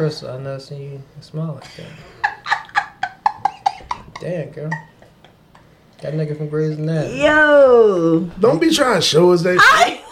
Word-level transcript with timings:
Crystal, 0.00 0.30
I 0.30 0.38
never 0.38 0.58
seen 0.58 0.80
you 0.92 1.02
smile 1.20 1.60
like 1.60 1.76
that. 1.76 3.04
Damn, 4.20 4.48
girl. 4.48 4.70
That 6.00 6.14
nigga 6.14 6.38
from 6.38 6.48
Grey's 6.48 6.78
Anatomy. 6.78 7.22
Yo, 7.22 8.20
Don't 8.40 8.58
be 8.62 8.74
trying 8.74 8.94
to 8.94 9.02
show 9.02 9.30
us 9.32 9.42
that. 9.42 9.58
I, 9.60 10.02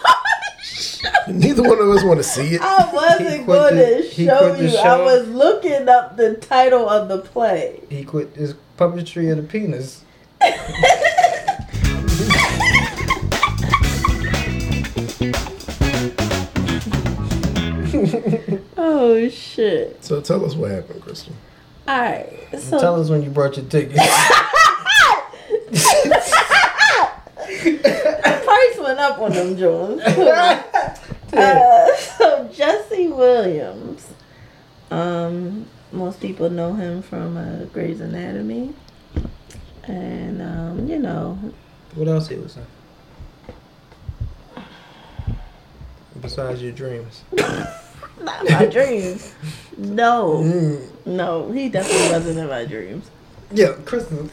shit. 0.63 1.11
Neither 1.35 1.63
one 1.63 1.79
of 1.81 1.89
us 1.89 2.05
want 2.05 2.19
to 2.19 2.25
see 2.25 2.57
it. 2.57 2.61
I 2.61 2.91
wasn't 2.93 3.47
going 3.47 3.77
the- 3.77 4.03
to 4.03 4.03
he 4.11 4.27
show 4.27 4.39
quit 4.55 4.59
the 4.59 4.69
you. 4.69 4.77
I 4.77 5.01
was 5.01 5.27
looking 5.29 5.89
up 5.89 6.19
the 6.19 6.35
title 6.35 6.87
of 6.87 7.09
the 7.09 7.17
play. 7.21 7.81
He 7.89 8.05
quit 8.05 8.35
his 8.35 8.57
puppetry 8.77 9.31
of 9.31 9.39
the 9.39 9.43
penis. 9.43 10.05
Oh 19.11 19.27
shit! 19.31 20.05
So 20.05 20.21
tell 20.21 20.45
us 20.45 20.55
what 20.55 20.71
happened, 20.71 21.01
Crystal. 21.01 21.33
All 21.87 21.99
right, 21.99 22.29
so 22.59 22.79
Tell 22.79 23.01
us 23.01 23.09
when 23.09 23.23
you 23.23 23.31
brought 23.31 23.57
your 23.57 23.65
ticket. 23.65 23.95
the 23.97 24.03
price 28.45 28.79
went 28.79 28.99
up 28.99 29.19
on 29.19 29.33
them 29.33 29.57
Jones. 29.57 30.03
Uh, 31.31 31.95
so 31.97 32.49
Jesse 32.55 33.09
Williams, 33.09 34.09
um, 34.91 35.67
most 35.93 36.21
people 36.21 36.49
know 36.49 36.73
him 36.73 37.03
from 37.03 37.37
uh, 37.37 37.65
Grey's 37.67 38.01
Anatomy, 38.01 38.73
and 39.85 40.41
um, 40.41 40.89
you 40.89 40.99
know, 40.99 41.39
what 41.95 42.09
else 42.09 42.29
he 42.29 42.37
was 42.37 42.57
in? 42.57 42.65
Besides 46.21 46.63
your 46.63 46.73
dreams. 46.73 47.23
not 48.23 48.49
my 48.51 48.67
dreams. 48.67 49.33
No, 49.77 50.39
Mm. 50.45 50.81
no, 51.07 51.51
he 51.53 51.69
definitely 51.69 52.11
wasn't 52.11 52.39
in 52.39 52.49
my 52.49 52.65
dreams. 52.65 53.07
Yeah, 53.53 53.73
Kristen. 53.85 54.29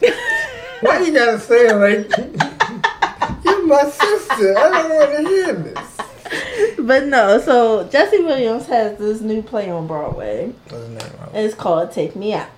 Why 0.80 1.00
you 1.00 1.12
gotta 1.12 1.38
say 1.40 1.68
it 1.68 1.74
like 1.74 2.10
you're 3.44 3.66
my 3.66 3.84
sister? 3.84 4.58
I 4.58 4.70
don't 4.70 4.94
want 4.94 5.10
to 5.16 5.22
hear 5.28 5.52
this. 5.54 6.76
But 6.78 7.06
no, 7.06 7.38
so 7.40 7.84
Jesse 7.88 8.22
Williams 8.22 8.66
has 8.66 8.98
this 8.98 9.20
new 9.20 9.42
play 9.42 9.70
on 9.70 9.86
Broadway. 9.86 10.52
Name? 10.70 10.98
It's 11.34 11.54
called 11.54 11.92
Take 11.92 12.14
Me 12.16 12.34
Out. 12.34 12.48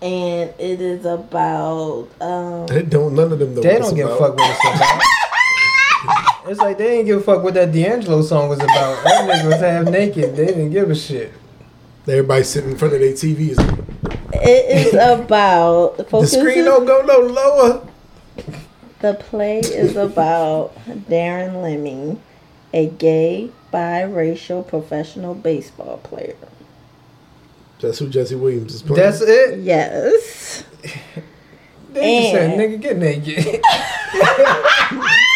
And 0.00 0.52
it 0.58 0.80
is 0.80 1.04
about 1.04 2.08
um 2.20 2.66
They 2.66 2.82
don't. 2.82 3.14
None 3.14 3.32
of 3.32 3.38
them 3.38 3.54
know. 3.54 3.60
They 3.62 3.74
what 3.74 3.78
don't 3.82 3.88
it's 3.90 3.96
give 3.96 4.08
a 4.10 4.16
fuck 4.16 4.36
what 4.36 4.50
it's 4.50 4.80
about. 4.80 5.02
It's 6.46 6.58
like 6.58 6.76
they 6.78 6.88
didn't 6.88 7.06
give 7.06 7.20
a 7.20 7.22
fuck 7.22 7.42
what 7.42 7.54
that 7.54 7.72
D'Angelo 7.72 8.22
song 8.22 8.48
was 8.48 8.58
about. 8.58 9.04
That 9.04 9.28
nigga 9.28 9.46
was 9.46 9.60
half 9.60 9.86
naked. 9.86 10.36
They 10.36 10.46
didn't 10.46 10.70
give 10.70 10.90
a 10.90 10.94
shit. 10.94 11.32
Everybody 12.08 12.42
sitting 12.42 12.72
in 12.72 12.76
front 12.78 12.94
of 12.94 13.00
their 13.00 13.12
TVs. 13.12 13.58
it 14.34 14.86
is 14.86 14.94
about 14.94 15.96
The 15.98 16.04
focuses, 16.04 16.38
screen 16.40 16.64
don't 16.64 16.84
go 16.84 17.02
no 17.02 17.18
lower. 17.20 17.86
the 19.00 19.14
play 19.14 19.60
is 19.60 19.94
about 19.94 20.74
Darren 21.08 21.62
Lemming, 21.62 22.20
a 22.74 22.88
gay 22.88 23.50
biracial 23.72 24.66
professional 24.66 25.34
baseball 25.34 25.98
player. 25.98 26.34
That's 27.80 27.98
who 27.98 28.08
Jesse 28.08 28.34
Williams 28.34 28.74
is 28.74 28.82
playing. 28.82 29.00
That's 29.02 29.20
it. 29.20 29.60
Yes. 29.60 30.64
They 31.92 32.20
just 32.22 32.32
said, 32.32 32.58
"Nigga, 32.58 32.80
get 32.80 32.96
naked." 32.96 33.60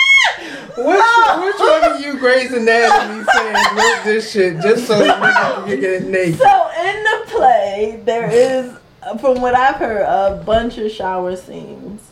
which, 0.77 1.01
ah! 1.01 1.43
which 1.45 1.59
one 1.59 1.95
of 1.95 2.01
you 2.01 2.19
Grey's 2.19 2.53
Anatomy 2.53 3.25
fans 3.25 3.67
wrote 3.75 4.01
this 4.05 4.31
shit 4.33 4.61
just 4.61 4.87
so 4.87 4.99
you 5.03 5.13
can 5.13 5.81
get 5.81 6.03
naked? 6.05 6.39
So 6.39 6.71
in 6.81 7.03
the 7.05 7.23
play, 7.27 8.03
there 8.05 8.31
is, 8.31 8.73
from 9.21 9.41
what 9.41 9.55
I've 9.55 9.77
heard, 9.77 10.03
a 10.03 10.43
bunch 10.45 10.79
of 10.79 10.91
shower 10.91 11.35
scenes. 11.37 12.03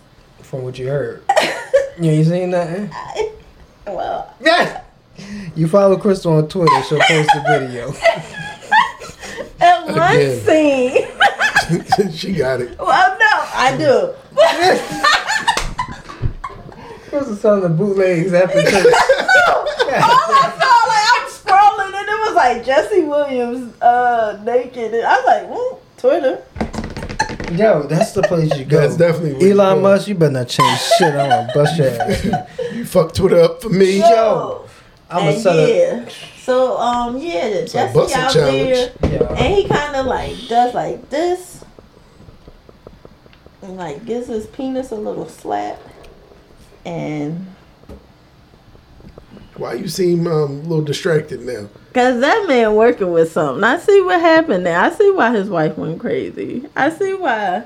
From 0.42 0.62
what 0.62 0.78
you 0.78 0.88
heard, 0.88 1.22
you 2.00 2.10
ain't 2.10 2.26
seen 2.26 2.50
nothing. 2.50 2.90
Eh? 3.16 3.28
Well, 3.86 4.34
Yeah. 4.40 4.82
You 5.54 5.68
follow 5.68 5.96
Crystal 5.96 6.32
on 6.32 6.48
Twitter. 6.48 6.82
She'll 6.88 6.98
post 6.98 7.30
a 7.36 7.40
video. 7.60 7.88
at 9.60 9.86
one 9.86 10.16
Again. 10.16 10.40
scene. 10.40 12.10
she 12.12 12.32
got 12.32 12.60
it. 12.60 12.76
Well, 12.78 13.16
no, 13.18 13.26
I 13.54 13.76
do. 13.78 14.14
Crystal 17.14 17.36
selling 17.36 17.62
the 17.62 17.68
bootlegs 17.68 18.32
after 18.32 18.60
church. 18.70 18.72
All 18.74 19.66
I 19.86 20.52
saw, 20.58 20.74
like, 20.90 21.06
I'm 21.14 21.28
scrolling, 21.30 21.94
and 22.00 22.08
it 22.08 22.20
was 22.26 22.34
like 22.34 22.64
Jesse 22.64 23.02
Williams 23.04 23.80
uh, 23.80 24.40
naked. 24.44 24.92
And 24.94 25.06
I 25.06 25.16
was 25.16 25.26
like, 25.26 25.50
well, 25.50 25.80
Twitter. 25.96 26.42
Yo, 27.56 27.82
that's 27.84 28.12
the 28.12 28.22
place 28.22 28.52
you 28.58 28.64
go. 28.64 28.80
That's 28.80 28.96
definitely 28.96 29.34
where 29.34 29.42
you 29.46 29.52
Elon 29.60 29.76
go. 29.76 29.82
Musk. 29.82 30.08
You 30.08 30.14
better 30.16 30.32
not 30.32 30.48
change 30.48 30.80
shit. 30.98 31.14
I'm 31.14 31.28
gonna 31.30 31.50
bust 31.54 31.78
your 31.78 31.88
ass. 31.88 32.48
You 32.74 32.84
fuck 32.84 33.14
Twitter 33.14 33.38
up 33.40 33.62
for 33.62 33.68
me. 33.68 34.00
Yo, 34.00 34.66
I'm 35.08 35.18
gonna 35.20 35.30
and 35.32 35.40
set 35.40 35.68
yeah. 35.68 36.08
So, 36.42 36.76
um, 36.78 37.16
yeah, 37.18 37.48
the 37.50 37.66
Jesse 37.68 37.94
busting 37.94 38.20
out 38.20 38.32
challenge. 38.32 38.56
there. 39.00 39.12
Yeah. 39.12 39.34
And 39.34 39.54
he 39.54 39.68
kind 39.68 39.94
of 39.94 40.06
like 40.06 40.34
does 40.48 40.74
like 40.74 41.08
this, 41.10 41.64
and 43.62 43.76
like 43.76 44.04
gives 44.04 44.26
his 44.26 44.46
penis 44.48 44.90
a 44.90 44.96
little 44.96 45.28
slap, 45.28 45.80
and 46.84 47.46
Why 49.56 49.74
you 49.74 49.88
seem 49.88 50.26
um, 50.26 50.32
a 50.32 50.44
little 50.62 50.84
distracted 50.84 51.40
now? 51.40 51.68
cause 51.94 52.18
that 52.20 52.46
man 52.48 52.74
working 52.74 53.12
with 53.12 53.30
something. 53.30 53.62
I 53.62 53.78
see 53.78 54.00
what 54.00 54.20
happened 54.20 54.66
there. 54.66 54.78
I 54.78 54.90
see 54.90 55.12
why 55.12 55.32
his 55.32 55.48
wife 55.48 55.78
went 55.78 56.00
crazy. 56.00 56.68
I 56.74 56.90
see 56.90 57.14
why 57.14 57.64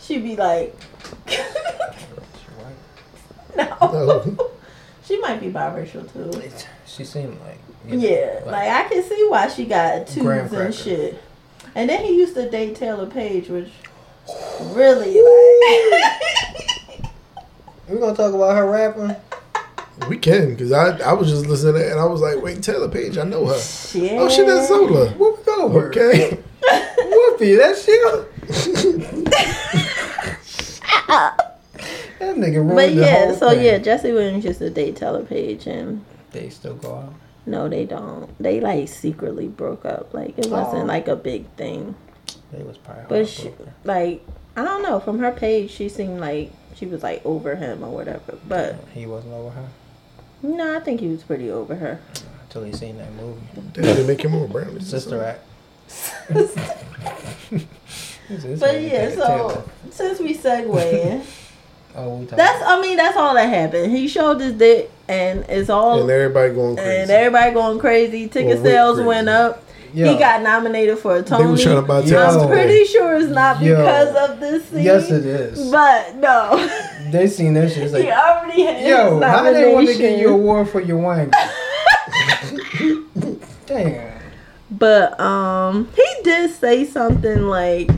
she 0.00 0.18
be 0.18 0.36
like, 0.36 0.76
no, 3.56 3.66
No. 3.80 4.50
she 5.04 5.18
might 5.20 5.40
be 5.40 5.50
biracial 5.50 6.10
too. 6.12 6.30
She 6.86 7.04
seemed 7.04 7.38
like. 7.40 7.58
you 7.86 7.96
know, 7.96 8.08
Yeah, 8.08 8.40
like 8.46 8.68
I 8.68 8.88
can 8.88 9.02
see 9.02 9.26
why 9.28 9.48
she 9.48 9.64
got 9.66 10.06
tubes 10.06 10.52
and 10.52 10.74
shit. 10.74 11.20
And 11.74 11.90
then 11.90 12.04
he 12.04 12.16
used 12.16 12.34
to 12.34 12.48
date 12.48 12.76
Taylour 12.76 13.12
Paige, 13.12 13.48
which 13.48 13.70
really 14.72 15.20
like. 15.20 16.64
we 17.88 17.98
gonna 17.98 18.14
talk 18.16 18.32
about 18.34 18.56
her 18.56 18.66
rapping. 18.70 19.16
We 20.08 20.16
can, 20.16 20.50
because 20.50 20.70
I, 20.70 20.96
I 20.98 21.12
was 21.12 21.28
just 21.28 21.46
listening 21.46 21.74
to 21.74 21.80
it 21.86 21.90
and 21.90 22.00
I 22.00 22.04
was 22.04 22.20
like, 22.20 22.40
wait, 22.40 22.58
Taylour 22.58 22.92
Paige, 22.92 23.18
I 23.18 23.24
know 23.24 23.46
her. 23.46 23.58
Shit. 23.58 24.12
Oh, 24.12 24.28
shit, 24.28 24.46
that's 24.46 24.68
Zola. 24.68 25.10
Whoop 25.10 25.46
over. 25.48 25.88
Okay. 25.88 26.38
Whoopi, 26.62 27.58
that's 27.58 27.86
you. 27.88 28.24
That 31.08 32.36
nigga 32.36 32.56
ruined 32.56 32.74
But 32.76 32.88
the 32.94 33.00
yeah, 33.00 33.26
whole 33.26 33.34
so 33.36 33.50
thing. 33.50 33.64
yeah, 33.64 33.78
Jesse 33.78 34.12
Williams 34.12 34.44
used 34.44 34.58
to 34.60 34.70
date 34.70 34.96
Taylour 34.96 35.28
Paige, 35.28 35.66
and 35.66 36.04
They 36.32 36.48
still 36.50 36.74
go 36.74 36.94
out. 36.96 37.14
no, 37.46 37.68
they 37.68 37.84
don't. 37.84 38.30
They 38.42 38.60
like 38.60 38.88
secretly 38.88 39.48
broke 39.48 39.84
up. 39.84 40.12
Like 40.14 40.38
it 40.38 40.46
wasn't 40.48 40.82
Oh. 40.84 40.86
like 40.86 41.08
a 41.08 41.16
big 41.16 41.46
thing. 41.56 41.94
They 42.52 42.62
was 42.62 42.78
probably 42.78 43.04
But 43.08 43.28
she, 43.28 43.50
like 43.84 44.24
I 44.56 44.64
don't 44.64 44.82
know. 44.82 44.98
From 45.00 45.18
her 45.20 45.30
page, 45.32 45.70
she 45.70 45.88
seemed 45.88 46.20
like 46.20 46.50
she 46.78 46.86
was 46.86 47.02
like 47.02 47.20
over 47.24 47.56
him 47.56 47.82
or 47.84 47.90
whatever. 47.90 48.38
But 48.48 48.76
he 48.94 49.06
wasn't 49.06 49.34
over 49.34 49.50
her 49.50 49.68
no, 50.40 50.76
I 50.76 50.80
think 50.80 51.00
he 51.00 51.08
was 51.08 51.22
pretty 51.24 51.50
over 51.50 51.74
her. 51.74 51.98
until 52.44 52.62
he 52.62 52.72
seen 52.72 52.96
that 52.98 53.12
movie, 53.14 53.40
They 53.74 53.82
didn't 53.82 54.06
make 54.06 54.22
him 54.24 54.30
more 54.32 54.46
brown. 54.46 54.80
Sister 54.94 55.22
Act. 55.24 55.40
But 58.58 58.82
yeah, 58.82 59.10
so 59.10 59.64
since 59.90 60.20
we 60.20 60.34
segue 60.34 60.92
in, 60.92 61.22
oh, 61.96 62.16
we—that's 62.18 62.62
I 62.62 62.78
mean 62.80 62.98
that's 62.98 63.16
all 63.16 63.32
that 63.34 63.48
happened. 63.48 63.90
He 63.90 64.06
showed 64.06 64.38
his 64.38 64.52
dick, 64.52 64.90
and 65.08 65.46
it's 65.48 65.70
all 65.70 66.02
And 66.02 66.10
everybody 66.10 66.52
going 66.52 66.76
crazy. 66.76 66.90
and 67.02 67.10
everybody 67.10 67.54
going 67.54 67.78
crazy. 67.78 68.28
Ticket 68.28 68.56
Well, 68.56 68.62
sales 68.64 68.94
crazy. 68.96 69.08
went 69.08 69.28
up. 69.30 69.64
Yo, 69.98 70.12
He 70.12 70.16
got 70.16 70.42
nominated 70.42 70.96
for 70.96 71.16
a 71.16 71.22
Tony. 71.24 71.42
they 71.42 71.50
was 71.50 71.60
trying 71.60 71.74
to 71.74 71.82
buy 71.82 71.98
Yo. 72.00 72.24
I'm 72.24 72.46
pretty 72.48 72.84
sure 72.84 73.16
it's 73.16 73.32
not 73.32 73.60
Yo. 73.60 73.74
because 73.76 74.30
of 74.30 74.38
this 74.38 74.64
scene. 74.68 74.84
Yes, 74.84 75.10
it 75.10 75.26
is. 75.26 75.72
But 75.72 76.14
no, 76.16 76.68
They 77.10 77.26
seen 77.26 77.54
that 77.54 77.72
shit. 77.72 77.82
It's 77.84 77.96
he 77.96 78.08
already 78.08 78.62
had 78.62 78.86
yo, 78.86 79.20
how 79.20 79.42
they 79.42 79.74
want 79.74 79.88
to 79.88 79.92
give 79.94 80.02
nomination. 80.02 80.20
you 80.20 80.28
a 80.28 80.32
award 80.34 80.68
for 80.68 80.80
your 80.80 80.98
wine? 80.98 81.32
Damn. 83.66 84.20
But 84.70 85.18
um, 85.18 85.88
he 85.96 86.06
did 86.22 86.52
say 86.52 86.84
something 86.84 87.42
like, 87.42 87.90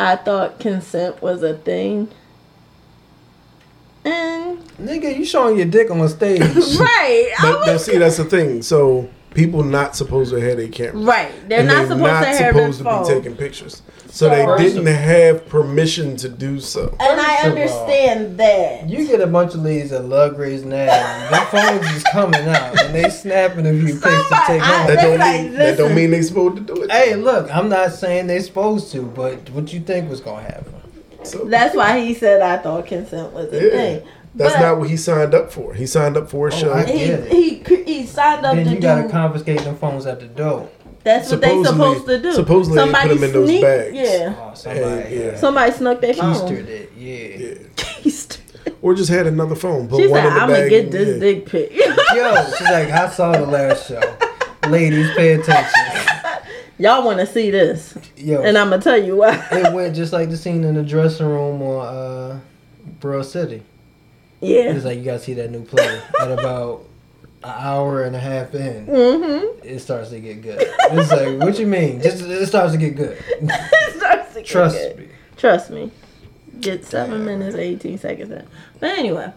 "I 0.00 0.16
thought 0.16 0.58
consent 0.58 1.22
was 1.22 1.44
a 1.44 1.54
thing," 1.58 2.08
and 4.04 4.58
Nigga, 4.78 5.16
you 5.16 5.24
showing 5.24 5.56
your 5.58 5.66
dick 5.66 5.92
on 5.92 6.00
the 6.00 6.08
stage. 6.08 6.40
right, 6.80 7.32
But, 7.40 7.66
but 7.66 7.78
see, 7.78 7.98
that's 7.98 8.16
the 8.16 8.24
thing. 8.24 8.62
So 8.62 9.08
people 9.34 9.62
not 9.62 9.94
supposed 9.96 10.30
to 10.32 10.40
have 10.40 10.56
their 10.56 10.68
cameras. 10.68 11.04
Right. 11.04 11.32
They're 11.48 11.60
And 11.60 11.68
not 11.68 11.86
supposed 11.88 12.04
to 12.04 12.42
have 12.44 12.54
supposed 12.54 12.78
to 12.78 12.84
phone. 12.84 13.02
be 13.02 13.08
taking 13.14 13.36
pictures. 13.36 13.82
So 14.10 14.30
they 14.30 14.46
didn't 14.64 14.86
have 14.86 15.46
permission 15.48 16.16
to 16.16 16.28
do 16.30 16.60
so. 16.60 16.96
and 16.98 17.20
I 17.20 17.24
First 17.42 17.44
of 17.44 17.52
all, 17.52 17.58
understand 17.58 18.38
that. 18.38 18.88
You 18.88 19.06
get 19.06 19.20
a 19.20 19.26
bunch 19.26 19.54
of 19.54 19.60
ladies 19.60 19.90
that 19.90 20.04
love 20.06 20.34
Grey's 20.36 20.62
Anatomy. 20.62 21.28
Their 21.30 21.46
phones 21.80 21.94
is 21.96 22.02
coming 22.04 22.40
out 22.48 22.82
and 22.82 22.94
they 22.94 23.10
snapping 23.10 23.66
a 23.66 23.72
few 23.72 23.94
pics 24.00 24.28
to 24.28 24.42
take 24.46 24.62
home. 24.62 24.86
That 24.86 25.02
don't 25.02 25.18
like, 25.18 25.42
mean 25.42 25.52
that 25.54 25.76
don't 25.76 25.94
mean 25.94 26.10
they 26.10 26.22
supposed 26.22 26.56
to 26.56 26.74
do 26.74 26.82
it. 26.84 26.90
Hey, 26.90 27.16
look, 27.16 27.54
I'm 27.54 27.68
not 27.68 27.92
saying 27.92 28.28
they're 28.28 28.40
supposed 28.42 28.90
to, 28.92 29.02
but 29.02 29.50
what 29.50 29.72
you 29.74 29.80
think 29.80 30.08
was 30.08 30.20
gonna 30.20 30.42
happen? 30.42 30.74
So, 31.24 31.44
That's 31.44 31.76
why 31.76 32.00
he 32.00 32.14
said 32.14 32.40
I 32.40 32.56
thought 32.62 32.86
consent 32.86 33.32
was 33.34 33.52
a 33.52 33.62
Yeah. 33.62 33.70
thing. 33.70 34.02
That's 34.38 34.54
But 34.54 34.60
not 34.60 34.78
what 34.78 34.88
he 34.88 34.96
signed 34.96 35.34
up 35.34 35.52
for. 35.52 35.74
He 35.74 35.84
signed 35.86 36.16
up 36.16 36.30
for 36.30 36.48
a 36.48 36.52
Oh, 36.54 36.56
show. 36.56 36.72
I- 36.72 36.84
he, 36.84 36.98
get 36.98 37.20
it. 37.20 37.32
he 37.32 37.54
he 37.84 38.06
signed 38.06 38.46
up 38.46 38.54
Then 38.54 38.64
to 38.66 38.70
you 38.70 38.76
do. 38.76 38.82
gotta 38.82 39.08
confiscate 39.08 39.60
them 39.64 39.76
phones 39.76 40.06
at 40.06 40.20
the 40.20 40.26
door. 40.26 40.68
that's 41.04 41.30
what 41.30 41.40
they 41.40 41.48
Supposedly- 41.48 41.72
supposed 41.94 42.06
to 42.06 42.22
do. 42.22 42.32
supposedly 42.32 42.78
somebody 42.78 43.08
they 43.08 43.14
put 43.14 43.22
'em 43.22 43.28
in 43.28 43.32
those 43.32 43.48
sneak- 43.48 43.62
bags. 43.62 43.94
Yeah. 43.96 44.34
Oh, 44.38 44.50
somebody 44.54 45.00
Hey, 45.02 45.24
yeah. 45.26 45.36
Somebody 45.36 45.72
snuck 45.72 46.00
their 46.00 46.14
phone. 46.14 46.34
keistered 46.34 46.68
it. 46.68 46.92
Yeah. 46.96 47.14
Yeah. 47.48 47.54
Keistered. 47.76 48.38
Or 48.80 48.94
just 48.94 49.10
had 49.10 49.26
another 49.26 49.54
phone. 49.56 49.88
Put 49.88 50.00
She 50.02 50.06
one 50.06 50.20
said, 50.20 50.28
in 50.28 50.34
the 50.34 50.40
"I'm 50.40 50.48
gonna 50.50 50.68
get 50.68 50.84
and- 50.84 50.92
this 50.92 51.08
yeah. 51.08 51.18
dick 51.20 51.46
pic." 51.46 51.72
Yo, 51.74 52.44
she's 52.56 52.60
like, 52.70 52.90
I 52.90 53.08
saw 53.10 53.32
the 53.32 53.46
last 53.46 53.88
show. 53.88 54.00
Ladies, 54.68 55.10
pay 55.16 55.32
attention. 55.32 55.72
Y'all 56.78 57.04
want 57.04 57.18
to 57.18 57.26
see 57.26 57.50
this, 57.50 57.94
Yo, 58.16 58.40
and 58.42 58.56
I'm 58.56 58.70
gonna 58.70 58.80
tell 58.80 59.02
you 59.02 59.16
why. 59.16 59.34
it 59.50 59.72
went 59.72 59.96
just 59.96 60.12
like 60.12 60.30
the 60.30 60.36
scene 60.36 60.62
in 60.62 60.74
the 60.76 60.82
dressing 60.84 61.26
room 61.26 61.60
on 61.60 61.86
uh, 61.86 62.38
Broad 63.00 63.26
City. 63.26 63.62
Yeah. 64.40 64.72
It's 64.72 64.84
like 64.84 64.98
you 64.98 65.04
gotta 65.04 65.18
see 65.18 65.34
that 65.34 65.50
new 65.50 65.64
play 65.64 66.00
at 66.20 66.30
about 66.32 66.84
an 67.42 67.50
hour 67.54 68.04
and 68.04 68.16
a 68.16 68.18
half 68.18 68.54
in. 68.54 68.86
Mm-hmm. 68.86 69.66
It 69.66 69.78
starts 69.80 70.10
to 70.10 70.20
get 70.20 70.42
good. 70.42 70.58
It's 70.60 71.10
like, 71.10 71.38
what 71.40 71.58
you 71.58 71.66
mean? 71.66 72.00
Just 72.00 72.22
it 72.22 72.46
starts 72.46 72.72
to 72.72 72.78
get 72.78 72.96
good. 72.96 73.16
it 73.28 73.96
Starts 73.96 74.34
to 74.34 74.40
get 74.40 74.46
Trust 74.46 74.76
good. 74.76 74.98
me. 74.98 75.08
Trust 75.36 75.70
me. 75.70 75.90
Get 76.60 76.84
seven 76.84 77.24
minutes, 77.24 77.54
eighteen 77.56 77.98
seconds 77.98 78.32
in. 78.32 78.46
But 78.80 78.98
anyway, 78.98 79.32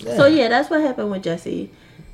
so 0.00 0.26
yeah, 0.26 0.48
that's 0.48 0.70
what 0.70 0.80
happened 0.80 1.10
with 1.10 1.24
Jesse. 1.24 1.70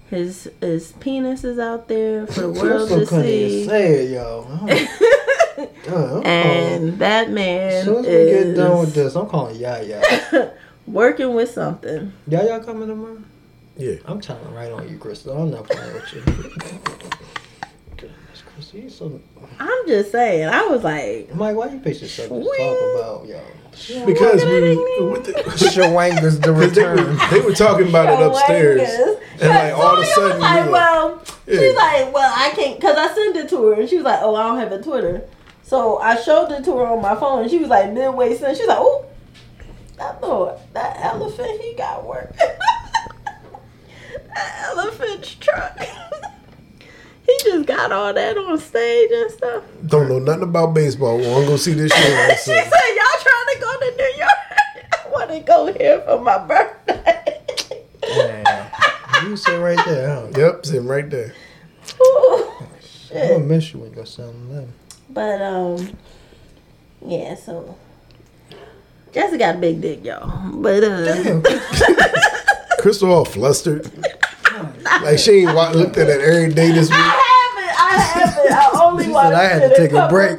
His 0.09 0.51
his 0.61 0.93
penis 0.93 1.45
is 1.45 1.59
out 1.59 1.89
there 1.89 2.27
for 2.27 2.41
the 2.41 2.51
world 2.51 2.89
to 2.89 3.07
see, 3.07 3.67
say 3.67 4.05
it, 4.05 4.11
yo. 4.13 4.47
Uh, 5.87 6.21
and 6.23 6.99
that 6.99 7.29
as 7.29 7.33
man 7.33 7.85
soon 7.85 7.99
as 7.99 8.07
we 8.07 8.13
is 8.13 8.45
get 8.45 8.57
done 8.57 8.81
with 8.81 8.95
this, 8.95 9.15
I'm 9.15 9.27
calling 9.29 9.55
Yaya. 9.55 10.03
working 10.87 11.35
with 11.35 11.51
something. 11.51 12.13
y'all 12.29 12.61
coming 12.61 12.89
tomorrow? 12.89 13.23
Yeah. 13.77 13.95
I'm 14.05 14.21
telling 14.21 14.53
right 14.55 14.71
on 14.71 14.89
you, 14.89 14.99
Crystal. 14.99 15.37
I'm 15.37 15.51
not 15.51 15.69
playing 15.69 15.95
with 15.95 16.13
you. 16.13 16.21
Goodness, 17.97 18.43
Crystal, 18.55 18.81
you 18.81 18.91
so. 18.91 19.21
I'm 19.59 19.87
just 19.89 20.13
saying. 20.13 20.49
I 20.49 20.67
was 20.67 20.85
like, 20.85 21.35
Mike, 21.35 21.57
why 21.57 21.69
you 21.71 21.81
pick 21.81 21.99
this 21.99 22.19
up 22.21 22.29
to 22.29 22.45
talk 22.45 23.23
about, 23.23 23.27
yo? 23.29 23.41
Because 24.07 24.45
we 24.45 24.51
Ding, 24.61 24.79
were, 24.79 24.85
ding, 24.85 25.11
with 25.11 25.25
the, 25.25 25.33
Shawanga's 25.73 26.39
the 26.39 26.53
Cause 26.53 26.73
they, 26.75 26.85
were, 26.85 26.95
return. 26.95 27.19
they 27.31 27.41
were 27.41 27.53
talking 27.55 27.89
about 27.89 28.21
it 28.21 28.25
upstairs. 28.25 28.89
And 29.41 29.49
like 29.51 29.73
all 29.75 29.97
of 29.97 30.03
a 30.03 30.07
sudden, 30.07 30.39
was 30.39 30.41
like, 30.41 30.65
you 30.65 30.67
were 30.67 30.71
like, 30.71 30.73
well, 30.73 31.25
Yeah. 31.49 31.59
she's 31.61 31.75
like, 31.75 32.15
well, 32.15 32.33
I 32.37 32.51
can't, 32.55 32.81
cause 32.81 32.97
I 32.97 33.13
sent 33.13 33.37
it 33.37 33.49
to 33.49 33.63
her, 33.67 33.81
and 33.81 33.89
she 33.89 33.97
was 33.97 34.05
like, 34.05 34.21
oh, 34.23 34.37
I 34.37 34.45
don't 34.47 34.59
have 34.59 34.71
a 34.71 34.81
Twitter. 34.81 35.23
So 35.65 35.99
I 35.99 36.15
showed 36.23 36.53
it 36.53 36.63
to 36.67 36.77
her 36.77 36.87
on 36.87 37.03
my 37.03 37.17
phone, 37.17 37.43
and 37.43 37.51
she 37.51 37.59
was 37.59 37.69
like, 37.69 37.91
midway 37.93 38.37
sent. 38.37 38.57
She's 38.57 38.69
like, 38.69 38.79
oh, 38.81 39.07
that 39.99 40.21
little, 40.21 40.61
that 40.73 40.97
elephant, 41.01 41.61
he 41.61 41.75
got 41.75 42.05
work. 42.07 42.35
that 44.35 44.65
elephant's 44.69 45.35
truck. 45.37 45.79
he 47.27 47.39
just 47.45 47.67
got 47.67 47.93
all 47.93 48.13
that 48.13 48.37
on 48.37 48.59
stage 48.59 49.11
and 49.13 49.31
stuff. 49.31 49.63
don't 49.87 50.09
know 50.09 50.19
nothing 50.19 50.43
about 50.45 50.75
baseball. 50.75 51.19
Well, 51.19 51.39
I'm 51.39 51.45
gonna 51.45 51.59
see 51.59 51.75
this 51.75 51.93
show. 51.93 52.29
she 52.31 52.37
said, 52.37 52.61
y'all 52.61 53.21
trying 53.21 53.55
to 53.55 53.59
go 53.61 53.81
to 53.81 53.97
New 53.97 54.13
York? 54.19 54.31
I 54.93 55.09
want 55.11 55.31
to 55.31 55.41
go 55.41 55.73
here 55.73 56.01
for 56.03 56.21
my 56.21 56.39
birthday. 56.39 57.41
Yeah. 58.07 58.71
You 59.25 59.37
sit 59.37 59.59
right 59.59 59.83
there, 59.87 60.09
huh? 60.09 60.27
Yep, 60.37 60.67
sitting 60.67 60.87
right 60.87 61.09
there. 61.09 61.35
Ooh, 62.01 62.53
I'm 62.61 62.67
shit. 62.83 63.31
gonna 63.31 63.45
miss 63.45 63.73
you 63.73 63.81
when 63.81 63.91
you 63.91 63.97
go 63.97 64.05
sound 64.05 64.51
them. 64.51 64.73
But 65.09 65.41
um, 65.41 65.97
yeah. 67.01 67.35
So 67.37 67.77
Jessica 69.15 69.39
got 69.39 69.55
a 69.55 69.59
big 69.59 69.81
dick, 69.81 70.05
y'all. 70.05 70.29
But 70.61 70.83
uh, 70.85 71.05
Damn, 71.23 71.43
Crystal 72.79 73.11
all 73.13 73.25
flustered. 73.25 73.91
Like 75.03 75.19
she 75.19 75.31
ain't 75.45 75.55
wa- 75.55 75.71
looked 75.71 75.97
at 75.97 76.09
it 76.09 76.21
every 76.21 76.53
day 76.53 76.73
this 76.73 76.89
week. 76.91 76.99
I 77.01 77.23
haven't. 77.57 77.81
I 77.81 77.99
haven't. 78.03 78.53
I 78.53 78.71
only 78.85 79.05
She 79.05 79.11
watched 79.11 79.29
said 79.31 79.35
I 79.35 79.45
had 79.45 79.63
it 79.63 79.69
to 79.71 79.77
take 79.77 79.91
a 79.93 79.95
couple 79.95 80.17
break. 80.17 80.39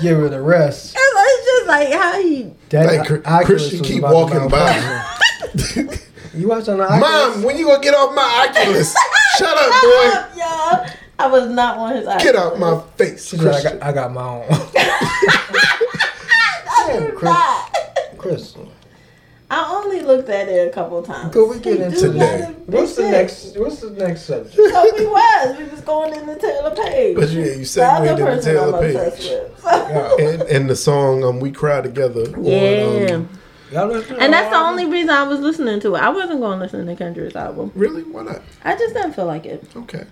Give 0.00 0.18
her 0.18 0.28
the 0.28 0.40
rest. 0.42 0.96
It's 0.98 1.46
just 1.46 1.66
like 1.68 1.92
how 1.92 2.20
he. 2.20 2.50
That 2.70 2.86
Like, 2.86 3.06
Chr- 3.06 3.14
Oculus 3.24 3.46
Christian 3.46 3.78
was 3.80 3.88
keep 3.88 3.98
about 3.98 4.08
to 4.10 4.14
walking 4.14 4.48
by. 4.48 4.58
malfunction. 4.58 5.88
You 6.34 6.48
watching 6.48 6.78
the 6.78 6.84
Oculus? 6.84 7.00
Mom, 7.36 7.42
when 7.42 7.58
you 7.58 7.66
gonna 7.66 7.82
get 7.82 7.94
off 7.94 8.14
my 8.14 8.48
Oculus? 8.48 8.94
Shut 9.36 9.54
up, 9.54 9.68
boy. 9.82 10.10
Shut 10.10 10.14
up, 10.16 10.34
y'all. 10.34 10.86
I 11.18 11.26
was 11.28 11.50
not 11.50 11.76
on 11.76 11.94
his 11.94 12.06
eyes. 12.06 12.22
Get 12.22 12.34
out 12.36 12.58
my 12.58 12.80
face, 12.96 13.28
She 13.28 13.36
said, 13.36 13.46
I 13.48 13.50
Christian. 13.52 13.78
got, 13.78 13.86
I 13.88 13.92
got 13.92 14.12
my 14.12 14.26
own. 14.26 14.46
I 16.88 16.98
did 17.00 17.14
Chris- 17.14 17.30
not. 17.30 17.78
Crystal. 18.18 18.68
I 19.50 19.70
only 19.82 20.00
looked 20.00 20.30
at 20.30 20.48
it 20.48 20.66
a 20.66 20.70
couple 20.70 21.02
times. 21.02 21.32
Could 21.34 21.46
we 21.50 21.58
get 21.58 21.76
He 21.76 21.82
into 21.82 22.08
that? 22.12 22.40
got 22.40 22.48
a 22.48 22.52
big 22.54 22.68
What's 22.74 22.96
the 22.96 23.02
dick. 23.02 23.10
next? 23.12 23.58
What's 23.58 23.80
the 23.80 23.90
next 23.90 24.22
subject? 24.22 24.54
So 24.54 24.62
we 24.96 25.06
was. 25.06 25.58
We 25.58 25.64
was 25.64 25.80
going 25.82 26.14
into 26.14 26.34
Taylour 26.36 26.74
Paige. 26.74 27.16
But 27.16 27.28
yeah, 27.30 27.44
you 27.44 27.56
the 27.58 27.64
segued 27.66 28.08
other 28.08 28.12
into 28.12 28.24
person 28.24 28.56
I'm 28.56 28.64
Taylour 28.72 28.80
Paige. 28.80 29.30
with. 29.30 29.60
So- 29.60 30.16
And, 30.18 30.42
and 30.42 30.70
the 30.70 30.76
song 30.76 31.22
um, 31.24 31.38
"We 31.38 31.50
Cry 31.50 31.82
Together." 31.82 32.22
on, 32.34 32.44
Yeah. 32.44 33.10
um, 33.14 33.28
Y'all 33.70 33.88
listen 33.88 34.16
to 34.16 34.22
And 34.22 34.32
that's 34.32 34.50
the 34.50 34.56
only 34.58 34.86
reason 34.86 35.10
I 35.10 35.22
was 35.24 35.40
listening 35.40 35.80
to 35.80 35.96
it. 35.96 35.98
I 36.00 36.08
wasn't 36.10 36.40
going 36.40 36.58
to 36.58 36.64
listen 36.64 36.86
to 36.86 36.94
Kendrick's 36.96 37.36
album. 37.36 37.72
really? 37.74 38.02
Why 38.04 38.22
not? 38.22 38.40
I 38.64 38.74
just 38.76 38.94
didn't 38.94 39.12
feel 39.14 39.26
like 39.26 39.44
it. 39.44 39.64
Okay. 39.76 40.04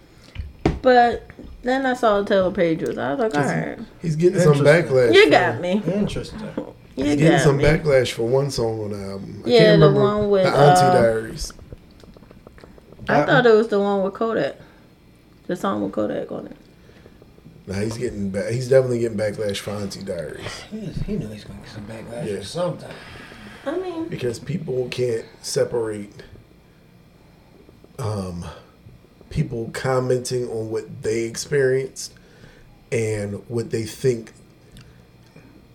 But 0.82 1.26
then 1.62 1.86
I 1.86 1.94
saw 1.94 2.22
Taylour 2.24 2.54
Paige 2.54 2.82
was. 2.82 2.98
I 2.98 3.14
was 3.14 3.20
like, 3.20 3.34
all 3.34 3.42
right, 3.42 3.78
He's 4.02 4.16
getting 4.16 4.40
some 4.40 4.54
backlash. 4.54 5.14
you 5.14 5.30
got 5.30 5.60
me. 5.60 5.82
Interesting. 5.86 6.40
You 6.96 7.04
He's 7.04 7.16
getting 7.16 7.32
got 7.32 7.40
some 7.42 7.56
me. 7.56 7.64
backlash 7.64 8.12
for 8.12 8.24
one 8.28 8.50
song 8.50 8.80
on 8.84 8.90
the 8.92 8.98
album. 9.10 9.42
I 9.46 9.48
Yeah, 9.48 9.58
can't 9.60 9.80
the 9.80 9.90
one 9.92 10.28
with, 10.30 10.44
the 10.44 10.50
Auntie 10.50 10.80
uh, 10.82 10.94
Diaries. 10.94 11.52
I 13.08 13.24
thought 13.24 13.46
it 13.46 13.52
was 13.54 13.68
the 13.68 13.80
one 13.80 14.02
with 14.02 14.14
Kodak. 14.14 14.56
The 15.46 15.56
song 15.56 15.82
with 15.82 15.92
Kodak 15.92 16.30
on 16.30 16.46
it. 16.46 16.56
Nah, 17.66 17.74
he's 17.74 17.96
getting 17.96 18.30
back. 18.30 18.50
He's 18.52 18.68
definitely 18.68 19.00
getting 19.00 19.18
backlash 19.18 19.58
for 19.58 19.70
Auntie 19.70 20.02
Diaries 20.02 20.60
He, 20.70 20.80
he 20.80 21.16
knew 21.16 21.28
he's 21.28 21.44
gonna 21.44 21.60
get 21.60 21.68
some 21.70 21.84
backlash 21.86 22.26
Yeah. 22.26 22.32
or 22.34 22.42
something. 22.44 22.90
I 23.66 23.76
mean, 23.78 24.08
because 24.08 24.38
people 24.38 24.88
can't 24.90 25.24
separate 25.42 26.22
um, 27.98 28.44
people 29.30 29.70
commenting 29.72 30.48
on 30.48 30.70
what 30.70 31.02
they 31.02 31.22
experienced 31.22 32.12
and 32.92 33.42
what 33.48 33.70
they 33.70 33.84
think 33.84 34.32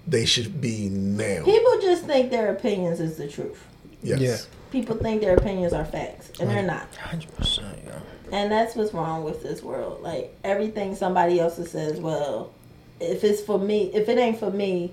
they 0.06 0.26
should 0.26 0.62
be 0.62 0.90
now. 0.90 1.44
people 1.44 1.80
just 1.82 2.06
think 2.06 2.30
their 2.30 2.52
opinions 2.52 3.00
is 3.00 3.18
the 3.18 3.28
truth. 3.28 3.66
Yes. 4.04 4.20
Yeah. 4.20 4.38
People 4.72 4.98
think 4.98 5.22
their 5.22 5.36
opinions 5.36 5.74
are 5.74 5.86
facts, 5.86 6.32
and 6.40 6.50
they're 6.50 6.62
not. 6.62 6.94
Hundred 6.96 7.34
percent, 7.36 7.80
yo. 7.86 7.94
And 8.32 8.52
that's 8.52 8.76
what's 8.76 8.94
wrong 8.94 9.24
with 9.24 9.42
this 9.42 9.64
world. 9.64 10.02
Like 10.02 10.36
everything 10.44 10.96
somebody 10.96 11.40
else 11.40 11.56
says, 11.70 12.00
well, 12.00 12.52
if 13.00 13.24
it's 13.24 13.42
for 13.42 13.58
me, 13.58 13.92
if 13.94 14.10
it 14.10 14.18
ain't 14.18 14.38
for 14.40 14.52
me, 14.52 14.92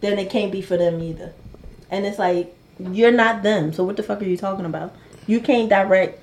then 0.00 0.18
it 0.18 0.30
can't 0.30 0.50
be 0.50 0.62
for 0.62 0.76
them 0.76 1.00
either. 1.00 1.32
And 1.90 2.06
it's 2.06 2.18
like 2.18 2.54
you're 2.78 3.12
not 3.12 3.42
them. 3.42 3.72
So 3.72 3.84
what 3.84 3.96
the 3.96 4.02
fuck 4.02 4.22
are 4.22 4.26
you 4.26 4.36
talking 4.36 4.64
about? 4.64 4.94
You 5.26 5.40
can't 5.40 5.68
direct 5.68 6.22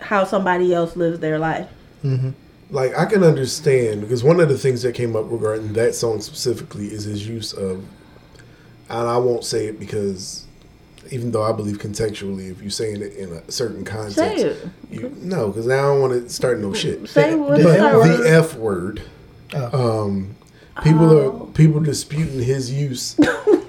how 0.00 0.24
somebody 0.24 0.74
else 0.74 0.96
lives 0.96 1.18
their 1.20 1.38
life. 1.38 1.68
Like 2.70 2.96
I 2.96 3.04
can 3.06 3.22
understand 3.24 4.00
because 4.00 4.22
one 4.24 4.40
of 4.40 4.48
the 4.48 4.58
things 4.58 4.82
that 4.82 4.94
came 4.94 5.14
up 5.16 5.24
regarding 5.28 5.72
that 5.74 5.94
song 5.94 6.20
specifically 6.20 6.86
is 6.86 7.04
his 7.04 7.26
use 7.26 7.52
of, 7.52 7.84
and 8.88 9.08
I 9.08 9.16
won't 9.18 9.44
say 9.44 9.66
it 9.66 9.78
because, 9.80 10.46
even 11.10 11.30
though 11.32 11.42
I 11.42 11.52
believe 11.52 11.78
contextually, 11.78 12.50
if 12.50 12.60
you're 12.60 12.70
saying 12.70 13.02
it 13.02 13.14
in 13.14 13.32
a 13.32 13.50
certain 13.50 13.84
context, 13.84 14.16
Say 14.16 14.36
it. 14.36 14.68
you 14.90 15.12
no, 15.20 15.48
because 15.48 15.68
I 15.68 15.80
don't 15.82 16.00
want 16.00 16.12
to 16.12 16.28
start 16.28 16.58
no 16.60 16.72
shit. 16.74 17.08
Say 17.08 17.30
The- 17.32 17.36
what's 17.38 17.62
the 17.62 17.84
up. 17.84 18.04
N-word? 18.04 18.18
The 18.24 18.30
F 18.30 18.54
word. 18.56 19.02
Oh. 19.54 20.02
Um, 20.04 20.34
people 20.84 21.10
Oh. 21.10 21.42
are 21.42 21.46
people 21.54 21.80
disputing 21.80 22.40
his 22.42 22.72
use 22.72 23.16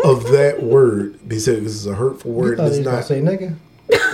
of 0.03 0.24
that 0.31 0.60
word. 0.63 1.19
They 1.27 1.38
said 1.39 1.63
this 1.63 1.74
is 1.74 1.86
a 1.88 1.93
hurtful 1.96 2.31
You 2.31 2.38
word. 2.38 2.57
thought 2.57 2.65
And 2.67 2.74
he 2.75 2.79
it's 2.81 2.88
was 2.88 3.07
gonna 3.10 3.27
not. 3.29 3.39
say 3.39 3.46
nigga? 3.46 3.55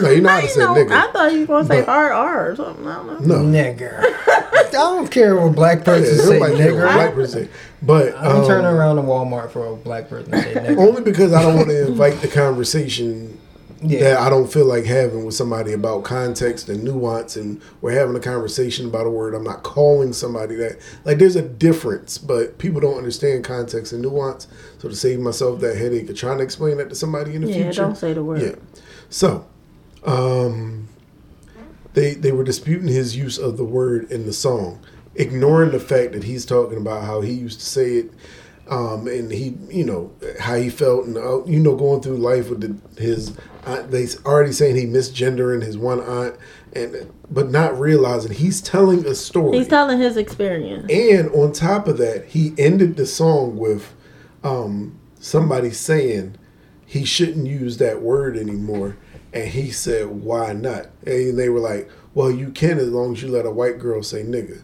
No, 0.01 0.09
you 0.09 0.21
know 0.21 0.29
how 0.29 0.41
to 0.41 0.47
say 0.47 0.59
know, 0.59 0.73
nigga. 0.75 0.91
I 0.91 1.11
thought 1.11 1.33
you 1.33 1.39
were 1.41 1.45
gonna 1.47 1.65
say 1.67 1.79
But- 1.81 1.89
R 1.89 2.49
or 2.51 2.55
something. 2.55 2.87
I 2.87 2.95
don't 2.95 3.27
know. 3.27 3.41
no, 3.43 3.57
Nigger. 3.59 3.99
I 4.55 4.67
don't 4.71 5.11
care 5.11 5.35
what 5.39 5.55
black 5.55 5.79
Yeah, 5.79 5.83
person 5.85 6.17
say 6.17 6.33
nobody 6.39 6.57
care 6.57 6.73
what 6.73 6.81
nigger. 6.83 6.93
black 6.93 7.13
person 7.13 7.43
say. 7.45 7.49
But 7.81 8.17
I'm 8.17 8.37
um, 8.37 8.47
turning 8.47 8.65
around 8.65 8.95
to 8.95 9.01
Walmart 9.03 9.51
for 9.51 9.67
a 9.67 9.75
black 9.75 10.09
person 10.09 10.31
to 10.31 10.41
say 10.41 10.53
nigger. 10.55 10.77
only 10.77 11.01
because 11.01 11.33
I 11.33 11.41
don't 11.43 11.55
want 11.55 11.69
to 11.69 11.87
invite 11.87 12.21
the 12.21 12.27
conversation 12.27 13.37
Yeah. 13.83 13.99
that 13.99 14.17
I 14.19 14.29
don't 14.29 14.51
feel 14.51 14.65
like 14.65 14.85
having 14.85 15.25
with 15.25 15.35
somebody 15.35 15.73
about 15.73 16.03
context 16.05 16.69
and 16.69 16.83
nuance, 16.83 17.35
and 17.35 17.61
we're 17.81 17.91
having 17.91 18.15
a 18.15 18.19
conversation 18.19 18.85
about 18.87 19.05
a 19.05 19.09
word. 19.09 19.35
I'm 19.35 19.43
not 19.43 19.61
calling 19.63 20.13
somebody 20.13 20.55
that. 20.55 20.77
Like, 21.05 21.17
there's 21.19 21.35
a 21.35 21.41
difference, 21.41 22.17
but 22.17 22.57
people 22.57 22.79
don't 22.81 22.97
understand 22.97 23.43
context 23.43 23.91
and 23.93 24.01
nuance. 24.01 24.47
So 24.79 24.87
to 24.89 24.95
save 24.95 25.19
myself 25.19 25.59
that 25.59 25.75
headache 25.77 26.09
of 26.09 26.15
trying 26.15 26.37
to 26.37 26.43
explain 26.43 26.77
that 26.77 26.89
to 26.89 26.95
somebody 26.95 27.35
in 27.35 27.41
the 27.41 27.49
Yeah, 27.49 27.63
future, 27.65 27.81
don't 27.81 27.97
say 27.97 28.13
the 28.13 28.23
word. 28.23 28.41
yeah. 28.41 28.55
So, 29.09 29.45
um, 30.05 30.87
they 31.93 32.13
they 32.13 32.31
were 32.31 32.43
disputing 32.43 32.87
his 32.87 33.15
use 33.15 33.37
of 33.37 33.57
the 33.57 33.63
word 33.63 34.11
in 34.11 34.25
the 34.25 34.33
song, 34.33 34.79
ignoring 35.15 35.71
the 35.71 35.79
fact 35.79 36.13
that 36.13 36.23
he's 36.23 36.45
talking 36.45 36.77
about 36.77 37.03
how 37.03 37.21
he 37.21 37.33
used 37.33 37.59
to 37.59 37.65
say 37.65 37.93
it, 37.97 38.11
um, 38.67 39.07
and 39.07 39.31
he 39.31 39.55
you 39.69 39.85
know 39.85 40.11
how 40.39 40.55
he 40.55 40.69
felt, 40.69 41.05
and 41.05 41.17
uh, 41.17 41.43
you 41.45 41.59
know 41.59 41.75
going 41.75 42.01
through 42.01 42.17
life 42.17 42.49
with 42.49 42.61
the, 42.61 43.01
his. 43.01 43.37
Aunt, 43.65 43.91
they 43.91 44.05
already 44.25 44.51
saying 44.51 44.75
he 44.75 44.85
misgendering 44.85 45.63
his 45.63 45.77
one 45.77 46.01
aunt, 46.01 46.35
and 46.73 47.09
but 47.31 47.49
not 47.49 47.79
realizing 47.79 48.33
he's 48.33 48.61
telling 48.61 49.05
a 49.05 49.15
story. 49.15 49.57
He's 49.57 49.69
telling 49.69 49.99
his 49.99 50.17
experience. 50.17 50.91
And 50.91 51.29
on 51.31 51.53
top 51.53 51.87
of 51.87 51.97
that, 51.97 52.25
he 52.25 52.53
ended 52.57 52.97
the 52.97 53.05
song 53.05 53.57
with 53.57 53.93
um, 54.43 54.99
somebody 55.17 55.71
saying 55.71 56.35
he 56.85 57.05
shouldn't 57.05 57.47
use 57.47 57.77
that 57.77 58.01
word 58.01 58.35
anymore. 58.37 58.97
And 59.33 59.47
he 59.47 59.71
said, 59.71 60.07
why 60.07 60.53
not? 60.53 60.87
And 61.05 61.37
they 61.37 61.49
were 61.49 61.59
like, 61.59 61.89
well, 62.13 62.29
you 62.29 62.51
can 62.51 62.77
as 62.77 62.89
long 62.89 63.13
as 63.13 63.23
you 63.23 63.29
let 63.29 63.45
a 63.45 63.51
white 63.51 63.79
girl 63.79 64.03
say 64.03 64.23
nigga. 64.23 64.61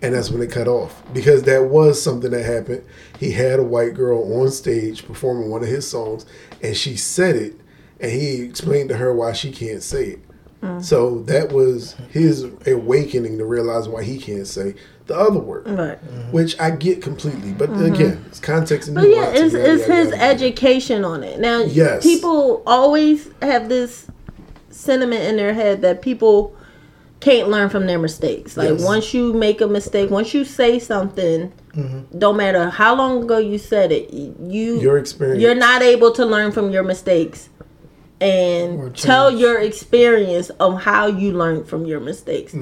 And 0.00 0.14
that's 0.14 0.30
when 0.30 0.42
it 0.42 0.50
cut 0.50 0.68
off. 0.68 1.02
Because 1.12 1.42
that 1.44 1.64
was 1.64 2.02
something 2.02 2.30
that 2.30 2.44
happened. 2.44 2.84
He 3.18 3.32
had 3.32 3.58
a 3.58 3.64
white 3.64 3.94
girl 3.94 4.40
on 4.40 4.50
stage 4.50 5.06
performing 5.06 5.50
one 5.50 5.62
of 5.62 5.68
his 5.68 5.88
songs, 5.88 6.26
and 6.62 6.76
she 6.76 6.96
said 6.96 7.36
it, 7.36 7.60
and 8.00 8.10
he 8.10 8.42
explained 8.42 8.88
to 8.88 8.96
her 8.96 9.14
why 9.14 9.32
she 9.32 9.52
can't 9.52 9.82
say 9.82 10.04
it. 10.04 10.20
Mm. 10.60 10.82
So 10.82 11.20
that 11.22 11.52
was 11.52 11.94
his 12.10 12.46
awakening 12.66 13.38
to 13.38 13.44
realize 13.44 13.88
why 13.88 14.02
he 14.04 14.18
can't 14.18 14.46
say 14.46 14.74
the 15.12 15.18
other 15.18 15.38
word, 15.40 15.68
Right. 15.68 15.98
Mm-hmm. 16.02 16.32
which 16.32 16.58
I 16.60 16.70
get 16.70 17.02
completely. 17.02 17.52
But 17.52 17.70
mm-hmm. 17.70 17.94
again, 17.94 18.24
it's 18.28 18.40
context 18.40 18.88
and 18.88 18.94
But 18.96 19.08
yeah, 19.08 19.28
it's, 19.30 19.52
yada, 19.54 19.72
it's 19.74 19.82
yada, 19.88 19.94
his 19.94 20.10
yada. 20.10 20.22
education 20.22 21.04
on 21.04 21.22
it. 21.22 21.38
Now, 21.38 21.62
Yes. 21.64 22.02
people 22.02 22.62
always 22.66 23.28
have 23.42 23.68
this 23.68 24.06
sentiment 24.70 25.22
in 25.24 25.36
their 25.36 25.52
head 25.54 25.82
that 25.82 26.00
people 26.02 26.56
can't 27.20 27.48
learn 27.50 27.68
from 27.68 27.86
their 27.86 27.98
mistakes. 27.98 28.56
Like 28.56 28.70
Yes. 28.70 28.84
once 28.84 29.14
you 29.14 29.32
make 29.32 29.60
a 29.60 29.66
mistake, 29.68 30.10
once 30.10 30.34
you 30.34 30.44
say 30.44 30.78
something, 30.78 31.52
mm-hmm. 31.76 32.18
don't 32.18 32.36
matter 32.36 32.68
how 32.70 32.96
long 32.96 33.22
ago 33.22 33.38
you 33.38 33.58
said 33.58 33.92
it, 33.92 34.12
you 34.12 34.80
Your 34.80 34.98
experience. 34.98 35.40
you're 35.40 35.54
not 35.54 35.82
able 35.82 36.10
to 36.12 36.24
learn 36.24 36.50
from 36.52 36.70
your 36.70 36.82
mistakes 36.82 37.48
and 38.20 38.96
tell 38.96 39.30
your 39.30 39.58
experience 39.60 40.50
of 40.58 40.80
how 40.82 41.06
you 41.06 41.32
learned 41.32 41.66
from 41.68 41.84
your 41.86 42.00
mistakes. 42.00 42.54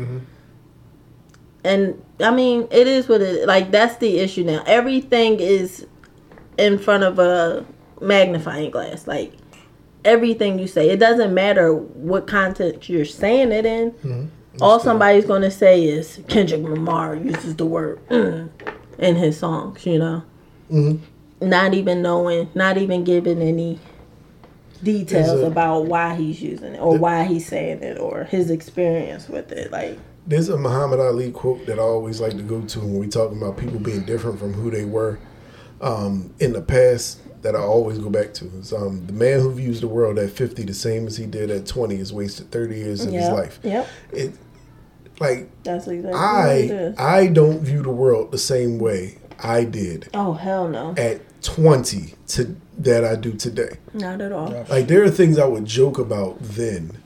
And 1.63 2.03
I 2.23 2.31
mean, 2.31 2.69
it 2.71 2.87
is 2.87 3.09
what 3.09 3.21
it 3.21 3.47
like. 3.47 3.71
That's 3.71 3.97
the 3.97 4.19
issue 4.19 4.45
now. 4.45 4.63
Everything 4.67 5.41
is 5.41 5.87
in 6.59 6.79
front 6.79 7.05
of 7.05 7.19
a 7.19 7.65
magnifying 8.01 8.71
glass. 8.71 9.07
Like 9.07 9.33
everything 10.05 10.59
you 10.59 10.67
say, 10.67 10.91
it 10.91 10.99
doesn't 10.99 11.33
matter 11.35 11.73
what 11.75 12.27
content 12.27 12.89
you're 12.89 13.05
saying 13.05 13.53
it 13.53 13.67
in. 13.67 14.31
All 14.61 14.79
somebody's 14.81 15.25
going 15.25 15.43
to 15.43 15.51
say 15.51 15.85
is 15.85 16.21
Kendrick 16.29 16.63
Lamar 16.63 17.15
uses 17.15 17.57
the 17.57 17.65
word 17.67 18.01
mm, 18.09 18.51
in 18.99 19.17
his 19.17 19.39
songs. 19.39 19.87
You 19.87 19.99
know, 19.99 20.23
not 21.41 21.73
even 21.75 22.03
knowing, 22.03 22.51
not 22.55 22.77
even 22.77 23.05
giving 23.05 23.41
any 23.41 23.79
details 24.83 25.41
a- 25.43 25.47
about 25.47 25.87
why 25.87 26.15
he's 26.15 26.43
using 26.43 26.75
it 26.75 26.79
or 26.81 26.97
why 26.99 27.25
he's 27.25 27.47
saying 27.47 27.83
it 27.83 27.99
or 27.99 28.25
his 28.25 28.51
experience 28.51 29.29
with 29.29 29.53
it. 29.53 29.71
Like. 29.71 29.99
There's 30.27 30.49
a 30.49 30.57
Muhammad 30.57 31.01
Ali 31.01 31.33
quote 31.33 31.67
that 31.67 31.79
I 31.79 31.83
always 31.83 32.21
like 32.21 32.33
to 32.37 32.43
go 32.43 32.61
to 32.63 32.81
when 32.81 32.99
we 32.99 33.09
talking 33.09 33.39
about 33.41 33.57
people 33.57 33.79
being 33.81 34.05
different 34.05 34.39
from 34.39 34.53
who 34.53 34.71
they 34.71 34.85
were 34.85 35.19
um, 35.81 36.33
in 36.39 36.53
the 36.53 36.63
past. 36.63 37.21
That 37.43 37.57
I 37.57 37.61
always 37.61 37.97
go 37.97 38.11
back 38.11 38.35
to 38.35 38.45
is 38.59 38.71
um, 38.75 39.07
the 39.07 39.15
man 39.15 39.41
who 39.41 39.51
views 39.51 39.81
the 39.81 39.89
world 39.89 40.19
at 40.19 40.29
50 40.31 40.63
the 40.65 40.75
same 40.75 41.07
as 41.07 41.17
he 41.17 41.25
did 41.25 41.51
at 41.51 41.65
20 41.67 41.97
has 41.97 42.13
wasted 42.13 42.51
30 42.51 42.77
years 42.77 43.05
of 43.07 43.13
his 43.15 43.31
life. 43.31 43.59
Yep. 43.63 43.89
It 44.13 44.35
like 45.21 45.49
That's 45.63 45.87
exactly 45.89 46.01
what 46.01 46.15
it 46.15 46.95
I. 46.99 47.19
I 47.21 47.27
don't 47.29 47.61
view 47.61 47.83
the 47.83 47.91
world 47.91 48.31
the 48.31 48.37
same 48.39 48.79
way 48.79 49.17
I 49.43 49.65
did 49.65 50.09
Oh 50.13 50.35
hell 50.35 50.69
no, 50.69 50.95
at 50.99 51.23
20 51.43 52.15
to 52.29 52.57
that 52.79 53.05
I 53.07 53.17
do 53.17 53.33
today. 53.33 53.79
not 53.95 54.21
at 54.21 54.33
all. 54.33 54.67
Like 54.69 54.87
there 54.89 55.03
are 55.03 55.11
things 55.11 55.39
I 55.39 55.47
would 55.47 55.65
joke 55.65 55.99
about 55.99 56.37
then 56.41 56.99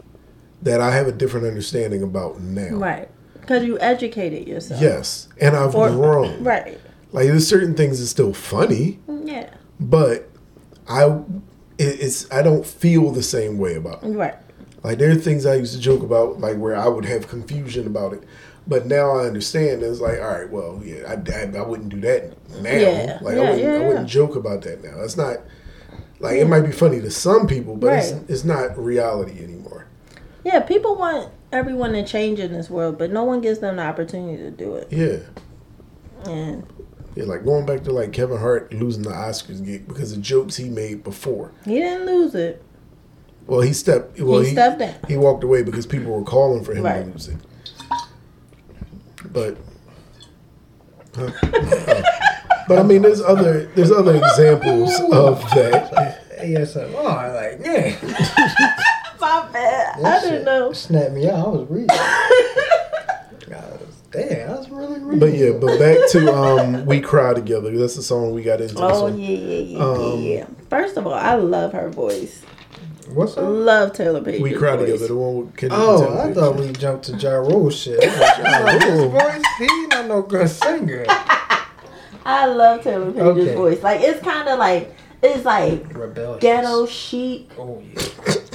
that 0.64 0.80
I 0.80 0.90
have 0.94 1.06
a 1.06 1.12
different 1.12 1.46
understanding 1.46 2.02
about 2.02 2.40
now. 2.40 2.76
Right, 2.76 3.08
because 3.40 3.64
you 3.64 3.78
educated 3.80 4.48
yourself. 4.48 4.80
Yes, 4.80 5.28
and 5.40 5.56
I've 5.56 5.74
Or- 5.74 5.90
grown. 5.90 6.42
Right. 6.42 6.80
Like 7.12 7.28
there's 7.28 7.46
certain 7.46 7.74
things 7.74 7.98
that's 8.00 8.10
still 8.10 8.32
funny, 8.34 8.98
Yeah. 9.08 9.48
but 9.78 10.28
I 10.88 11.04
it, 11.78 12.00
it's 12.00 12.30
I 12.32 12.42
don't 12.42 12.66
feel 12.66 13.10
the 13.12 13.22
same 13.22 13.56
way 13.58 13.76
about 13.76 14.02
it. 14.02 14.08
Right. 14.08 14.34
Like 14.82 14.98
there 14.98 15.10
are 15.10 15.14
things 15.14 15.46
I 15.46 15.54
used 15.54 15.74
to 15.74 15.80
joke 15.80 16.02
about, 16.02 16.40
like 16.40 16.56
where 16.58 16.76
I 16.76 16.88
would 16.88 17.04
have 17.06 17.28
confusion 17.28 17.86
about 17.86 18.12
it. 18.14 18.22
But 18.66 18.86
now 18.86 19.12
I 19.18 19.26
understand. 19.26 19.82
It's 19.82 20.00
like, 20.00 20.18
all 20.20 20.28
right, 20.28 20.50
well, 20.50 20.80
yeah, 20.84 21.02
I, 21.06 21.12
I, 21.14 21.58
I 21.58 21.66
wouldn't 21.66 21.88
do 21.90 22.00
that 22.00 22.32
now. 22.62 22.70
Yeah, 22.70 23.18
Like 23.22 23.36
yeah, 23.36 23.42
I, 23.42 23.50
wouldn't, 23.50 23.58
yeah, 23.62 23.72
I 23.74 23.86
wouldn't 23.88 24.08
joke 24.08 24.36
about 24.36 24.62
that 24.62 24.82
now. 24.82 25.00
It's 25.02 25.16
not 25.16 25.38
like 26.20 26.36
it 26.36 26.48
might 26.48 26.62
be 26.62 26.72
funny 26.72 27.00
to 27.00 27.10
some 27.10 27.46
people, 27.46 27.76
but 27.76 27.92
it's, 27.94 28.10
it's 28.28 28.44
not 28.44 28.76
reality 28.78 29.42
anymore. 29.42 29.73
Yeah. 30.44 30.60
People 30.60 30.96
want 30.96 31.30
everyone 31.52 31.92
to 31.92 32.04
change 32.04 32.38
in 32.40 32.52
this 32.52 32.68
world, 32.70 32.98
but 32.98 33.10
no 33.10 33.24
one 33.24 33.40
gives 33.40 33.58
them 33.60 33.76
the 33.76 33.82
opportunity 33.82 34.36
to 34.42 34.50
do 34.50 34.74
it. 34.74 34.88
Yeah, 34.90 35.18
And 36.30 36.66
yeah. 37.14 37.24
Like 37.24 37.44
going 37.44 37.64
back 37.66 37.84
to 37.84 37.92
like 37.92 38.12
Kevin 38.12 38.38
Hart 38.38 38.72
losing 38.72 39.02
the 39.04 39.10
Oscars 39.10 39.64
gig 39.64 39.86
because 39.86 40.12
of 40.12 40.20
jokes 40.20 40.56
he 40.56 40.68
made 40.68 41.04
before. 41.04 41.52
he 41.64 41.74
didn't 41.80 42.06
lose 42.06 42.34
it. 42.34 42.62
Well, 43.46 43.60
he 43.60 43.72
stepped. 43.72 44.18
Well, 44.18 44.40
he, 44.40 44.52
stepped 44.52 44.78
down. 44.78 44.94
He 45.06 45.16
walked 45.18 45.44
away 45.44 45.62
because 45.62 45.86
people 45.86 46.10
were 46.12 46.24
calling 46.24 46.64
for 46.64 46.72
him 46.74 46.82
Right. 46.84 47.04
to 47.04 47.10
lose 47.10 47.28
it. 47.28 47.36
But, 49.32 49.56
huh? 51.14 51.30
Oh. 51.44 52.02
but 52.68 52.78
I 52.78 52.82
mean, 52.82 53.02
there's 53.02 53.20
other 53.20 53.66
there's 53.74 53.90
other 53.92 54.16
examples 54.16 54.98
of 55.12 55.40
that. 55.54 56.20
ASMR, 56.40 57.34
like, 57.34 57.60
yeah. 57.64 57.96
My 59.24 59.48
bad. 59.52 59.96
I 59.98 60.02
That 60.02 60.20
didn't 60.22 60.36
shit 60.38 60.44
know. 60.44 60.72
Snapped 60.72 61.12
me 61.12 61.28
out. 61.30 61.46
I 61.46 61.48
was 61.48 61.70
reading. 61.70 61.90
I 61.90 63.70
was, 63.70 64.02
damn, 64.10 64.50
I 64.50 64.54
was 64.58 64.68
really 64.70 65.00
reading. 65.00 65.18
But 65.20 65.32
yeah, 65.34 65.52
but 65.52 65.78
back 65.78 65.98
to 66.10 66.32
um, 66.34 66.84
"We 66.86 67.00
Cry 67.00 67.34
Together." 67.34 67.76
That's 67.76 67.96
the 67.96 68.02
song 68.02 68.32
we 68.32 68.42
got 68.42 68.60
into. 68.60 68.74
Oh 68.78 69.08
so- 69.10 69.16
yeah, 69.16 69.28
yeah, 69.38 69.58
yeah, 69.60 69.78
Um, 69.78 70.20
yeah, 70.20 70.30
yeah. 70.38 70.46
First 70.68 70.96
of 70.96 71.06
all, 71.06 71.14
I 71.14 71.34
love 71.36 71.72
her 71.72 71.88
voice. 71.88 72.42
What's 73.12 73.36
up? 73.36 73.44
Love 73.46 73.92
Taylour 73.92 74.24
Paige. 74.24 74.42
"We 74.42 74.52
Cry 74.54 74.76
Together," 74.76 75.06
the 75.08 75.16
one 75.16 75.36
with 75.46 75.56
Kendrick 75.56 75.80
Oh, 75.80 75.96
Lamar. 76.00 76.30
I 76.30 76.34
thought 76.34 76.56
we 76.56 76.72
jumped 76.72 77.04
to 77.06 77.16
Ja 77.16 77.30
Rule 77.36 77.70
shit. 77.70 78.00
I 78.02 78.76
Ja 78.76 78.88
Rule's 78.94 79.12
voice, 79.22 79.42
he 79.58 79.86
not 79.88 80.06
no 80.06 80.22
good 80.22 80.48
singer. 80.50 81.04
I 82.26 82.46
love 82.46 82.80
Taylour 82.82 83.12
Paige's 83.12 83.48
Okay. 83.48 83.54
voice. 83.54 83.82
Like 83.82 84.00
it's 84.00 84.20
kind 84.22 84.48
of 84.48 84.58
like 84.58 84.94
it's 85.24 85.44
like 85.44 85.94
Rebellious. 85.96 86.40
ghetto 86.42 86.86
chic. 86.86 87.50
Oh 87.58 87.82
yeah. 87.94 88.02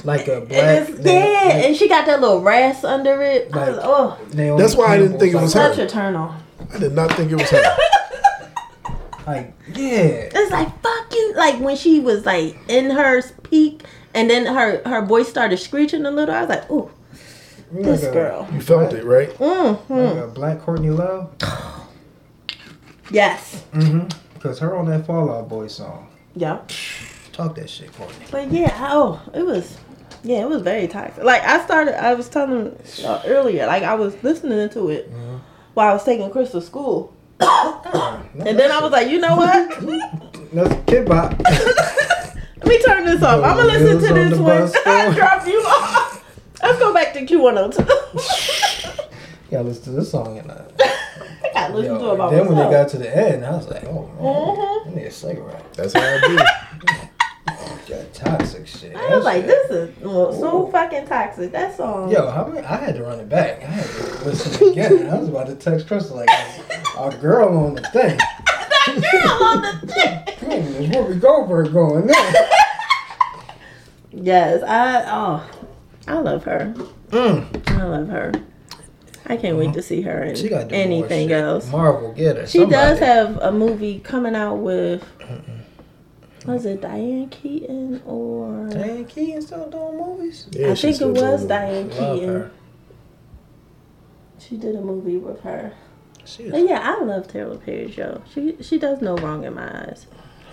Like 0.03 0.27
a 0.27 0.41
black. 0.47 0.87
it's, 0.89 0.99
yeah, 1.05 1.65
and 1.65 1.75
she 1.75 1.89
got 1.89 2.05
that 2.05 2.21
little 2.21 2.41
rasp 2.41 2.85
under 2.85 3.21
it. 3.21 3.49
I 3.53 3.69
was, 3.69 3.79
oh, 3.81 4.17
Naomi 4.33 4.61
That's 4.61 4.75
why 4.75 4.93
I 4.93 4.97
didn't 4.97 5.19
think 5.19 5.33
it 5.33 5.37
was 5.41 5.53
Campbell's 5.53 5.77
her. 5.77 5.83
such 5.83 5.91
a 5.91 5.93
turn 5.93 6.15
on. 6.15 6.41
I 6.73 6.79
did 6.79 6.93
not 6.93 7.11
think 7.13 7.31
it 7.31 7.35
was 7.35 7.49
her. 7.49 7.61
Like, 7.61 9.27
like, 9.27 9.53
yeah. 9.75 10.29
It's 10.33 10.51
like 10.51 10.81
fucking 10.81 11.33
like 11.35 11.59
when 11.59 11.75
she 11.75 11.99
was 11.99 12.25
like 12.25 12.57
in 12.69 12.91
her 12.91 13.21
peak, 13.43 13.83
and 14.13 14.29
then 14.29 14.45
her 14.45 14.81
her 14.87 15.03
voice 15.05 15.27
started 15.27 15.57
screeching 15.57 16.05
a 16.05 16.11
little. 16.11 16.33
I 16.33 16.41
was 16.41 16.49
like, 16.49 16.71
ooh, 16.71 16.89
this 17.71 18.03
a- 18.03 18.11
girl. 18.11 18.47
You 18.53 18.61
felt 18.61 18.93
it, 18.93 19.03
right? 19.03 19.29
Mm-hmm. 19.29 19.93
Like 19.93 20.15
a 20.23 20.27
black 20.27 20.59
Courtney 20.61 20.91
Love. 20.91 21.31
Yes. 23.11 23.63
Mm-hmm. 23.73 24.07
Because 24.35 24.59
her 24.59 24.75
on 24.75 24.85
that 24.85 25.07
Fall 25.07 25.31
Out 25.33 25.49
Boy 25.49 25.65
song. 25.67 26.08
Yeah. 26.35 26.59
Talk 27.33 27.55
that 27.55 27.69
shit, 27.69 27.91
Courtney. 27.93 28.25
But 28.31 28.51
yeah, 28.51 28.75
oh, 28.91 29.21
it 29.33 29.45
was, 29.45 29.77
yeah, 30.23 30.41
it 30.41 30.49
was 30.49 30.61
very 30.61 30.87
toxic. 30.87 31.23
Like 31.23 31.41
I 31.43 31.63
started, 31.65 32.01
I 32.03 32.13
was 32.13 32.27
telling 32.29 32.77
uh, 33.03 33.21
earlier, 33.25 33.65
like 33.67 33.83
I 33.83 33.95
was 33.95 34.21
listening 34.23 34.69
to 34.69 34.89
it 34.89 35.11
while 35.73 35.89
I 35.89 35.93
was 35.93 36.03
taking 36.03 36.29
Chris 36.31 36.51
to 36.51 36.61
school, 36.61 37.13
and 37.39 38.59
then 38.59 38.71
I 38.71 38.81
was 38.81 38.91
like, 38.91 39.09
you 39.09 39.19
know 39.19 39.35
what? 39.37 39.69
That's 40.53 40.73
Kidz 40.85 41.07
Bop. 41.07 41.39
Let 42.57 42.67
me 42.67 42.81
turn 42.83 43.05
this 43.05 43.23
off. 43.23 43.43
I'm 43.43 43.55
gonna 43.57 43.71
listen 43.71 43.99
to 44.07 44.13
this 44.13 44.37
one. 44.37 44.63
I 44.85 45.05
go. 45.07 45.13
drop 45.13 45.47
you 45.47 45.59
off. 45.61 46.25
Let's 46.61 46.79
go 46.79 46.93
back 46.93 47.13
to 47.13 47.25
Q102. 47.25 49.05
Yeah, 49.51 49.61
listen 49.61 49.83
to 49.85 49.91
this 49.91 50.11
song 50.11 50.37
and 50.37 50.51
uh, 50.51 50.61
I 51.69 51.79
yo, 51.85 51.97
to 51.99 52.11
it 52.13 52.17
by 52.17 52.29
then 52.35 52.47
when 52.47 52.57
they 52.57 52.63
got 52.71 52.89
to 52.89 52.97
the 52.97 53.15
end, 53.15 53.45
I 53.45 53.51
was 53.55 53.67
like, 53.67 53.83
oh 53.85 54.07
man, 54.19 54.23
Mhm. 54.23 54.87
I 54.87 54.95
need 54.95 55.05
a 55.05 55.11
cigarette. 55.11 55.73
That's 55.73 55.93
how 55.93 56.01
I 56.01 56.19
do. 56.27 56.37
God 57.87 58.13
toxic 58.13 58.67
shit. 58.67 58.95
I 58.95 59.15
was 59.15 59.25
like, 59.25 59.45
shit- 59.45 59.47
this 59.47 59.71
is 59.71 59.97
well, 60.03 60.31
so 60.31 60.67
fucking 60.67 61.07
toxic. 61.07 61.51
That 61.51 61.75
song. 61.75 62.11
Yo, 62.11 62.29
how 62.29 62.45
many? 62.45 62.65
I 62.65 62.75
had 62.77 62.95
to 62.95 63.03
run 63.03 63.19
it 63.19 63.27
back. 63.29 63.63
I 63.63 63.65
had 63.65 63.85
to 63.85 64.25
listen 64.25 64.69
again. 64.71 65.09
I 65.09 65.17
was 65.17 65.27
about 65.29 65.47
to 65.47 65.55
text 65.55 65.87
Crystal 65.87 66.15
like, 66.17 66.29
our 66.97 67.11
girl 67.17 67.57
on 67.57 67.75
the 67.75 67.81
thing. 67.89 68.17
That 68.89 69.11
girl 69.11 69.43
on 69.47 69.61
the 69.61 69.87
dick. 69.93 70.35
Hmm, 70.39 70.49
There's 70.49 70.87
Whoopi 70.89 71.19
Goldberg 71.21 71.73
going 71.73 72.07
there. 72.07 72.15
Yes, 74.11 74.63
I 74.63 75.03
oh, 75.07 75.49
I 76.07 76.17
love 76.19 76.43
her. 76.45 76.73
Mm. 77.09 77.69
I 77.79 77.83
love 77.83 78.07
her. 78.09 78.31
I 79.25 79.37
can't 79.37 79.57
wait 79.57 79.65
to 79.65 79.69
uh-huh. 79.71 79.81
see 79.81 80.01
her 80.01 80.23
in 80.23 80.35
She 80.35 80.49
got 80.49 80.61
to 80.61 80.65
do 80.69 80.75
more 80.75 80.83
anything 80.83 81.27
shit. 81.29 81.43
else. 81.43 81.69
Marvel, 81.71 82.13
get 82.13 82.37
her. 82.37 82.47
She 82.47 82.65
does 82.65 82.99
have 82.99 83.37
a 83.37 83.51
movie 83.51 83.99
coming 83.99 84.35
out 84.35 84.55
with. 84.55 85.03
Was 86.45 86.65
it 86.65 86.81
Diane 86.81 87.29
Keaton 87.29 88.01
or? 88.05 88.69
Diane 88.69 89.05
Keaton 89.05 89.41
still 89.41 89.69
doing 89.69 89.97
movies. 89.97 90.47
Yeah, 90.51 90.71
I 90.71 90.75
think 90.75 91.01
it 91.01 91.05
was 91.07 91.45
Diane 91.45 91.89
Keaton. 91.89 92.51
She 94.39 94.57
did 94.57 94.75
a 94.75 94.81
movie 94.81 95.17
with 95.17 95.41
her. 95.41 95.73
She 96.25 96.49
But 96.49 96.61
is. 96.61 96.69
yeah, 96.69 96.81
I 96.81 97.03
love 97.03 97.27
Taylour 97.27 97.61
Paige, 97.63 97.97
yo. 97.97 98.21
She 98.33 98.55
she 98.61 98.77
does 98.77 99.01
no 99.01 99.15
wrong 99.17 99.43
in 99.43 99.55
my 99.55 99.87
eyes. 99.87 100.07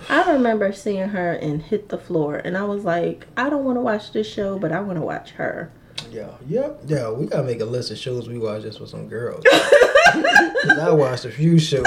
I 0.08 0.30
remember 0.32 0.72
seeing 0.72 1.08
her 1.08 1.32
in 1.32 1.60
Hit 1.60 1.88
the 1.88 1.98
Floor, 1.98 2.36
and 2.36 2.56
I 2.56 2.64
was 2.64 2.84
like, 2.84 3.26
I 3.36 3.48
don't 3.48 3.64
want 3.64 3.76
to 3.76 3.80
watch 3.80 4.12
this 4.12 4.30
show, 4.30 4.58
but 4.58 4.72
I 4.72 4.80
want 4.80 4.98
to 4.98 5.04
watch 5.04 5.32
her. 5.32 5.70
Yeah, 6.10 6.30
yep. 6.48 6.80
Yeah, 6.86 7.10
we 7.10 7.26
gotta 7.26 7.44
make 7.44 7.60
a 7.60 7.64
list 7.64 7.90
of 7.90 7.98
shows 7.98 8.28
we 8.28 8.38
watch 8.38 8.62
just 8.62 8.78
for 8.78 8.86
some 8.86 9.08
girls. 9.08 9.44
I 9.52 10.90
watched 10.90 11.24
a 11.24 11.30
few 11.30 11.58
shows 11.58 11.84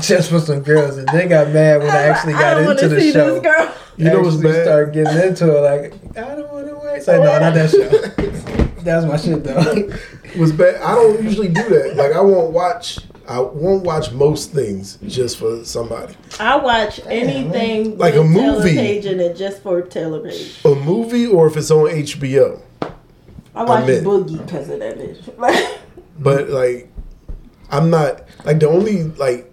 just 0.00 0.30
for 0.30 0.40
some 0.40 0.60
girls, 0.62 0.96
and 0.96 1.08
they 1.08 1.26
got 1.28 1.50
mad 1.52 1.78
when 1.80 1.90
I 1.90 2.02
actually 2.04 2.34
I 2.34 2.40
got 2.40 2.54
don't 2.54 2.70
into 2.70 2.88
the 2.88 3.00
see 3.00 3.12
show. 3.12 3.34
this 3.34 3.42
girl. 3.42 3.74
You 3.96 4.04
know 4.06 4.20
what's 4.20 4.36
Actually 4.36 4.52
bad? 4.52 4.64
Start 4.64 4.92
getting 4.92 5.28
into 5.28 5.56
it, 5.56 5.60
like 5.60 6.16
I 6.16 6.34
don't 6.34 6.52
want 6.52 6.66
to 6.66 6.76
wait. 6.76 7.02
Say 7.02 7.18
no, 7.18 7.38
not 7.38 7.54
that 7.54 7.70
show. 7.70 8.62
That's 8.82 9.06
my 9.06 9.16
shit 9.16 9.42
though. 9.42 9.90
was 10.38 10.52
bad. 10.52 10.76
I 10.82 10.94
don't 10.94 11.22
usually 11.22 11.48
do 11.48 11.68
that. 11.68 11.96
Like 11.96 12.12
I 12.12 12.20
won't 12.20 12.52
watch. 12.52 12.98
I 13.28 13.40
won't 13.40 13.82
watch 13.84 14.12
most 14.12 14.52
things 14.52 14.98
just 15.08 15.38
for 15.38 15.64
somebody. 15.64 16.14
I 16.38 16.56
watch 16.58 17.00
anything 17.06 17.98
Like 17.98 18.14
with 18.14 18.22
a 18.26 18.32
Taylor 18.32 18.52
movie. 18.58 18.76
Page 18.76 19.06
in 19.06 19.18
it 19.18 19.36
just 19.36 19.62
for 19.64 19.82
Taylour 19.82 20.22
Paige. 20.30 20.60
A 20.64 20.74
movie 20.76 21.26
or 21.26 21.48
if 21.48 21.56
it's 21.56 21.72
on 21.72 21.86
HBO. 21.88 22.60
I 23.56 23.64
watch 23.64 23.82
Admit. 23.82 24.04
Boogie 24.04 24.44
because 24.44 24.68
of 24.68 24.78
that 24.80 24.98
bitch. 24.98 25.78
But 26.18 26.48
like, 26.48 26.90
I'm 27.70 27.90
not 27.90 28.22
like 28.44 28.58
the 28.60 28.68
only 28.68 29.02
like 29.04 29.52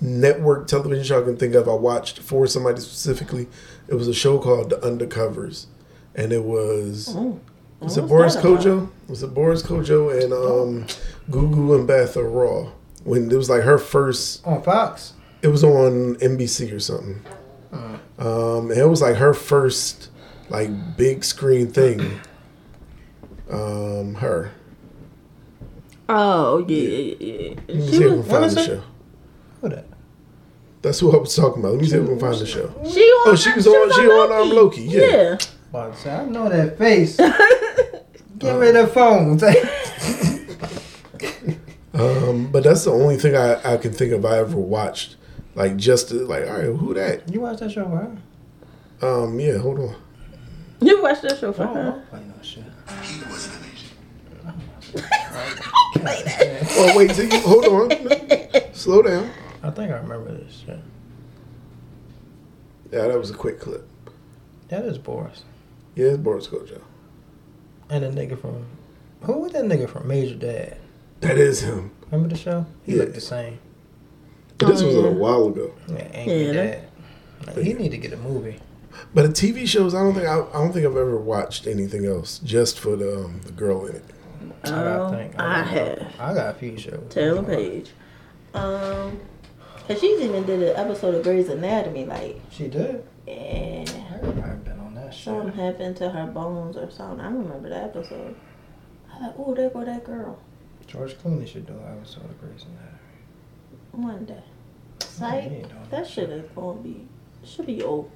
network 0.00 0.66
television 0.66 1.02
show 1.04 1.20
I 1.22 1.24
can 1.24 1.36
think 1.36 1.54
of. 1.54 1.68
I 1.68 1.72
watched 1.72 2.18
for 2.18 2.46
somebody 2.46 2.80
specifically. 2.80 3.46
It 3.88 3.94
was 3.94 4.06
a 4.08 4.12
show 4.14 4.38
called 4.38 4.68
The 4.70 4.76
Undercovers, 4.76 5.66
and 6.14 6.32
it 6.32 6.44
was 6.44 7.14
Oh. 7.16 7.40
was 7.80 7.96
it 7.96 8.02
What's 8.02 8.10
Boris 8.10 8.34
that 8.34 8.44
about? 8.44 8.60
Kojo? 8.60 8.88
Was 9.08 9.22
it 9.22 9.32
Boris 9.34 9.62
Kodjoe 9.62 10.22
and 10.22 10.32
um, 10.32 10.86
Gugu 11.30 11.86
Mbatha-Raw? 11.86 12.70
When 13.04 13.30
it 13.30 13.36
was 13.36 13.48
like 13.48 13.62
her 13.62 13.78
first 13.78 14.46
On 14.46 14.60
Fox. 14.62 15.14
it 15.40 15.48
was 15.48 15.64
on 15.64 16.16
NBC 16.16 16.70
or 16.74 16.80
something. 16.80 17.22
Um, 18.18 18.70
and 18.70 18.78
it 18.80 18.88
was 18.88 19.00
like 19.00 19.16
her 19.16 19.32
first 19.32 20.10
like 20.50 20.96
big 20.98 21.24
screen 21.24 21.68
thing. 21.68 22.20
Um, 23.50 24.14
her. 24.16 24.50
oh 26.08 26.58
yeah, 26.68 26.76
yeah, 26.88 27.14
yeah. 27.20 27.54
Let 27.68 27.76
me 27.76 27.86
She 27.86 27.92
see 27.96 28.04
if 28.04 28.04
I 28.04 28.08
can 28.08 28.18
was, 28.18 28.28
find 28.28 28.44
the 28.44 28.60
it? 28.60 28.66
show. 28.66 28.82
Who 29.60 29.68
that? 29.70 29.84
That's 30.82 31.00
who 31.00 31.12
I 31.12 31.18
was 31.20 31.34
talking 31.34 31.60
about. 31.62 31.72
Let 31.72 31.80
me 31.82 31.88
see 31.88 31.96
if 31.96 32.04
I 32.04 32.06
can 32.06 32.18
find 32.20 32.34
the 32.38 32.46
show. 32.46 32.68
she 32.90 33.00
on. 33.00 33.28
Oh, 33.30 33.34
she 33.36 33.52
was 33.52 33.66
on- 33.66 33.92
she 33.94 34.02
on, 34.06 34.32
um, 34.32 34.50
Loki, 34.50 34.82
yeah. 34.82 35.36
About 35.70 35.94
to 35.94 36.00
say, 36.00 36.10
I 36.14 36.24
know 36.26 36.48
that 36.48 36.78
face. 36.78 37.16
Get 38.38 38.52
rid 38.56 38.76
of 38.76 38.92
phones. 38.92 39.42
Um, 41.94 42.46
but 42.52 42.62
that's 42.62 42.84
the 42.84 42.92
only 42.92 43.16
thing 43.16 43.34
I, 43.34 43.74
I 43.74 43.76
can 43.76 43.92
think 43.92 44.12
of 44.12 44.24
I 44.24 44.38
ever 44.38 44.56
watched. 44.56 45.16
Like 45.56 45.76
just 45.76 46.10
to, 46.10 46.14
like, 46.26 46.46
all 46.46 46.52
right, 46.56 46.64
who 46.66 46.94
that? 46.94 47.28
you 47.32 47.40
watch 47.40 47.58
that 47.58 47.72
show, 47.72 47.86
right? 47.86 48.10
Um, 49.02 49.40
yeah, 49.40 49.58
hold 49.58 49.80
on. 49.80 49.96
You 50.80 51.02
watched 51.02 51.22
that 51.22 51.38
show 51.40 51.52
for 51.52 51.64
Oh, 51.64 51.74
her. 51.74 52.02
don't 52.12 52.27
play 52.88 53.20
no 53.20 53.36
shit. 53.36 55.04
Play 55.94 56.22
that. 56.24 56.66
Oh 56.76 56.96
wait, 56.96 57.10
so 57.12 57.22
you, 57.22 57.40
hold 57.40 57.64
on. 57.66 58.72
Slow 58.74 59.02
down. 59.02 59.30
I 59.62 59.70
think 59.70 59.90
I 59.90 59.96
remember 59.96 60.32
this 60.32 60.62
shit. 60.66 60.78
Yeah, 62.92 63.08
that 63.08 63.18
was 63.18 63.30
a 63.30 63.34
quick 63.34 63.60
clip. 63.60 63.86
That 64.68 64.84
is 64.84 64.98
Boris. 64.98 65.44
Yeah, 65.94 66.08
it's 66.08 66.18
Boris 66.18 66.46
Kodjoe. 66.46 66.80
And 67.90 68.04
the 68.04 68.08
nigga 68.08 68.40
from 68.40 68.64
who 69.22 69.38
was 69.38 69.52
that 69.52 69.64
nigga 69.64 69.88
from 69.88 70.06
Major 70.08 70.34
Dad? 70.36 70.78
That 71.20 71.36
is 71.38 71.60
him. 71.60 71.90
Remember 72.10 72.32
the 72.34 72.40
show? 72.40 72.64
He 72.84 72.92
Yeah. 72.92 72.98
looked 73.00 73.14
the 73.14 73.20
same. 73.20 73.58
But 74.58 74.68
this 74.68 74.82
Oh, 74.82 74.86
was 74.86 74.94
yeah. 74.94 75.02
a 75.02 75.12
while 75.12 75.46
ago. 75.48 75.72
Yeah, 75.88 75.96
angry 76.12 76.46
Yeah, 76.46 76.52
dad. 76.52 76.84
Like, 77.46 77.56
he 77.58 77.72
need 77.74 77.90
to 77.90 77.98
get 77.98 78.12
a 78.12 78.16
movie. 78.16 78.58
But 79.14 79.22
the 79.22 79.28
TV 79.28 79.66
shows, 79.66 79.94
I 79.94 80.00
don't 80.00 80.14
think 80.14 80.26
I, 80.26 80.40
I 80.40 80.52
don't 80.52 80.72
think 80.72 80.84
I've 80.86 80.96
ever 80.96 81.16
watched 81.16 81.66
anything 81.66 82.04
else 82.06 82.38
just 82.40 82.78
for 82.78 82.96
the 82.96 83.24
um, 83.24 83.40
the 83.44 83.52
girl 83.52 83.86
in 83.86 83.96
it. 83.96 84.04
I 84.64 84.68
gotta 84.68 85.02
Oh, 85.04 85.10
think. 85.10 85.38
I 85.38 85.62
don't 85.64 85.74
know. 85.74 85.80
have. 86.04 86.20
I 86.20 86.34
got 86.34 86.54
a 86.54 86.58
few 86.58 86.76
shows. 86.78 87.04
Taylour 87.12 87.46
Paige. 87.46 87.90
Um, 88.54 89.20
cause 89.86 90.00
she's 90.00 90.20
even 90.20 90.44
did 90.46 90.62
an 90.62 90.76
episode 90.76 91.14
of 91.14 91.22
Grey's 91.22 91.48
Anatomy. 91.48 92.04
Like, 92.06 92.40
She 92.50 92.68
did. 92.68 93.04
yeah, 93.26 93.84
Everybody 94.14 94.56
been 94.64 94.78
on 94.80 94.94
that 94.94 95.12
shit. 95.14 95.24
something 95.24 95.52
happened 95.52 95.96
to 95.98 96.10
her 96.10 96.26
bones 96.26 96.76
or 96.76 96.90
something. 96.90 97.20
I 97.24 97.28
remember 97.30 97.68
that 97.68 97.84
episode. 97.84 98.34
I 99.12 99.26
like, 99.26 99.34
oh, 99.38 99.54
there 99.54 99.70
go 99.70 99.84
that 99.84 100.04
girl. 100.04 100.38
George 100.86 101.14
Clooney 101.18 101.46
should 101.46 101.66
do 101.66 101.74
an 101.74 101.98
episode 101.98 102.24
of 102.24 102.40
Grey's 102.40 102.64
Anatomy. 102.64 104.08
One 104.10 104.24
day. 104.24 104.42
he 105.00 105.04
Psych. 105.06 105.44
ain't 105.44 105.68
doing 105.68 105.86
That 105.90 106.06
shit 106.06 106.30
is 106.30 106.50
gonna 106.54 106.80
be 106.80 107.06
should 107.44 107.66
be 107.66 107.82
over. 107.82 108.08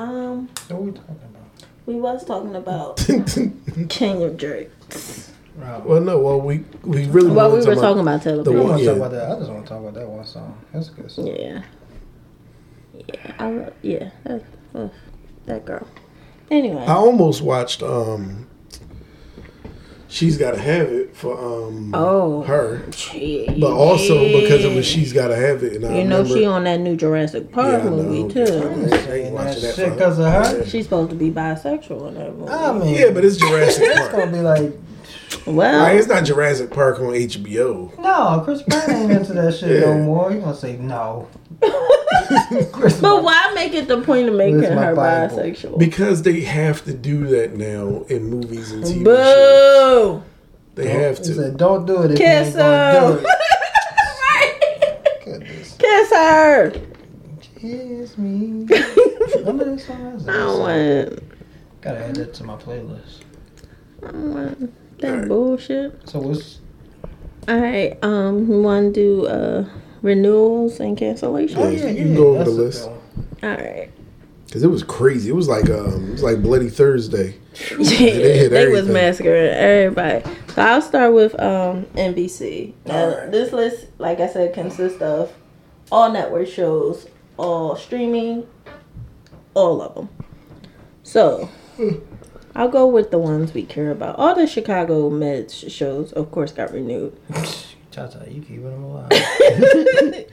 Um, 0.00 0.48
What 0.68 0.82
we 0.82 0.92
talking 0.92 1.16
about? 1.16 1.66
we 1.86 1.94
was 1.96 2.24
talking 2.24 2.54
about 2.56 2.96
King 3.90 4.22
of 4.22 4.36
Drake. 4.38 4.70
Rob. 5.56 5.84
well, 5.84 6.00
no, 6.00 6.18
well 6.18 6.40
we 6.40 6.64
we 6.84 7.06
really 7.08 7.30
Well, 7.32 7.50
we 7.52 7.58
were 7.58 7.74
talk 7.74 7.82
talking 7.82 8.00
about 8.00 8.22
Taylor 8.22 8.42
the 8.44 8.52
I 8.52 8.60
one- 8.60 8.78
yeah. 8.78 8.86
talk 8.86 8.96
about 8.96 9.10
that. 9.10 9.30
I 9.32 9.38
just 9.40 9.50
want 9.50 9.64
to 9.66 9.68
talk 9.68 9.80
about 9.82 9.94
that 9.94 10.08
one 10.08 10.24
song. 10.24 10.58
That's 10.72 10.88
a 10.88 10.92
good. 10.92 11.10
Song. 11.10 11.26
Yeah. 11.26 11.62
Yeah, 12.94 13.32
I 13.38 13.50
love, 13.50 13.72
yeah, 13.82 14.10
that, 14.24 14.44
uh, 14.74 14.88
that 15.46 15.64
girl. 15.64 15.86
Anyway, 16.50 16.82
I 16.82 16.94
almost 16.94 17.42
watched 17.42 17.82
um 17.82 18.46
She's 20.10 20.36
Gotta 20.36 20.58
Have 20.58 20.88
It 20.88 21.14
for 21.16 21.38
um 21.38 21.94
Oh. 21.94 22.42
her. 22.42 22.82
Jeez. 22.90 23.60
But 23.60 23.70
also 23.72 24.40
because 24.40 24.64
it 24.64 24.74
was 24.74 24.84
She's 24.84 25.12
Gotta 25.12 25.36
Have 25.36 25.62
It 25.62 25.74
and 25.76 25.86
I 25.86 25.98
You 25.98 26.04
know 26.04 26.18
remember 26.18 26.38
she 26.40 26.44
on 26.46 26.64
that 26.64 26.80
new 26.80 26.96
Jurassic 26.96 27.52
Park 27.52 27.84
Yeah, 27.84 27.90
movie 27.90 28.32
too. 28.34 28.40
ain't 28.40 28.90
Saying 29.04 29.32
watching 29.32 29.46
that 29.54 29.60
that 29.62 29.74
shit 29.76 29.88
for- 29.88 29.94
because 29.94 30.18
of 30.18 30.24
her. 30.26 30.66
She's 30.66 30.84
supposed 30.84 31.10
to 31.10 31.16
be 31.16 31.30
bisexual 31.30 32.08
in 32.08 32.14
that 32.14 32.36
movie. 32.36 32.50
I 32.50 32.72
mean, 32.72 32.94
Yeah, 32.96 33.10
but 33.10 33.24
it's 33.24 33.36
Jurassic 33.36 33.84
Park 33.94 33.98
it's 34.06 34.08
gonna 34.16 34.32
be 34.32 34.40
like, 34.40 34.72
well, 35.46 35.78
Like, 35.82 35.96
it's 35.96 36.08
not 36.08 36.24
Jurassic 36.24 36.70
Park 36.70 36.98
on 36.98 37.14
HBO. 37.14 37.92
no, 38.02 38.42
Chris 38.44 38.62
Pratt 38.62 38.88
ain't 38.90 39.12
into 39.12 39.32
that 39.34 39.54
shit 39.54 39.80
no 39.86 39.94
more. 39.98 40.32
You 40.32 40.40
gonna 40.40 40.56
say 40.56 40.76
no? 40.76 41.28
Chris 42.72 43.00
but 43.00 43.22
why 43.22 43.52
make 43.54 43.72
it 43.74 43.86
the 43.88 44.00
point 44.02 44.28
of 44.28 44.34
making 44.34 44.62
her 44.62 44.94
Bible? 44.94 45.36
bisexual? 45.38 45.78
Because 45.78 46.22
they 46.22 46.40
have 46.40 46.84
to 46.84 46.92
do 46.94 47.26
that 47.28 47.54
now 47.56 48.04
in 48.08 48.24
movies 48.30 48.72
and 48.72 48.82
TV 48.84 49.04
shows. 49.04 49.04
Boo! 49.04 50.22
They 50.74 50.88
have 50.88 51.16
to. 51.22 51.34
said, 51.34 51.56
"Don't 51.56 51.86
do 51.86 52.02
it 52.02 52.12
if 52.12 52.18
Kiss 52.18 52.54
you 52.54 52.60
ain't 52.60 52.94
gonna 52.94 53.16
do 53.16 53.18
her. 53.18 53.26
it." 53.28 55.24
Goodness, 55.24 55.76
Kiss 55.78 56.10
her. 56.10 56.72
kiss 57.60 58.18
me. 58.18 58.66
Remember 59.36 59.64
this 59.76 59.86
song? 59.86 60.12
That's 60.12 60.24
a 60.26 60.30
I 60.30 60.32
good 60.32 60.38
don't 60.38 60.56
song. 60.56 60.60
want. 60.60 61.22
Gotta 61.82 62.04
add 62.06 62.16
that 62.16 62.34
to 62.34 62.44
my 62.44 62.56
playlist. 62.56 63.20
I 64.02 64.10
don't 64.12 64.34
want 64.34 64.98
that 65.00 65.10
Alright. 65.12 65.28
bullshit. 65.28 66.08
So 66.08 66.18
what's? 66.20 66.60
All 67.48 67.58
right. 67.60 67.98
Um, 68.02 68.48
we 68.48 68.60
want 68.60 68.94
to 68.94 69.00
do 69.00 69.26
uh 69.26 69.68
renewals 70.02 70.80
and 70.80 70.96
cancellations. 70.96 71.56
Oh, 71.56 71.68
Yeah, 71.70 71.88
you 71.88 72.04
can 72.04 72.14
go 72.14 72.34
over 72.34 72.44
the 72.44 72.50
list. 72.50 72.88
All 72.88 72.98
right. 73.42 73.90
Cause 74.52 74.64
it 74.64 74.68
was 74.68 74.82
crazy. 74.82 75.30
It 75.30 75.34
was 75.34 75.46
like 75.48 75.70
um, 75.70 76.08
it 76.08 76.12
was 76.12 76.22
like 76.24 76.42
Bloody 76.42 76.68
Thursday. 76.70 77.36
Yeah, 77.78 77.86
hit 77.86 78.48
they 78.50 78.68
was 78.68 78.80
everything. 78.80 78.92
massacring 78.92 79.32
everybody. 79.34 80.24
So 80.54 80.62
I'll 80.62 80.82
start 80.82 81.12
with 81.14 81.38
um 81.40 81.84
NBC. 81.94 82.72
Now, 82.86 82.94
Alright. 83.04 83.30
This 83.30 83.52
list, 83.52 83.86
like 83.98 84.18
I 84.20 84.26
said, 84.28 84.52
consists 84.54 85.00
of 85.02 85.32
all 85.92 86.10
network 86.12 86.48
shows, 86.48 87.06
all 87.36 87.76
streaming, 87.76 88.46
all 89.54 89.82
of 89.82 89.94
them. 89.94 90.08
So 91.04 91.48
I'll 92.56 92.68
go 92.68 92.86
with 92.88 93.10
the 93.12 93.18
ones 93.18 93.54
we 93.54 93.62
care 93.64 93.90
about. 93.92 94.16
All 94.16 94.34
the 94.34 94.46
Chicago 94.46 95.10
Meds 95.10 95.70
shows, 95.70 96.12
of 96.12 96.30
course, 96.32 96.50
got 96.52 96.72
renewed. 96.72 97.16
Cha-cha, 98.08 98.24
you 98.24 98.40
keeping 98.42 98.64
them 98.70 98.84
alive. 98.84 99.10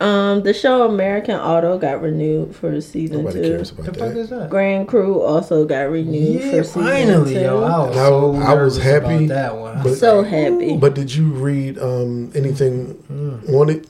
Um, 0.00 0.42
the 0.42 0.52
show 0.52 0.84
American 0.88 1.36
Auto 1.36 1.78
got 1.78 2.02
renewed 2.02 2.54
for 2.56 2.78
season 2.80 3.18
Nobody 3.18 3.42
two. 3.42 3.48
cares 3.50 3.70
The 3.70 3.84
fuck 3.84 3.94
that. 3.94 4.16
is 4.16 4.28
that? 4.30 4.50
Grand 4.50 4.88
Crew 4.88 5.22
also 5.22 5.64
got 5.64 5.82
renewed 5.88 6.40
Yeah, 6.40 6.50
for 6.50 6.64
season 6.64 6.82
finally, 6.82 7.34
two. 7.34 7.40
yo. 7.40 7.62
I 7.62 7.78
was, 7.86 7.94
so 7.94 8.34
I 8.34 8.54
was 8.54 8.76
happy, 8.76 9.26
about 9.26 9.28
that 9.28 9.56
one. 9.56 9.82
but- 9.84 9.94
so 9.94 10.24
happy. 10.24 10.76
But 10.76 10.94
did 10.94 11.14
you 11.14 11.26
read 11.28 11.78
um, 11.78 12.32
anything 12.34 12.94
Mm. 13.10 13.54
on 13.54 13.70
it? 13.70 13.86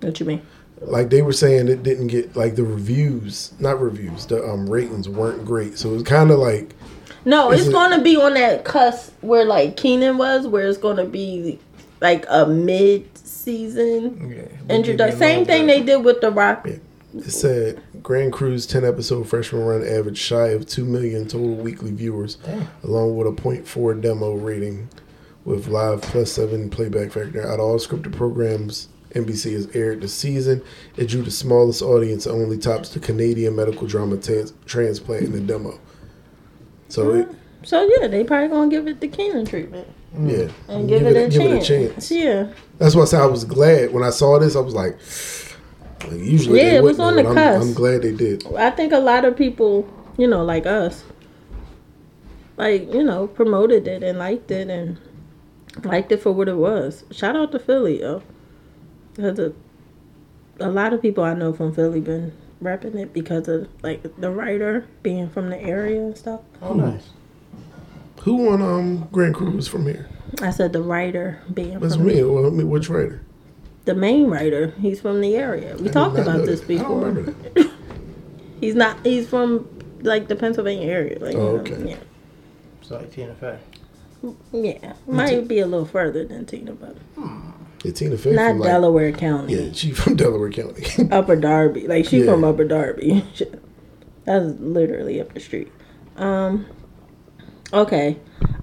what 0.00 0.18
you 0.18 0.24
mean? 0.26 0.40
Like 0.80 1.10
they 1.10 1.20
were 1.20 1.34
saying, 1.34 1.68
it 1.68 1.82
didn't 1.82 2.06
get 2.06 2.34
like 2.34 2.56
the 2.56 2.64
reviews, 2.64 3.52
not 3.60 3.80
reviews, 3.82 4.24
the 4.26 4.42
um, 4.42 4.66
ratings 4.68 5.10
weren't 5.10 5.44
great. 5.44 5.76
So 5.78 5.90
it 5.90 5.92
was 5.92 6.02
kind 6.04 6.30
of 6.30 6.38
like 6.38 6.74
No, 7.26 7.52
Is 7.52 7.60
it's 7.60 7.68
it- 7.68 7.72
going 7.72 7.96
to 7.96 8.02
be 8.02 8.16
on 8.16 8.32
that 8.34 8.64
cusp 8.64 9.12
where 9.20 9.44
like 9.44 9.76
Kenan 9.76 10.16
was, 10.16 10.46
where 10.48 10.66
it's 10.66 10.78
going 10.78 10.96
to 10.96 11.04
be 11.04 11.60
like 12.02 12.26
a 12.28 12.44
mid-season 12.46 14.30
Yeah, 14.30 14.74
introduction. 14.74 14.96
give 14.96 14.98
you 14.98 15.04
a 15.06 15.16
Same 15.18 15.44
thing 15.46 15.66
bit. 15.66 15.78
they 15.80 15.82
did 15.92 16.04
with 16.04 16.20
The 16.20 16.30
Rock. 16.30 16.66
it 16.68 16.80
said 17.28 17.80
Grand 18.02 18.32
Crew's 18.32 18.66
10 18.66 18.84
episode 18.84 19.28
freshman 19.28 19.62
run 19.64 19.86
averaged 19.86 20.18
shy 20.18 20.48
of 20.48 20.66
2 20.66 20.84
million 20.84 21.26
total 21.26 21.54
weekly 21.54 21.90
viewers, 21.92 22.36
Damn. 22.36 22.68
along 22.82 23.16
with 23.16 23.26
a 23.26 23.32
0.4 23.32 24.00
demo 24.00 24.34
rating 24.34 24.88
with 25.44 25.68
live 25.68 26.02
plus 26.02 26.32
7 26.32 26.70
playback 26.70 27.12
factor. 27.12 27.46
Out 27.46 27.54
of 27.54 27.60
all 27.60 27.78
scripted 27.78 28.12
programs 28.12 28.88
NBC 29.14 29.52
has 29.52 29.68
aired 29.74 30.00
this 30.00 30.14
season, 30.14 30.62
it 30.96 31.06
drew 31.08 31.22
the 31.22 31.30
smallest 31.30 31.82
audience 31.82 32.24
and 32.26 32.34
only 32.34 32.56
tops 32.56 32.88
the 32.88 32.98
Canadian 33.00 33.54
medical 33.54 33.86
drama 33.86 34.16
trans- 34.16 34.54
transplant 34.64 35.24
in 35.24 35.32
the 35.32 35.40
demo. 35.40 35.78
So, 36.88 37.14
it, 37.14 37.28
So 37.62 37.88
yeah, 38.00 38.08
they 38.08 38.24
probably 38.24 38.48
gonna 38.48 38.70
give 38.70 38.86
it 38.88 39.00
the 39.00 39.08
Kenan 39.08 39.44
treatment 39.46 39.86
Mm. 40.16 40.30
yeah. 40.30 40.74
and 40.74 40.88
give, 40.88 41.02
it, 41.02 41.16
a, 41.16 41.28
give 41.28 41.40
chance. 41.40 41.70
it 41.70 41.74
a 41.74 41.88
chance. 41.88 42.10
Yeah, 42.10 42.52
That's 42.78 42.94
why 42.94 43.02
I 43.02 43.04
said 43.06 43.20
I 43.20 43.26
was 43.26 43.44
glad 43.44 43.92
when 43.92 44.04
I 44.04 44.10
saw 44.10 44.38
this. 44.38 44.54
I 44.56 44.60
was 44.60 44.74
like, 44.74 44.98
like, 46.04 46.20
usually 46.20 46.58
Yeah, 46.60 46.70
they 46.70 46.76
it 46.76 46.82
was 46.82 46.98
wouldn't, 46.98 47.00
on 47.00 47.16
the 47.16 47.22
but 47.22 47.28
I'm, 47.30 47.34
cusp. 47.34 47.68
I'm 47.68 47.74
glad 47.74 48.02
they 48.02 48.12
did. 48.12 48.46
I 48.54 48.70
think 48.70 48.92
a 48.92 48.98
lot 48.98 49.24
of 49.24 49.36
people, 49.36 49.88
you 50.18 50.26
know, 50.26 50.44
like 50.44 50.66
us, 50.66 51.04
like 52.56 52.92
you 52.92 53.02
know, 53.02 53.26
promoted 53.26 53.88
it 53.88 54.02
and 54.02 54.18
liked 54.18 54.50
it 54.50 54.68
and 54.68 54.98
liked 55.84 56.12
it 56.12 56.18
for 56.18 56.32
what 56.32 56.48
it 56.48 56.56
was. 56.56 57.04
Shout 57.10 57.34
out 57.36 57.52
to 57.52 57.58
Philly, 57.58 58.00
yo. 58.00 58.22
Because 59.14 59.38
a, 59.38 59.52
a 60.60 60.68
lot 60.70 60.92
of 60.92 61.00
people 61.00 61.24
I 61.24 61.34
know 61.34 61.52
from 61.52 61.74
Philly 61.74 62.00
been 62.00 62.32
repping 62.62 62.94
it 62.96 63.12
because 63.12 63.48
of 63.48 63.68
like 63.82 64.02
the 64.18 64.30
writer 64.30 64.86
being 65.02 65.28
from 65.30 65.50
the 65.50 65.60
area 65.60 66.00
and 66.00 66.16
stuff. 66.16 66.40
Oh, 66.60 66.74
nice. 66.74 67.10
Who 68.22 68.48
on 68.50 68.62
um 68.62 69.08
Grand 69.12 69.34
Crew 69.34 69.50
was 69.50 69.68
from 69.68 69.86
here? 69.86 70.08
I 70.40 70.50
said 70.50 70.72
the 70.72 70.82
writer 70.82 71.40
being 71.52 71.78
That's 71.78 71.96
from 71.96 72.06
me. 72.06 72.22
Well, 72.24 72.46
I 72.46 72.50
mean, 72.50 72.68
which 72.70 72.88
writer? 72.88 73.22
the 73.84 73.94
main 73.96 74.28
writer. 74.30 74.72
He's 74.80 75.00
from 75.00 75.20
the 75.20 75.34
area. 75.34 75.76
We 75.76 75.88
I 75.88 75.92
talked 75.92 76.16
about 76.16 76.46
this 76.46 76.60
that. 76.60 76.70
I 76.70 76.76
don't 76.82 76.88
before. 76.88 77.00
remember 77.10 77.32
that. 77.32 77.70
He's 78.60 78.76
not. 78.76 79.04
He's 79.04 79.28
from 79.28 79.68
like 80.02 80.28
the 80.28 80.36
Pennsylvania 80.36 80.86
area. 80.88 81.18
Like, 81.18 81.34
Oh, 81.34 81.38
you 81.64 81.70
know, 81.70 81.76
okay. 81.76 81.90
Yeah. 81.90 81.96
It's 82.80 82.90
like 82.92 83.10
Tina 83.12 83.34
Fey. 83.34 83.58
Yeah, 84.52 84.92
might 85.08 85.48
be 85.48 85.58
a 85.58 85.66
little 85.66 85.84
further 85.86 86.24
than 86.24 86.46
Tina, 86.46 86.72
but 86.74 86.96
Yeah, 87.82 87.90
Tina 87.90 88.16
Fey 88.16 88.32
not 88.34 88.50
from 88.50 88.58
like, 88.60 88.68
Delaware 88.68 89.10
County, 89.12 89.54
Yeah, 89.54 89.72
she 89.72 89.90
from 89.90 90.14
Delaware 90.24 90.50
County. 90.52 90.84
Upper 91.10 91.34
Darby. 91.34 91.88
Like 91.88 92.04
she 92.04 92.20
Yeah. 92.20 92.26
from 92.26 92.44
Upper 92.44 92.64
Darby. 92.64 93.24
That's 94.24 94.44
literally 94.60 95.20
up 95.20 95.34
the 95.34 95.40
street. 95.40 95.72
Um. 96.16 96.66
Okay, 97.72 98.18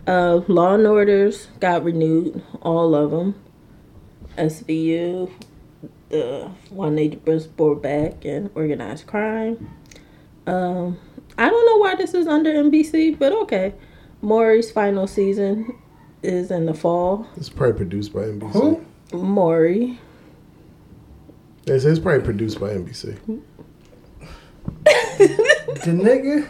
uh, 0.06 0.42
Law 0.48 0.76
and 0.76 0.86
Orders 0.86 1.48
got 1.60 1.84
renewed, 1.84 2.44
all 2.62 2.94
of 2.94 3.10
them. 3.12 3.34
SVU, 4.38 5.32
the 6.10 6.50
one 6.70 6.96
they 6.96 7.10
just 7.26 7.56
brought 7.58 7.82
back, 7.82 8.24
and 8.24 8.50
organized 8.54 9.08
crime. 9.08 9.70
Um, 10.46 11.00
I 11.38 11.50
don't 11.50 11.66
know 11.66 11.78
why 11.78 11.96
this 11.96 12.14
is 12.14 12.28
under 12.28 12.52
NBC, 12.54 13.18
but 13.18 13.32
okay. 13.34 13.74
Maury's 14.22 14.70
final 14.72 15.08
season 15.08 15.76
is 16.22 16.52
in 16.52 16.66
the 16.66 16.74
fall. 16.74 17.26
it's 17.38 17.50
probably 17.50 17.78
produced 17.78 18.14
by 18.14 18.22
NBC. 18.22 18.52
Who? 18.52 19.18
Maury. 19.18 20.00
They 21.66 21.80
say 21.80 21.90
it's 21.90 22.00
probably 22.00 22.24
produced 22.24 22.60
by 22.60 22.70
NBC. 22.70 23.18
The 25.20 25.92
nigga. 25.92 26.48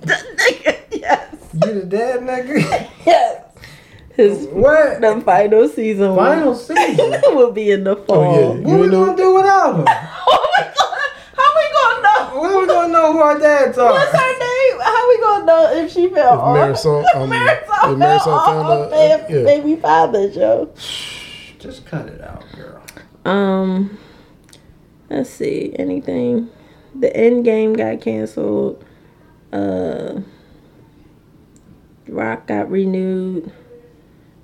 the 0.00 0.14
nigga? 0.36 0.78
yes. 0.90 1.39
You 1.52 1.60
the 1.80 1.84
dad 1.86 2.20
nigga? 2.20 2.88
Yes. 3.06 3.44
His 4.14 4.46
what? 4.48 5.00
the 5.00 5.20
final 5.24 5.68
season 5.68 6.14
Final 6.14 6.48
will, 6.50 6.54
season? 6.56 7.10
will 7.34 7.52
be 7.52 7.70
in 7.70 7.84
the 7.84 7.96
fall. 7.96 8.16
Oh, 8.24 8.40
yeah. 8.40 8.48
What 8.60 8.68
You 8.68 8.78
we 8.80 8.86
know- 8.88 9.04
gonna 9.06 9.16
do 9.16 9.34
without 9.34 9.74
him? 9.76 9.84
Oh 9.88 10.48
my 10.58 10.64
god! 10.78 11.10
How 11.36 11.50
we 11.56 11.66
gonna 11.72 12.02
know? 12.02 12.40
When 12.40 12.60
we 12.60 12.66
gonna 12.66 12.92
know 12.92 13.12
who 13.12 13.18
our 13.20 13.38
dads 13.38 13.78
are? 13.78 13.92
What's 13.92 14.12
her 14.12 14.38
name? 14.38 14.80
How 14.80 15.08
we 15.08 15.20
gonna 15.20 15.44
know 15.46 15.72
if 15.84 15.92
she 15.92 16.08
fell 16.10 16.34
If 16.34 16.40
off? 16.40 16.56
Marisol, 16.56 17.04
um, 17.14 17.30
Marisol, 17.30 17.92
if 17.92 17.98
Marisol 17.98 18.24
fell 18.24 18.44
found 18.44 18.68
off 18.68 18.92
out, 18.92 19.30
her 19.30 19.38
yeah. 19.38 19.44
baby 19.44 19.76
father, 19.76 20.30
Joe. 20.30 20.70
Just 21.58 21.86
cut 21.86 22.06
it 22.06 22.20
out, 22.20 22.44
girl. 22.54 22.82
Um, 23.24 23.98
let's 25.08 25.30
see. 25.30 25.74
Anything? 25.78 26.50
The 26.98 27.14
end 27.16 27.44
game 27.44 27.72
got 27.74 28.00
canceled. 28.00 28.84
Uh, 29.52 30.20
Rock 32.10 32.46
got 32.46 32.70
renewed. 32.70 33.52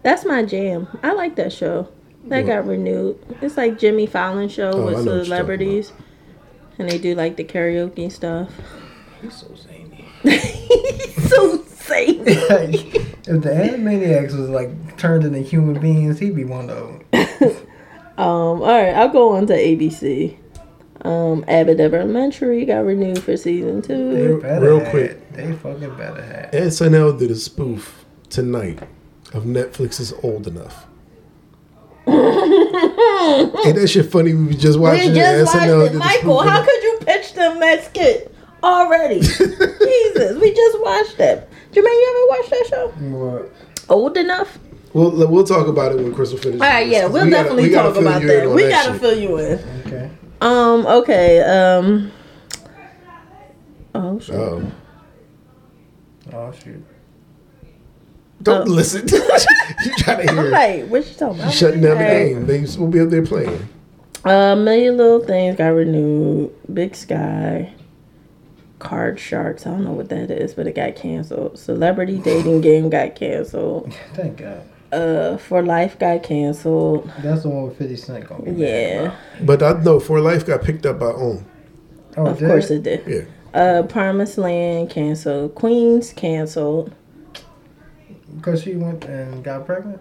That's 0.03 0.25
my 0.25 0.45
jam. 0.45 0.87
I 1.03 1.13
like 1.13 1.37
that 1.37 1.53
show. 1.53 1.89
That 2.27 2.45
What? 2.45 2.47
got 2.47 2.67
renewed. 2.67 3.19
It's 3.43 3.57
like 3.57 3.79
Jimmy 3.79 4.07
Fallon 4.07 4.49
show 4.49 4.71
Oh, 4.73 4.85
with 4.87 4.95
what 4.95 5.05
you're 5.05 5.13
talking 5.15 5.25
celebrities, 5.25 5.93
and 6.79 6.89
they 6.89 6.99
do 6.99 7.15
like 7.15 7.37
the 7.37 7.45
karaoke 7.45 8.11
stuff. 8.11 8.51
He's 9.23 9.35
so 9.35 9.49
zany. 9.55 10.05
so 11.29 11.63
safe. 11.65 12.21
if 12.27 13.25
the 13.43 13.51
Animaniacs 13.51 14.37
was 14.39 14.49
like 14.49 14.97
turned 14.97 15.25
into 15.25 15.41
human 15.41 15.81
beings, 15.81 16.19
he'd 16.19 16.35
be 16.37 16.45
one 16.45 16.71
of 16.71 17.01
them. 17.13 17.57
Um, 18.19 18.63
all 18.63 18.83
right, 18.83 18.95
I'll 18.95 19.11
go 19.11 19.37
on 19.37 19.47
to 19.49 19.53
ABC. 19.53 20.39
Um, 21.05 21.45
Abbott 21.47 21.79
Elementary 21.79 22.65
got 22.65 22.87
renewed 22.87 23.23
for 23.23 23.37
season 23.37 23.83
two. 23.83 24.41
better 24.41 24.65
Real 24.79 24.81
quick. 24.89 25.21
They 25.37 25.53
fucking 25.53 25.97
better 25.97 26.23
have. 26.23 26.51
SNL 26.53 27.19
did 27.19 27.31
a 27.31 27.35
spoof 27.37 28.05
tonight 28.31 28.81
of 29.33 29.45
Netflix's 29.45 30.13
Old 30.23 30.47
Enough. 30.47 30.87
Ain't 32.09 33.75
that 33.77 33.89
shit 33.91 34.11
funny? 34.11 34.33
We 34.35 34.47
was 34.47 34.57
just 34.57 34.79
watching 34.79 35.11
We 35.11 35.15
just 35.17 35.55
watched 35.55 35.67
SNL 35.67 35.87
it. 35.87 35.89
did 35.89 35.97
a 35.97 35.99
Michael, 35.99 36.39
spoof 36.41 36.51
how 36.53 36.65
could 36.65 36.83
you 36.83 36.99
pitch 37.03 37.35
them 37.35 37.61
that 37.61 37.85
skit 37.85 38.35
already? 38.63 39.21
Jesus, 39.21 40.39
we 40.41 40.55
just 40.55 40.81
watched 40.81 41.19
that. 41.19 41.49
Jermaine, 41.73 41.85
you 41.85 42.29
ever 42.31 42.39
watched 42.41 42.51
that 42.51 42.67
show? 42.69 42.89
What? 43.09 43.53
Old 43.89 44.17
enough? 44.17 44.59
We'll 44.93 45.29
we'll 45.29 45.45
talk 45.45 45.67
about 45.67 45.93
it 45.93 45.97
when 45.97 46.15
Crystal 46.15 46.39
finishes. 46.39 46.63
All 46.63 46.69
right, 46.69 46.87
yeah, 46.89 47.07
we'll 47.07 47.25
we 47.25 47.31
gotta- 47.31 47.43
definitely 47.43 47.63
we 47.65 47.69
gotta 47.71 47.89
talk 47.93 48.01
about 48.01 48.23
that. 48.23 48.51
We 48.51 48.63
that 48.63 48.71
gotta 48.71 48.93
shit. 48.93 49.01
fill 49.01 49.19
you 49.19 49.37
in. 49.39 49.59
Okay. 49.87 50.11
Um, 50.41 50.87
okay, 50.87 51.41
um 51.43 52.13
Oh 53.95 54.19
shit. 54.21 54.35
Oh, 56.33 56.53
shoot. 56.53 56.85
don't 58.43 58.69
Oh. 58.69 58.71
listen. 58.73 59.07
you 59.85 59.93
trying 59.99 60.27
to 60.27 60.31
I'm 60.31 60.37
hear? 60.37 60.47
it. 60.47 60.51
like, 60.51 60.87
what 60.89 61.07
you 61.09 61.15
talking 61.15 61.37
You 61.37 61.43
about? 61.45 61.55
shutting 61.55 61.81
down 61.81 61.99
the 61.99 62.05
game. 62.05 62.47
They 62.47 62.61
will 62.79 62.89
be 62.89 63.01
up 63.01 63.11
there 63.11 63.25
playing. 63.25 63.69
A 64.25 64.57
million 64.57 64.97
little 64.97 65.21
things 65.25 65.57
got 65.57 65.69
renewed. 65.69 66.53
Big 66.73 66.95
Sky. 66.97 67.73
Card 68.79 69.19
Sharks. 69.19 69.67
I 69.67 69.71
don't 69.71 69.85
know 69.85 69.93
what 69.93 70.09
that 70.11 70.31
is, 70.31 70.53
but 70.55 70.67
it 70.67 70.75
got 70.75 70.97
canceled. 70.97 71.59
Celebrity 71.59 72.19
Dating 72.25 72.61
Game 72.61 72.91
got 72.91 73.15
canceled. 73.15 73.95
Thank 74.15 74.39
God. 74.39 74.63
Uh, 74.93 75.37
For 75.37 75.63
Life 75.63 75.99
got 75.99 76.23
canceled. 76.23 77.11
That's 77.21 77.43
the 77.43 77.49
one 77.49 77.69
with 77.69 77.79
50 77.79 77.97
Cent 77.97 78.29
gonna 78.29 78.53
Yeah. 78.53 79.17
But 79.43 79.63
I 79.63 79.81
know 79.83 79.99
For 80.01 80.21
Life 80.21 80.45
got 80.47 80.63
picked 80.63 80.87
up 80.87 80.99
by 80.99 81.07
OWN. 81.07 81.45
Oh, 82.19 82.27
of 82.27 82.39
did 82.39 82.49
course 82.49 82.71
it 82.71 82.83
did. 82.83 83.03
Yeah. 83.07 83.23
Uh, 83.57 83.83
Promised 83.85 84.37
Land 84.37 84.91
canceled. 84.91 85.55
Queens 85.55 86.13
canceled. 86.13 86.95
Because 88.37 88.63
she 88.63 88.77
went 88.77 89.05
and 89.07 89.43
got 89.43 89.65
pregnant? 89.65 90.01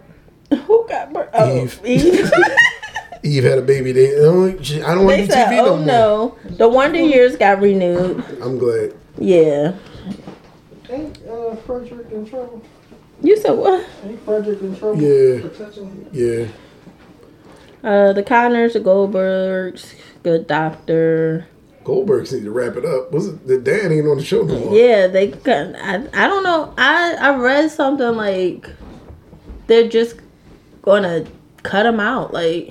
Who 0.50 0.86
got 0.88 1.12
bur- 1.12 1.30
oh, 1.32 1.62
Eve. 1.62 1.80
Eve. 1.84 2.30
Eve 3.22 3.44
had 3.44 3.58
a 3.58 3.62
baby. 3.62 3.92
They, 3.92 4.14
I 4.16 4.20
don't, 4.22 4.70
I 4.84 4.94
don't 4.94 5.04
want 5.06 5.16
they 5.16 5.26
to 5.26 5.32
do 5.32 5.32
TV 5.32 5.58
"Oh 5.58 5.64
no 5.64 5.76
more. 5.76 5.86
no, 5.86 6.38
the 6.56 6.68
Wonder 6.68 7.00
Years 7.00 7.34
got 7.36 7.60
renewed." 7.60 8.22
I'm 8.42 8.58
glad. 8.58 8.94
Yeah, 9.18 9.74
Ain't 10.90 11.18
uh, 11.26 11.56
Frederick 11.56 12.10
in 12.12 12.26
trouble? 12.26 12.62
you 13.22 13.36
said 13.38 13.52
what? 13.52 13.88
Ain't 14.04 14.22
Frederick 14.24 14.60
in 14.60 14.76
trouble? 14.76 15.00
Yeah. 15.02 15.48
Yeah. 16.12 16.46
Uh, 17.82 18.12
the 18.12 18.22
Connors, 18.22 18.74
the 18.74 18.80
Goldbergs, 18.80 19.94
Good 20.22 20.46
Doctor. 20.46 21.48
Goldbergs 21.86 22.32
need 22.32 22.42
to 22.42 22.50
wrap 22.50 22.74
it 22.74 22.84
up. 22.84 23.12
Was 23.12 23.28
it 23.28 23.46
the 23.46 23.58
dad 23.58 23.92
ain't 23.92 24.08
on 24.08 24.16
the 24.16 24.24
show 24.24 24.42
no 24.42 24.58
more? 24.58 24.76
Yeah, 24.76 25.06
they. 25.06 25.32
I 25.32 26.04
I 26.12 26.26
don't 26.26 26.42
know. 26.42 26.74
I 26.76 27.14
I 27.14 27.36
read 27.36 27.70
something 27.70 28.16
like 28.16 28.68
they're 29.68 29.88
just 29.88 30.16
gonna 30.82 31.24
cut 31.62 31.86
him 31.86 32.00
out. 32.00 32.32
Like 32.34 32.70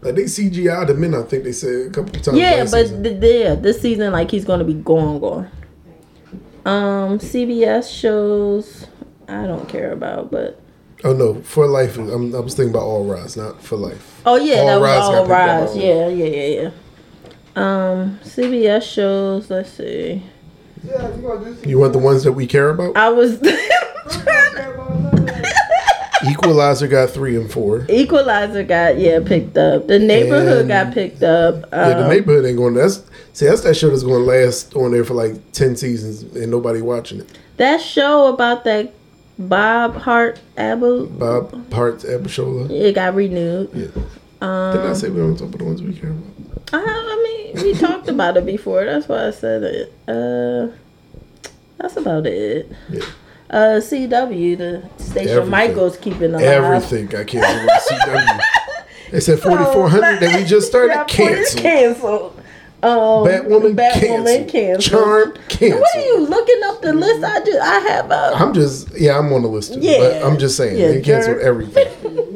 Like 0.00 0.14
they 0.14 0.22
CGI 0.22 0.86
the 0.86 0.94
men. 0.94 1.14
I 1.14 1.24
think 1.24 1.44
they 1.44 1.52
said 1.52 1.88
a 1.88 1.90
couple 1.90 2.18
times. 2.22 2.38
Yeah, 2.38 2.62
but 2.62 2.86
season. 2.86 3.02
th- 3.02 3.22
yeah, 3.22 3.54
this 3.54 3.82
season 3.82 4.12
like 4.12 4.30
he's 4.30 4.46
gonna 4.46 4.64
be 4.64 4.72
gone, 4.72 5.20
gone. 5.20 5.50
Um, 6.64 7.18
CBS 7.18 7.94
shows 7.94 8.86
I 9.28 9.46
don't 9.46 9.68
care 9.68 9.92
about, 9.92 10.30
but 10.30 10.58
oh 11.04 11.12
no, 11.12 11.42
for 11.42 11.66
life. 11.66 11.98
I'm, 11.98 12.34
I 12.34 12.38
was 12.38 12.54
thinking 12.54 12.70
about 12.70 12.84
All 12.84 13.04
Rise, 13.04 13.36
not 13.36 13.62
for 13.62 13.76
life. 13.76 14.22
oh 14.24 14.36
yeah, 14.36 14.60
All 14.60 14.66
that 14.68 14.80
Rise 14.80 15.02
all 15.02 15.26
rise. 15.26 15.76
Yeah, 15.76 16.08
yeah, 16.08 16.24
yeah, 16.24 16.62
yeah. 16.62 16.70
Um, 17.56 18.18
CBS 18.24 18.82
shows. 18.82 19.50
Let's 19.50 19.70
see. 19.70 20.22
Yeah, 20.82 21.16
you 21.16 21.56
You 21.64 21.78
want 21.78 21.92
the 21.92 21.98
ones 21.98 22.24
that 22.24 22.32
we 22.32 22.46
care 22.46 22.68
about? 22.70 22.96
I 22.96 23.08
was 23.10 23.40
Equalizer 26.30 26.88
got 26.88 27.10
three 27.10 27.36
and 27.36 27.50
four. 27.50 27.84
Equalizer 27.88 28.62
got 28.62 28.96
yeah 28.98 29.20
picked 29.24 29.56
up. 29.58 29.86
The 29.88 29.98
neighborhood 29.98 30.60
And- 30.60 30.68
got 30.68 30.94
picked 30.94 31.22
up. 31.22 31.66
Yeah, 31.72 31.88
the 31.90 32.02
Um, 32.04 32.08
neighborhood 32.10 32.44
ain't 32.46 32.56
going. 32.56 32.74
That's 32.74 33.02
see, 33.34 33.46
that's 33.46 33.60
that 33.62 33.74
show 33.76 33.90
that's 33.90 34.02
going 34.02 34.24
to 34.24 34.30
last 34.30 34.74
on 34.74 34.92
there 34.92 35.04
for 35.04 35.14
like 35.14 35.34
ten 35.52 35.76
seasons 35.76 36.22
and 36.34 36.50
nobody 36.50 36.80
watching 36.80 37.20
it. 37.20 37.28
that 37.58 37.80
show 37.80 38.32
about 38.32 38.64
that 38.64 38.92
Bob 39.38 39.96
Hart 39.96 40.40
Abu. 40.56 41.06
Bob 41.08 41.72
Hearts 41.72 42.04
Abishola. 42.04 42.70
It 42.70 42.94
got 42.94 43.14
renewed. 43.14 43.70
Yeah. 43.74 43.86
Um, 44.40 44.72
Didn't 44.76 44.90
I 44.90 44.94
say 44.94 45.10
we 45.10 45.18
don't 45.20 45.36
talk 45.36 45.48
about 45.48 45.58
the 45.58 45.64
ones 45.64 45.82
we 45.82 45.92
care 45.94 46.10
about? 46.10 46.24
I, 46.72 46.78
I 46.78 47.52
mean, 47.54 47.64
we 47.64 47.74
talked 47.78 48.08
about 48.08 48.36
it 48.36 48.46
before. 48.46 48.84
That's 48.84 49.08
why 49.08 49.28
I 49.28 49.30
said 49.30 49.62
it. 49.62 49.92
Uh, 50.08 50.68
that's 51.78 51.96
about 51.96 52.26
it. 52.26 52.70
Yeah. 52.90 53.04
Uh, 53.50 53.78
CW, 53.80 54.58
the 54.58 54.90
station 55.02 55.28
Everything. 55.30 55.50
Michael's 55.50 55.96
keeping 55.98 56.34
alive. 56.34 56.42
Everything 56.42 57.06
got 57.06 57.26
canceled 57.26 57.68
on 57.70 57.80
CW. 57.80 58.40
They 59.10 59.20
said 59.20 59.38
4400 59.38 60.20
that 60.20 60.36
we 60.40 60.44
just 60.44 60.66
started 60.66 61.06
canceled. 61.06 61.62
canceled. 61.62 62.40
Um, 62.82 62.90
Batwoman, 63.24 63.76
Batwoman 63.76 63.94
canceled. 63.94 64.48
canceled. 64.48 64.82
Charmed 64.82 65.48
canceled. 65.48 65.80
What 65.80 65.96
are 65.96 66.00
you 66.00 66.18
looking 66.26 66.60
up 66.64 66.82
the 66.82 66.92
list? 66.92 67.24
I 67.24 67.38
just 67.44 67.60
I 67.60 67.78
have 67.78 68.10
a 68.10 68.32
I'm 68.34 68.52
just 68.52 68.90
yeah, 68.98 69.18
I'm 69.18 69.32
on 69.32 69.42
the 69.42 69.48
list 69.48 69.74
too. 69.74 69.80
Yeah. 69.80 69.98
But 69.98 70.24
I'm 70.24 70.38
just 70.38 70.56
saying 70.56 70.78
Yeah, 70.78 70.88
they 70.88 71.00
canceled 71.00 71.38
everything. 71.38 71.88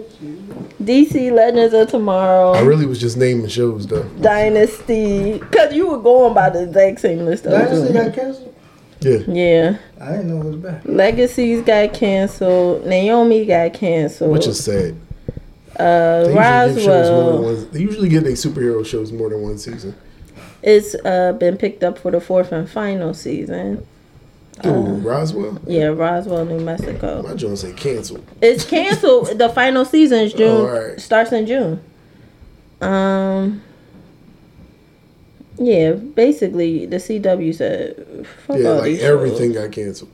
DC 0.88 1.30
Legends 1.32 1.74
of 1.74 1.90
Tomorrow, 1.90 2.52
I 2.52 2.60
really 2.60 2.86
was 2.86 2.98
just 2.98 3.16
naming 3.16 3.46
shows 3.48 3.86
though. 3.86 4.04
Dynasty, 4.20 5.38
because 5.38 5.74
you 5.74 5.88
were 5.90 5.98
going 5.98 6.32
by 6.34 6.48
the 6.50 6.62
exact 6.62 7.00
same 7.00 7.26
list. 7.26 7.46
I 7.46 7.50
Dynasty 7.50 7.92
got 7.92 8.14
canceled. 8.14 8.54
Yeah. 9.00 9.18
Yeah, 9.28 9.78
I 10.00 10.12
didn't 10.12 10.28
know 10.30 10.40
it 10.40 10.44
was 10.46 10.56
back. 10.56 10.82
Legacies 10.84 11.62
got 11.62 11.92
canceled. 11.94 12.86
Naomi 12.86 13.44
got 13.44 13.74
canceled. 13.74 14.32
Which 14.32 14.46
is 14.46 14.64
sad. 14.64 14.96
uh, 15.78 16.24
They 16.24 16.30
usually, 16.30 16.34
more 16.34 16.68
than 16.68 16.86
Roswell. 16.86 17.42
one, 17.42 17.70
they 17.70 17.80
usually 17.80 18.08
get 18.08 18.24
their 18.24 18.32
superhero 18.32 18.84
shows 18.84 19.12
more 19.12 19.28
than 19.30 19.42
one 19.42 19.58
season. 19.58 19.94
It's 20.62 20.96
uh, 21.04 21.34
been 21.38 21.56
picked 21.56 21.84
up 21.84 21.98
for 21.98 22.10
the 22.10 22.20
fourth 22.20 22.50
and 22.50 22.68
final 22.68 23.14
season. 23.14 23.86
Ooh, 24.66 24.70
Uh, 24.70 24.82
Roswell? 24.98 25.60
Yeah, 25.66 25.86
Roswell, 25.86 26.44
New 26.44 26.60
Mexico. 26.60 27.22
My 27.22 27.34
Jones 27.34 27.60
say 27.60 27.72
canceled. 27.72 28.24
It's 28.42 28.64
canceled. 28.64 29.38
the 29.38 29.48
final 29.48 29.84
season 29.84 30.20
is 30.20 30.32
June. 30.32 30.66
Oh. 30.66 30.94
Starts 30.96 31.32
in 31.32 31.46
June. 31.46 31.80
Um. 32.80 33.62
Yeah, 35.60 35.92
basically 35.92 36.86
the 36.86 36.96
CW 36.96 37.52
said, 37.54 38.26
"Fuck 38.46 38.58
Yeah, 38.58 38.70
like 38.70 38.98
everything 39.00 39.52
got 39.52 39.72
canceled. 39.72 40.10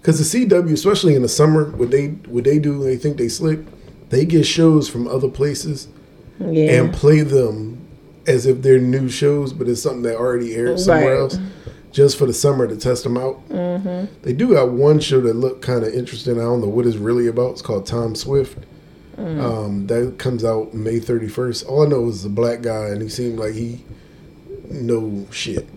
Because 0.00 0.18
the 0.30 0.46
CW, 0.46 0.72
especially 0.72 1.14
in 1.16 1.22
the 1.22 1.28
summer, 1.28 1.64
what 1.72 1.90
they 1.90 2.08
what 2.28 2.44
they 2.44 2.58
do, 2.58 2.82
they 2.82 2.96
think 2.96 3.16
they 3.18 3.28
slick. 3.28 3.58
They 4.10 4.24
get 4.24 4.44
shows 4.46 4.88
from 4.88 5.08
other 5.08 5.28
places. 5.28 5.88
Yeah, 6.38 6.82
and 6.82 6.92
play 6.92 7.20
them 7.22 7.78
as 8.26 8.46
if 8.46 8.62
they're 8.62 8.78
new 8.78 9.08
shows, 9.08 9.52
but 9.52 9.68
it's 9.68 9.82
something 9.82 10.02
that 10.02 10.16
already 10.16 10.54
aired 10.54 10.78
somewhere 10.78 11.14
Right. 11.14 11.20
else, 11.20 11.38
just 11.92 12.18
for 12.18 12.26
the 12.26 12.32
summer 12.32 12.66
to 12.66 12.76
test 12.76 13.04
them 13.04 13.16
out. 13.16 13.48
Mm-hmm. 13.48 14.12
They 14.22 14.32
do 14.32 14.54
got 14.54 14.70
one 14.70 15.00
show 15.00 15.20
that 15.22 15.34
looked 15.34 15.62
kind 15.62 15.84
of 15.84 15.92
interesting. 15.92 16.38
I 16.38 16.44
don't 16.44 16.60
know 16.60 16.68
what 16.68 16.86
it's 16.86 16.96
really 16.96 17.26
about. 17.26 17.52
It's 17.52 17.62
called 17.62 17.86
Tom 17.86 18.14
Swift. 18.14 18.58
Mm. 19.16 19.42
Um, 19.42 19.86
that 19.88 20.18
comes 20.18 20.44
out 20.44 20.72
May 20.72 20.98
thirty 20.98 21.28
first. 21.28 21.66
All 21.66 21.84
I 21.84 21.88
know 21.88 22.08
is 22.08 22.24
a 22.24 22.30
black 22.30 22.62
guy, 22.62 22.88
and 22.88 23.02
he 23.02 23.08
seemed 23.08 23.38
like 23.38 23.54
he 23.54 23.84
know 24.70 25.26
shit. 25.30 25.68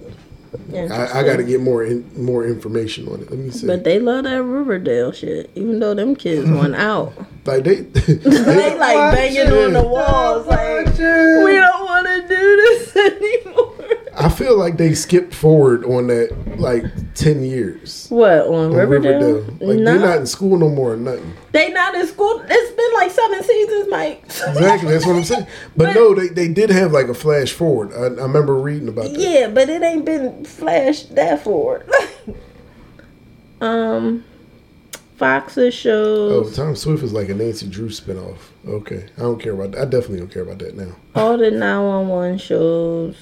I, 0.73 1.19
I 1.19 1.23
got 1.23 1.37
to 1.37 1.43
get 1.43 1.61
more 1.61 1.83
in, 1.83 2.09
more 2.21 2.45
information 2.45 3.07
on 3.07 3.21
it. 3.21 3.29
Let 3.31 3.39
me 3.39 3.49
see. 3.49 3.65
But 3.65 3.83
they 3.83 3.99
love 3.99 4.25
that 4.25 4.43
Riverdale 4.43 5.11
shit, 5.11 5.49
even 5.55 5.79
though 5.79 5.95
them 5.95 6.15
kids 6.15 6.49
went 6.49 6.75
out. 6.75 7.13
like 7.45 7.63
they, 7.63 7.75
they 7.81 8.13
they 8.15 8.77
like 8.77 9.15
banging 9.15 9.47
it. 9.47 9.51
on 9.53 9.73
the 9.73 9.83
walls, 9.83 10.47
like 10.47 10.87
we 10.87 11.55
don't 11.55 11.85
want 11.85 12.07
to 12.07 12.21
do 12.27 12.55
this 12.55 12.95
anymore. 12.95 13.72
I 14.15 14.29
feel 14.29 14.55
like 14.57 14.77
they 14.77 14.93
skipped 14.93 15.33
forward 15.33 15.83
on 15.85 16.07
that 16.07 16.59
like 16.59 16.83
ten 17.15 17.43
years. 17.43 18.07
What 18.09 18.47
on 18.47 18.71
on 18.71 18.73
Riverdale? 18.73 19.41
Like 19.59 19.79
no, 19.79 19.83
they're 19.83 19.99
not 19.99 20.17
in 20.19 20.27
school 20.27 20.57
no 20.57 20.69
more 20.69 20.93
or 20.93 20.97
nothing. 20.97 21.33
they 21.51 21.71
not 21.71 21.95
in 21.95 22.05
school. 22.07 22.43
It's 22.47 22.71
been 22.75 22.93
like 22.93 23.11
seven 23.11 23.43
seasons, 23.43 23.87
Mike. 23.89 24.23
Exactly, 24.25 24.91
that's 24.91 25.05
what 25.05 25.15
I'm 25.15 25.23
saying. 25.23 25.47
But, 25.75 25.85
But- 25.85 25.95
no, 25.95 26.13
they, 26.13 26.27
they 26.27 26.47
did 26.47 26.69
have 26.69 26.91
like 26.91 27.07
a 27.07 27.13
flash 27.15 27.51
forward. 27.51 27.91
I, 27.93 28.05
I 28.21 28.25
remember 28.25 28.55
reading 28.55 28.87
about 28.87 29.11
that. 29.11 29.19
Yeah, 29.19 29.47
but 29.47 29.69
it 29.69 29.81
ain't 29.81 30.05
been 30.05 30.45
flashed 30.45 31.15
that 31.15 31.43
forward. 31.43 31.89
um, 33.61 34.23
Fox's 35.17 35.73
shows. 35.73 36.31
Oh, 36.31 36.51
Tom 36.55 36.75
Swift 36.75 37.03
is 37.03 37.13
like 37.13 37.29
a 37.29 37.33
Nancy 37.33 37.67
Drew 37.67 37.89
spinoff. 37.89 38.37
Okay, 38.67 39.05
I 39.17 39.21
don't 39.21 39.41
care 39.41 39.53
about 39.53 39.71
that. 39.71 39.81
I 39.81 39.85
definitely 39.85 40.19
don't 40.19 40.31
care 40.31 40.43
about 40.43 40.59
that 40.59 40.75
now. 40.75 40.95
all 41.15 41.37
the 41.37 41.49
911 41.51 42.37
shows, 42.39 43.15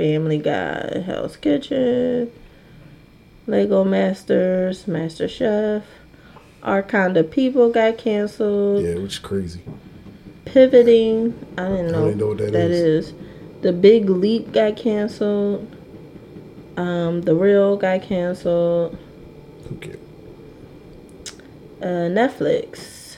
Family 0.00 0.38
Guy, 0.38 1.02
Hell's 1.04 1.36
Kitchen, 1.36 2.32
Lego 3.46 3.84
Masters, 3.84 4.88
Master 4.88 5.28
Chef, 5.28 5.82
Our 6.62 6.82
Kind 6.82 7.18
of 7.18 7.30
People 7.30 7.68
got 7.70 7.98
canceled. 7.98 8.82
Yeah, 8.82 8.94
which 8.94 9.12
is 9.12 9.18
crazy. 9.18 9.60
Pivoting, 10.46 11.34
I 11.58 11.68
didn't 11.68 11.92
know, 11.92 12.06
didn't 12.06 12.18
know 12.18 12.26
what 12.28 12.38
that 12.38 12.52
that 12.52 12.70
is. 12.70 13.08
is. 13.08 13.14
The 13.60 13.74
Big 13.74 14.08
Leap 14.08 14.52
got 14.52 14.78
canceled. 14.78 15.70
Um, 16.78 17.20
The 17.20 17.34
Real 17.34 17.76
got 17.76 18.00
canceled. 18.00 18.96
Who 19.68 19.74
cares? 19.76 19.98
Uh, 21.82 22.08
Netflix. 22.08 23.16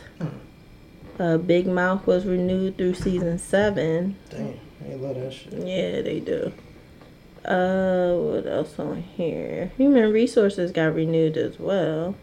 Uh, 1.20 1.36
Big 1.38 1.68
Mouth 1.68 2.04
was 2.08 2.24
renewed 2.26 2.76
through 2.76 2.94
season 2.94 3.38
seven. 3.38 4.16
Damn, 4.30 4.58
I 4.90 4.94
love 4.96 5.14
that 5.14 5.32
shit. 5.32 5.52
Yeah, 5.52 6.02
they 6.02 6.18
do. 6.18 6.52
Uh, 7.44 8.14
what 8.16 8.46
else 8.46 8.78
on 8.78 9.02
here? 9.02 9.72
Human 9.76 10.12
Resources 10.12 10.70
got 10.70 10.94
renewed 10.94 11.37
as 11.37 11.59
well. 11.59 12.14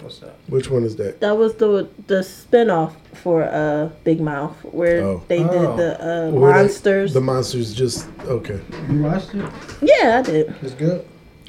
What's 0.00 0.20
that? 0.20 0.36
Which 0.46 0.70
one 0.70 0.84
is 0.84 0.94
that? 0.96 1.18
That 1.20 1.36
was 1.36 1.54
the 1.56 1.88
the 2.06 2.20
spinoff 2.22 2.92
for 3.14 3.42
uh 3.42 3.88
Big 4.04 4.20
Mouth 4.20 4.54
where 4.64 5.02
Oh. 5.02 5.22
they 5.26 5.38
did 5.38 5.48
Oh. 5.50 5.76
the 5.76 5.90
uh, 6.00 6.30
Were 6.30 6.52
they- 6.52 6.58
monsters. 6.62 7.12
the 7.14 7.20
monsters 7.20 7.74
just 7.74 8.06
okay. 8.26 8.60
You 8.88 9.02
watched 9.02 9.34
it? 9.34 9.44
yeah, 9.82 10.18
I 10.20 10.22
did. 10.22 10.54
It's 10.62 10.74
good. 10.74 11.04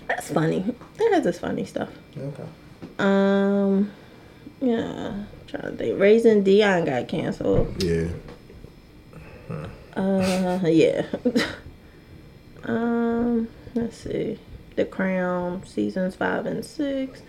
That's 0.08 0.32
funny. 0.32 0.66
It 1.00 1.14
has 1.14 1.24
this 1.24 1.38
funny 1.38 1.66
stuff. 1.66 1.90
Okay. 2.18 2.44
Um, 2.98 3.92
yeah. 4.62 5.14
Trying 5.46 5.64
to 5.64 5.72
think. 5.78 6.00
Raising 6.00 6.42
Dion 6.44 6.86
got 6.86 7.08
canceled. 7.08 7.84
Yeah, 7.84 8.08
Uh, 9.96 10.60
yeah. 10.66 11.06
um, 12.70 13.48
let's 13.76 13.98
see. 13.98 14.40
The 14.76 14.86
Crown 14.86 15.66
seasons 15.66 16.16
five 16.16 16.46
and 16.46 16.64
six. 16.64 17.22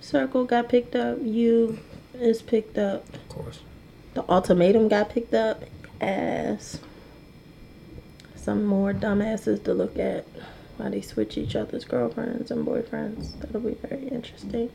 Circle 0.00 0.44
got 0.44 0.68
picked 0.68 0.96
up. 0.96 1.18
You 1.20 1.78
is 2.14 2.42
picked 2.42 2.78
up. 2.78 3.08
Of 3.14 3.28
course. 3.28 3.60
The 4.14 4.28
Ultimatum 4.30 4.88
got 4.88 5.10
picked 5.10 5.34
up. 5.34 5.62
As 6.00 6.78
some 8.36 8.64
more 8.64 8.92
dumbasses 8.92 9.64
to 9.64 9.74
look 9.74 9.98
at 9.98 10.24
while 10.76 10.90
they 10.90 11.00
switch 11.00 11.36
each 11.38 11.56
other's 11.56 11.84
girlfriends 11.84 12.50
and 12.50 12.66
boyfriends. 12.66 13.38
That'll 13.40 13.60
be 13.60 13.74
very 13.74 14.08
interesting. 14.08 14.70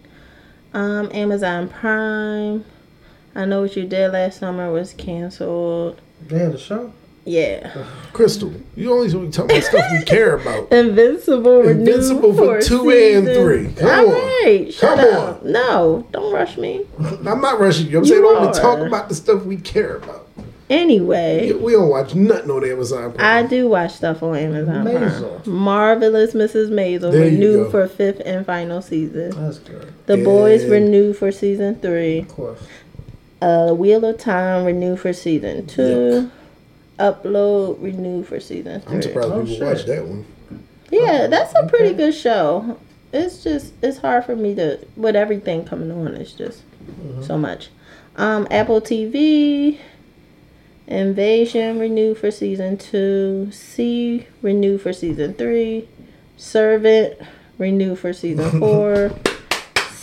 Um, 0.74 1.10
Amazon 1.14 1.70
Prime. 1.70 2.66
I 3.34 3.46
know 3.46 3.62
what 3.62 3.76
you 3.76 3.86
did 3.86 4.12
last 4.12 4.40
summer 4.40 4.72
was 4.72 4.94
canceled. 4.94 6.02
They 6.28 6.40
had 6.40 6.56
a 6.56 6.60
show. 6.60 6.92
Yeah. 7.26 7.86
Crystal, 8.14 8.52
you 8.76 8.92
only 8.92 9.10
talking 9.32 9.58
about 9.58 9.64
stuff 9.64 9.86
we 9.92 10.04
care 10.06 10.38
about. 10.38 10.72
Invincible 10.72 11.62
Invincible 11.68 12.34
for 12.34 12.62
two 12.62 12.90
and 12.90 13.26
three. 13.28 13.72
Come 13.74 13.90
All 13.90 14.16
on. 14.16 14.22
right, 14.44 14.74
shut 14.74 14.98
Come 15.00 15.16
up. 15.16 15.44
No, 15.44 16.08
don't 16.12 16.34
rush 16.34 16.58
me. 16.58 16.86
I'm 17.00 17.42
not 17.42 17.60
rushing 17.60 17.88
you. 17.88 18.00
I'm 18.00 18.04
You 18.06 18.10
saying 18.10 18.26
only 18.26 18.54
talk 18.54 18.80
about 18.80 19.10
the 19.10 19.16
stuff 19.16 19.44
we 19.46 19.58
care 19.58 19.98
about. 19.98 20.28
Anyway, 20.70 21.52
We 21.52 21.74
don't 21.74 21.90
watch 21.90 22.16
nothing 22.16 22.50
on 22.50 22.64
Amazon. 22.64 23.14
I 23.20 23.44
do 23.44 23.68
watch 23.68 23.92
stuff 23.92 24.24
on 24.24 24.38
Amazon 24.38 24.86
Maisel. 24.86 25.44
Prime. 25.44 25.54
Marvelous 25.54 26.34
Mrs. 26.34 26.70
Maisel 26.70 27.12
There 27.12 27.26
renewed 27.26 27.72
for 27.72 27.90
fifth 27.90 28.22
and 28.26 28.46
final 28.46 28.82
season. 28.82 29.32
That's 29.32 29.60
good. 29.60 29.94
The 30.06 30.16
Boys 30.24 30.64
renewed 30.64 31.18
for 31.18 31.30
season 31.34 31.76
three. 31.76 32.20
Of 32.20 32.30
course. 32.30 32.62
Uh, 33.42 33.74
Wheel 33.74 34.06
of 34.06 34.18
Time 34.18 34.64
renewed 34.64 35.02
for 35.02 35.12
season 35.12 35.68
two. 35.68 36.32
Upload 37.02 37.82
renewed 37.82 38.28
for 38.28 38.40
season 38.40 38.82
three. 38.82 38.96
I'm 38.96 39.02
surprised 39.02 39.30
Oh, 39.32 39.42
people 39.42 39.54
shit. 39.56 39.64
watch 39.64 39.86
that 39.86 40.06
one. 40.08 40.26
Yeah, 40.92 41.28
that's 41.28 41.54
a 41.56 41.66
pretty 41.68 41.90
Okay. 41.90 41.98
good 41.98 42.14
show. 42.14 42.78
It's 43.14 43.44
just 43.44 43.74
it's 43.82 43.98
hard 43.98 44.26
for 44.26 44.36
me 44.36 44.56
to 44.56 44.80
with 44.96 45.16
everything 45.16 45.66
coming 45.66 45.92
on. 45.92 46.16
It's 46.16 46.34
just 46.34 46.62
Mm-hmm. 46.90 47.24
so 47.24 47.38
much. 47.38 47.70
Um, 48.18 48.48
Apple 48.52 48.82
TV, 48.82 49.78
Invasion 50.88 51.80
renewed 51.80 52.18
for 52.18 52.32
season 52.32 52.78
two. 52.78 53.50
See 53.52 54.28
renewed 54.42 54.82
for 54.82 54.92
season 54.92 55.34
three. 55.36 55.88
Servant 56.38 57.18
renewed 57.58 58.00
for 58.00 58.12
season 58.14 58.50
four. 58.60 59.12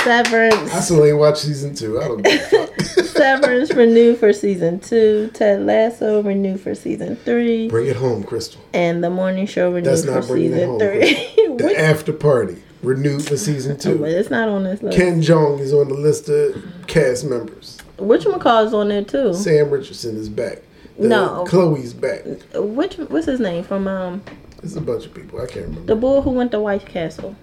I 0.08 0.22
Severance 0.22 0.84
still 0.84 1.04
ain't 1.04 1.18
watched 1.18 1.38
season 1.38 1.74
two. 1.74 2.00
I 2.00 2.08
don't 2.08 2.22
give 2.22 2.40
a 2.40 2.66
fuck. 2.66 2.80
Severance 3.04 3.72
renewed 3.74 4.18
for 4.18 4.32
season 4.32 4.80
two. 4.80 5.30
Ted 5.34 5.66
Lasso 5.66 6.22
renewed 6.22 6.60
for 6.60 6.74
season 6.74 7.16
three. 7.16 7.68
Bring 7.68 7.86
it 7.88 7.96
home, 7.96 8.22
Crystal. 8.24 8.60
And 8.72 9.02
the 9.02 9.10
morning 9.10 9.46
show 9.46 9.68
renewed 9.72 9.84
That's 9.84 10.04
for 10.04 10.10
not 10.12 10.24
it 10.24 10.26
season 10.28 10.68
home. 10.68 10.78
three. 10.78 11.34
The 11.58 11.74
after 11.76 12.12
party 12.12 12.62
renewed 12.84 13.24
for 13.26 13.36
season 13.36 13.76
two. 13.78 13.98
but 13.98 14.10
it's 14.10 14.30
not 14.30 14.48
on 14.48 14.62
this 14.62 14.80
list. 14.80 14.96
Ken 14.96 15.20
Jeong 15.20 15.58
is 15.58 15.74
on 15.74 15.88
the 15.88 15.94
list 15.94 16.28
of 16.28 16.62
cast 16.86 17.24
members. 17.24 17.78
Which 17.98 18.22
McCall's 18.24 18.72
on 18.72 18.88
there 18.88 19.02
too? 19.02 19.34
Sam 19.34 19.68
Richardson 19.70 20.16
is 20.16 20.28
back. 20.28 20.58
The- 20.98 21.08
No. 21.08 21.44
Chloe's 21.48 21.92
back. 21.94 22.22
Which 22.54 22.96
what's 22.98 23.26
his 23.26 23.40
name 23.40 23.64
from 23.64 23.88
um 23.88 24.22
It's 24.62 24.76
a 24.76 24.80
bunch 24.80 25.06
of 25.06 25.14
people. 25.14 25.40
I 25.40 25.46
can't 25.46 25.66
remember. 25.66 25.86
the 25.86 25.96
boy 25.96 26.20
who 26.20 26.30
went 26.30 26.52
to 26.52 26.60
White 26.60 26.86
Castle? 26.86 27.34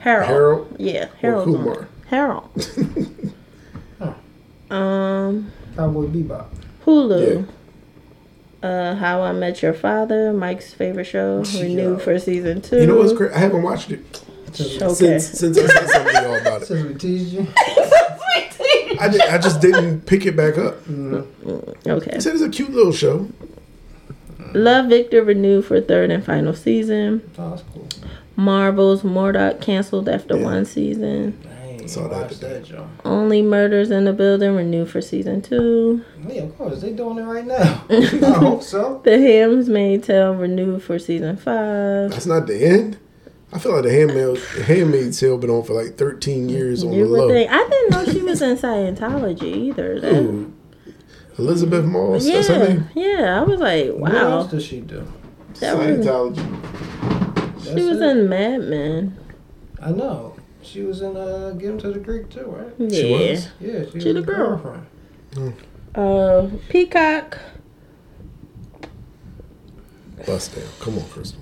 Harold. 0.00 0.28
Harold? 0.28 0.76
Yeah, 0.78 1.08
Harold. 1.20 1.44
Kumar? 1.44 1.88
Harold. 2.06 2.50
um, 4.70 5.52
Cowboy 5.76 6.06
Bebop. 6.06 6.46
Hulu. 6.84 7.46
Uh, 8.62 8.94
How 8.96 9.22
I 9.22 9.32
Met 9.32 9.62
Your 9.62 9.72
Father, 9.72 10.32
Mike's 10.32 10.74
favorite 10.74 11.04
show, 11.04 11.42
renewed 11.54 11.78
Yo. 11.78 11.98
for 11.98 12.18
season 12.18 12.60
two. 12.60 12.80
You 12.80 12.86
know 12.86 12.96
what's 12.98 13.12
great? 13.14 13.32
I 13.32 13.38
haven't 13.38 13.62
watched 13.62 13.90
it 13.90 14.22
Okay. 14.50 15.18
since 15.18 15.26
since 15.28 15.56
I 15.58 15.66
said 15.66 15.88
something 15.88 16.14
to 16.14 16.22
y'all 16.22 16.34
about 16.40 16.62
it. 16.62 16.66
Since 16.66 16.86
we 16.88 16.94
teased 16.94 17.32
you. 17.32 17.46
I, 19.00 19.08
ju- 19.08 19.20
I 19.30 19.38
just 19.38 19.60
didn't 19.62 20.02
pick 20.02 20.26
it 20.26 20.36
back 20.36 20.58
up. 20.58 20.76
okay. 20.88 22.10
I 22.14 22.18
said 22.18 22.34
it's 22.34 22.42
a 22.42 22.50
cute 22.50 22.70
little 22.70 22.92
show. 22.92 23.28
Love 24.52 24.86
Victor 24.90 25.22
renewed 25.22 25.64
for 25.64 25.80
third 25.80 26.10
and 26.10 26.22
final 26.24 26.52
season. 26.52 27.22
Oh, 27.38 27.50
that's 27.50 27.62
cool. 27.72 27.88
Marvel's 28.40 29.04
Murdoch 29.04 29.60
canceled 29.60 30.08
after 30.08 30.36
Yeah. 30.36 30.44
one 30.44 30.64
season. 30.64 31.38
Dang, 31.42 31.86
Saw 31.88 32.08
that 32.08 32.22
watch 32.22 32.38
today. 32.38 32.62
that, 32.70 32.84
Only 33.04 33.42
Murders 33.42 33.90
in 33.90 34.04
the 34.04 34.12
Building 34.12 34.54
renewed 34.56 34.88
for 34.90 35.00
season 35.00 35.42
two. 35.42 36.00
Yeah, 36.28 36.42
of 36.44 36.56
course. 36.58 36.80
They 36.80 36.92
doing 36.92 37.18
it 37.18 37.22
right 37.22 37.46
now. 37.46 37.84
I 37.90 38.32
hope 38.38 38.62
so. 38.62 39.00
The 39.04 39.18
Handmaid's 39.18 40.06
Tale 40.06 40.34
renewed 40.34 40.82
for 40.82 40.98
season 40.98 41.36
five. 41.36 42.10
That's 42.10 42.26
not 42.26 42.46
the 42.46 42.56
end. 42.64 42.98
I 43.52 43.58
feel 43.58 43.72
like 43.72 43.82
the 43.82 43.90
Handmaid 43.92 44.36
the 44.56 44.62
Handmaid's 44.62 45.18
Tale 45.20 45.36
been 45.36 45.50
on 45.50 45.64
for 45.64 45.74
like 45.74 45.96
13 45.96 46.48
years 46.48 46.84
on 46.84 46.92
You 46.92 47.04
the 47.06 47.10
low. 47.10 47.28
think 47.28 47.50
I 47.50 47.68
didn't 47.68 47.90
know 47.90 48.04
she 48.12 48.22
was 48.22 48.40
in 48.42 48.56
Scientology 48.56 49.42
either. 49.42 50.00
That- 50.00 50.12
Ooh. 50.14 50.52
Elisabeth 51.38 51.84
Moss. 51.84 52.26
That's 52.26 52.48
her 52.48 52.58
yeah, 52.58 52.64
name. 52.68 52.88
yeah. 52.94 53.40
I 53.40 53.42
was 53.44 53.60
like, 53.60 53.86
wow. 53.94 53.98
What 54.00 54.14
else 54.14 54.50
does 54.50 54.64
she 54.64 54.80
do? 54.80 55.04
That 55.60 55.76
was, 55.76 56.38
Scientology. 57.60 57.74
she 57.78 57.84
was 57.84 58.00
it? 58.00 58.16
in 58.16 58.28
Mad 58.28 58.60
Men. 58.62 59.18
I 59.82 59.90
know. 59.92 60.36
She 60.62 60.82
was 60.82 61.00
in 61.00 61.16
uh, 61.16 61.50
Get 61.58 61.70
Him 61.70 61.78
to 61.78 61.92
the 61.92 61.98
Greek 61.98 62.28
too, 62.30 62.44
right? 62.44 62.72
Yeah. 62.78 63.00
She 63.00 63.12
was? 63.12 63.48
Yeah, 63.60 63.84
she, 63.84 63.90
She 63.90 63.94
was 63.96 64.04
the 64.04 64.12
the 64.14 64.22
girl. 64.22 64.56
girlfriend. 64.56 65.54
Uh, 65.94 66.48
Peacock. 66.68 67.38
Bust 70.26 70.54
down. 70.54 70.64
Come 70.80 70.98
on, 70.98 71.04
Crystal. 71.08 71.40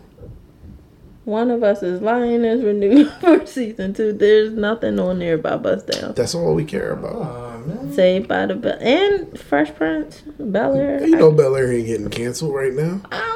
One 1.25 1.51
of 1.51 1.63
Us 1.63 1.83
is 1.83 2.01
Lying 2.01 2.45
is 2.45 2.63
renewed 2.65 3.13
for 3.21 3.45
season 3.45 3.93
two. 3.93 4.13
There's 4.15 4.53
nothing 4.53 4.99
on 4.99 5.19
there 5.19 5.35
about 5.35 5.63
Bust 5.63 5.87
Down. 5.89 6.15
That's 6.15 6.35
all 6.35 6.55
we 6.55 6.65
care 6.65 6.93
about. 6.93 7.13
Oh 7.17 7.63
man. 7.67 7.93
Saved 7.93 8.29
by 8.29 8.47
the 8.47 8.55
Bell 8.55 8.79
and 8.81 9.39
Fresh 9.39 9.75
Prince, 9.75 10.23
Bel 10.39 10.75
Air. 10.75 11.07
You 11.07 11.17
know 11.17 11.31
Bel 11.33 11.55
Air 11.57 11.71
ain't 11.73 11.87
getting 11.87 12.09
canceled 12.09 12.55
right 12.55 12.73
now. 12.73 13.03
I 13.13 13.19
don't 13.19 13.21
know, 13.21 13.25
but 13.27 13.28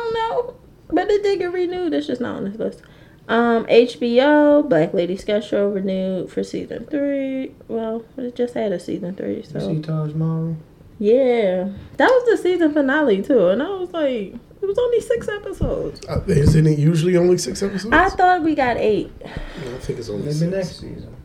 it 1.12 1.22
did 1.22 1.38
get 1.38 1.53
renewed. 1.53 1.92
It's 1.94 2.07
just 2.07 2.20
not 2.20 2.37
on 2.37 2.44
this 2.44 2.57
list. 2.59 2.83
Um, 3.29 3.64
HBO 3.66 4.68
Black 4.68 4.92
Lady 4.92 5.16
Sketch 5.16 5.48
Show 5.48 5.68
renewed 5.68 6.31
for 6.31 6.42
season 6.42 6.87
three. 6.87 7.55
Well, 7.68 8.05
it 8.16 8.35
just 8.35 8.55
had 8.55 8.72
a 8.72 8.81
season 8.81 9.14
three, 9.14 9.37
You 9.37 9.42
see 9.44 9.51
so 9.61 9.79
Taj 9.81 10.12
Mahal? 10.14 10.57
yeah, 10.98 11.68
that 11.96 12.09
was 12.09 12.25
the 12.31 12.37
season 12.42 12.72
finale 12.72 13.22
too. 13.22 13.48
And 13.48 13.62
I 13.62 13.68
was 13.70 13.90
like, 13.92 14.35
it 14.61 14.66
was 14.66 14.77
only 14.79 15.01
six 15.01 15.29
episodes. 15.29 16.01
Uh, 16.09 16.20
Isn't 16.27 16.66
it 16.66 16.79
usually 16.79 17.16
only 17.16 17.38
six 17.38 17.62
episodes? 17.62 17.92
I 17.94 18.09
thought 18.11 18.42
we 18.42 18.55
got 18.55 18.77
eight. 18.77 19.12
I 19.25 19.79
think 19.79 19.98
it's 20.01 20.09
only 20.09 20.22
Maybe 20.22 20.35
six. 20.35 20.53
next 20.53 20.81
season. 20.81 21.16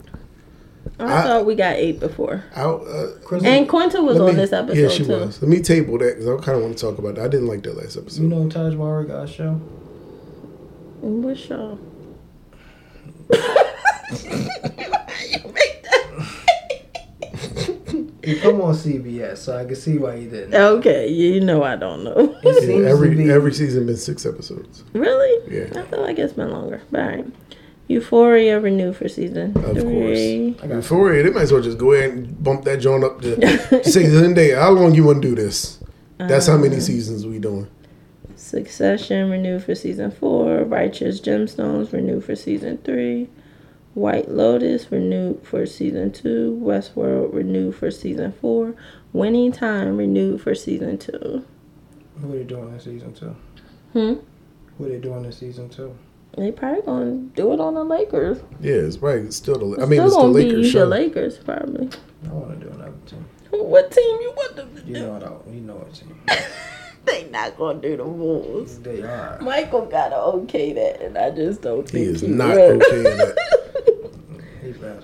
I, 1.00 1.20
I- 1.20 1.24
thought 1.24 1.46
we 1.46 1.56
got 1.56 1.76
eight 1.76 2.00
before. 2.00 2.44
Out, 2.56 2.82
uh, 2.88 3.38
And 3.44 3.68
Quinta 3.70 4.02
was 4.02 4.18
let 4.18 4.30
on 4.30 4.36
me- 4.36 4.42
this 4.42 4.54
episode 4.54 4.78
Yeah, 4.82 4.88
she 4.88 5.04
too. 5.04 5.12
was. 5.20 5.42
Let 5.42 5.50
me 5.50 5.62
table 5.62 5.98
that 6.00 6.18
because 6.18 6.28
I 6.28 6.44
kind 6.46 6.58
of 6.58 6.64
want 6.64 6.78
to 6.78 6.82
talk 6.90 6.98
about 7.00 7.16
that. 7.16 7.26
I 7.26 7.28
didn't 7.28 7.48
like 7.48 7.64
that 7.64 7.76
last 7.78 7.98
episode. 7.98 8.22
you 8.24 8.28
know 8.30 8.48
Taj 8.50 8.74
Mahal 8.76 9.04
got 9.04 9.24
a 9.24 9.28
show? 9.28 9.60
What 11.02 11.38
show? 11.38 11.80
He 18.28 18.36
come 18.42 18.60
on 18.60 18.74
CBS, 18.74 19.38
so 19.38 19.58
I 19.58 19.64
can 19.64 19.78
see 19.78 19.98
why 19.98 20.16
you 20.16 20.30
didn't. 20.30 20.54
Okay, 20.54 21.08
you 21.08 21.40
know 21.40 21.64
I 21.64 21.78
don't 21.78 22.04
know. 22.04 22.38
Yeah, 22.44 22.90
every 22.90 23.16
be- 23.16 23.32
every 23.32 23.54
season 23.54 23.86
been 23.86 23.96
six 23.96 24.26
episodes. 24.26 24.84
really? 24.92 25.56
Yeah. 25.56 25.80
I 25.80 25.84
feel 25.86 26.02
like 26.02 26.20
it's 26.20 26.34
been 26.34 26.52
longer. 26.52 26.82
But 26.92 27.00
all 27.02 27.08
right. 27.08 27.26
Euphoria 27.88 28.60
renewed 28.60 28.98
for 28.98 29.08
season 29.08 29.56
Of 29.64 29.78
three. 29.80 30.58
I 30.62 30.68
got 30.68 30.76
Euphoria, 30.76 31.24
they 31.24 31.30
might 31.30 31.44
as 31.44 31.54
well 31.54 31.62
just 31.62 31.78
go 31.78 31.94
ahead 31.94 32.12
and 32.12 32.44
bump 32.44 32.66
that 32.66 32.82
joint 32.82 33.06
up 33.06 33.22
to 33.22 33.84
season 33.86 34.34
day. 34.34 34.52
How 34.52 34.72
long 34.72 34.94
you 34.94 35.06
want 35.06 35.22
to 35.22 35.30
do 35.30 35.34
this? 35.34 35.80
That's 36.18 36.48
how 36.48 36.58
many 36.58 36.78
uh, 36.78 36.82
seasons 36.82 37.26
we 37.26 37.40
doing. 37.40 37.70
Succession 38.52 39.30
renewed 39.30 39.62
for 39.64 39.76
season 39.76 40.10
four. 40.10 40.64
Righteous 40.64 41.20
Gemstones 41.20 41.92
renewed 41.92 42.24
for 42.24 42.34
season 42.34 42.78
three. 42.78 43.28
White 43.94 44.30
Lotus 44.30 44.90
renewed 44.90 45.46
for 45.46 45.66
season 45.66 46.14
two. 46.14 46.58
Westworld 46.64 47.34
renewed 47.34 47.76
for 47.76 47.92
season 47.92 48.32
four. 48.32 48.74
Winning 49.12 49.52
Time 49.52 49.98
renewed 49.98 50.40
for 50.42 50.56
season 50.56 50.98
two. 50.98 51.44
What 52.22 52.34
are 52.34 52.38
they 52.38 52.44
doing 52.46 52.74
in 52.74 52.80
season 52.80 53.14
two? 53.14 53.36
Hmm. 53.92 54.14
Who 54.78 54.86
are 54.86 54.90
they 54.90 55.00
doing 55.00 55.26
in 55.26 55.32
season 55.34 55.68
two? 55.68 55.94
They 56.38 56.54
probably 56.54 56.84
gonna 56.84 57.16
do 57.36 57.52
it 57.52 57.60
on 57.60 57.74
the 57.74 57.84
Lakers. 57.84 58.38
Yeah, 58.62 58.76
it's 58.76 58.98
right. 59.00 59.18
It's 59.26 59.36
still 59.36 59.60
the. 59.76 59.82
I 59.82 59.86
mean, 59.86 60.00
still 60.00 60.06
it's 60.08 60.16
the 60.16 60.22
gonna 60.22 60.32
Lakers 60.34 60.66
be 60.68 60.72
show. 60.72 60.80
the 60.80 60.86
Lakers 60.86 61.38
probably. 61.40 61.90
I 62.24 62.30
want 62.30 62.60
to 62.62 62.66
do 62.66 62.72
another 62.72 62.94
team. 63.08 63.26
What 63.50 63.92
team 63.92 64.22
you 64.22 64.34
want 64.38 64.56
them 64.56 64.74
to 64.74 64.82
You 64.84 64.94
know 64.94 65.12
what? 65.12 65.24
I, 65.24 65.54
you 65.54 65.60
know 65.62 65.76
what 65.76 65.94
team? 65.94 66.18
They 67.08 67.30
not 67.32 67.58
gonna 67.58 67.80
do 67.82 67.98
the 67.98 68.04
Bulls. 68.04 68.80
They 68.80 69.02
are. 69.02 69.40
Michael 69.42 69.86
gotta 69.86 70.16
okay 70.18 70.74
that, 70.74 71.02
and 71.02 71.18
I 71.18 71.32
just 71.32 71.62
don't 71.62 71.90
He 71.90 72.06
think 72.06 72.16
is 72.16 72.22
he 72.22 72.28
not 72.28 72.56
will. 72.56 72.62
okay 72.84 73.02
that. 73.04 73.38
He 74.64 74.72
better. 74.74 75.04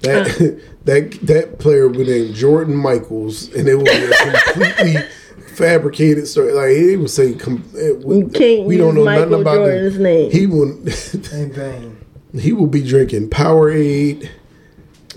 That 0.00 0.60
that 0.86 1.10
that 1.22 1.58
player 1.58 1.88
would 1.88 2.06
name 2.06 2.32
Jordan 2.34 2.74
Michaels, 2.76 3.52
and 3.54 3.68
it 3.68 3.76
would 3.76 3.84
be 3.84 3.90
a 3.90 4.52
completely 4.52 4.96
fabricated 5.54 6.26
story. 6.26 6.52
Like 6.52 6.70
he 6.76 6.96
would 6.96 7.10
say, 7.10 7.34
com- 7.34 7.64
it 7.74 7.98
would- 7.98 8.16
You 8.18 8.28
can't 8.28 8.66
we 8.66 8.76
don't 8.78 8.94
know 8.94 9.04
Michael 9.04 9.26
nothing 9.30 9.40
about 9.42 9.54
Jordan's 9.56 9.96
the, 9.98 10.02
name. 10.02 10.30
He 10.30 10.46
will 10.46 10.70
In 10.72 11.52
vain. 11.52 11.96
he 12.38 12.52
will 12.52 12.66
be 12.66 12.82
drinking 12.82 13.28
Powerade 13.30 14.28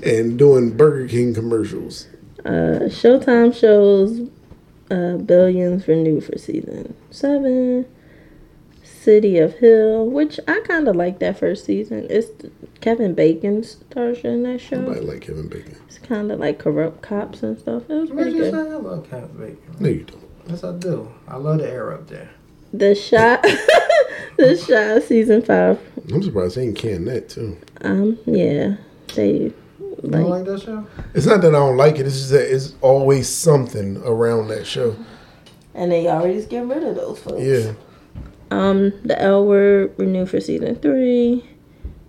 and 0.04 0.38
doing 0.38 0.76
Burger 0.76 1.08
King 1.08 1.34
commercials. 1.34 2.08
Uh, 2.44 2.86
Showtime 2.92 3.56
shows 3.56 4.20
uh, 4.92 5.18
Billions 5.18 5.88
renewed 5.88 6.24
for 6.24 6.38
season 6.38 6.96
seven. 7.12 7.86
City 8.84 9.38
of 9.38 9.54
Hill, 9.60 10.08
which 10.08 10.40
I 10.48 10.62
kind 10.62 10.88
of 10.88 10.96
like 10.96 11.20
that 11.20 11.38
first 11.38 11.64
season. 11.66 12.08
It's 12.10 12.28
Kevin 12.82 13.14
Bacon 13.14 13.64
stars 13.64 14.24
in 14.24 14.42
that 14.44 14.60
show. 14.60 14.82
Nobody 14.82 15.02
like 15.02 15.22
Kevin 15.22 15.48
Bacon. 15.48 15.78
It's 15.88 16.00
kind 16.00 16.32
of 16.32 16.40
like 16.40 16.58
corrupt 16.58 17.04
cops 17.04 17.44
and 17.44 17.56
stuff. 17.60 17.84
It 17.88 17.94
was 17.94 18.10
What 18.10 18.24
pretty 18.24 18.40
good. 18.40 18.54
I 18.56 18.62
love 18.64 19.08
Kevin 19.08 19.38
Bacon. 19.38 19.76
No, 19.80 19.90
you 19.90 20.04
don't. 20.06 20.24
Yes, 20.48 20.64
I 20.64 20.72
do. 20.74 21.14
I 21.28 21.38
love 21.38 21.60
the 21.60 21.70
air 21.70 21.94
up 21.94 22.08
there. 22.08 22.32
The 22.74 22.96
Chi, 22.96 23.38
the 24.38 24.58
shot 24.58 25.04
season 25.04 25.44
five. 25.44 25.80
I'm 26.12 26.24
surprised 26.24 26.58
they 26.58 26.64
ain't 26.64 26.76
canned 26.78 27.08
that 27.08 27.30
too. 27.30 27.60
Um, 27.82 28.18
yeah, 28.26 28.78
they 29.14 29.54
You 30.06 30.12
don't 30.12 30.30
like 30.30 30.46
like 30.46 30.46
that 30.46 30.62
show? 30.62 30.88
It's 31.14 31.26
not 31.26 31.42
that 31.42 31.50
I 31.50 31.60
don't 31.60 31.78
like 31.78 31.96
it. 32.00 32.06
It's 32.06 32.18
just 32.18 32.32
that 32.32 32.54
it's 32.54 32.76
always 32.82 33.30
something 33.30 33.98
around 33.98 34.48
that 34.50 34.66
show. 34.66 34.96
And 35.74 35.92
they 35.92 36.08
already 36.08 36.36
just 36.36 36.50
get 36.50 36.66
rid 36.66 36.84
of 36.84 36.96
those 36.96 37.20
folks. 37.20 37.42
Yeah. 37.42 37.74
Um, 38.52 38.94
the 39.04 39.20
L 39.22 39.46
Word 39.46 39.94
renewed 39.98 40.30
for 40.30 40.40
season 40.40 40.76
three. 40.76 41.44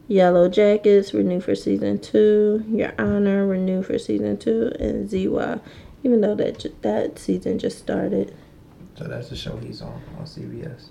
Yellow 0.08 0.48
Jackets 0.48 1.12
renewed 1.12 1.42
for 1.42 1.56
season 1.56 1.98
two. 1.98 2.64
Your 2.68 2.92
Honor 2.98 3.46
renewed 3.46 3.86
for 3.86 3.98
season 3.98 4.36
two, 4.36 4.70
and 4.78 5.10
ZY, 5.10 5.58
even 6.04 6.20
though 6.20 6.36
that 6.36 6.64
that 6.82 7.18
season 7.18 7.58
just 7.58 7.78
started. 7.78 8.34
So 8.96 9.04
that's 9.04 9.28
the 9.30 9.36
show 9.36 9.56
he's 9.56 9.82
on 9.82 10.00
on 10.18 10.24
CBS. 10.24 10.90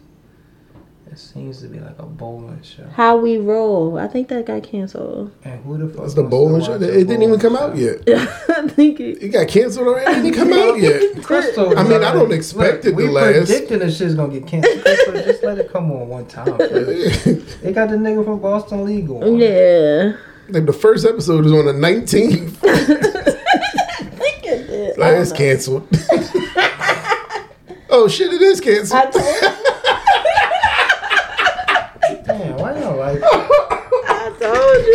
It 1.12 1.20
seems 1.20 1.62
to 1.62 1.68
be 1.68 1.80
like 1.80 1.98
a 2.00 2.04
bowling 2.04 2.62
show. 2.64 2.84
How 2.94 3.16
We 3.18 3.38
Roll. 3.38 3.98
I 3.98 4.08
think 4.08 4.28
that 4.30 4.46
got 4.46 4.64
canceled. 4.64 5.32
And 5.44 5.64
who 5.64 5.78
the 5.78 5.88
fuck? 5.88 6.02
That's 6.02 6.14
the 6.16 6.24
bowling 6.24 6.62
show. 6.64 6.74
a 6.74 6.76
It 6.76 7.08
didn't 7.08 7.22
even 7.22 7.40
come 7.40 7.56
show? 7.56 7.68
out 7.68 7.78
yet. 7.78 8.02
I 8.10 8.68
think 8.68 9.00
it. 9.00 9.24
It 9.24 9.30
got 9.30 9.48
canceled 9.48 9.88
already. 9.88 10.12
It 10.12 10.22
didn't 10.24 10.36
come 10.36 10.52
out 10.52 10.78
yet. 10.80 11.24
Crystal. 11.24 11.78
I 11.78 11.84
mean, 11.84 11.94
I 12.04 12.12
don't 12.12 12.18
already- 12.22 12.36
expect 12.36 12.84
it 12.86 12.90
to 12.90 12.96
we 12.96 13.08
last. 13.08 13.48
predicting 13.48 13.80
this 13.80 13.98
shit's 13.98 14.16
gonna 14.16 14.34
get 14.40 14.48
canceled. 14.48 14.82
Crystal, 14.84 15.14
just 15.14 15.44
let 15.44 15.58
it 15.60 15.72
come 15.72 15.92
on 15.92 16.08
one 16.10 16.26
time. 16.26 16.48
They 16.58 17.72
got 17.72 17.90
the 17.90 17.96
nigga 17.98 18.26
from 18.26 18.40
Boston 18.40 18.84
Legal. 18.86 19.24
on. 19.24 19.38
Yeah. 19.38 20.14
like 20.50 20.66
the 20.66 20.74
first 20.74 21.06
episode 21.06 21.46
is 21.46 21.52
on 21.54 21.66
the 21.66 21.72
19th. 21.74 22.58
I 22.64 22.76
think 24.18 24.44
it 24.44 24.68
did. 24.68 25.00
I 25.00 25.12
Like, 25.12 25.22
it's 25.22 25.32
canceled. 25.32 25.88
oh 27.90 28.08
shit! 28.10 28.34
It 28.34 28.42
is 28.42 28.60
canceled. 28.60 29.00
I 29.02 29.12
told 29.12 29.26
you. 29.26 29.50
Damn, 32.26 32.58
why 32.58 32.80
y'all 32.80 32.98
like 32.98 33.20
I 33.24 34.32
told 34.40 34.86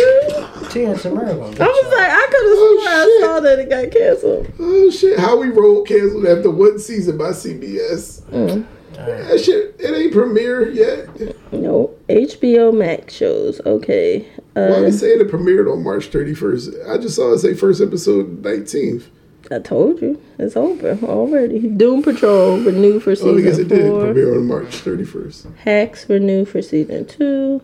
you. 0.75 0.87
TNT 0.87 1.05
America? 1.11 1.63
I 1.63 1.67
was 1.67 1.93
like, 1.93 2.11
I 2.11 2.27
could 2.31 2.45
have 2.45 2.57
Oh, 2.57 2.79
sworn 2.81 2.87
I 2.87 3.17
saw 3.21 3.39
that 3.41 3.59
it 3.59 3.69
got 3.69 3.91
canceled. 3.91 4.51
Oh 4.59 4.89
shit! 4.91 5.19
How 5.19 5.37
we 5.37 5.49
roll 5.49 5.83
canceled 5.83 6.25
after 6.25 6.49
one 6.49 6.79
season 6.79 7.17
by 7.17 7.29
CBS. 7.31 8.21
Mm. 8.23 8.65
That 8.93 9.39
shit, 9.39 9.75
it 9.79 9.95
ain't 9.95 10.13
premiere 10.13 10.69
yet. 10.69 11.07
No, 11.51 11.91
HBO 12.09 12.71
Max 12.77 13.13
shows. 13.15 13.59
Okay. 13.65 14.27
Why 14.53 14.61
Uh, 14.63 14.79
they 14.81 14.91
saying 14.91 15.21
it 15.21 15.27
premiered 15.29 15.71
on 15.71 15.83
March 15.83 16.11
31st? 16.11 16.87
I 16.89 16.97
just 16.97 17.15
saw 17.15 17.31
it 17.33 17.39
say 17.39 17.53
first 17.53 17.81
episode 17.81 18.43
19th. 18.43 19.03
I 19.49 19.59
told 19.59 20.01
you 20.01 20.21
it's 20.37 20.55
over 20.55 20.99
already. 21.03 21.59
Doom 21.59 22.03
Patrol 22.03 22.59
renewed 22.59 23.01
for 23.03 23.11
Oh, 23.21 23.37
I 23.37 23.41
guess 23.41 23.55
season 23.55 23.65
it 23.65 23.69
did 23.69 23.89
four. 23.89 24.01
premiere 24.05 24.35
on 24.37 24.45
March 24.47 24.67
31st. 24.83 25.55
Hacks 25.57 26.07
renewed 26.09 26.47
for 26.49 26.61
season 26.61 27.05
two. 27.05 27.61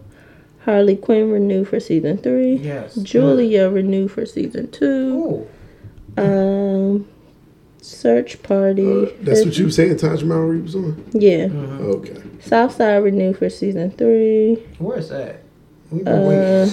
Harley 0.67 0.97
Quinn 0.97 1.31
renewed 1.31 1.69
for 1.69 1.79
season 1.79 2.17
three. 2.17 2.57
Yes. 2.57 2.95
Julia 2.95 3.69
renewed 3.69 4.11
for 4.11 4.25
season 4.25 4.69
two. 4.69 5.47
Ooh. 6.17 6.21
Um, 6.21 7.07
Search 7.79 8.43
Party. 8.43 9.05
Uh, 9.05 9.09
that's 9.21 9.45
what 9.45 9.57
you 9.57 9.63
were 9.63 9.71
saying, 9.71 9.95
Taj 9.95 10.23
Mowry 10.23 10.59
was 10.59 10.75
on? 10.75 11.09
Yeah. 11.13 11.47
Okay. 11.53 12.21
Southside 12.41 13.01
renewed 13.01 13.37
for 13.37 13.49
season 13.49 13.91
three. 13.91 14.55
Where's 14.77 15.07
that? 15.07 15.43
Uh, 15.93 16.69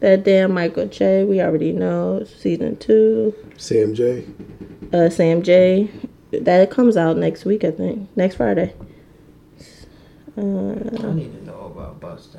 that 0.00 0.24
damn 0.24 0.52
Michael 0.52 0.88
J. 0.88 1.22
We 1.24 1.40
already 1.40 1.70
know 1.70 2.24
season 2.24 2.78
two. 2.78 3.32
Sam 3.56 3.94
Jay. 3.94 4.26
Uh, 4.92 5.08
Sam 5.08 5.42
Jay. 5.44 5.88
That 6.32 6.72
comes 6.72 6.96
out 6.96 7.16
next 7.16 7.44
week, 7.44 7.62
I 7.62 7.70
think. 7.70 8.08
Next 8.16 8.34
Friday. 8.34 8.74
Uh, 10.36 10.40
I 10.40 11.12
need 11.12 11.32
to 11.32 11.44
know 11.44 11.72
about 11.72 12.00
Bust 12.00 12.36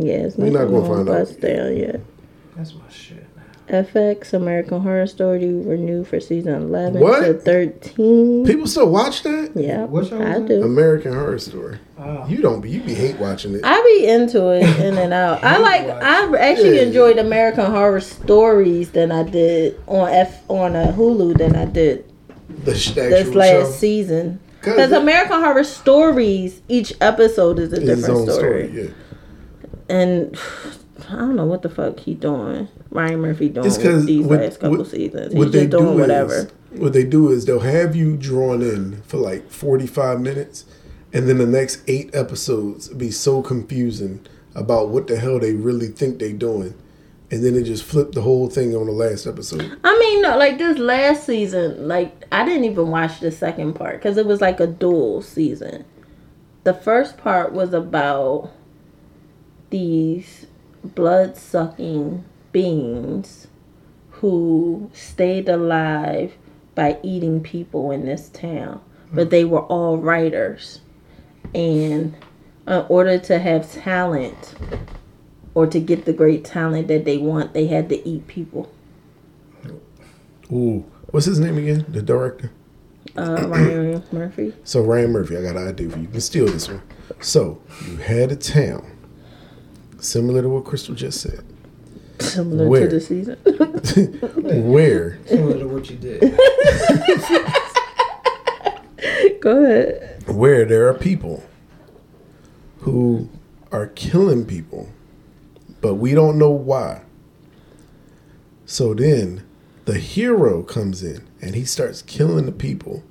Down. 0.00 0.06
yeah, 0.06 0.28
We're 0.36 0.50
not 0.50 0.66
gonna 0.66 0.80
on 0.90 1.06
find 1.06 1.08
out 1.10 1.40
Down 1.40 1.76
yet. 1.76 2.00
That's 2.56 2.74
my 2.74 2.80
shit 2.90 3.26
now. 3.36 3.80
FX 3.82 4.34
American 4.34 4.80
Horror 4.82 5.06
Story 5.06 5.38
renewed 5.52 6.06
for 6.06 6.20
season 6.20 6.54
eleven 6.54 7.00
What? 7.00 7.20
to 7.24 7.34
thirteen. 7.34 8.44
People 8.46 8.66
still 8.66 8.88
watch 8.90 9.22
that? 9.22 9.52
yeah, 9.54 9.84
What 9.84 10.12
I 10.12 10.40
do. 10.40 10.62
American 10.62 11.12
Horror 11.14 11.38
Story. 11.38 11.78
Oh. 11.98 12.26
You 12.28 12.38
don't 12.42 12.60
be, 12.60 12.70
you 12.70 12.80
be 12.82 12.92
hate 12.94 13.18
watching 13.18 13.54
it. 13.54 13.62
I 13.64 13.80
be 13.98 14.06
into 14.06 14.50
it 14.50 14.62
in 14.80 14.98
and 14.98 15.12
out. 15.14 15.42
I 15.42 15.58
like. 15.58 15.82
I 15.88 16.36
actually 16.38 16.76
Yeah. 16.76 16.82
enjoyed 16.82 17.18
American 17.18 17.64
Horror 17.66 18.00
Stories 18.00 18.90
than 18.90 19.10
I 19.10 19.22
did 19.22 19.80
on 19.86 20.08
F 20.10 20.42
on 20.48 20.76
a 20.76 20.92
Hulu 20.92 21.38
than 21.38 21.56
I 21.56 21.64
did 21.64 22.04
The 22.64 22.74
sh- 22.74 22.90
this 22.92 23.20
actual 23.20 23.34
last 23.38 23.50
show. 23.50 23.70
season. 23.72 24.40
Cause 24.60 24.92
American 24.92 25.40
Horror 25.42 25.62
Stories, 25.64 26.62
each 26.68 26.94
episode 27.02 27.58
is 27.58 27.72
a 27.74 27.80
different 27.80 28.28
story. 28.30 28.32
story. 28.32 28.70
Yeah. 28.72 28.88
And 29.88 30.36
I 31.08 31.16
don't 31.16 31.36
know 31.36 31.44
what 31.46 31.62
the 31.62 31.68
fuck 31.68 32.00
he 32.00 32.14
doing. 32.14 32.68
Ryan 32.90 33.20
Murphy 33.20 33.48
doing 33.48 33.66
It's 33.66 33.78
with 33.78 34.06
these 34.06 34.24
what, 34.24 34.40
last 34.40 34.60
couple 34.60 34.78
what- 34.78 34.86
seasons. 34.86 35.32
He's 35.32 35.38
what 35.38 35.52
they 35.52 35.66
just 35.66 35.70
doing 35.70 35.94
do 35.96 36.00
whatever. 36.00 36.34
is 36.34 36.52
what 36.80 36.92
they 36.92 37.04
do 37.04 37.30
is 37.30 37.44
they'll 37.44 37.60
have 37.60 37.94
you 37.94 38.16
drawn 38.16 38.62
in 38.62 39.02
for 39.02 39.16
like 39.18 39.50
forty 39.50 39.86
five 39.86 40.20
minutes, 40.20 40.64
and 41.12 41.28
then 41.28 41.38
the 41.38 41.46
next 41.46 41.82
eight 41.88 42.14
episodes 42.14 42.88
be 42.88 43.10
so 43.10 43.42
confusing 43.42 44.24
about 44.56 44.88
what 44.88 45.06
the 45.06 45.16
hell 45.16 45.38
they 45.40 45.52
really 45.54 45.88
think 45.88 46.18
they 46.18 46.32
doing, 46.32 46.74
and 47.30 47.44
then 47.44 47.54
they 47.54 47.62
just 47.62 47.84
flip 47.84 48.12
the 48.12 48.22
whole 48.22 48.48
thing 48.48 48.74
on 48.74 48.86
the 48.86 48.92
last 48.92 49.26
episode. 49.26 49.78
I 49.84 49.98
mean, 49.98 50.22
no, 50.22 50.36
like 50.36 50.58
this 50.58 50.78
last 50.78 51.24
season, 51.26 51.86
like 51.88 52.24
I 52.32 52.44
didn't 52.44 52.64
even 52.64 52.88
watch 52.88 53.20
the 53.20 53.30
second 53.32 53.74
part 53.74 53.96
because 54.00 54.16
it 54.16 54.26
was 54.26 54.40
like 54.40 54.58
a 54.60 54.66
dual 54.66 55.22
season. 55.22 55.84
The 56.64 56.74
first 56.74 57.18
part 57.18 57.52
was 57.52 57.72
about 57.72 58.50
these 59.74 60.46
blood 60.84 61.36
sucking 61.36 62.24
beings 62.52 63.48
who 64.10 64.88
stayed 64.92 65.48
alive 65.48 66.32
by 66.76 66.96
eating 67.02 67.40
people 67.40 67.90
in 67.90 68.06
this 68.06 68.28
town, 68.28 68.80
but 69.12 69.30
they 69.30 69.44
were 69.44 69.62
all 69.62 69.98
writers. 69.98 70.80
And 71.56 72.14
in 72.68 72.86
order 72.88 73.18
to 73.18 73.40
have 73.40 73.72
talent 73.72 74.54
or 75.54 75.66
to 75.66 75.80
get 75.80 76.04
the 76.04 76.12
great 76.12 76.44
talent 76.44 76.86
that 76.86 77.04
they 77.04 77.18
want, 77.18 77.52
they 77.52 77.66
had 77.66 77.88
to 77.88 78.08
eat 78.08 78.28
people. 78.28 78.72
Ooh, 80.52 80.84
what's 81.10 81.26
his 81.26 81.40
name 81.40 81.58
again? 81.58 81.84
The 81.88 82.00
director. 82.00 82.52
uh, 83.16 83.44
Ryan 83.48 84.04
Murphy. 84.12 84.54
So 84.62 84.82
Ryan 84.82 85.10
Murphy, 85.10 85.36
I 85.36 85.42
got 85.42 85.56
an 85.56 85.66
idea 85.66 85.90
for 85.90 85.96
you. 85.96 86.02
You 86.02 86.08
can 86.10 86.20
steal 86.20 86.46
this 86.46 86.68
one. 86.68 86.82
So 87.20 87.60
you 87.88 87.96
had 87.96 88.30
a 88.30 88.36
town 88.36 88.93
similar 90.04 90.42
to 90.42 90.48
what 90.48 90.64
Crystal 90.64 90.94
just 90.94 91.20
said, 91.20 91.44
Similar 92.20 92.68
Where? 92.68 92.88
to 92.88 92.94
the 92.96 93.00
season. 93.00 93.36
where 94.70 95.18
Similar 95.26 95.58
to 95.58 95.68
what 95.68 95.90
you 95.90 95.96
did. 95.96 96.20
Go 99.40 99.64
ahead. 99.64 100.22
where 100.26 100.64
there 100.64 100.88
are 100.88 100.94
people 100.94 101.42
who 102.80 103.28
are 103.72 103.88
killing 103.88 104.46
people, 104.46 104.88
but 105.80 105.94
we 105.96 106.14
don't 106.14 106.38
know 106.38 106.50
why. 106.50 107.02
So 108.64 108.94
then 108.94 109.44
the 109.84 109.98
hero 109.98 110.62
comes 110.62 111.02
in 111.02 111.26
and 111.42 111.54
he 111.54 111.64
starts 111.66 112.00
killing 112.00 112.46
the 112.46 112.52
people 112.52 113.02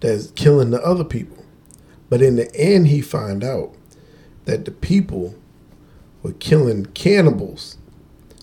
that's 0.00 0.30
killing 0.30 0.70
the 0.70 0.82
other 0.82 1.04
people. 1.04 1.44
But 2.08 2.22
in 2.22 2.36
the 2.36 2.54
end, 2.56 2.86
he 2.88 3.02
find 3.02 3.44
out 3.44 3.74
that 4.46 4.64
the 4.64 4.70
people 4.70 5.34
were 6.22 6.32
killing 6.32 6.86
cannibals. 6.86 7.78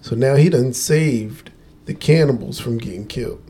So 0.01 0.15
now 0.15 0.35
he 0.35 0.49
done 0.49 0.73
saved 0.73 1.51
the 1.85 1.93
cannibals 1.93 2.59
from 2.59 2.77
getting 2.77 3.05
killed. 3.07 3.41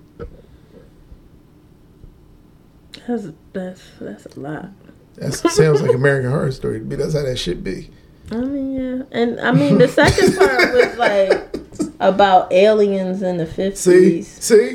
That's 3.08 3.28
that's 3.54 3.82
that's 4.00 4.26
a 4.26 4.40
lot. 4.40 4.70
That 5.16 5.34
sounds 5.34 5.82
like 5.82 5.94
American 5.94 6.32
Horror 6.32 6.52
Story 6.52 6.80
to 6.80 6.86
me. 6.86 6.96
That's 6.96 7.14
how 7.14 7.24
that 7.24 7.38
should 7.38 7.64
be. 7.64 7.90
I 8.32 8.36
mean, 8.38 8.74
yeah, 8.76 9.04
and 9.12 9.40
I 9.40 9.52
mean 9.52 9.78
the 9.78 9.88
second 9.88 10.36
part 10.38 10.74
was 10.74 10.98
like 10.98 11.56
about 12.00 12.52
aliens 12.54 13.22
in 13.22 13.38
the 13.38 13.46
fifties. 13.46 13.80
see, 13.80 14.22
see, 14.22 14.70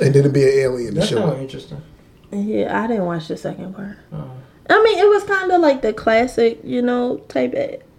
and 0.00 0.14
then 0.14 0.16
it'd 0.16 0.32
be 0.32 0.42
an 0.42 0.48
alien 0.58 0.94
to 0.94 1.00
That 1.00 1.08
show 1.08 1.22
up. 1.24 1.38
interesting. 1.38 1.82
Yeah, 2.30 2.82
I 2.82 2.86
didn't 2.86 3.06
watch 3.06 3.28
the 3.28 3.36
second 3.36 3.74
part. 3.74 3.96
Oh. 4.12 4.30
I 4.68 4.82
mean, 4.82 4.98
it 4.98 5.08
was 5.08 5.24
kind 5.24 5.50
of 5.50 5.60
like 5.62 5.80
the 5.80 5.94
classic, 5.94 6.60
you 6.62 6.82
know, 6.82 7.18
type 7.28 7.54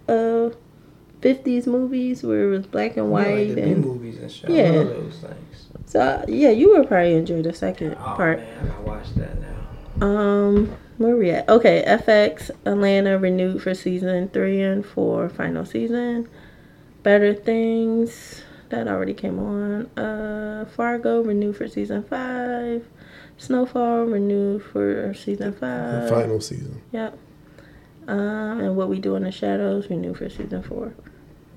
of 0.09 0.55
fifties 1.21 1.67
movies 1.67 2.23
where 2.23 2.45
it 2.47 2.49
was 2.49 2.65
black 2.67 2.97
and 2.97 2.97
You 2.97 3.03
know, 3.03 3.09
white, 3.09 3.47
like 3.47 3.55
the 3.55 3.55
B 3.55 3.61
and 3.61 3.85
movies 3.85 4.17
and 4.17 4.31
shit. 4.31 4.49
Yeah. 4.49 4.63
I 4.63 4.69
love 4.69 4.87
those 4.87 5.15
things. 5.19 5.67
so 5.85 5.99
uh, 5.99 6.25
yeah, 6.27 6.49
you 6.49 6.69
would 6.77 6.87
probably 6.87 7.13
enjoy 7.15 7.41
the 7.41 7.53
second 7.53 7.95
Oh 7.99 8.13
part. 8.15 8.39
man, 8.39 8.57
I 8.63 8.67
gotta 8.67 8.81
watch 8.83 9.13
that 9.15 9.37
now. 9.41 10.05
Um, 10.07 10.77
where 10.97 11.15
we 11.17 11.31
at? 11.31 11.49
Okay, 11.49 11.83
FX 11.85 12.51
Atlanta 12.65 13.17
renewed 13.19 13.61
for 13.61 13.73
season 13.73 14.29
three 14.29 14.61
and 14.61 14.85
four, 14.85 15.27
final 15.29 15.65
season. 15.65 16.27
Better 17.03 17.33
Things 17.33 18.43
that 18.69 18.87
already 18.87 19.13
came 19.13 19.39
on. 19.39 19.85
Uh, 19.97 20.65
Fargo 20.75 21.21
renewed 21.23 21.57
for 21.57 21.67
season 21.67 22.03
five. 22.03 22.85
Snowfall 23.37 24.05
renewed 24.05 24.63
for 24.63 25.13
season 25.13 25.51
The 25.51 25.57
five. 25.57 26.09
final 26.09 26.39
season. 26.41 26.81
Yep. 26.91 27.17
Um, 28.09 28.59
and 28.59 28.75
What 28.75 28.89
We 28.89 28.99
Do 28.99 29.15
in 29.15 29.23
the 29.23 29.31
Shadows 29.31 29.89
renewed 29.89 30.17
for 30.17 30.29
season 30.29 30.63
four. 30.63 30.93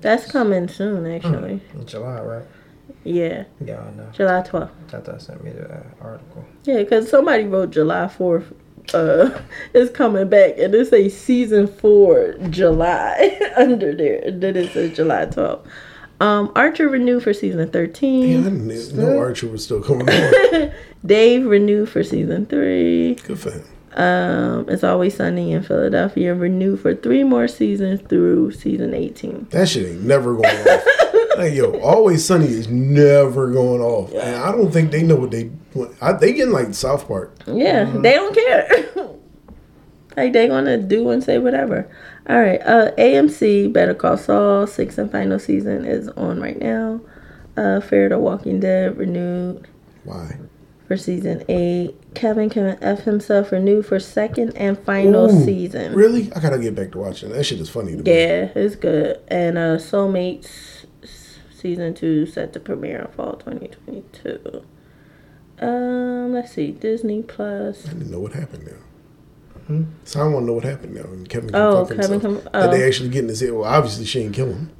That's 0.01 0.29
coming 0.31 0.67
soon, 0.67 1.05
actually. 1.11 1.61
In 1.73 1.85
July, 1.85 2.21
right? 2.21 2.43
Yeah, 3.03 3.45
Yeah, 3.63 3.79
I 3.81 3.91
know. 3.95 4.09
July 4.13 4.41
twelfth. 4.43 4.73
Tata 4.89 5.19
sent 5.19 5.43
me 5.43 5.51
the 5.51 5.69
uh, 5.73 5.83
article. 6.01 6.45
Yeah, 6.65 6.77
because 6.79 7.09
somebody 7.09 7.45
wrote 7.45 7.71
July 7.71 8.05
4th 8.05 8.53
uh, 8.93 9.39
is 9.73 9.89
coming 9.89 10.27
back, 10.29 10.57
and 10.57 10.75
it 10.75 10.87
say 10.89 11.09
season 11.09 11.67
4 11.67 12.33
July 12.49 13.39
under 13.57 13.95
there. 13.95 14.19
And 14.25 14.43
then 14.43 14.55
it 14.57 14.71
says 14.73 14.95
July 14.95 15.25
12th. 15.27 15.65
Um, 16.19 16.51
Archer 16.55 16.87
renewed 16.87 17.23
for 17.23 17.33
season 17.33 17.59
Yeah, 17.59 17.65
I 17.65 17.71
thirteen. 17.71 18.43
didn't 18.43 18.95
know 18.95 19.17
Archer 19.17 19.47
was 19.47 19.63
still 19.63 19.81
coming 19.81 20.07
on. 20.09 20.71
Dave 21.05 21.45
renewed 21.45 21.89
for 21.89 22.03
season 22.03 22.45
three. 22.45 23.15
Good 23.15 23.39
for 23.39 23.51
him. 23.51 23.63
Um, 23.95 24.67
It's 24.69 24.83
Always 24.83 25.15
Sunny 25.17 25.51
in 25.51 25.63
Philadelphia 25.63 26.33
renewed 26.33 26.79
for 26.79 26.95
three 26.95 27.23
more 27.23 27.47
seasons 27.47 28.01
through 28.01 28.51
season 28.51 28.93
eighteen. 28.93 29.47
That 29.51 29.69
shit 29.69 29.87
ain't 29.87 30.03
never 30.03 30.35
going 30.35 30.67
off. 30.67 30.83
Like 31.35 31.53
yo, 31.55 31.79
Always 31.79 32.23
Sunny 32.23 32.45
is 32.45 32.67
never 32.67 33.49
going 33.49 33.81
off, 33.81 34.13
and 34.13 34.35
I 34.35 34.51
don't 34.51 34.71
think 34.71 34.91
they 34.91 35.01
know 35.01 35.15
what 35.15 35.31
they. 35.31 35.45
What, 35.73 35.91
I, 35.99 36.13
they 36.13 36.31
getting 36.31 36.53
like 36.53 36.75
South 36.75 37.07
Park. 37.07 37.35
Yeah, 37.47 37.85
they 37.85 38.13
don't 38.13 38.35
care. 38.35 38.85
like 40.15 40.31
they 40.33 40.47
gonna 40.47 40.77
do 40.77 41.09
and 41.09 41.23
say 41.23 41.39
whatever. 41.39 41.89
All 42.29 42.39
right. 42.39 42.61
Uh, 42.61 42.91
AMC 42.99 43.73
Better 43.73 43.95
Call 43.95 44.15
Saul 44.17 44.67
sixth 44.67 44.99
and 44.99 45.11
final 45.11 45.39
season 45.39 45.85
is 45.85 46.07
on 46.09 46.39
right 46.39 46.59
now. 46.61 47.01
Uh, 47.57 47.79
Fear 47.79 48.09
the 48.09 48.19
Walking 48.19 48.59
Dead 48.59 48.95
renewed 48.95 49.67
Why? 50.03 50.37
for 50.87 50.97
season 50.97 51.43
eight. 51.49 51.99
Kevin 52.15 52.49
can 52.49 52.77
F 52.81 53.01
himself 53.01 53.51
renewed 53.51 53.85
for 53.85 53.99
second 53.99 54.55
and 54.57 54.77
final 54.79 55.29
Ooh, 55.31 55.45
season. 55.45 55.93
Really? 55.93 56.31
I 56.35 56.39
gotta 56.39 56.59
get 56.59 56.75
back 56.75 56.91
to 56.91 56.97
watching 56.99 57.29
that. 57.29 57.43
Shit 57.43 57.59
is 57.59 57.69
funny 57.69 57.91
to 57.95 58.03
me. 58.03 58.11
Yeah, 58.11 58.49
it's 58.55 58.75
good. 58.75 59.19
And 59.27 59.57
uh, 59.57 59.77
Soulmates 59.77 60.85
season 61.53 61.93
two 61.93 62.25
set 62.25 62.53
to 62.53 62.59
premiere 62.59 62.99
in 63.01 63.07
fall 63.11 63.33
2022. 63.33 64.63
Um, 65.59 66.33
let's 66.33 66.51
see, 66.53 66.71
Disney 66.71 67.21
Plus. 67.23 67.85
I 67.87 67.93
didn't 67.93 68.11
know 68.11 68.19
what 68.19 68.33
happened 68.33 68.65
now. 68.65 68.77
Hmm? 69.67 69.83
So 70.03 70.19
I 70.19 70.23
want 70.27 70.43
to 70.43 70.47
know 70.47 70.53
what 70.53 70.63
happened 70.65 70.95
now. 70.95 71.03
And 71.03 71.27
Kevin 71.29 71.49
can 71.51 71.55
Oh, 71.61 71.85
fuck 71.85 71.97
Kevin 71.97 72.19
himself. 72.19 72.43
can- 72.43 72.51
That 72.51 72.71
they 72.71 72.83
oh. 72.83 72.87
actually 72.87 73.09
getting 73.09 73.29
his 73.29 73.39
head. 73.39 73.51
Well, 73.53 73.63
obviously 73.63 74.05
she 74.05 74.23
didn't 74.23 74.35
kill 74.35 74.47
him. 74.47 74.71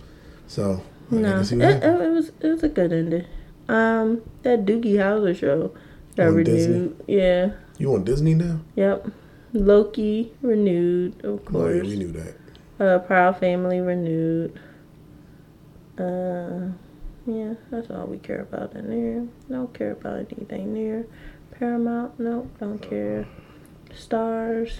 So 0.48 0.82
I 1.12 1.16
No, 1.16 1.40
it, 1.40 1.52
it, 1.52 1.84
it 1.84 2.10
was 2.12 2.32
it 2.42 2.48
was 2.48 2.64
a 2.64 2.70
good 2.70 2.92
ending. 2.92 3.26
Um, 3.70 4.22
that 4.42 4.66
Doogie 4.66 4.96
Howser 4.96 5.38
show 5.38 5.72
got 6.16 6.28
On 6.28 6.36
renewed. 6.36 6.45
Disney? 6.45 6.91
Yeah, 7.07 7.51
You 7.78 7.93
on 7.95 8.03
Disney 8.03 8.34
now? 8.36 8.59
yep. 8.76 9.07
Loki 9.53 10.34
renewed, 10.41 11.24
of 11.24 11.41
Oh, 11.53 11.68
yeah, 11.68 11.82
we 11.84 11.95
knew 11.95 12.11
that. 12.11 12.36
Uh, 12.80 12.99
Proud 12.99 13.38
Family 13.39 13.80
renewed. 13.80 14.59
Uh, 15.97 16.70
yeah, 17.28 17.53
that's 17.70 17.89
all 17.91 18.07
we 18.07 18.18
care 18.18 18.41
about 18.41 18.74
in 18.74 18.89
there. 18.89 19.28
Don't 19.49 19.72
care 19.74 19.91
about 19.91 20.26
anything 20.36 20.74
there. 20.74 21.05
Paramount, 21.51 22.20
nope, 22.20 22.49
don't 22.59 22.80
care. 22.80 23.28
Starz, 23.91 24.80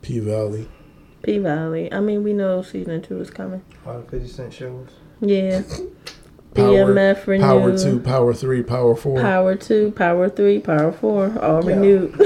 P 0.00 0.18
Valley. 0.20 0.66
P 1.22 1.36
Valley. 1.38 1.92
I 1.92 2.00
mean, 2.00 2.22
we 2.24 2.32
know 2.32 2.62
season 2.62 3.02
two 3.02 3.20
is 3.20 3.30
coming. 3.30 3.62
All 3.86 3.98
the 4.00 4.10
50 4.10 4.28
Cent 4.28 4.52
shows. 4.54 4.88
Yeah. 5.20 5.62
Power, 6.54 6.94
BMF 6.94 7.26
renewed. 7.26 7.44
Power 7.44 7.78
two, 7.78 8.00
Power 8.00 8.34
three, 8.34 8.62
Power 8.62 8.94
four. 8.94 9.20
Power 9.20 9.54
two, 9.56 9.90
power 9.92 10.28
three, 10.28 10.60
power 10.60 10.92
four, 10.92 11.36
all 11.42 11.64
Yeah. 11.64 11.74
renewed. 11.76 12.14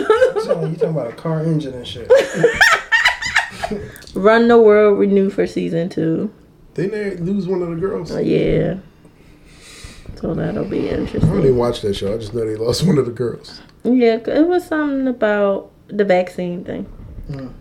So 0.45 0.65
you 0.67 0.75
talking 0.77 0.91
about 0.91 1.09
a 1.09 1.13
car 1.13 1.43
engine 1.43 1.75
and 1.75 1.87
shit. 1.87 2.11
Run 4.15 4.49
the 4.49 4.61
World 4.61 4.99
renewed 4.99 5.33
for 5.33 5.47
season 5.47 5.89
two. 5.89 6.33
Didn't 6.75 6.93
they 6.93 7.17
lose 7.17 7.47
one 7.49 7.63
of 7.63 7.71
the 7.71 7.77
girls? 7.77 8.13
Uh, 8.13 8.19
yeah. 8.21 8.77
So 10.21 10.35
that'll 10.35 10.65
be 10.65 10.89
interesting. 10.89 11.25
I 11.25 11.33
didn't 11.35 11.45
even 11.47 11.57
watch 11.57 11.81
that 11.83 11.95
show. 11.95 12.15
I 12.15 12.19
just 12.19 12.35
know 12.35 12.45
they 12.47 12.57
lost 12.57 12.87
one 12.87 12.99
of 12.99 13.07
the 13.07 13.13
girls. 13.13 13.61
Yeah, 13.85 14.17
it 14.27 14.47
was 14.47 14.65
something 14.67 15.09
about 15.09 15.71
the 15.89 16.05
vaccine 16.05 16.65
thing. 16.65 16.87
Mm. 17.31 17.53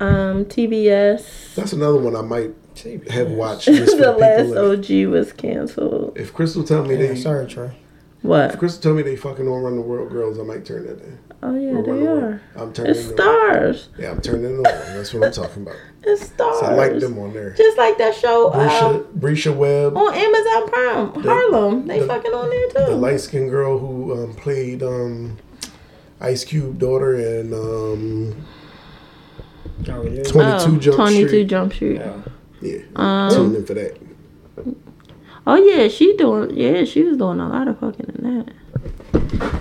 Um, 0.00 0.44
TBS. 0.46 1.54
That's 1.54 1.72
another 1.72 1.98
one 1.98 2.16
I 2.16 2.22
might 2.22 2.52
TV. 2.74 3.08
have 3.10 3.30
watched. 3.30 3.64
Just 3.66 3.98
the 3.98 4.12
last 4.12 4.48
people 4.48 4.54
that- 4.54 5.06
OG 5.06 5.10
was 5.12 5.32
canceled. 5.32 6.16
if 6.16 6.32
Crystal 6.32 6.64
tell 6.64 6.84
me 6.84 6.94
Yeah, 6.96 7.08
they, 7.08 7.16
sorry, 7.16 7.46
Trey. 7.46 7.66
if 7.68 8.24
What? 8.24 8.58
Crystal 8.58 8.82
tell 8.82 8.94
me 8.94 9.02
they 9.02 9.16
fucking 9.16 9.44
don't 9.44 9.62
run 9.62 9.76
the 9.76 9.82
world 9.82 10.10
girls, 10.10 10.38
I 10.38 10.42
might 10.42 10.64
turn 10.64 10.86
that 10.86 11.00
in. 11.00 11.18
Oh 11.42 11.54
yeah, 11.54 11.80
they 11.82 11.92
the 12.00 12.10
are. 12.10 12.40
I'm 12.56 12.72
turning 12.72 12.92
It's 12.92 13.08
it 13.08 13.20
on. 13.20 13.26
Starz. 13.26 13.88
Yeah, 13.98 14.10
I'm 14.12 14.20
turning 14.22 14.44
it 14.46 14.56
on. 14.56 14.62
That's 14.62 15.12
what 15.12 15.24
I'm 15.26 15.32
talking 15.32 15.62
about. 15.62 15.76
It's 16.06 16.24
Starz. 16.28 16.60
So 16.60 16.66
I 16.66 16.74
like 16.74 16.98
them 17.00 17.18
on 17.18 17.32
there. 17.32 17.52
Just 17.54 17.78
like 17.78 17.96
that 17.98 18.14
show 18.14 18.48
uh, 18.48 18.68
Bresha, 18.68 19.04
Bresha 19.18 19.56
Webb, 19.56 19.96
on 19.96 20.12
Amazon 20.14 20.68
Prime, 20.68 21.22
Harlem. 21.22 21.86
They 21.86 22.00
the- 22.00 22.06
fucking 22.06 22.32
on 22.32 22.50
there 22.50 22.68
too. 22.68 22.90
the 22.92 22.96
light 22.96 23.20
skinned 23.20 23.48
girl 23.50 23.78
who 23.78 24.12
um, 24.12 24.34
played 24.34 24.82
um, 24.82 25.38
Ice 26.20 26.44
Cube 26.44 26.78
daughter 26.78 27.14
and 27.14 27.54
um, 27.54 28.46
Oh, 29.88 30.02
yeah. 30.02 30.22
22 30.22 30.36
oh, 30.36 30.78
Jump 30.78 30.96
22 30.96 31.26
Street. 31.28 31.44
Jump 31.46 31.72
Street. 31.72 31.96
Yeah. 31.96 32.16
Yeah, 32.64 32.78
Um, 32.96 33.30
tune 33.30 33.54
in 33.56 33.64
for 33.66 33.74
that. 33.74 33.96
Oh 35.46 35.56
yeah, 35.56 35.88
she 35.88 36.16
doing. 36.16 36.56
Yeah, 36.56 36.84
she 36.84 37.02
was 37.02 37.16
doing 37.18 37.38
a 37.40 37.48
lot 37.48 37.68
of 37.68 37.78
fucking 37.78 38.14
in 38.18 38.44
that. 39.12 39.54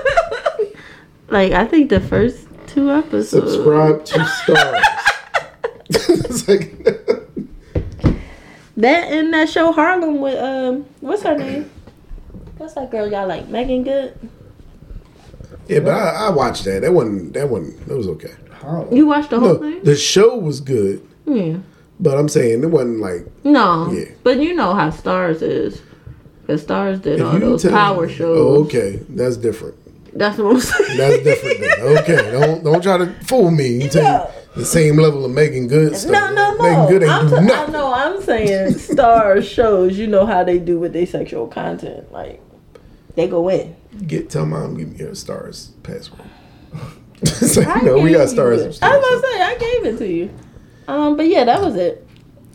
like 1.28 1.52
I 1.52 1.64
think 1.66 1.90
the 1.90 2.00
first 2.00 2.46
two 2.66 2.90
episodes. 2.90 3.52
Subscribe 3.52 4.04
to 4.06 4.18
Starz. 4.18 4.82
it's 5.88 6.48
like 6.48 6.76
That 8.76 9.12
in 9.12 9.30
that 9.32 9.48
show 9.48 9.72
Harlem 9.72 10.20
with 10.20 10.38
um, 10.38 10.86
what's 11.00 11.22
her 11.22 11.36
name? 11.36 11.70
What's 12.56 12.74
that 12.74 12.90
girl 12.90 13.10
y'all 13.10 13.26
like? 13.28 13.48
Meagan 13.48 13.84
Good. 13.84 14.18
yeah, 15.68 15.80
but 15.80 15.90
I, 15.94 16.26
I 16.26 16.30
watched 16.30 16.64
that. 16.64 16.80
That 16.82 16.92
wasn't 16.92 17.32
that 17.34 17.48
wasn't 17.48 17.86
that 17.86 17.96
was 17.96 18.08
okay. 18.08 18.32
Harlem. 18.52 18.94
You 18.96 19.06
watched 19.06 19.30
the 19.30 19.38
whole 19.40 19.54
No, 19.54 19.58
thing? 19.60 19.82
the 19.84 19.96
show 19.96 20.36
was 20.36 20.60
good, 20.60 21.06
Yeah. 21.26 21.58
But 22.02 22.16
I'm 22.18 22.28
saying 22.28 22.62
it 22.62 22.70
wasn't 22.70 23.00
like 23.00 23.26
No. 23.44 23.92
Yeah. 23.92 24.06
But 24.22 24.38
you 24.40 24.54
know 24.54 24.74
how 24.74 24.90
Starz 24.90 25.42
is. 25.42 25.82
Cause 26.46 26.64
Starz 26.64 27.02
did 27.02 27.20
if 27.20 27.26
all 27.26 27.38
those 27.38 27.64
power 27.64 28.06
me- 28.06 28.12
shows. 28.14 28.38
Oh, 28.38 28.64
okay, 28.64 29.00
that's 29.10 29.36
different. 29.36 29.76
That's 30.18 30.38
what 30.38 30.54
I'm 30.56 30.60
saying. 30.60 30.96
That's 30.98 31.22
different. 31.22 31.60
Then. 31.60 31.80
Okay, 31.98 32.30
don't 32.32 32.64
don't 32.64 32.82
try 32.82 32.98
to 32.98 33.06
fool 33.24 33.50
me. 33.52 33.68
You 33.68 33.88
take 33.88 34.02
Yeah. 34.02 34.30
the 34.56 34.64
same 34.64 34.96
level 34.96 35.24
of 35.24 35.30
making 35.30 35.68
Good 35.68 35.94
stuff. 35.96 36.10
No, 36.10 36.34
no, 36.34 36.54
no. 36.56 36.62
Meagan 36.62 36.88
Good 36.88 37.02
ain't 37.04 37.12
I'm 37.12 37.28
t- 37.28 37.36
I 37.36 37.40
nothing. 37.44 37.72
know. 37.72 37.92
I'm 37.94 38.20
saying 38.22 38.72
Starz 38.74 39.44
shows. 39.54 39.96
You 39.98 40.06
know 40.08 40.26
how 40.26 40.42
they 40.42 40.58
do 40.58 40.78
with 40.80 40.92
their 40.92 41.06
sexual 41.06 41.46
content. 41.46 42.10
Like 42.10 42.40
they 43.14 43.28
go 43.28 43.48
in. 43.48 43.76
Get 44.06 44.30
tell 44.30 44.46
mom 44.46 44.76
give 44.76 44.88
me 44.92 44.98
your 44.98 45.10
Starz 45.10 45.70
password. 45.84 46.22
it's 47.22 47.56
like, 47.58 47.82
no, 47.84 47.98
we 47.98 48.12
got 48.12 48.26
Starz. 48.28 48.78
I 48.82 48.96
was 48.96 49.20
about 49.20 49.20
to 49.20 49.20
say 49.34 49.42
I 49.42 49.56
gave 49.58 49.94
it 49.94 49.98
to 49.98 50.08
you. 50.08 50.30
Um, 50.90 51.16
but 51.16 51.28
yeah, 51.28 51.44
that 51.44 51.60
was 51.62 51.76
it. 51.76 52.06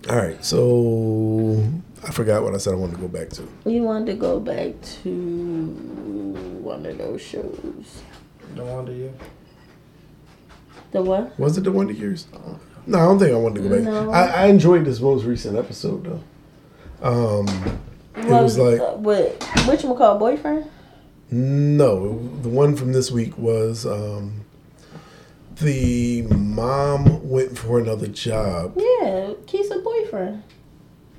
All 0.10 0.18
right, 0.18 0.44
so 0.44 1.64
I 2.04 2.12
forgot 2.12 2.44
what 2.44 2.54
I 2.54 2.58
said 2.58 2.74
I 2.74 2.76
wanted 2.76 2.96
to 2.96 3.02
go 3.02 3.08
back 3.08 3.30
to. 3.30 3.48
You 3.66 3.84
wanted 3.84 4.08
to 4.08 4.14
go 4.18 4.40
back 4.40 4.74
to 5.04 5.10
one 6.62 6.86
of 6.86 6.98
those 6.98 7.22
shows. 7.22 8.02
The 8.56 8.64
wonder 8.64 8.92
you. 8.92 9.14
The 10.92 11.02
what? 11.02 11.38
Was 11.40 11.58
it 11.58 11.64
the 11.64 11.72
Wonder 11.72 11.94
Years? 11.94 12.28
No, 12.86 13.00
I 13.00 13.02
don't 13.04 13.20
think 13.20 13.32
I 13.32 13.38
wanted 13.38 13.64
to 13.64 13.70
go 13.70 13.76
back. 13.76 13.84
No. 13.86 14.12
I, 14.12 14.26
I 14.28 14.46
enjoyed 14.48 14.86
this 14.86 15.00
most 15.00 15.24
recent 15.24 15.58
episode 15.58 16.04
though. 16.04 16.24
Um, 17.02 17.48
it 18.16 18.26
was 18.28 18.58
like 18.58 18.80
uh, 18.80 18.94
what? 18.94 19.44
Which 19.68 19.84
one 19.84 19.98
called 19.98 20.20
boyfriend? 20.20 20.70
no, 21.32 22.20
the 22.42 22.50
one 22.50 22.76
from 22.76 22.94
this 22.94 23.12
week 23.12 23.38
was 23.38 23.86
um, 23.86 24.45
the 25.58 26.24
mom 26.24 27.30
went 27.30 27.58
for 27.58 27.80
another 27.80 28.08
job. 28.08 28.74
Yeah, 28.78 29.34
Keisha 29.46 29.84
boyfriend. 29.84 30.44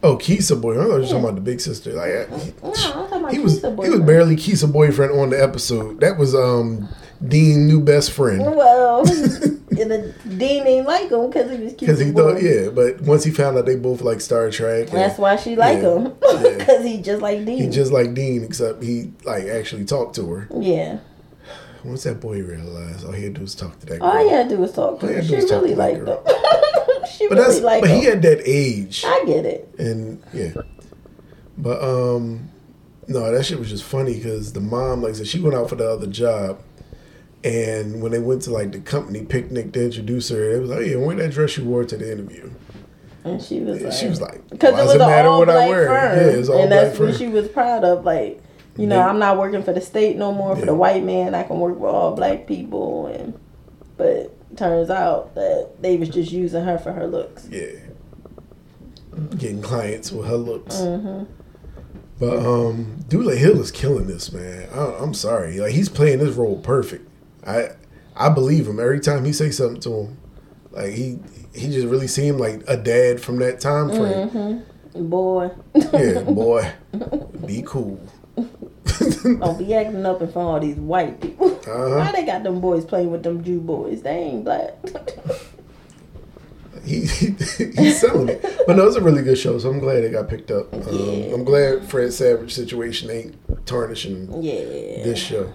Oh, 0.03 0.17
Keisha 0.19 0.61
boy. 0.61 0.75
I 0.75 0.77
thought 0.77 0.87
you 0.87 0.93
were 0.93 1.01
talking 1.03 1.19
about 1.21 1.35
the 1.37 1.41
big 1.41 1.61
sister. 1.61 1.93
Like 1.93 2.31
No, 2.63 2.71
I'm 2.71 2.73
talking 2.75 3.19
about 3.19 3.33
he 3.33 3.39
was 3.39 3.61
Keisha 3.61 3.85
he 3.85 3.91
was 3.91 4.01
barely 4.01 4.37
Keisha 4.37 4.71
boyfriend 4.73 5.13
on 5.19 5.31
the 5.31 5.43
episode. 5.43 6.01
That 6.01 6.19
was 6.19 6.35
um 6.35 6.89
Dean 7.27 7.67
new 7.67 7.81
best 7.81 8.13
friend. 8.13 8.41
Well, 8.55 9.01
and 9.11 9.91
the 9.91 10.15
Dean 10.37 10.65
didn't 10.65 10.85
like 10.85 11.11
him 11.11 11.27
because 11.29 11.51
he 11.51 11.65
was. 11.65 11.73
Because 11.73 11.99
he 11.99 12.13
thought, 12.13 12.43
yeah, 12.43 12.69
but 12.69 13.01
once 13.01 13.25
he 13.25 13.31
found 13.31 13.57
out 13.57 13.65
they 13.65 13.77
both 13.77 14.03
like 14.03 14.21
Star 14.21 14.51
Trek, 14.51 14.89
and 14.89 14.99
That's 14.99 15.19
why 15.19 15.37
she 15.37 15.57
like 15.57 15.79
Yeah, 15.83 15.97
him 15.97 16.13
yeah. 16.23 16.55
because 16.59 16.85
he 16.85 17.01
just 17.01 17.23
like 17.23 17.45
Dean. 17.47 17.57
he 17.63 17.71
just 17.71 17.91
like 17.91 18.13
Dean, 18.13 18.45
except 18.45 18.83
he 18.83 19.13
like 19.25 19.45
actually 19.45 19.87
talked 19.87 20.15
to 20.17 20.29
her. 20.31 20.49
yeah. 20.61 20.99
Once 21.87 22.05
that 22.05 22.21
boy 22.21 22.43
realized 22.43 23.05
all 23.05 23.13
he 23.13 23.25
had 23.25 23.35
to 23.35 23.39
do 23.39 23.43
was 23.43 23.55
talk 23.55 23.79
to 23.81 23.87
that 23.87 24.01
girl. 24.01 24.09
All 24.09 24.23
you 24.23 24.31
had 24.31 24.49
to 24.49 24.57
do 24.57 24.61
was 24.61 24.73
talk 24.73 25.01
to 25.01 25.07
her. 25.07 25.23
She 25.23 25.37
was 25.37 25.51
really 25.51 25.75
liked 25.75 26.07
him. 26.07 26.07
she 27.11 27.29
but 27.29 27.37
really 27.39 27.45
that's 27.45 27.61
liked 27.61 27.83
but 27.83 27.91
he 27.91 28.05
had 28.05 28.23
that 28.23 28.41
age, 28.45 29.05
I 29.07 29.25
get 29.27 29.45
it. 29.45 29.75
and 29.79 30.23
yeah, 30.33 30.53
but 31.57 31.83
um, 31.83 32.49
no, 33.09 33.31
that 33.33 33.45
shit 33.45 33.59
was 33.59 33.71
just 33.71 33.85
funny 33.85 34.15
because 34.15 34.53
the 34.53 34.61
mom, 34.61 35.03
like 35.03 35.13
I 35.13 35.17
said, 35.19 35.29
she 35.29 35.41
went 35.41 35.55
out 35.55 35.69
for 35.69 35.77
the 35.77 35.89
other 35.89 36.07
job. 36.07 36.61
And 37.45 38.03
when 38.03 38.11
they 38.11 38.19
went 38.19 38.43
to 38.43 38.51
like 38.51 38.73
the 38.73 38.81
company 38.81 39.25
picnic 39.25 39.73
to 39.75 39.85
introduce 39.85 40.31
her, 40.31 40.57
it 40.57 40.61
was 40.61 40.71
like, 40.71 40.87
"Yeah, 40.87 40.97
wear 40.97 41.15
that 41.17 41.31
dress 41.31 41.57
you 41.57 41.65
wore 41.65 41.85
to 41.85 41.97
the 41.97 42.11
interview." 42.11 42.51
And 43.23 43.41
she 43.41 43.61
was 43.61 43.81
like, 43.83 43.93
she 43.93 44.09
was 44.09 44.21
like, 44.21 44.49
because 44.51 44.71
it 44.79 44.83
was 44.83 44.95
it 44.95 45.01
an 45.01 45.09
matter 45.09 45.29
all 45.29 45.39
what 45.41 45.51
I 45.51 45.53
black 45.55 45.69
wear?" 45.69 45.87
firm, 45.87 46.19
Yeah, 46.49 46.63
and 46.63 46.73
that's 46.73 46.99
what 46.99 47.15
she 47.15 47.29
was 47.29 47.47
proud 47.49 47.85
of. 47.85 48.05
Like, 48.05 48.43
you 48.77 48.87
know, 48.87 49.01
I'm 49.01 49.19
not 49.19 49.39
working 49.39 49.63
for 49.63 49.73
the 49.73 49.81
state 49.81 50.17
no 50.17 50.33
more 50.33 50.57
for 50.57 50.67
the 50.67 50.75
white 50.75 51.05
man. 51.05 51.35
I 51.35 51.43
can 51.43 51.59
work 51.59 51.79
for 51.79 51.89
all 51.89 52.15
black 52.15 52.47
people, 52.47 53.07
and 53.07 53.39
but 53.97 54.33
turns 54.57 54.91
out 54.91 55.35
that 55.35 55.81
they 55.81 55.97
was 55.97 56.09
just 56.09 56.33
using 56.33 56.65
her 56.65 56.79
for 56.79 56.93
her 56.93 57.07
looks. 57.07 57.49
Yeah. 57.51 57.81
getting 59.39 59.63
clients 59.63 60.13
with 60.13 60.27
her 60.27 60.37
looks. 60.37 60.77
Mm-hmm. 60.77 61.25
But 62.19 62.39
um, 62.39 63.05
Dule 63.09 63.37
Hill 63.37 63.61
is 63.61 63.71
killing 63.71 64.07
this 64.07 64.33
man. 64.33 64.69
I, 64.73 64.97
I'm 65.01 65.15
sorry, 65.15 65.59
like 65.59 65.73
he's 65.73 65.89
playing 65.89 66.19
this 66.19 66.35
role 66.35 66.59
perfect. 66.61 67.09
I 67.47 67.71
I 68.15 68.31
believe 68.31 68.67
him 68.67 68.81
every 68.81 69.01
time 69.01 69.25
he 69.25 69.33
say 69.33 69.51
something 69.51 69.81
to 69.83 69.91
him. 69.93 70.19
Like 70.71 70.93
he 70.95 71.19
he 71.55 71.69
just 71.69 71.87
really 71.87 72.07
seemed 72.07 72.41
like 72.41 72.63
a 72.67 72.77
dad 72.77 73.21
from 73.21 73.39
that 73.39 73.61
time 73.61 73.89
frame. 73.89 74.31
Mm-hmm. 74.31 75.09
Boy, 75.09 75.51
Yeah, 75.75 76.23
boy, 76.27 76.73
be 77.45 77.63
cool. 77.67 78.01
don't 79.23 79.59
be 79.59 79.75
acting 79.75 80.05
up 80.07 80.21
in 80.23 80.31
front 80.33 80.49
of 80.49 80.55
all 80.55 80.61
these 80.61 80.77
white 80.77 81.21
people. 81.21 81.53
Uh-huh. 81.57 81.97
Why 81.99 82.13
they 82.13 82.25
got 82.25 82.43
them 82.43 82.61
boys 82.61 82.85
playing 82.85 83.11
with 83.11 83.23
them 83.23 83.43
Jew 83.43 83.61
boys? 83.61 84.03
They 84.03 84.11
ain't 84.11 84.45
black. 84.45 84.75
He, 86.85 87.05
he 87.05 87.35
he's 87.77 88.01
selling 88.01 88.29
it. 88.29 88.43
But 88.65 88.77
no, 88.77 88.87
it's 88.87 88.95
a 88.95 89.01
really 89.01 89.23
good 89.25 89.37
show, 89.37 89.59
so 89.59 89.69
I'm 89.71 89.81
glad 89.81 90.05
it 90.05 90.13
got 90.13 90.29
picked 90.29 90.53
up. 90.53 90.73
Um, 90.73 90.83
Yeah. 90.93 91.35
I'm 91.35 91.43
glad 91.43 91.89
Fred 91.91 92.13
Savage 92.13 92.55
situation 92.55 93.11
ain't 93.11 93.67
tarnishing 93.67 94.29
yeah. 94.41 94.53
this 95.03 95.19
show. 95.19 95.53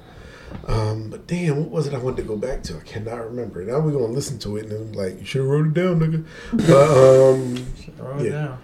Um, 0.68 1.10
but 1.10 1.28
damn, 1.28 1.56
what 1.58 1.70
was 1.70 1.88
it 1.88 1.94
I 1.94 2.00
wanted 2.00 2.18
to 2.18 2.24
go 2.24 2.36
back 2.36 2.64
to? 2.64 2.76
I 2.76 2.82
cannot 2.82 3.24
remember. 3.26 3.64
Now 3.64 3.80
we're 3.80 3.94
gonna 3.94 4.08
listen 4.08 4.40
to 4.40 4.58
it 4.58 4.66
and 4.66 4.74
I'm 4.74 4.92
like, 4.92 5.20
you 5.22 5.26
should 5.26 5.40
have 5.42 5.50
wrote 5.50 5.68
it 5.68 5.74
down, 5.74 6.02
nigga. 6.02 6.26
But 6.68 7.32
um, 7.32 7.66
Write 8.06 8.26
it 8.26 8.26
Yeah. 8.26 8.32
down. 8.32 8.58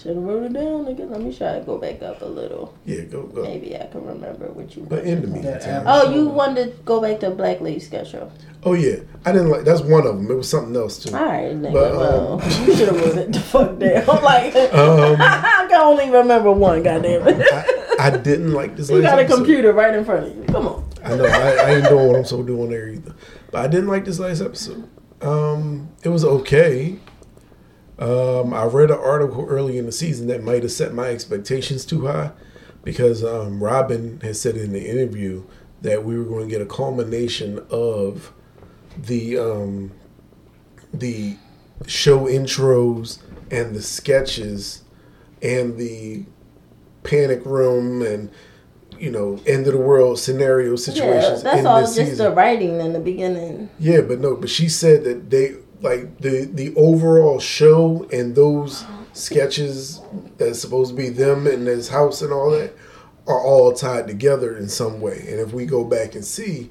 Should 0.00 0.16
have 0.16 0.24
wrote 0.24 0.44
it 0.44 0.52
down 0.54 0.86
again. 0.86 1.10
Let 1.10 1.20
me 1.20 1.34
try 1.36 1.58
to 1.58 1.64
go 1.64 1.76
back 1.76 2.00
up 2.02 2.22
a 2.22 2.24
little. 2.24 2.74
yeah, 2.86 3.02
go 3.02 3.24
go. 3.24 3.42
Maybe 3.42 3.76
I 3.76 3.84
can 3.86 4.04
remember 4.06 4.46
what 4.46 4.74
you. 4.74 4.86
But 4.88 5.04
in 5.04 5.20
the 5.20 5.26
That 5.26 5.42
meantime, 5.44 5.84
Oh, 5.86 6.10
you 6.10 6.26
wanted 6.28 6.76
to 6.76 6.82
go 6.84 7.02
back 7.02 7.20
to 7.20 7.30
Black 7.30 7.60
Lady 7.60 7.80
Sketch 7.80 8.12
Show. 8.12 8.32
oh 8.64 8.72
yeah, 8.72 8.96
I 9.26 9.32
didn't 9.32 9.50
like. 9.50 9.64
That's 9.64 9.82
one 9.82 10.06
of 10.06 10.16
them. 10.16 10.30
It 10.30 10.34
was 10.34 10.48
something 10.48 10.74
else 10.74 10.98
too. 11.02 11.14
All 11.14 11.22
right, 11.24 11.54
nigga. 11.54 11.72
But, 11.74 11.92
um, 11.92 11.98
well, 12.38 12.40
you 12.66 12.76
should 12.76 12.88
have 12.88 12.96
wrote 13.00 13.18
it 13.18 13.32
the 13.32 13.40
fuck 13.40 13.78
down. 13.78 14.06
like, 14.24 14.54
Um, 14.74 15.16
I 15.20 15.66
can 15.68 15.80
only 15.82 16.08
remember 16.10 16.50
one. 16.52 16.82
Goddamn 16.82 17.28
it! 17.28 17.46
I, 18.00 18.06
I 18.06 18.10
didn't 18.16 18.52
like 18.52 18.76
this. 18.76 18.88
you 18.88 19.02
last 19.02 19.10
got 19.10 19.18
a 19.18 19.22
episode. 19.22 19.36
computer 19.36 19.72
right 19.74 19.94
in 19.94 20.04
front 20.06 20.26
of 20.28 20.34
you. 20.36 20.44
Come 20.44 20.66
on. 20.66 20.88
I 21.04 21.14
know 21.16 21.24
I, 21.26 21.50
I 21.56 21.70
ain't 21.76 21.88
doing 21.88 22.06
what 22.06 22.16
I'm 22.16 22.24
supposed 22.24 22.46
to 22.46 22.54
do 22.56 22.62
on 22.62 22.70
there 22.70 22.88
either. 22.88 23.14
But 23.50 23.64
I 23.64 23.68
didn't 23.68 23.88
like 23.88 24.04
this 24.06 24.18
last 24.18 24.40
episode. 24.40 24.88
Um, 25.20 25.90
it 26.02 26.08
was 26.08 26.24
okay. 26.24 26.98
Um, 28.00 28.54
I 28.54 28.64
read 28.64 28.90
an 28.90 28.98
article 28.98 29.46
early 29.48 29.76
in 29.76 29.84
the 29.84 29.92
season 29.92 30.26
that 30.28 30.42
might 30.42 30.62
have 30.62 30.72
set 30.72 30.94
my 30.94 31.08
expectations 31.08 31.84
too 31.84 32.06
high 32.06 32.32
because 32.82 33.22
um, 33.22 33.62
Robin 33.62 34.20
has 34.22 34.40
said 34.40 34.56
in 34.56 34.72
the 34.72 34.88
interview 34.88 35.44
that 35.82 36.04
we 36.04 36.16
were 36.16 36.24
going 36.24 36.48
to 36.48 36.50
get 36.50 36.62
a 36.62 36.66
culmination 36.66 37.64
of 37.70 38.32
the 38.96 39.38
um, 39.38 39.92
the 40.92 41.36
show 41.86 42.20
intros 42.20 43.18
and 43.50 43.74
the 43.74 43.82
sketches 43.82 44.82
and 45.42 45.76
the 45.78 46.24
panic 47.02 47.44
room 47.44 48.02
and 48.02 48.30
you 48.98 49.10
know 49.10 49.40
end 49.46 49.66
of 49.66 49.72
the 49.72 49.78
world 49.78 50.18
scenario 50.18 50.76
situations. 50.76 51.42
Yeah, 51.42 51.50
that's 51.50 51.60
in 51.60 51.66
all 51.66 51.80
this 51.80 51.96
just 51.96 52.10
season. 52.10 52.30
the 52.30 52.32
writing 52.32 52.80
in 52.80 52.92
the 52.92 53.00
beginning. 53.00 53.70
Yeah, 53.78 54.00
but 54.00 54.20
no, 54.20 54.36
but 54.36 54.50
she 54.50 54.68
said 54.68 55.04
that 55.04 55.30
they 55.30 55.56
like 55.80 56.18
the 56.18 56.44
the 56.52 56.74
overall 56.76 57.38
show 57.38 58.06
and 58.12 58.34
those 58.34 58.84
sketches 59.12 60.00
that's 60.36 60.60
supposed 60.60 60.90
to 60.90 60.96
be 60.96 61.08
them 61.08 61.46
in 61.46 61.64
this 61.64 61.88
house 61.88 62.22
and 62.22 62.32
all 62.32 62.50
that 62.50 62.72
are 63.26 63.40
all 63.40 63.72
tied 63.72 64.06
together 64.06 64.56
in 64.56 64.68
some 64.68 65.00
way. 65.00 65.18
And 65.28 65.40
if 65.40 65.52
we 65.52 65.66
go 65.66 65.84
back 65.84 66.14
and 66.14 66.24
see, 66.24 66.70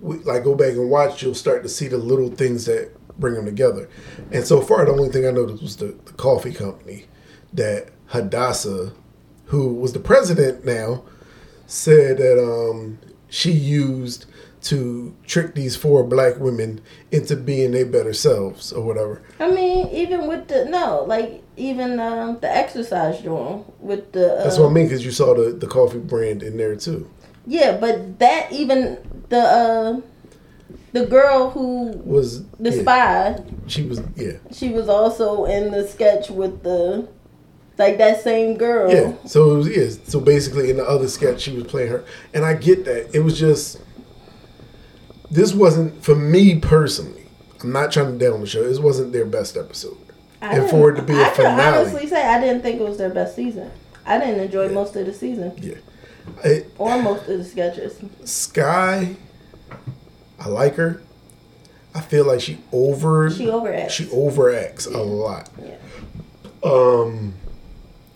we, 0.00 0.18
like 0.18 0.44
go 0.44 0.54
back 0.54 0.72
and 0.72 0.90
watch, 0.90 1.22
you'll 1.22 1.34
start 1.34 1.62
to 1.62 1.68
see 1.68 1.88
the 1.88 1.98
little 1.98 2.30
things 2.30 2.66
that 2.66 2.92
bring 3.18 3.34
them 3.34 3.44
together. 3.44 3.88
And 4.32 4.46
so 4.46 4.60
far, 4.60 4.84
the 4.84 4.92
only 4.92 5.10
thing 5.10 5.26
I 5.26 5.30
noticed 5.30 5.62
was 5.62 5.76
the, 5.76 5.96
the 6.04 6.12
coffee 6.12 6.52
company 6.52 7.06
that 7.52 7.90
Hadassah, 8.06 8.92
who 9.46 9.74
was 9.74 9.92
the 9.92 10.00
president 10.00 10.64
now, 10.64 11.04
said 11.66 12.18
that 12.18 12.38
um, 12.42 12.98
she 13.28 13.52
used 13.52 14.26
to 14.62 15.14
trick 15.26 15.54
these 15.54 15.74
four 15.76 16.04
black 16.04 16.38
women 16.38 16.80
into 17.10 17.36
being 17.36 17.72
their 17.72 17.86
better 17.86 18.12
selves 18.12 18.72
or 18.72 18.84
whatever. 18.84 19.22
I 19.38 19.50
mean, 19.50 19.88
even 19.88 20.26
with 20.28 20.48
the 20.48 20.66
no, 20.66 21.04
like 21.04 21.42
even 21.56 21.98
um, 21.98 22.38
the 22.40 22.50
exercise 22.50 23.22
drawing 23.22 23.64
with 23.78 24.12
the. 24.12 24.34
Uh, 24.34 24.44
That's 24.44 24.58
what 24.58 24.70
I 24.70 24.72
mean 24.72 24.86
because 24.86 25.04
you 25.04 25.12
saw 25.12 25.34
the, 25.34 25.52
the 25.52 25.66
coffee 25.66 25.98
brand 25.98 26.42
in 26.42 26.56
there 26.56 26.76
too. 26.76 27.08
Yeah, 27.46 27.78
but 27.78 28.18
that 28.18 28.52
even 28.52 28.98
the 29.30 29.40
uh, 29.40 30.00
the 30.92 31.06
girl 31.06 31.50
who 31.50 31.92
Was 32.04 32.44
the 32.58 32.70
yeah, 32.70 32.82
spy, 32.82 33.44
She 33.66 33.82
was 33.84 34.02
yeah 34.16 34.32
she 34.52 34.70
was 34.70 34.88
also 34.88 35.44
in 35.46 35.70
the 35.70 35.86
sketch 35.86 36.30
with 36.30 36.62
the 36.62 37.08
like 37.78 37.96
that 37.96 38.20
same 38.20 38.58
girl. 38.58 38.92
yeah. 38.92 39.14
So 39.26 39.52
it 39.52 39.56
was 39.56 39.68
yeah. 39.68 40.04
So 40.04 40.20
basically, 40.20 40.68
in 40.68 40.76
the 40.76 40.84
other 40.84 41.08
sketch, 41.08 41.40
she 41.40 41.54
was 41.56 41.64
playing 41.64 41.88
her, 41.90 42.04
and 42.34 42.44
I 42.44 42.52
get 42.54 42.84
that. 42.84 43.14
It 43.14 43.20
was 43.20 43.38
just 43.38 43.80
this 45.30 45.52
wasn't 45.54 46.02
for 46.02 46.14
me 46.14 46.58
personally. 46.58 47.26
I'm 47.62 47.72
not 47.72 47.92
trying 47.92 48.18
to 48.18 48.24
down 48.30 48.40
the 48.40 48.46
show. 48.46 48.64
This 48.64 48.78
wasn't 48.78 49.12
their 49.12 49.26
best 49.26 49.56
episode, 49.56 49.98
I 50.40 50.56
and 50.56 50.70
for 50.70 50.90
it 50.90 50.96
to 50.96 51.02
be 51.02 51.14
a 51.14 51.26
I 51.26 51.30
finale. 51.30 51.78
honestly 51.80 52.06
say 52.06 52.26
I 52.26 52.40
didn't 52.40 52.62
think 52.62 52.80
it 52.80 52.84
was 52.88 52.98
their 52.98 53.10
best 53.10 53.36
season. 53.36 53.70
I 54.06 54.18
didn't 54.18 54.40
enjoy 54.40 54.68
most 54.70 54.96
of 54.96 55.06
the 55.06 55.12
season 55.12 55.52
yeah. 55.58 55.74
It, 56.44 56.72
or 56.78 57.00
most 57.02 57.28
of 57.28 57.38
the 57.38 57.44
sketches. 57.44 57.98
Skye, 58.24 59.14
I 60.38 60.48
like 60.48 60.74
her. 60.76 61.02
I 61.94 62.00
feel 62.00 62.24
like 62.26 62.40
she 62.40 62.58
over 62.72 63.30
She 63.30 63.46
overacts. 63.46 63.90
she 63.90 64.04
overacts 64.06 64.92
a 64.92 64.98
lot. 64.98 65.50
Yeah. 65.62 65.76
Um, 66.62 67.34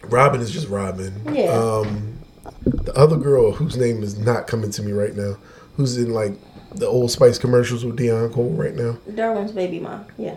Robin 0.04 0.40
is 0.40 0.50
just 0.50 0.68
Robin. 0.68 1.20
Yeah. 1.34 1.48
Um, 1.52 2.18
the 2.64 2.92
other 2.96 3.16
girl 3.16 3.52
whose 3.52 3.76
name 3.76 4.02
is 4.02 4.18
not 4.18 4.46
coming 4.46 4.70
to 4.72 4.82
me 4.82 4.92
right 4.92 5.14
now, 5.14 5.36
who's 5.76 5.96
in 5.98 6.12
like 6.12 6.32
the 6.74 6.86
Old 6.86 7.10
Spice 7.10 7.38
commercials 7.38 7.84
with 7.84 7.96
Deon 7.98 8.32
Cole 8.32 8.50
right 8.50 8.74
now. 8.74 8.98
Darwin's 9.14 9.52
baby 9.52 9.80
mom. 9.80 10.06
Yeah. 10.18 10.36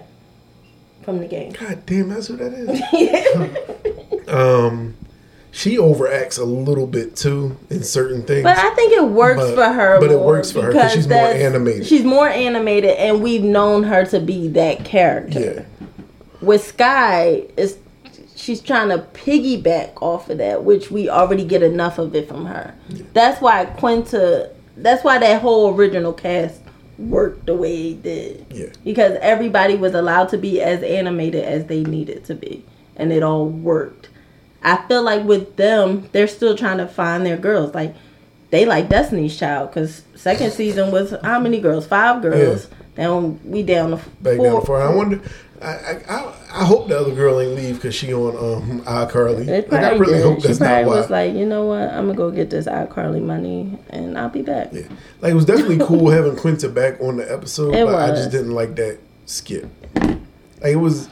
From 1.04 1.20
the 1.20 1.28
game. 1.28 1.54
God 1.54 1.86
damn, 1.86 2.10
that's 2.10 2.28
who 2.28 2.36
that 2.38 2.54
is. 2.54 4.28
um, 4.28 4.96
she 5.52 5.78
overacts 5.78 6.38
a 6.38 6.44
little 6.44 6.86
bit 6.88 7.16
too 7.16 7.58
in 7.70 7.82
certain 7.84 8.24
things. 8.24 8.44
But 8.44 8.58
I 8.58 8.74
think 8.76 8.94
it 8.94 9.06
works 9.06 9.40
But- 9.40 9.56
for 9.56 9.64
her. 9.74 10.00
but 10.00 10.12
it 10.12 10.20
works 10.20 10.52
for 10.52 10.62
her 10.64 10.72
because 10.72 10.92
she's 10.94 11.08
more 11.08 11.18
animated. 11.18 11.88
She's 11.88 12.04
more 12.04 12.28
animated, 12.28 12.92
and 12.92 13.24
we've 13.24 13.44
known 13.44 13.84
her 13.84 14.06
to 14.08 14.20
be 14.20 14.50
that 14.50 14.84
character. 14.86 15.66
yeah, 15.80 15.88
With 16.42 16.64
Skye, 16.66 17.46
is 17.56 17.78
she's 18.36 18.62
trying 18.62 18.90
to 18.90 19.00
piggyback 19.14 20.02
off 20.02 20.30
of 20.30 20.38
that, 20.40 20.64
which 20.66 20.92
we 20.92 21.10
already 21.10 21.46
get 21.46 21.64
enough 21.64 21.98
of 21.98 22.14
it 22.16 22.28
from 22.28 22.46
her. 22.46 22.76
That's 23.14 23.42
why 23.42 23.66
Quinta. 23.66 24.52
That's 24.78 25.04
why 25.04 25.18
that 25.18 25.42
whole 25.42 25.74
original 25.76 26.14
cast 26.14 26.62
worked 26.98 27.46
the 27.46 27.54
way 27.56 27.92
it 27.92 28.04
did. 28.04 28.46
yeah. 28.50 28.66
because 28.84 29.18
everybody 29.22 29.76
was 29.76 29.94
allowed 29.94 30.30
to 30.30 30.38
be 30.38 30.62
as 30.62 30.82
animated 30.82 31.44
as 31.44 31.66
they 31.68 31.84
needed 31.84 32.26
to 32.26 32.34
be 32.34 32.66
and 32.96 33.14
it 33.14 33.22
all 33.22 33.48
worked 33.48 34.10
i 34.64 34.76
feel 34.88 35.04
like 35.04 35.24
with 35.24 35.56
them 35.58 36.10
they're 36.12 36.28
still 36.28 36.58
trying 36.58 36.80
to 36.80 36.88
find 36.88 37.24
their 37.24 37.38
girls 37.38 37.76
like 37.76 37.94
they 38.50 38.66
like 38.66 38.90
destiny's 38.90 39.38
child 39.38 39.70
because 39.70 40.02
second 40.16 40.52
season 40.52 40.92
was 40.92 41.14
how 41.22 41.40
many 41.40 41.60
girls 41.62 41.86
five 41.86 42.20
girls 42.24 42.68
Now 42.98 43.20
we 43.46 43.62
down 43.62 43.92
to 43.92 43.98
Back 44.20 44.38
four, 44.38 44.46
down 44.48 44.60
to 44.60 44.66
four. 44.66 44.82
I 44.82 44.96
wonder. 44.96 45.22
I, 45.62 46.00
I 46.08 46.34
I 46.62 46.66
hope 46.66 46.88
the 46.88 47.00
other 47.00 47.14
girl 47.16 47.40
ain't 47.40 47.56
leave 47.56 47.76
because 47.76 47.96
she 47.96 48.14
on 48.14 48.36
um 48.38 48.82
iCarly. 48.82 49.48
Like 49.72 49.84
I 49.84 49.92
really 49.96 50.14
did. 50.14 50.24
hope 50.24 50.42
she 50.42 50.48
that's 50.48 50.60
not 50.60 50.68
probably 50.68 50.86
why. 50.92 50.96
was 50.98 51.10
like, 51.10 51.34
you 51.34 51.46
know 51.46 51.66
what? 51.66 51.90
I'm 51.90 52.06
gonna 52.06 52.14
go 52.16 52.30
get 52.32 52.50
this 52.52 52.68
iCarly 52.68 53.22
money, 53.24 53.78
and 53.90 54.18
I'll 54.18 54.30
be 54.30 54.44
back. 54.44 54.70
Yeah. 54.72 54.84
Like 55.22 55.32
it 55.32 55.36
was 55.36 55.46
definitely 55.46 55.80
cool 55.80 56.10
having 56.12 56.36
Quinta 56.36 56.70
back 56.70 57.02
on 57.02 57.18
the 57.18 57.32
episode, 57.32 57.74
It 57.76 57.86
but 57.86 57.96
I 57.96 58.10
just 58.16 58.30
didn't 58.32 58.52
like 58.54 58.76
that 58.76 59.00
skit. 59.26 59.66
Like 59.96 60.74
it 60.74 60.76
was 60.76 61.10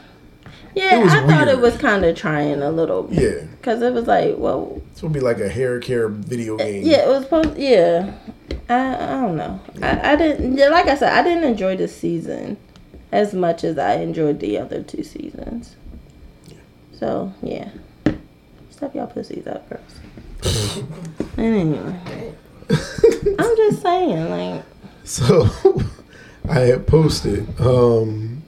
Yeah, 0.74 1.00
It 1.00 1.04
was 1.04 1.12
I 1.12 1.26
thought 1.26 1.48
it 1.48 1.58
was 1.58 1.76
kind 1.78 2.04
of 2.04 2.14
trying 2.16 2.62
a 2.62 2.70
little, 2.70 3.02
bit. 3.04 3.18
yeah. 3.20 3.46
because 3.56 3.82
it 3.82 3.92
was 3.92 4.06
like, 4.06 4.36
well, 4.38 4.80
It's 4.92 5.00
gonna 5.00 5.12
be 5.12 5.20
like 5.20 5.40
a 5.40 5.48
hair 5.48 5.80
care 5.80 6.08
video 6.08 6.56
game. 6.56 6.84
Yeah, 6.84 7.04
it 7.04 7.08
was 7.08 7.24
supposed. 7.24 7.56
Yeah, 7.58 8.12
I 8.68 8.94
I 8.94 9.20
don't 9.22 9.36
know. 9.36 9.60
I 9.82 10.12
I 10.12 10.16
didn't. 10.16 10.56
Yeah, 10.56 10.68
like 10.68 10.86
I 10.86 10.94
said, 10.96 11.12
I 11.12 11.22
didn't 11.24 11.44
enjoy 11.44 11.76
this 11.76 11.96
season 11.96 12.56
as 13.12 13.34
much 13.34 13.64
as 13.64 13.78
I 13.78 13.94
enjoyed 13.96 14.40
the 14.40 14.58
other 14.58 14.82
two 14.82 15.02
seasons. 15.04 15.76
So 16.92 17.32
yeah, 17.42 17.70
step 18.70 18.94
y'all 18.94 19.06
pussies 19.06 19.46
up, 19.46 19.68
girls. 19.68 20.80
anyway, 21.38 22.32
I'm 22.70 23.56
just 23.56 23.82
saying, 23.82 24.30
like, 24.30 24.64
So 25.04 25.48
I 26.48 26.60
had 26.60 26.86
posted 26.86 27.48
um, 27.60 28.42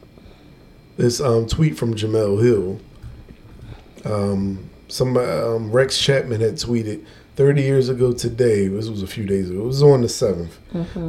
this 0.97 1.21
um, 1.21 1.47
tweet 1.47 1.77
from 1.77 1.95
Jemele 1.95 2.43
Hill. 2.43 2.81
Um, 4.05 4.71
some 4.89 5.17
um, 5.17 5.71
Rex 5.71 5.99
Chapman 5.99 6.41
had 6.41 6.55
tweeted 6.55 7.05
30 7.37 7.63
years 7.63 7.89
ago 7.89 8.13
today. 8.13 8.69
This 8.69 8.89
was 8.89 9.03
a 9.03 9.07
few 9.07 9.25
days 9.25 9.51
ago. 9.51 9.61
It 9.61 9.67
was 9.67 9.83
on 9.83 10.01
the 10.01 10.09
7th. 10.09 10.51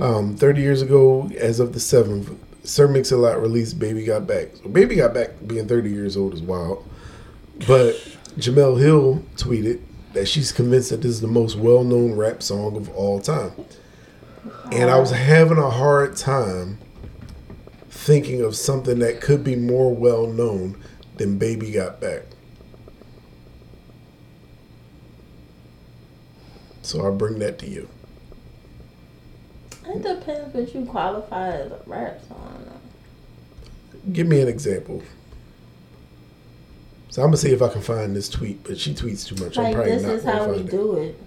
Um, 0.02 0.36
30 0.36 0.62
years 0.62 0.82
ago, 0.82 1.30
as 1.40 1.60
of 1.60 1.74
the 1.74 1.80
7th, 1.80 2.36
Sir 2.70 2.88
Mix-a-Lot 2.88 3.42
released 3.42 3.80
"Baby 3.80 4.06
Got 4.06 4.28
Back." 4.28 4.50
"Baby 4.72 4.98
Got 4.98 5.16
Back" 5.16 5.32
being 5.48 5.68
30 5.68 5.90
years 5.90 6.16
old 6.16 6.36
is 6.36 6.42
wild. 6.42 6.86
But 7.68 7.96
Jemele 8.38 8.80
Hill 8.80 9.24
tweeted 9.38 9.80
that 10.14 10.28
she's 10.28 10.52
convinced 10.52 10.92
that 10.92 11.02
this 11.02 11.14
is 11.14 11.22
the 11.22 11.28
most 11.28 11.58
well 11.58 11.84
known 11.84 12.14
rap 12.14 12.44
song 12.44 12.78
of 12.78 12.88
all 12.90 13.20
time. 13.20 13.54
And 14.72 14.92
I 14.92 15.00
was 15.00 15.10
having 15.10 15.58
a 15.58 15.72
hard 15.72 16.16
time 16.16 16.78
thinking 17.90 18.42
of 18.42 18.56
something 18.56 19.00
that 19.00 19.20
could 19.20 19.44
be 19.44 19.56
more 19.56 19.94
well 19.94 20.28
known 20.28 20.78
than 21.18 21.40
Baby 21.40 21.72
Got 21.72 22.00
Back. 22.00 22.22
So 26.84 27.08
I 27.08 27.10
bring 27.10 27.40
that 27.40 27.58
to 27.60 27.68
you. 27.68 27.90
It 29.90 30.04
depends 30.04 30.54
what 30.54 30.74
you 30.76 30.86
qualify 30.86 31.50
as 31.50 31.72
a 31.72 31.80
rap 31.86 32.20
song. 32.28 32.66
Give 34.14 34.28
me 34.28 34.42
an 34.42 34.48
example. 34.48 35.02
So 37.10 37.22
I'm 37.24 37.28
gonna 37.30 37.38
see 37.38 37.52
if 37.52 37.62
I 37.62 37.70
can 37.70 37.82
find 37.82 38.16
this 38.16 38.30
tweet, 38.30 38.64
but 38.64 38.78
she 38.78 38.94
tweets 38.94 39.26
too 39.28 39.44
much. 39.44 39.58
I'm 39.58 39.66
Like 39.66 39.74
probably 39.76 39.92
this 39.94 40.04
not 40.04 40.12
is 40.14 40.24
how 40.24 40.50
we 40.52 40.58
it. 40.60 40.70
do 40.70 40.98
it. 40.98 41.20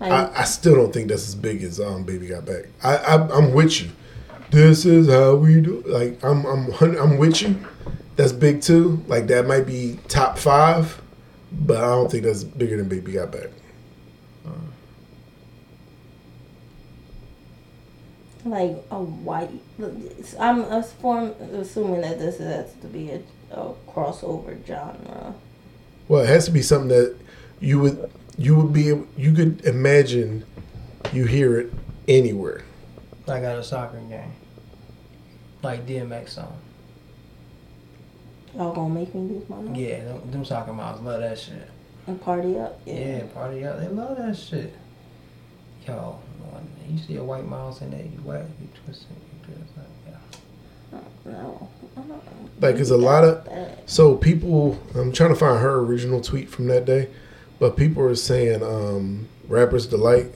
Like 0.00 0.12
I, 0.12 0.30
I 0.40 0.44
still 0.44 0.74
don't 0.76 0.92
think 0.92 1.08
that's 1.08 1.28
as 1.28 1.34
big 1.34 1.62
as 1.62 1.78
um 1.78 2.04
Baby 2.04 2.28
Got 2.28 2.46
Back. 2.46 2.64
I, 2.82 2.96
I 2.96 3.28
I'm 3.36 3.52
with 3.52 3.82
you. 3.82 3.90
This 4.50 4.86
is 4.86 5.08
how 5.08 5.36
we 5.36 5.60
do. 5.60 5.82
Like 5.86 6.22
I'm 6.24 6.44
I'm 6.46 6.72
I'm 6.80 7.18
with 7.18 7.42
you. 7.42 7.56
That's 8.16 8.32
big 8.32 8.62
too. 8.62 9.02
Like 9.06 9.26
that 9.26 9.46
might 9.46 9.66
be 9.66 9.98
top 10.08 10.38
five, 10.38 11.00
but 11.52 11.76
I 11.76 11.88
don't 11.90 12.10
think 12.10 12.24
that's 12.24 12.42
bigger 12.44 12.78
than 12.78 12.88
Baby 12.88 13.12
Got 13.12 13.32
Back. 13.32 13.50
Like 18.44 18.76
a 18.90 18.98
white. 19.00 19.50
I'm 20.38 20.60
assume- 20.62 21.34
assuming 21.52 22.00
that 22.02 22.18
this 22.18 22.38
has 22.38 22.72
to 22.82 22.86
be 22.86 23.10
a, 23.10 23.20
a 23.52 23.72
crossover 23.88 24.64
genre. 24.66 25.34
Well, 26.08 26.22
it 26.22 26.28
has 26.28 26.46
to 26.46 26.50
be 26.50 26.62
something 26.62 26.88
that 26.88 27.16
you 27.60 27.78
would 27.80 28.10
you 28.38 28.56
would 28.56 28.72
be 28.72 28.84
you 29.16 29.32
could 29.32 29.64
imagine 29.64 30.44
you 31.12 31.26
hear 31.26 31.58
it 31.60 31.72
anywhere. 32.08 32.62
I 33.28 33.40
got 33.40 33.58
a 33.58 33.62
soccer 33.64 34.00
game. 34.08 34.32
Like 35.62 35.86
DMX 35.86 36.30
song. 36.30 36.56
Y'all 38.56 38.74
gonna 38.74 38.92
make 38.92 39.14
me 39.14 39.20
lose 39.34 39.48
my 39.48 39.56
mind 39.56 39.76
Yeah, 39.76 40.02
them, 40.04 40.30
them 40.30 40.44
soccer 40.44 40.72
moms 40.72 41.00
love 41.02 41.20
that 41.20 41.38
shit. 41.38 41.68
and 42.06 42.20
party 42.20 42.58
up. 42.58 42.80
Yeah, 42.84 43.22
party 43.34 43.64
up. 43.64 43.78
They 43.78 43.86
love 43.88 44.16
that 44.16 44.36
shit. 44.36 44.74
Yo, 45.86 46.18
when 46.29 46.29
you 46.90 46.98
see 46.98 47.16
a 47.16 47.24
white 47.24 47.46
mouse 47.46 47.80
in 47.80 47.90
there, 47.90 48.00
you 48.00 48.20
whack, 48.24 48.44
you 48.60 48.68
twist 48.84 49.04
it, 49.10 49.48
you 49.50 49.54
do 49.54 49.60
it. 49.60 49.66
Like, 49.76 51.02
yeah. 51.26 51.32
No. 51.32 51.68
Like, 52.60 52.76
'cause 52.76 52.90
a 52.90 52.96
lot 52.96 53.24
of- 53.24 53.44
That. 53.46 53.82
So 53.88 54.14
people, 54.16 54.78
I'm 54.94 55.12
trying 55.12 55.30
to 55.30 55.36
find 55.36 55.60
her 55.60 55.76
original 55.80 56.20
tweet 56.20 56.48
from 56.48 56.66
that 56.68 56.84
day, 56.84 57.08
but 57.58 57.76
people 57.76 58.02
are 58.04 58.14
saying 58.14 58.62
um, 58.62 59.26
"Rappers 59.48 59.86
Delight," 59.86 60.26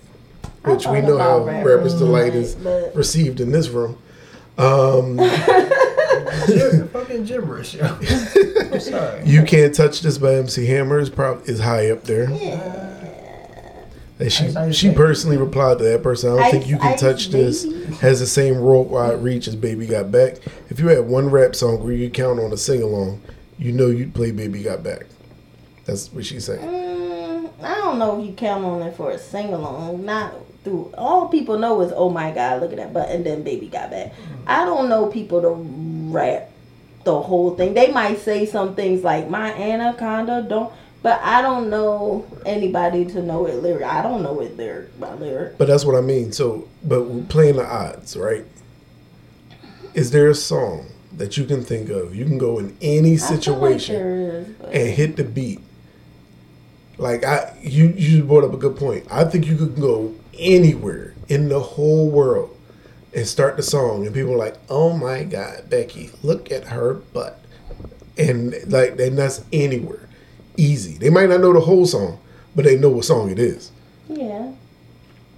which 0.65 0.87
we 0.87 1.01
know 1.01 1.19
how 1.19 1.39
about 1.43 1.65
"Rappers 1.65 1.95
Delight" 1.95 2.35
is 2.35 2.55
but 2.55 2.95
received 2.97 3.41
in 3.41 3.53
this 3.53 3.69
room. 3.69 3.97
Um, 4.59 5.19
fucking 6.93 7.25
gibberish, 7.25 7.75
yo. 7.75 7.85
I'm 8.73 8.81
sorry. 8.81 9.23
you 9.25 9.43
can't 9.43 9.75
touch 9.75 10.01
this 10.01 10.19
by 10.19 10.35
MC 10.35 10.67
Hammer 10.67 10.99
is 10.99 11.11
probably 11.11 11.49
is 11.53 11.61
high 11.61 11.91
up 11.91 12.05
there. 12.05 12.29
And 14.19 14.33
she 14.33 14.45
Ice 14.45 14.57
Ice 14.57 14.75
she 14.77 14.93
personally 14.93 15.37
replied 15.37 15.79
to 15.79 15.85
that 15.85 16.03
person. 16.03 16.33
I 16.33 16.37
don't 16.37 16.51
think 16.51 16.69
you 16.69 16.79
can 16.79 16.93
Ice 16.93 17.01
touch 17.01 17.29
this. 17.29 17.65
Baby. 17.65 17.95
Has 17.97 18.21
the 18.21 18.27
same 18.27 18.61
worldwide 18.61 19.23
reach 19.23 19.49
as 19.49 19.57
Baby 19.57 19.87
Got 19.87 20.13
Back. 20.13 20.37
If 20.71 20.79
you 20.79 20.89
had 20.89 21.07
one 21.07 21.31
rap 21.31 21.55
song 21.55 21.83
where 21.83 21.93
you 21.93 22.11
count 22.11 22.39
on 22.39 22.53
a 22.53 22.57
sing 22.57 22.83
along, 22.83 23.21
you 23.59 23.73
know 23.73 23.87
you'd 23.87 24.15
play 24.15 24.31
Baby 24.31 24.63
Got 24.63 24.83
Back. 24.83 25.07
That's 25.85 26.13
what 26.13 26.25
she's 26.25 26.45
saying. 26.45 26.61
Mm, 26.61 27.51
I 27.63 27.75
don't 27.77 27.99
know 27.99 28.21
if 28.21 28.27
you 28.27 28.35
count 28.35 28.65
on 28.65 28.83
it 28.83 28.97
for 28.97 29.11
a 29.11 29.19
sing 29.19 29.53
along. 29.53 30.05
Not 30.05 30.35
through 30.65 30.93
all 30.97 31.29
people 31.29 31.59
know 31.59 31.81
is 31.83 31.93
oh 31.95 32.09
my 32.09 32.31
god, 32.33 32.63
look 32.63 32.73
at 32.73 32.79
that 32.79 32.93
butt, 32.93 33.11
and 33.11 33.25
then 33.25 33.43
baby 33.43 33.69
got 33.69 33.91
back. 33.91 34.13
I 34.47 34.65
don't 34.65 34.89
know 34.89 35.07
people 35.07 35.43
to 35.43 35.51
rap 36.13 36.51
the 37.05 37.21
whole 37.21 37.55
thing. 37.55 37.75
They 37.75 37.93
might 37.93 38.19
say 38.19 38.47
some 38.47 38.75
things 38.75 39.05
like 39.05 39.29
my 39.29 39.53
anaconda 39.53 40.47
don't, 40.49 40.73
but 41.05 41.21
I 41.21 41.43
don't 41.43 41.69
know 41.69 42.27
anybody 42.47 43.05
to 43.05 43.21
know 43.23 43.45
it 43.45 43.57
lyric. 43.57 43.83
I 43.85 44.01
don't 44.01 44.23
know 44.23 44.41
it 44.41 44.57
lyric 44.57 44.99
by 44.99 45.13
lyric. 45.13 45.59
But 45.59 45.69
that's 45.69 45.85
what 45.85 45.95
I 45.95 46.01
mean. 46.01 46.33
So, 46.33 46.67
but 46.83 47.03
we're 47.05 47.25
playing 47.25 47.57
the 47.57 47.67
odds, 47.67 48.17
right? 48.17 48.47
Is 49.93 50.13
there 50.13 50.31
a 50.31 50.35
song 50.35 50.87
that 51.13 51.37
you 51.37 51.45
can 51.45 51.63
think 51.63 51.91
of? 51.91 52.15
You 52.15 52.25
can 52.25 52.39
go 52.39 52.59
in 52.59 52.75
any 52.81 53.19
feel 53.19 53.29
like 53.29 53.37
situation 53.37 54.57
but 54.59 54.75
and 54.75 54.89
hit 54.95 55.17
the 55.17 55.25
beat. 55.25 55.61
Like 56.97 57.23
I, 57.23 57.55
you, 57.61 57.89
you 57.89 58.25
brought 58.25 58.45
up 58.45 58.55
a 58.55 58.57
good 58.57 58.79
point. 58.79 59.07
I 59.11 59.25
think 59.25 59.47
you 59.47 59.59
could 59.59 59.79
go 59.79 60.15
anywhere 60.39 61.15
in 61.29 61.51
the 61.51 61.61
whole 61.61 62.09
world 62.09 62.57
and 63.13 63.29
start 63.29 63.59
the 63.59 63.63
song, 63.63 64.07
and 64.07 64.15
people 64.15 64.33
are 64.33 64.39
like, 64.39 64.57
"Oh 64.71 64.97
my 64.97 65.25
God, 65.25 65.69
Becky, 65.69 66.13
look 66.23 66.51
at 66.51 66.69
her 66.69 66.95
butt," 66.95 67.41
and 68.17 68.55
like, 68.73 68.99
and 68.99 69.19
that's 69.19 69.45
anywhere, 69.53 70.04
easy. 70.57 70.99
They 70.99 71.11
might 71.11 71.29
not 71.29 71.41
know 71.41 71.53
the 71.53 71.61
whole 71.61 71.87
song, 71.87 72.19
but 72.55 72.65
they 72.65 72.77
know 72.79 72.91
what 72.91 73.05
song 73.05 73.31
it 73.31 73.39
is. 73.39 73.71
yeah. 74.09 74.53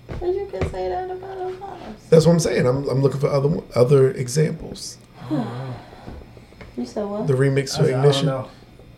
But 0.09 0.27
you 0.29 0.47
can 0.51 0.63
say 0.71 0.89
that 0.89 1.11
about 1.11 1.37
a 1.37 1.49
lot. 1.49 1.81
of- 1.83 2.11
That's 2.11 2.27
what 2.27 2.33
I'm 2.33 2.39
saying. 2.41 2.65
I'm, 2.65 2.89
I'm 2.89 3.03
looking 3.03 3.19
for 3.19 3.27
other 3.29 3.61
other 3.75 4.13
examples. 4.13 4.99
You 6.77 6.87
said 6.87 7.05
what? 7.07 7.27
The 7.27 7.33
remix 7.33 7.75
I, 7.75 7.83
to 7.87 7.91
don't 7.91 8.01
Ignition. 8.01 8.27
know. 8.27 8.49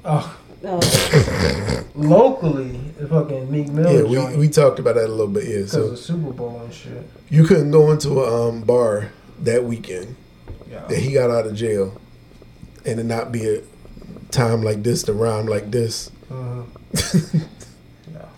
Oh, 0.05 0.39
Oh, 0.65 0.81
locally, 1.95 2.79
the 2.99 3.07
fucking 3.07 3.49
Meek 3.51 3.69
Mill 3.69 3.93
Yeah, 3.93 4.13
joint. 4.23 4.33
we, 4.33 4.39
we 4.47 4.49
talked 4.49 4.81
about 4.81 4.97
that 4.97 5.05
a 5.07 5.09
little 5.09 5.29
bit. 5.29 5.45
Yeah, 5.45 5.57
because 5.59 5.71
so 5.73 5.83
of 5.85 5.99
Super 5.99 6.33
Bowl 6.33 6.61
and 6.65 6.75
shit. 6.75 7.09
you 7.31 7.45
couldn't 7.45 7.71
go 7.71 7.93
into 7.93 8.21
a 8.21 8.49
um, 8.49 8.63
bar 8.63 9.13
that 9.41 9.63
weekend 9.65 10.17
Yeah. 10.69 10.85
that 10.89 10.99
he 10.99 11.13
got 11.13 11.31
out 11.31 11.47
of 11.47 11.55
jail, 11.55 11.99
and 12.85 12.99
it 12.99 13.05
not 13.05 13.31
be 13.31 13.49
a 13.49 13.63
time 14.31 14.63
like 14.63 14.83
this 14.83 15.03
to 15.05 15.13
rhyme 15.13 15.47
like 15.47 15.71
this. 15.71 16.11
Uh-huh. 16.31 16.63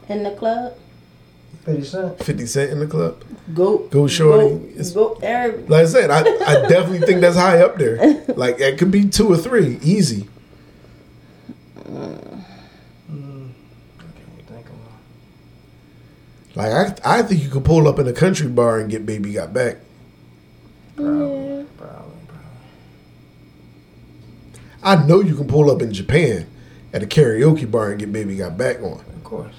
in 0.09 0.23
the 0.23 0.31
club, 0.33 0.75
50 1.65 1.85
Cent. 1.85 2.23
Fifty 2.25 2.47
Cent 2.47 2.71
in 2.71 2.79
the 2.81 2.87
club. 2.87 3.23
go 3.55 3.79
Go 3.89 4.07
shorty. 4.07 4.49
Go, 4.49 4.65
It's- 4.71 4.93
go 4.93 5.19
every, 5.23 5.63
Like 5.65 5.83
I 5.83 5.87
said, 5.87 6.11
I, 6.11 6.21
I 6.21 6.69
definitely 6.69 7.01
think 7.01 7.21
that's 7.21 7.37
high 7.37 7.61
up 7.63 7.77
there. 7.79 8.25
Like 8.37 8.61
it 8.61 8.79
could 8.79 8.91
be 8.91 9.09
two 9.09 9.29
or 9.33 9.37
three, 9.37 9.79
easy. 9.83 10.29
Mm. 13.11 13.51
I 13.99 14.03
can't 14.03 14.47
think 14.49 14.67
of 14.67 14.73
one. 14.73 14.95
Like 16.55 16.73
I, 17.05 17.19
I 17.19 17.23
think 17.23 17.43
you 17.43 17.49
could 17.51 17.65
pull 17.65 17.89
up 17.89 17.99
in 17.99 18.07
a 18.09 18.13
country 18.13 18.49
bar 18.49 18.79
and 18.79 18.91
get 18.91 19.05
"Baby 19.05 19.33
Got 19.33 19.53
Back." 19.53 19.77
Probably, 20.97 21.19
probably, 21.19 21.67
probably. 21.77 22.00
I 24.83 25.05
know 25.05 25.21
you 25.21 25.35
can 25.37 25.47
pull 25.47 25.71
up 25.71 25.83
in 25.83 25.93
Japan 25.93 26.47
at 26.93 27.03
a 27.03 27.07
karaoke 27.07 27.71
bar 27.71 27.91
and 27.91 28.01
get 28.01 28.13
"Baby 28.13 28.37
Got 28.37 28.57
Back" 28.57 28.81
on. 28.81 29.01
Of 29.01 29.25
course. 29.25 29.55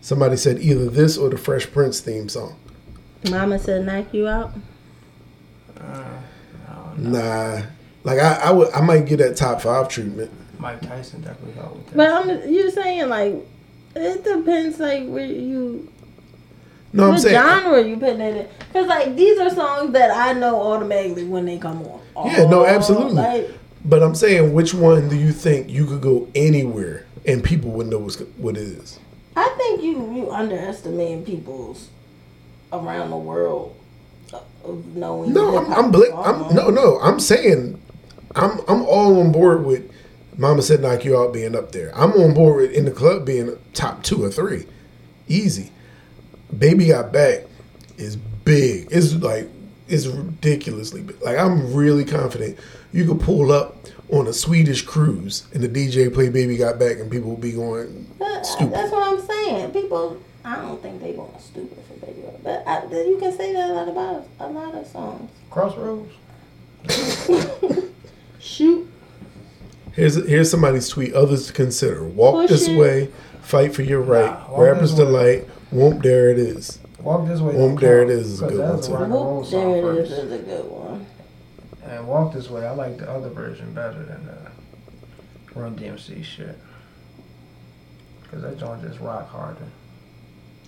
Somebody 0.00 0.36
said 0.36 0.58
either 0.58 0.86
this 0.86 1.16
or 1.16 1.30
the 1.30 1.38
Fresh 1.38 1.70
Prince 1.70 2.00
theme 2.00 2.28
song. 2.28 2.56
Mama 3.30 3.58
said 3.58 3.86
knock 3.86 4.12
you 4.12 4.26
out. 4.26 4.52
Uh, 5.78 6.04
no, 6.98 7.10
no. 7.10 7.20
Nah, 7.20 7.66
like 8.02 8.18
I, 8.18 8.34
I 8.44 8.50
would, 8.50 8.72
I 8.72 8.80
might 8.80 9.06
get 9.06 9.18
that 9.18 9.36
top 9.36 9.60
five 9.60 9.88
treatment. 9.88 10.30
Mike 10.58 10.80
Tyson 10.80 11.20
definitely 11.20 11.54
helped 11.54 11.76
with 11.76 11.86
that. 11.88 11.96
But 11.96 12.10
I'm 12.10 12.52
you're 12.52 12.70
saying 12.70 13.08
like 13.08 13.36
it 13.94 14.24
depends 14.24 14.78
like 14.80 15.06
where 15.06 15.26
you 15.26 15.92
No, 16.92 17.04
I'm 17.04 17.10
what 17.10 17.20
saying, 17.20 17.34
genre 17.34 17.72
are 17.72 17.80
you 17.80 17.96
putting 17.96 18.20
it 18.20 18.36
in. 18.36 18.48
Cause 18.72 18.86
like 18.88 19.14
these 19.16 19.38
are 19.38 19.50
songs 19.50 19.92
that 19.92 20.10
I 20.10 20.32
know 20.38 20.60
automatically 20.60 21.24
when 21.24 21.44
they 21.44 21.58
come 21.58 21.82
on. 21.82 22.00
Yeah, 22.26 22.46
no, 22.46 22.62
Oh, 22.62 22.66
absolutely. 22.66 23.14
Like, 23.14 23.50
but 23.84 24.02
I'm 24.02 24.14
saying, 24.14 24.52
which 24.52 24.74
one 24.74 25.08
do 25.08 25.16
you 25.16 25.32
think 25.32 25.68
you 25.70 25.86
could 25.86 26.00
go 26.00 26.28
anywhere 26.34 27.06
and 27.24 27.42
people 27.42 27.70
would 27.72 27.86
know 27.86 27.98
what's, 27.98 28.18
what 28.36 28.56
it 28.56 28.62
is? 28.62 28.98
I 29.36 29.48
think 29.56 29.82
you 29.82 30.12
you 30.12 30.30
underestimate 30.32 31.24
people's 31.24 31.88
around 32.72 33.10
the 33.10 33.16
world 33.16 33.76
of 34.64 34.96
knowing. 34.96 35.32
No, 35.32 35.58
I'm, 35.58 35.72
I'm, 35.72 35.92
songs. 35.92 36.12
I'm 36.26 36.54
no, 36.54 36.70
no. 36.70 36.98
I'm 37.00 37.20
saying, 37.20 37.80
I'm, 38.34 38.60
I'm 38.68 38.82
all 38.82 39.20
on 39.20 39.32
board 39.32 39.64
with 39.64 39.90
Mama 40.36 40.62
said 40.62 40.80
knock 40.80 41.04
you 41.04 41.18
out 41.18 41.32
being 41.32 41.54
up 41.56 41.72
there. 41.72 41.92
I'm 41.96 42.12
on 42.12 42.34
board 42.34 42.56
with 42.62 42.72
in 42.72 42.84
the 42.84 42.90
club 42.90 43.24
being 43.24 43.56
top 43.74 44.02
two 44.02 44.22
or 44.24 44.30
three, 44.30 44.66
easy. 45.28 45.70
Baby 46.58 46.88
got 46.88 47.12
back 47.12 47.44
is 47.96 48.16
big. 48.16 48.88
It's 48.90 49.14
like 49.14 49.48
it's 49.88 50.06
ridiculously 50.06 51.02
big. 51.02 51.20
Like 51.22 51.38
I'm 51.38 51.74
really 51.74 52.04
confident 52.04 52.58
you 52.92 53.06
could 53.06 53.20
pull 53.20 53.52
up 53.52 53.76
on 54.10 54.26
a 54.26 54.32
Swedish 54.32 54.82
cruise 54.82 55.46
and 55.54 55.62
the 55.62 55.68
DJ 55.68 56.12
play 56.12 56.28
Baby 56.28 56.56
Got 56.56 56.78
Back 56.78 56.98
and 56.98 57.10
people 57.10 57.30
will 57.30 57.36
be 57.36 57.52
going 57.52 58.10
But 58.18 58.26
uh, 58.26 58.42
stupid. 58.42 58.74
That's 58.74 58.90
what 58.92 59.02
I'm 59.02 59.24
saying. 59.26 59.70
People 59.70 60.10
people, 60.10 60.22
I 60.44 60.56
don't 60.56 60.82
think 60.82 61.00
they 61.00 61.12
going 61.12 61.38
stupid 61.38 61.78
for 61.86 62.06
baby 62.06 62.22
Rap, 62.22 62.34
but 62.42 62.62
I, 62.66 62.84
you 63.04 63.18
can 63.18 63.36
say 63.36 63.52
that 63.52 63.70
a 63.70 63.72
lot 63.72 63.88
about 63.88 64.26
a 64.40 64.48
lot 64.48 64.74
of 64.74 64.86
songs. 64.86 65.30
Crossroads. 65.50 66.12
Shoot, 68.40 68.90
Here's 69.92 70.14
here's 70.26 70.50
somebody's 70.50 70.88
tweet. 70.88 71.12
Others 71.12 71.48
to 71.48 71.52
consider: 71.52 72.02
Walk 72.04 72.36
Push 72.36 72.50
this 72.50 72.68
it. 72.68 72.78
way, 72.78 73.10
fight 73.42 73.74
for 73.74 73.82
your 73.82 74.00
right. 74.00 74.24
Nah, 74.24 74.58
Rappers 74.58 74.96
This 74.96 75.04
delight. 75.04 75.46
Whoop, 75.70 76.02
there 76.02 76.30
it 76.30 76.38
is. 76.38 76.78
Walk 77.00 77.26
this 77.28 77.40
way. 77.40 77.54
Whoop, 77.54 77.80
there 77.80 78.00
count, 78.00 78.10
it 78.10 78.18
is 78.18 78.26
is 78.32 78.42
a 78.42 78.44
'cause 78.48 78.56
good 78.56 78.60
that's 78.76 78.88
one, 78.88 79.02
a 79.02 79.06
too. 79.06 79.12
rock 79.12 79.12
and 79.12 79.12
roll 79.12 79.36
Whoop, 79.38 79.46
song 79.46 79.72
there 79.72 79.92
it 79.92 79.98
is 79.98 80.08
first. 80.10 80.22
is 80.22 80.32
a 80.32 80.38
good 80.38 80.64
one. 80.70 81.06
And 81.88 82.06
walk 82.06 82.32
this 82.34 82.50
way. 82.50 82.66
I 82.66 82.70
like 82.72 82.98
the 82.98 83.10
other 83.10 83.28
version 83.30 83.72
better 83.74 84.02
than 84.02 84.26
the 84.26 85.58
Run 85.58 85.74
DMC 85.76 86.22
shit. 86.22 86.56
Cause 88.30 88.42
that 88.42 88.58
joint 88.58 88.82
just 88.82 89.00
rock 89.00 89.28
harder. 89.28 89.56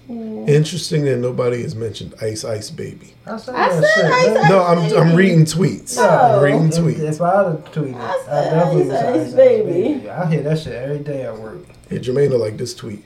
Yeah. 0.08 0.16
Interesting 0.46 1.04
that 1.04 1.18
nobody 1.18 1.62
has 1.62 1.76
mentioned 1.76 2.14
Ice 2.20 2.44
Ice 2.44 2.70
Baby. 2.70 3.14
I 3.24 3.36
said 3.36 3.54
I 3.54 3.68
that 3.68 3.84
said 3.84 3.94
shit. 3.94 4.04
Ice 4.12 4.26
man. 4.26 4.36
Ice 4.38 4.50
No, 4.50 4.64
I'm 4.64 4.96
I'm 5.10 5.14
reading 5.16 5.44
tweets. 5.44 5.96
No. 5.96 6.08
I'm 6.08 6.42
reading 6.42 6.66
If, 6.66 6.74
tweets. 6.74 6.98
if 6.98 7.20
I'd 7.20 7.44
have 7.46 7.64
tweeted, 7.72 7.94
I 7.94 8.08
I, 8.08 8.24
said 8.24 8.50
definitely 8.50 8.82
Ice 8.82 8.88
was 8.88 8.94
Ice 8.96 9.04
Ice 9.04 9.26
Ice 9.28 9.34
Baby. 9.34 9.72
Baby. 9.72 10.10
I 10.10 10.26
hear 10.32 10.42
that 10.42 10.58
shit 10.58 10.72
every 10.72 10.98
day 10.98 11.22
at 11.22 11.38
work. 11.38 11.58
Hey, 11.88 11.98
Jermaine, 12.00 12.36
like 12.40 12.56
this 12.56 12.74
tweet. 12.74 13.04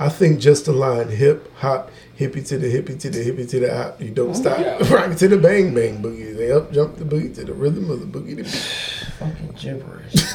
I 0.00 0.08
think 0.08 0.38
just 0.40 0.68
a 0.68 0.72
line, 0.72 1.08
hip 1.08 1.52
hop, 1.56 1.90
hippie 2.18 2.46
to 2.48 2.56
the 2.58 2.68
hippie 2.72 2.98
to 3.00 3.10
the 3.10 3.18
hippie 3.18 3.48
to 3.50 3.60
the 3.60 3.74
hop. 3.76 4.00
You 4.00 4.10
don't 4.10 4.34
stop, 4.34 4.58
rock 4.90 5.16
to 5.16 5.28
the 5.28 5.36
bang 5.38 5.74
bang 5.74 6.00
boogie. 6.02 6.36
They 6.36 6.52
up 6.52 6.70
jump 6.72 6.96
the 6.98 7.04
boogie 7.04 7.34
to 7.34 7.44
the 7.44 7.52
rhythm 7.52 7.90
of 7.90 8.00
the 8.00 8.06
boogie. 8.06 8.36
To 8.36 8.42
beat. 8.44 8.54
Fucking 9.18 9.52
gibberish. 9.56 10.14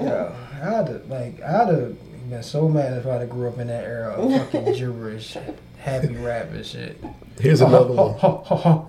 Yo, 0.00 0.34
I'd 0.62 0.88
have, 0.88 1.06
like 1.08 1.42
I'd 1.42 1.68
have 1.68 2.30
been 2.30 2.42
so 2.42 2.68
mad 2.68 2.94
if 2.98 3.06
I'd 3.06 3.20
have 3.20 3.30
grew 3.30 3.48
up 3.48 3.58
in 3.58 3.66
that 3.68 3.84
era 3.84 4.14
of 4.14 4.32
fucking 4.50 4.72
gibberish, 4.78 5.36
happy 5.78 6.14
rap 6.16 6.48
and 6.52 6.64
shit. 6.64 7.02
Here's 7.40 7.60
another 7.60 7.92
one. 7.92 8.86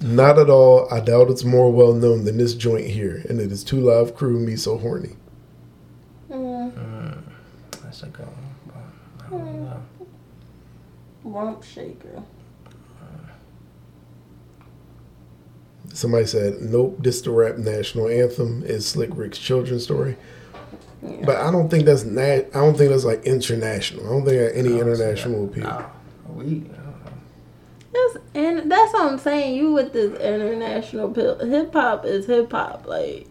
Not 0.00 0.38
at 0.38 0.48
all. 0.48 0.88
I 0.92 1.00
doubt 1.00 1.30
it's 1.30 1.44
more 1.44 1.70
well 1.72 1.92
known 1.92 2.24
than 2.24 2.38
this 2.38 2.54
joint 2.54 2.86
here, 2.86 3.22
and 3.28 3.40
it 3.40 3.50
is 3.50 3.64
Two 3.64 3.80
Live 3.80 4.14
Crew, 4.14 4.38
Me 4.38 4.56
So 4.56 4.78
Horny. 4.78 5.16
Mm, 6.30 6.72
Mm, 6.72 7.22
that's 8.00 8.14
a 8.14 8.16
good 8.16 8.26
one. 8.26 8.54
but 8.66 9.26
I 9.26 9.30
don't 9.30 9.40
hmm. 9.40 9.64
know. 9.64 9.82
rump 11.24 11.64
shaker. 11.64 12.22
Somebody 15.92 16.26
said, 16.26 16.60
"Nope, 16.60 16.98
this 17.00 17.20
the 17.22 17.30
rap 17.30 17.56
national 17.56 18.08
anthem 18.08 18.62
is 18.62 18.86
Slick 18.86 19.10
Rick's 19.14 19.38
children's 19.38 19.84
story." 19.84 20.16
But 21.02 21.36
I 21.36 21.50
don't 21.50 21.68
think 21.68 21.86
that's 21.86 22.04
nat. 22.04 22.50
I 22.54 22.58
don't 22.58 22.76
think 22.76 22.90
that's 22.90 23.04
like 23.04 23.24
international. 23.24 24.06
I 24.06 24.10
don't 24.10 24.24
think 24.24 24.38
that 24.38 24.56
any 24.56 24.74
I 24.74 24.78
don't 24.78 24.88
international 24.88 25.46
that. 25.46 25.52
appeal. 25.52 25.64
Nah, 25.64 25.86
we. 26.34 26.64
I. 26.72 27.10
That's 27.92 28.24
and 28.34 28.70
that's 28.70 28.92
what 28.92 29.12
I'm 29.12 29.18
saying. 29.18 29.56
You 29.56 29.72
with 29.72 29.92
this 29.92 30.18
international 30.20 31.10
pill. 31.10 31.38
Hip 31.38 31.72
hop 31.72 32.04
is 32.04 32.26
hip 32.26 32.52
hop. 32.52 32.86
Like 32.86 33.26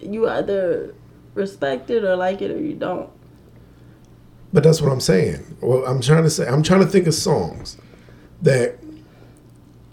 you 0.00 0.28
either 0.28 0.94
respect 1.34 1.90
it 1.90 2.04
or 2.04 2.14
like 2.14 2.42
it 2.42 2.50
or 2.50 2.60
you 2.60 2.74
don't. 2.74 3.10
But 4.52 4.64
that's 4.64 4.80
what 4.80 4.90
I'm 4.90 5.00
saying. 5.00 5.56
Well, 5.60 5.84
I'm 5.86 6.00
trying 6.00 6.24
to 6.24 6.30
say. 6.30 6.46
I'm 6.48 6.62
trying 6.62 6.80
to 6.80 6.86
think 6.86 7.06
of 7.06 7.14
songs 7.14 7.76
that 8.42 8.78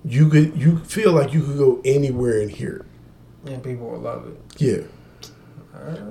you 0.03 0.29
could 0.29 0.57
you 0.57 0.79
feel 0.79 1.11
like 1.11 1.33
you 1.33 1.43
could 1.43 1.57
go 1.57 1.81
anywhere 1.85 2.41
and 2.41 2.49
hear. 2.49 2.85
it. 3.45 3.51
And 3.51 3.63
people 3.63 3.89
will 3.89 3.99
love 3.99 4.27
it. 4.27 4.39
Yeah, 4.57 4.83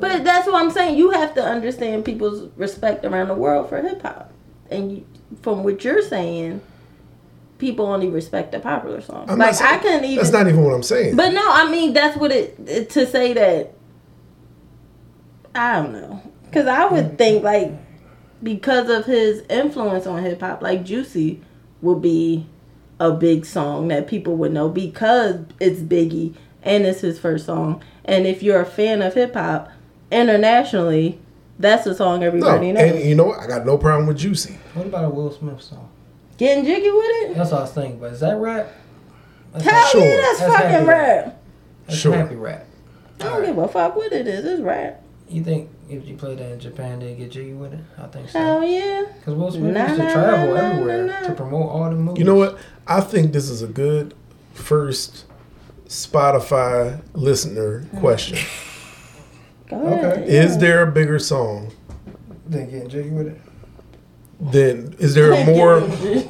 But 0.00 0.24
that's 0.24 0.46
what 0.46 0.54
I'm 0.56 0.70
saying. 0.70 0.96
You 0.96 1.10
have 1.10 1.34
to 1.34 1.44
understand 1.44 2.04
people's 2.04 2.50
respect 2.56 3.04
around 3.04 3.28
the 3.28 3.34
world 3.34 3.68
for 3.68 3.80
hip 3.82 4.02
hop. 4.02 4.32
And 4.70 4.92
you, 4.92 5.06
from 5.42 5.64
what 5.64 5.84
you're 5.84 6.02
saying, 6.02 6.60
people 7.58 7.86
only 7.86 8.08
respect 8.08 8.52
the 8.52 8.60
popular 8.60 9.00
songs. 9.00 9.30
I'm 9.30 9.38
like 9.38 9.54
saying- 9.54 9.74
I 9.74 9.78
couldn't 9.78 10.04
even. 10.04 10.16
that's 10.16 10.32
not 10.32 10.46
even 10.46 10.62
what 10.62 10.74
I'm 10.74 10.82
saying. 10.82 11.16
But 11.16 11.32
no, 11.32 11.42
I 11.44 11.70
mean 11.70 11.92
that's 11.92 12.16
what 12.16 12.30
it, 12.32 12.56
it 12.66 12.90
to 12.90 13.06
say 13.06 13.32
that. 13.32 13.72
I 15.54 15.80
don't 15.80 15.92
know, 15.92 16.22
because 16.44 16.66
I 16.66 16.84
would 16.86 17.12
mm. 17.12 17.18
think 17.18 17.42
like 17.42 17.72
because 18.42 18.88
of 18.90 19.06
his 19.06 19.42
influence 19.48 20.06
on 20.06 20.22
hip 20.22 20.40
hop, 20.40 20.62
like 20.62 20.84
Juicy 20.84 21.40
would 21.82 22.00
be 22.02 22.46
a 22.98 23.12
big 23.12 23.44
song 23.44 23.88
that 23.88 24.06
people 24.06 24.36
would 24.36 24.52
know 24.52 24.68
because 24.68 25.40
it's 25.60 25.80
Biggie 25.80 26.34
and 26.62 26.84
it's 26.86 27.00
his 27.00 27.18
first 27.18 27.46
song. 27.46 27.82
And 28.04 28.26
if 28.26 28.42
you're 28.42 28.60
a 28.60 28.66
fan 28.66 29.02
of 29.02 29.14
hip 29.14 29.34
hop 29.34 29.70
internationally, 30.10 31.18
that's 31.58 31.86
a 31.86 31.94
song 31.94 32.20
no, 32.20 32.26
everybody 32.26 32.70
and 32.70 33.00
you 33.00 33.14
know 33.14 33.24
what? 33.24 33.40
I 33.40 33.46
got 33.46 33.64
no 33.64 33.78
problem 33.78 34.06
with 34.06 34.18
Juicy. 34.18 34.58
What 34.74 34.86
about 34.86 35.04
a 35.04 35.10
Will 35.10 35.30
Smith 35.32 35.62
song? 35.62 35.88
Getting 36.36 36.64
jiggy 36.64 36.90
with 36.90 37.04
it? 37.06 37.34
That's 37.34 37.50
what 37.50 37.58
I 37.58 37.62
was 37.62 37.72
thinking. 37.72 37.98
But 37.98 38.12
is 38.12 38.20
that 38.20 38.36
rap? 38.36 38.68
That's 39.52 39.64
Hell 39.64 39.86
Sure. 39.86 40.00
yeah, 40.04 40.16
that's, 40.16 40.38
That's 40.40 40.52
fucking 40.52 40.70
happy 40.70 40.84
rap. 40.86 41.42
That's 41.86 41.98
Sure. 41.98 42.14
happy 42.14 42.34
rap. 42.36 42.66
I 43.20 43.24
don't 43.24 43.46
give 43.46 43.56
a 43.58 43.68
fuck 43.68 43.96
what 43.96 44.12
it 44.12 44.26
is. 44.26 44.44
It's 44.44 44.60
rap. 44.60 45.02
You 45.28 45.42
think 45.42 45.70
if 45.88 46.06
you 46.06 46.16
played 46.16 46.38
that 46.38 46.52
in 46.52 46.60
Japan, 46.60 47.00
they 47.00 47.14
get 47.14 47.30
jiggy 47.30 47.52
with 47.52 47.72
it? 47.72 47.80
I 47.98 48.06
think 48.06 48.28
so. 48.28 48.38
Hell 48.38 48.64
yeah. 48.64 49.04
Because 49.18 49.34
Will 49.34 49.50
Smith 49.50 49.74
Nah, 49.74 49.86
used 49.86 49.96
to 49.96 50.02
nah, 50.04 50.12
travel 50.12 50.54
nah, 50.54 50.60
nah, 50.60 50.70
everywhere 50.70 51.06
nah, 51.06 51.20
nah. 51.20 51.26
to 51.26 51.34
promote 51.34 51.68
all 51.68 51.90
the 51.90 51.96
movies. 51.96 52.18
You 52.18 52.24
know 52.24 52.36
what? 52.36 52.58
I 52.86 53.00
think 53.00 53.32
this 53.32 53.50
is 53.50 53.62
a 53.62 53.66
good 53.66 54.14
first 54.54 55.24
Spotify 55.86 57.02
listener 57.14 57.82
mm. 57.82 58.00
question. 58.00 58.38
Go 59.68 59.84
ahead. 59.84 60.18
Okay. 60.18 60.36
Is 60.36 60.58
there 60.58 60.82
a 60.82 60.92
bigger 60.92 61.18
song 61.18 61.72
than 62.48 62.70
getting 62.70 62.88
jiggy 62.88 63.10
with 63.10 63.28
it. 63.28 63.40
Then 64.38 64.94
is 64.98 65.14
there 65.14 65.32
a 65.32 65.44
more 65.44 65.78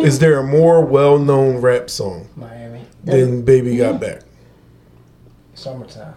is 0.04 0.18
there 0.20 0.38
a 0.38 0.42
more 0.42 0.84
well 0.84 1.18
known 1.18 1.60
rap 1.60 1.90
song 1.90 2.28
Miami, 2.36 2.84
than 3.04 3.42
Baby 3.42 3.76
Got 3.76 4.00
Back? 4.00 4.22
summertime. 5.54 6.14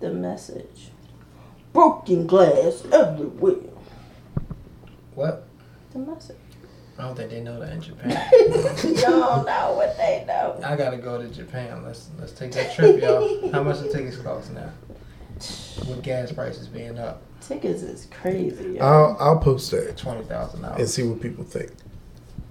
The 0.00 0.10
message. 0.10 0.90
Broken 1.72 2.26
glass 2.26 2.84
everywhere. 2.92 3.56
What? 5.14 5.44
The 5.92 5.98
message. 5.98 6.36
I 6.98 7.02
don't 7.02 7.14
think 7.16 7.30
they 7.30 7.40
know 7.40 7.60
that 7.60 7.72
in 7.72 7.80
Japan. 7.80 8.10
Y'all 8.96 9.44
know 9.44 9.74
what 9.76 9.96
they 9.96 10.24
know. 10.26 10.58
I 10.64 10.74
gotta 10.74 10.96
go 10.96 11.20
to 11.20 11.28
Japan. 11.28 11.84
Let's 11.84 12.08
let's 12.18 12.32
take 12.32 12.50
that 12.52 12.74
trip, 12.74 13.00
y'all. 13.00 13.52
How 13.52 13.62
much 13.62 13.78
the 13.80 13.88
tickets 13.92 14.16
cost 14.16 14.52
now? 14.52 14.72
With 15.88 16.02
gas 16.02 16.32
prices 16.32 16.66
being 16.66 16.98
up 16.98 17.22
Tickets 17.40 17.82
is 17.82 18.06
crazy. 18.10 18.72
yo. 18.74 18.84
I'll 18.84 19.16
I'll 19.20 19.38
post 19.38 19.70
that 19.70 19.96
twenty 19.96 20.24
thousand 20.24 20.64
and 20.64 20.64
dollars. 20.64 20.80
And 20.80 20.88
see 20.88 21.02
what 21.04 21.20
people 21.20 21.44
think. 21.44 21.70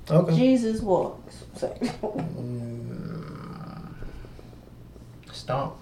Okay. 0.09 0.35
Jesus 0.35 0.81
walks. 0.81 1.43
Say. 1.55 1.77
Mm. 2.01 3.93
Stomp. 5.33 5.75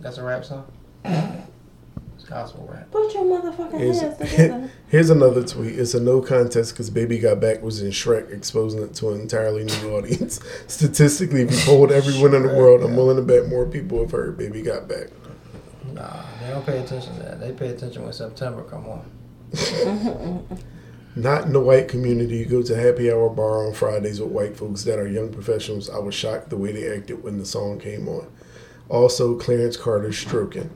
That's 0.00 0.18
a 0.18 0.24
rap 0.24 0.44
song. 0.44 0.66
It's 1.04 2.24
gospel 2.28 2.68
rap. 2.70 2.90
Put 2.90 3.12
your 3.14 3.24
motherfucking 3.24 3.78
Here's, 3.78 4.00
hands 4.00 4.18
together. 4.30 4.70
here's 4.88 5.10
another 5.10 5.42
tweet. 5.44 5.78
It's 5.78 5.94
a 5.94 6.00
no 6.00 6.20
contest 6.20 6.72
because 6.72 6.90
Baby 6.90 7.18
Got 7.18 7.40
Back 7.40 7.62
was 7.62 7.80
in 7.82 7.90
Shrek, 7.90 8.30
exposing 8.32 8.82
it 8.82 8.94
to 8.94 9.10
an 9.10 9.20
entirely 9.20 9.64
new 9.64 9.90
audience. 9.96 10.40
Statistically, 10.66 11.42
if 11.42 11.50
you 11.52 11.58
polled 11.64 11.90
everyone 11.92 12.34
in 12.34 12.42
the 12.42 12.54
world, 12.54 12.82
I'm 12.82 12.96
willing 12.96 13.16
to 13.16 13.22
bet 13.22 13.48
more 13.48 13.66
people 13.66 14.00
have 14.00 14.10
heard 14.10 14.36
Baby 14.36 14.62
Got 14.62 14.88
Back. 14.88 15.08
Nah, 15.92 16.22
they 16.40 16.50
don't 16.50 16.64
pay 16.64 16.78
attention 16.78 17.14
to 17.16 17.22
that. 17.22 17.40
They 17.40 17.52
pay 17.52 17.68
attention 17.68 18.02
when 18.04 18.12
September 18.12 18.62
come 18.64 18.86
on. 18.86 19.10
Not 21.16 21.46
in 21.46 21.52
the 21.52 21.60
white 21.60 21.88
community. 21.88 22.36
You 22.36 22.44
go 22.46 22.62
to 22.62 22.76
happy 22.76 23.10
hour 23.10 23.28
bar 23.28 23.66
on 23.66 23.74
Fridays 23.74 24.20
with 24.20 24.30
white 24.30 24.56
folks 24.56 24.84
that 24.84 24.98
are 25.00 25.08
young 25.08 25.32
professionals. 25.32 25.90
I 25.90 25.98
was 25.98 26.14
shocked 26.14 26.50
the 26.50 26.56
way 26.56 26.70
they 26.70 26.88
acted 26.96 27.24
when 27.24 27.38
the 27.38 27.44
song 27.44 27.80
came 27.80 28.08
on. 28.08 28.28
Also, 28.88 29.36
Clarence 29.36 29.76
Carter 29.76 30.12
stroking. 30.12 30.70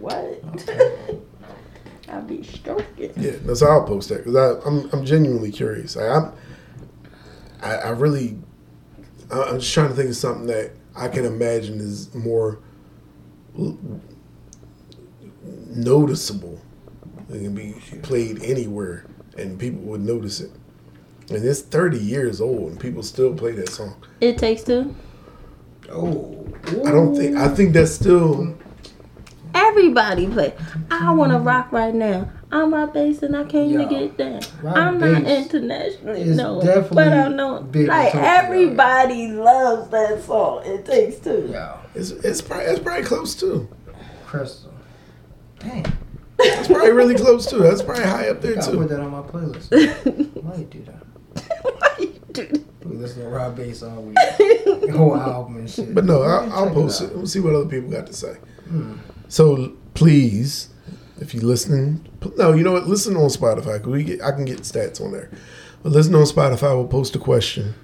What? 0.00 0.42
I'll 2.08 2.22
be 2.22 2.42
stroking. 2.42 3.12
Yeah, 3.16 3.32
that's 3.44 3.60
how 3.60 3.68
I'll 3.80 3.84
post 3.84 4.08
that 4.08 4.24
because 4.24 4.64
I'm 4.66 4.90
I'm 4.92 5.04
genuinely 5.04 5.52
curious. 5.52 5.96
I, 5.96 6.08
I'm 6.08 6.32
I, 7.62 7.74
I 7.76 7.88
really 7.90 8.38
I- 9.30 9.42
I'm 9.44 9.60
just 9.60 9.72
trying 9.72 9.88
to 9.88 9.94
think 9.94 10.10
of 10.10 10.16
something 10.16 10.46
that 10.48 10.72
I 10.96 11.08
can 11.08 11.24
imagine 11.24 11.78
is 11.80 12.12
more 12.14 12.58
noticeable. 15.68 16.60
It 17.28 17.38
can 17.44 17.54
be 17.54 17.74
played 18.02 18.42
anywhere 18.42 19.04
and 19.38 19.58
people 19.58 19.80
would 19.82 20.00
notice 20.00 20.40
it. 20.40 20.50
And 21.30 21.44
it's 21.44 21.60
30 21.60 21.96
years 21.98 22.40
old 22.40 22.72
and 22.72 22.80
people 22.80 23.02
still 23.04 23.32
play 23.34 23.52
that 23.52 23.68
song. 23.68 23.94
It 24.20 24.36
takes 24.36 24.64
two. 24.64 24.94
Oh. 25.90 26.36
I 26.86 26.90
don't 26.90 27.16
think 27.16 27.36
I 27.36 27.48
think 27.48 27.72
that's 27.72 27.92
still 27.92 28.56
Everybody 29.54 30.28
play. 30.28 30.54
I 30.90 31.12
want 31.12 31.32
to 31.32 31.38
rock 31.38 31.72
right 31.72 31.94
now. 31.94 32.30
I'm 32.52 32.70
my 32.70 32.86
bass 32.86 33.22
and 33.22 33.36
I 33.36 33.44
came 33.44 33.72
to 33.72 33.82
Yo, 33.82 33.88
get 33.88 34.16
down. 34.16 34.40
rock 34.62 34.76
I'm 34.76 34.98
not 34.98 35.22
bass 35.22 35.46
internationally 35.46 36.24
known, 36.24 36.64
definitely 36.64 36.94
but 36.96 37.12
I 37.12 37.28
know 37.28 37.62
big 37.62 37.82
in 37.82 37.88
like 37.88 38.12
Tokyo. 38.12 38.28
everybody 38.28 39.28
loves 39.28 39.88
that 39.90 40.22
song. 40.24 40.62
It 40.64 40.84
takes 40.84 41.18
two. 41.18 41.48
Yo, 41.52 41.78
it's 41.94 42.10
it's 42.10 42.40
probably, 42.42 42.66
it's 42.66 42.80
probably 42.80 43.04
close 43.04 43.34
too. 43.34 43.68
Crystal. 44.26 44.72
Dang. 45.60 45.84
probably 46.66 46.90
really 46.92 47.14
close 47.16 47.48
too. 47.48 47.58
That's 47.58 47.82
probably 47.82 48.04
high 48.04 48.28
up 48.28 48.40
there 48.40 48.54
too. 48.54 48.60
I 48.60 48.76
put 48.76 48.88
that 48.88 49.00
on 49.00 49.10
my 49.10 49.22
playlist. 49.22 49.70
Why 50.42 50.56
you 50.56 50.64
do 50.64 50.84
that? 50.84 51.04
Why 51.62 51.94
you 51.98 52.20
do 52.32 52.46
that? 52.46 52.64
We 52.84 52.96
listen 52.96 53.22
to 53.22 53.28
Rob 53.28 53.56
Bass 53.56 53.82
all 53.82 54.02
week. 54.02 54.16
The 54.80 54.96
whole 54.96 55.16
album 55.16 55.56
and 55.58 55.70
shit. 55.70 55.94
But 55.94 56.04
no, 56.04 56.22
I'll, 56.22 56.52
I'll 56.52 56.70
post 56.74 57.02
out. 57.02 57.10
it. 57.10 57.16
We'll 57.16 57.26
see 57.26 57.38
what 57.40 57.54
other 57.54 57.66
people 57.68 57.90
got 57.90 58.06
to 58.06 58.12
say. 58.12 58.34
Hmm. 58.68 58.94
So 59.28 59.72
please, 59.94 60.70
if 61.20 61.34
you're 61.34 61.44
listening, 61.44 62.08
no, 62.36 62.52
you 62.54 62.64
know 62.64 62.72
what? 62.72 62.86
Listen 62.88 63.16
on 63.16 63.28
Spotify. 63.28 63.78
'cause 63.78 63.86
We 63.86 64.02
get, 64.04 64.22
I 64.22 64.32
can 64.32 64.44
get 64.46 64.60
stats 64.60 65.00
on 65.00 65.12
there. 65.12 65.30
But 65.82 65.92
listen 65.92 66.14
on 66.14 66.24
Spotify. 66.24 66.74
We'll 66.76 66.88
post 66.88 67.14
a 67.14 67.18
question. 67.18 67.74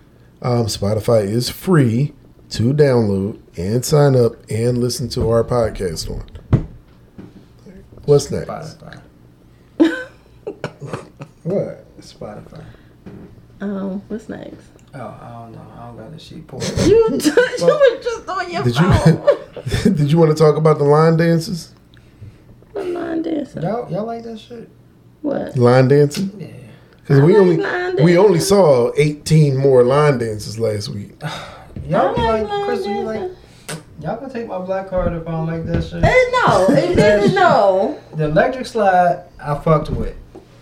Um, 0.43 0.67
Spotify 0.67 1.25
is 1.25 1.49
free 1.51 2.15
to 2.51 2.73
download 2.73 3.39
and 3.57 3.85
sign 3.85 4.17
up 4.17 4.33
and 4.51 4.79
listen 4.79 5.09
to 5.11 5.29
our 5.31 5.45
podcast 5.45 6.11
on. 6.11 6.67
What's 8.05 8.31
next? 8.31 8.49
Spotify. 8.49 9.01
what? 11.43 12.01
Spotify. 12.01 12.65
Um, 13.61 14.01
what's 14.09 14.29
next? 14.29 14.67
Oh, 14.99 15.19
I 15.21 15.29
don't 15.33 15.53
know. 15.53 15.73
I 15.79 15.87
don't 15.87 15.97
got 15.97 16.13
the 16.13 16.19
sheet 16.19 16.47
pulled. 16.47 16.63
You, 16.87 16.97
you 16.97 17.09
were 17.11 17.19
just 17.19 18.29
on 18.29 18.51
your 18.51 18.63
Did 18.65 18.75
phone. 18.75 19.29
you 19.85 19.91
did 19.95 20.11
you 20.13 20.19
want 20.19 20.31
to 20.31 20.43
talk 20.43 20.57
about 20.57 20.79
the 20.79 20.85
line 20.85 21.17
dances? 21.17 21.73
What 22.73 22.87
line 22.87 23.23
dancing? 23.23 23.63
y'all, 23.63 23.91
y'all 23.91 24.05
like 24.07 24.23
that 24.25 24.39
shit? 24.39 24.69
What? 25.23 25.57
Line 25.57 25.89
dancing? 25.89 26.31
Yeah. 26.39 26.47
Because 27.01 27.21
we 27.21 27.37
like 27.37 27.75
only 27.75 28.03
we 28.03 28.19
only 28.19 28.41
saw 28.41 28.93
18 28.97 29.57
more 29.57 29.83
line 29.85 30.19
dances 30.19 30.59
last 30.59 30.89
week. 30.89 31.13
Y'all 31.89 32.15
be 32.17 32.21
like 32.23 32.43
like, 32.43 32.49
line 32.49 32.65
Crystal, 32.65 32.93
you 32.93 33.01
like, 33.03 33.21
dancing. 33.21 33.85
y'all 34.01 34.17
can 34.17 34.31
take 34.31 34.49
my 34.49 34.59
black 34.59 34.89
card 34.89 35.13
if 35.13 35.29
I 35.29 35.31
don't 35.31 35.47
like 35.47 35.65
that 35.67 35.85
shit. 35.85 36.03
Eh, 36.03 36.31
no, 36.47 36.67
it 36.71 36.97
didn't 36.97 37.35
know. 37.35 38.01
The 38.15 38.25
electric 38.25 38.67
slide, 38.67 39.25
I 39.39 39.55
fucked 39.59 39.91
with. 39.91 40.17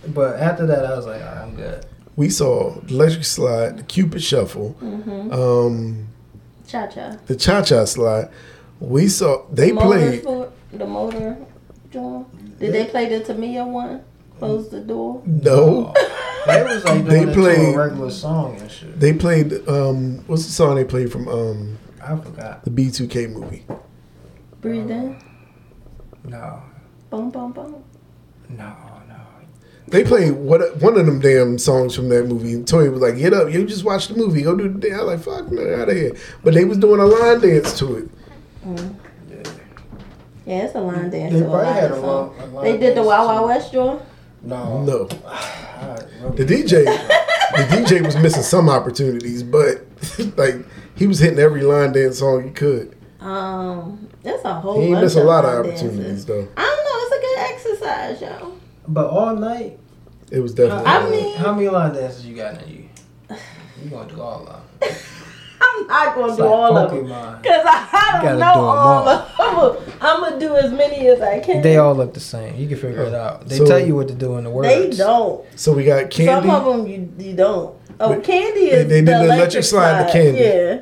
But 0.08 0.38
after 0.38 0.66
that, 0.66 0.84
I 0.84 0.94
was 0.96 1.06
like, 1.06 1.22
all 1.22 1.28
right, 1.28 1.36
I'm 1.38 1.54
good. 1.54 1.86
We 2.16 2.30
saw 2.30 2.80
the 2.80 2.94
electric 2.94 3.24
slide, 3.24 3.78
the 3.78 3.82
Cupid 3.82 4.22
shuffle, 4.22 4.76
Mm-hmm. 4.80 5.32
um, 5.32 6.06
Cha 6.66 6.86
cha. 6.86 7.16
the 7.26 7.36
cha 7.36 7.62
cha 7.62 7.84
slide. 7.84 8.28
We 8.80 9.08
saw 9.08 9.44
they 9.52 9.72
motor 9.72 9.86
played. 9.86 10.22
sport, 10.22 10.50
the 10.72 10.86
motor 10.86 11.36
joint. 11.90 12.58
Did 12.58 12.72
they 12.72 12.84
play 12.86 13.08
the 13.08 13.24
Tamia 13.24 13.66
one? 13.66 14.02
Close 14.38 14.68
the 14.68 14.80
door. 14.80 15.22
No, 15.26 15.92
They 16.46 16.62
was 16.62 16.84
like 16.84 17.04
They 17.04 17.10
doing 17.20 17.22
it 17.28 17.34
to 17.34 17.40
played- 17.40 17.74
a 17.74 17.78
regular 17.78 18.10
song 18.10 18.56
and 18.60 18.70
shit. 18.70 18.98
they 19.00 19.12
played. 19.12 19.52
Um, 19.68 20.18
what's 20.26 20.44
the 20.46 20.52
song 20.52 20.74
they 20.76 20.84
played 20.84 21.10
from 21.10 21.28
um, 21.28 21.78
I 22.02 22.16
forgot. 22.16 22.64
the 22.64 22.70
B2K 22.70 23.30
movie? 23.32 23.64
Breathe 24.60 24.90
in. 24.90 25.18
No, 26.24 26.62
Boom, 27.10 27.30
boom, 27.30 27.52
boom. 27.52 27.84
no, 28.48 28.56
no. 28.56 28.93
They 29.88 30.02
played 30.02 30.32
what 30.32 30.76
one 30.78 30.96
of 30.98 31.04
them 31.06 31.20
damn 31.20 31.58
songs 31.58 31.94
from 31.94 32.08
that 32.08 32.26
movie. 32.26 32.54
And 32.54 32.66
Toy 32.66 32.90
was 32.90 33.00
like, 33.02 33.16
"Get 33.18 33.34
up, 33.34 33.50
you 33.52 33.66
just 33.66 33.84
watch 33.84 34.08
the 34.08 34.14
movie. 34.16 34.42
Go 34.42 34.56
do 34.56 34.68
the 34.68 34.78
dance." 34.78 34.94
I 35.00 35.04
was 35.04 35.26
like, 35.26 35.36
"Fuck, 35.44 35.52
man, 35.52 35.80
out 35.80 35.88
of 35.90 35.96
here!" 35.96 36.14
But 36.42 36.54
they 36.54 36.64
was 36.64 36.78
doing 36.78 37.00
a 37.00 37.04
line 37.06 37.40
dance 37.40 37.78
to 37.80 37.96
it. 37.98 38.08
Mm. 38.66 38.94
Yeah. 39.30 39.52
Yeah, 40.46 40.64
it's 40.64 40.74
a 40.74 40.80
line 40.80 41.10
dance. 41.10 41.32
They 41.34 41.40
to 41.40 41.46
a 41.46 41.50
probably 41.50 41.66
lot 41.66 41.74
had 41.74 41.90
a 41.90 41.94
songs. 41.94 42.02
long. 42.06 42.34
a 42.40 42.46
line 42.46 42.64
They 42.64 42.72
did 42.78 42.90
the 42.92 42.94
dance 42.96 43.06
Wild 43.06 43.26
Wild. 43.28 43.46
West 43.48 43.72
joint. 43.72 44.02
No, 44.42 44.82
No, 44.84 45.04
the 46.34 46.44
DJ, 46.44 46.84
the 46.84 47.62
DJ 47.70 48.04
was 48.04 48.16
missing 48.16 48.42
some 48.42 48.68
opportunities, 48.68 49.42
but 49.42 49.84
like 50.36 50.56
he 50.96 51.06
was 51.06 51.18
hitting 51.18 51.38
every 51.38 51.62
line 51.62 51.92
dance 51.92 52.18
song 52.18 52.44
he 52.44 52.50
could. 52.50 52.94
Um, 53.20 54.08
it's 54.22 54.44
a 54.44 54.54
whole. 54.54 54.80
He 54.82 54.92
missed 54.94 55.16
a 55.16 55.22
lot 55.24 55.44
of 55.44 55.50
line 55.50 55.60
opportunities 55.72 56.24
dances. 56.24 56.26
though. 56.26 56.48
I 56.56 56.62
don't 56.62 56.84
know. 56.84 57.00
It's 57.00 57.14
a 57.16 57.20
good 57.20 57.38
exercise, 57.78 58.20
yo. 58.20 58.53
But 58.86 59.06
all 59.08 59.34
night. 59.36 59.78
It 60.30 60.40
was 60.40 60.54
definitely. 60.54 60.86
I 60.86 61.10
mean- 61.10 61.36
how 61.36 61.52
many 61.54 61.68
line 61.68 61.94
dances 61.94 62.26
you 62.26 62.34
got 62.36 62.62
in 62.62 62.68
you? 62.68 62.88
You 63.82 63.90
gonna 63.90 64.10
do 64.12 64.20
all 64.20 64.46
of 64.46 64.46
them? 64.46 64.96
I'm 65.60 65.86
not 65.86 66.14
gonna 66.14 66.28
It's 66.28 66.36
do 66.36 66.42
like 66.42 66.50
all 66.50 66.76
of 66.76 66.90
them 66.90 67.04
because 67.42 67.64
I, 67.66 67.88
I 67.92 68.22
gotta 68.22 68.38
don't 68.38 68.38
do 68.38 68.44
all 68.60 69.08
all. 69.08 69.08
of 69.08 69.86
them. 69.86 69.94
I'm 70.00 70.20
gonna 70.20 70.38
do 70.40 70.56
as 70.56 70.72
many 70.72 71.08
as 71.08 71.20
I 71.20 71.40
can. 71.40 71.62
They 71.62 71.76
all 71.78 71.94
look 71.94 72.14
the 72.14 72.20
same. 72.20 72.56
You 72.56 72.68
can 72.68 72.76
figure 72.76 73.02
it 73.02 73.14
out. 73.14 73.48
They 73.48 73.58
So- 73.58 73.66
tell 73.66 73.78
you 73.78 73.94
what 73.94 74.08
to 74.08 74.14
do 74.14 74.36
in 74.36 74.44
the 74.44 74.50
words. 74.50 74.68
They 74.68 74.90
don't. 74.90 75.44
so 75.58 75.72
we 75.72 75.84
got 75.84 76.10
Candy. 76.10 76.48
Some 76.48 76.50
of 76.50 76.64
them 76.64 76.86
you 76.86 77.12
you 77.18 77.34
don't. 77.34 77.74
Oh, 78.00 78.08
But 78.14 78.24
candy 78.24 78.60
they- 78.66 78.70
is 78.72 78.88
they 78.88 79.00
did 79.00 79.06
the 79.06 79.10
the 79.12 79.16
electric, 79.24 79.38
electric 79.38 79.64
slide 79.64 79.92
slide. 79.98 80.06
to 80.06 80.12
Candy. 80.12 80.40
Yeah. 80.40 80.80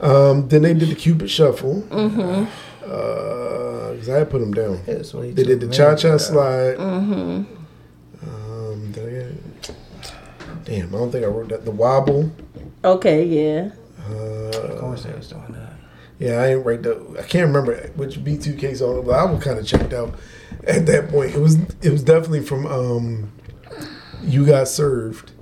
Um, 0.00 0.48
then 0.48 0.62
they 0.62 0.74
did 0.74 0.88
the 0.90 0.94
Cupid 0.94 1.30
shuffle. 1.30 1.82
Mm-hmm. 1.88 2.44
Uh, 2.86 3.94
'cause 3.96 4.08
I 4.08 4.18
had 4.18 4.30
put 4.30 4.40
them 4.40 4.54
down. 4.54 4.80
It's 4.86 5.12
way 5.14 5.32
They 5.32 5.42
did 5.42 5.60
the 5.60 5.68
cha 5.68 5.94
cha 5.96 6.16
slide. 6.18 6.76
Mm-hmm. 6.76 7.42
Um, 8.24 8.92
did 8.92 9.06
I 9.08 9.10
get? 9.10 9.74
Damn, 10.64 10.94
I 10.94 10.98
don't 10.98 11.10
think 11.12 11.24
I 11.24 11.28
wrote 11.28 11.48
that. 11.50 11.64
The 11.64 11.70
wobble. 11.70 12.30
Okay. 12.84 13.24
Yeah. 13.24 13.70
Of 14.08 14.54
Uh, 14.54 14.80
course 14.80 15.02
they 15.02 15.12
was 15.12 15.28
doing 15.28 15.42
that. 15.52 15.72
yeah, 16.18 16.40
I 16.42 16.46
ain't 16.54 16.64
write 16.64 16.82
that. 16.84 17.16
I 17.18 17.22
can't 17.22 17.46
remember 17.46 17.74
which 17.96 18.22
B2K 18.22 18.76
song, 18.76 19.02
but 19.04 19.12
I 19.12 19.24
was 19.24 19.42
kind 19.42 19.58
of 19.58 19.66
checked 19.66 19.92
out 19.92 20.14
at 20.64 20.86
that 20.86 21.08
point. 21.08 21.34
It 21.34 21.40
was 21.40 21.56
it 21.82 21.90
was 21.90 22.02
definitely 22.02 22.42
from 22.42 22.66
um, 22.66 23.32
You 24.22 24.46
Got 24.46 24.68
Served. 24.68 25.32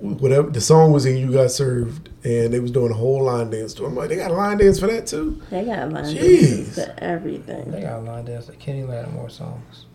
Whatever 0.00 0.50
the 0.50 0.60
song 0.60 0.92
was 0.92 1.06
in, 1.06 1.16
You 1.16 1.32
Got 1.32 1.50
Served, 1.50 2.08
and 2.24 2.52
they 2.52 2.60
was 2.60 2.70
doing 2.70 2.90
a 2.92 2.94
whole 2.94 3.22
line 3.24 3.50
dance 3.50 3.74
to. 3.74 3.84
it. 3.84 3.88
I'm 3.88 3.94
like, 3.96 4.08
they 4.08 4.16
got 4.16 4.30
a 4.30 4.34
line 4.34 4.58
dance 4.58 4.78
for 4.78 4.86
that 4.86 5.06
too. 5.06 5.40
They 5.50 5.64
got 5.64 5.90
line 5.90 6.04
Jeez. 6.04 6.16
dances 6.16 6.74
to 6.76 7.04
everything. 7.04 7.70
They 7.70 7.80
got 7.82 7.98
a 7.98 8.02
line 8.02 8.24
dance. 8.24 8.48
Like 8.48 8.58
Kenny 8.58 8.84
Lattimore 8.84 9.28
songs. 9.30 9.86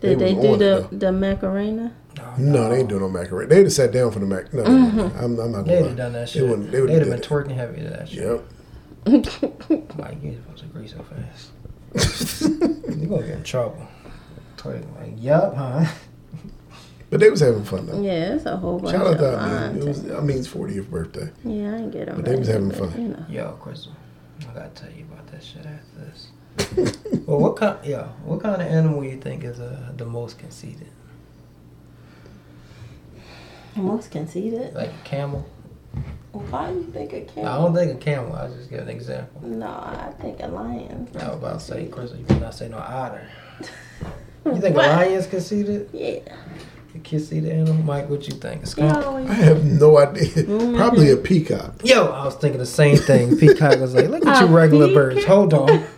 Did 0.00 0.18
they, 0.20 0.34
was 0.34 0.42
do 0.44 0.52
on 0.52 0.58
the 0.58 0.88
the 0.92 1.12
Macarena? 1.12 1.92
No, 2.16 2.34
no 2.38 2.68
they 2.70 2.78
ain't 2.80 2.88
doing 2.88 3.00
no 3.02 3.08
Macarena. 3.08 3.48
They'd 3.48 3.64
have 3.64 3.72
sat 3.72 3.90
down 3.92 4.12
for 4.12 4.18
the 4.20 4.26
mac. 4.26 4.52
No, 4.52 4.62
Mm-hmm. 4.62 5.18
I'm, 5.18 5.38
I'm 5.40 5.52
not 5.52 5.64
They'd 5.64 5.72
going 5.78 5.84
have 5.88 5.96
done 5.96 6.12
that 6.12 6.26
They 6.28 6.32
shit. 6.40 6.48
wouldn't- 6.48 6.70
they 6.70 6.78
They'd 6.80 6.82
would've 6.92 7.08
been 7.08 7.20
did 7.20 7.28
twerking 7.28 7.54
heavy 7.54 7.82
to 7.82 7.88
that 7.90 8.08
shit. 8.08 8.22
Yep. 8.24 8.44
Like 9.98 10.22
you 10.22 10.34
supposed 10.34 10.58
to 10.60 10.64
agree 10.66 10.86
so 10.86 11.02
fast. 11.02 11.50
You 12.42 13.06
gonna 13.08 13.22
get 13.26 13.36
in 13.38 13.42
trouble. 13.42 13.86
Twerking 14.56 14.94
like, 15.00 15.14
yup, 15.16 15.54
huh? 15.56 15.84
But 17.12 17.20
they 17.20 17.28
was 17.28 17.40
having 17.40 17.62
fun 17.64 17.84
though. 17.84 18.00
Yeah, 18.00 18.36
it's 18.36 18.46
a 18.46 18.56
whole 18.56 18.78
bunch 18.78 18.96
Shout 18.96 19.06
out 19.06 19.12
of 19.12 19.18
to 19.18 19.32
line 19.32 19.52
I 19.52 19.68
mean, 19.68 19.82
it 19.82 19.86
was 19.86 19.98
dances. 19.98 20.16
I 20.18 20.20
mean 20.22 20.36
his 20.38 20.48
40th 20.48 20.88
birthday. 20.88 21.30
Yeah, 21.44 21.74
I 21.74 21.76
ain't 21.76 21.92
get 21.92 22.06
them. 22.06 22.16
But 22.16 22.24
they 22.24 22.36
was 22.36 22.48
having 22.48 22.70
fun. 22.70 22.90
You 22.98 23.08
know. 23.08 23.26
Yo, 23.28 23.52
Crystal, 23.60 23.92
I 24.40 24.54
gotta 24.54 24.70
tell 24.70 24.90
you 24.90 25.04
about 25.04 25.26
that 25.26 25.44
shit 25.44 25.66
after 25.66 26.86
this. 26.86 27.18
well, 27.26 27.38
what 27.38 27.56
kind? 27.56 27.76
Yeah, 27.84 28.04
what 28.24 28.40
kind 28.40 28.62
of 28.62 28.66
animal 28.66 29.04
you 29.04 29.20
think 29.20 29.44
is 29.44 29.60
uh, 29.60 29.92
the 29.94 30.06
most 30.06 30.38
conceited? 30.38 30.88
Most 33.76 34.10
conceited. 34.10 34.72
Like 34.72 34.88
a 34.88 35.04
camel? 35.04 35.46
Why 36.32 36.70
do 36.72 36.78
you 36.78 36.90
think 36.94 37.12
a 37.12 37.20
camel? 37.20 37.50
I 37.50 37.58
don't 37.58 37.74
think 37.74 37.92
a 37.92 38.02
camel. 38.02 38.34
I 38.34 38.46
will 38.46 38.56
just 38.56 38.70
give 38.70 38.80
an 38.80 38.88
example. 38.88 39.46
No, 39.46 39.66
I 39.66 40.14
think 40.18 40.40
a 40.40 40.46
lion. 40.46 41.08
I 41.20 41.28
was 41.28 41.36
about 41.36 41.60
to 41.60 41.66
say, 41.66 41.88
Crystal, 41.88 42.18
you 42.18 42.24
better 42.24 42.40
not 42.40 42.54
say 42.54 42.70
no 42.70 42.78
otter. 42.78 43.28
You 44.44 44.60
think 44.60 44.74
What? 44.74 44.86
a 44.86 44.96
lion's 44.96 45.28
conceited? 45.28 45.88
Yeah. 45.92 46.18
A 46.94 46.98
the 47.40 47.52
animal? 47.52 47.74
Mike, 47.84 48.08
what 48.10 48.26
you 48.28 48.34
think? 48.34 48.62
A 48.64 48.66
skunk? 48.66 48.92
I 49.30 49.32
have 49.32 49.64
no 49.64 49.98
idea. 49.98 50.26
Mm-hmm. 50.26 50.76
Probably 50.76 51.10
a 51.10 51.16
peacock. 51.16 51.74
Yo, 51.84 52.06
I 52.06 52.24
was 52.26 52.34
thinking 52.34 52.58
the 52.58 52.66
same 52.66 52.96
thing. 52.98 53.36
Peacock 53.38 53.78
was 53.80 53.94
like, 53.94 54.08
look 54.08 54.26
at 54.26 54.42
A 54.42 54.46
you 54.46 54.54
regular 54.54 54.92
birds. 54.92 55.24
Hold 55.24 55.54
on. 55.54 55.84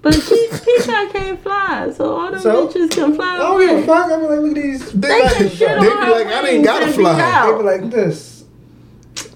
But 0.00 0.14
she, 0.14 0.48
peacock 0.64 1.12
can't 1.12 1.42
fly, 1.42 1.90
so 1.92 2.16
all 2.16 2.30
them 2.30 2.40
So? 2.40 2.68
bitches 2.68 2.88
can 2.92 3.14
fly 3.14 3.36
Oh 3.40 3.58
don't 3.58 3.60
give 3.60 3.70
a 3.70 3.74
away. 3.78 3.86
fuck. 3.86 4.12
I'm 4.12 4.22
like, 4.22 4.38
look 4.38 4.56
at 4.56 4.62
these. 4.62 4.92
They, 4.92 5.08
They 5.08 5.22
like, 5.22 5.32
can 5.36 5.48
shit 5.50 5.70
on 5.76 5.80
they 5.84 5.90
be 5.90 5.96
her 5.96 6.10
like, 6.12 6.26
I 6.28 6.42
didn't 6.42 6.62
gotta 6.62 6.92
fly. 6.92 7.50
They 7.50 7.56
be 7.58 7.62
like 7.64 7.90
this. 7.90 8.44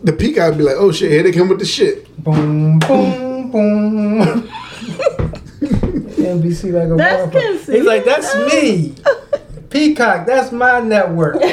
The 0.04 0.12
peacock 0.12 0.56
be 0.56 0.62
like, 0.62 0.76
oh 0.78 0.92
shit, 0.92 1.10
here 1.10 1.24
they 1.24 1.32
come 1.32 1.48
with 1.48 1.58
the 1.58 1.64
shit. 1.64 2.06
Boom, 2.22 2.78
boom, 2.78 3.50
boom. 3.50 4.48
NBC 6.22 6.72
like 6.72 6.88
a 6.88 6.94
That's 6.94 7.34
motherfucker. 7.34 7.42
conceited, 7.50 7.74
He's 7.74 7.84
like, 7.84 8.04
that's 8.04 8.34
me. 8.54 8.94
Peacock, 9.72 10.26
that's 10.26 10.52
my 10.52 10.80
network. 10.80 11.36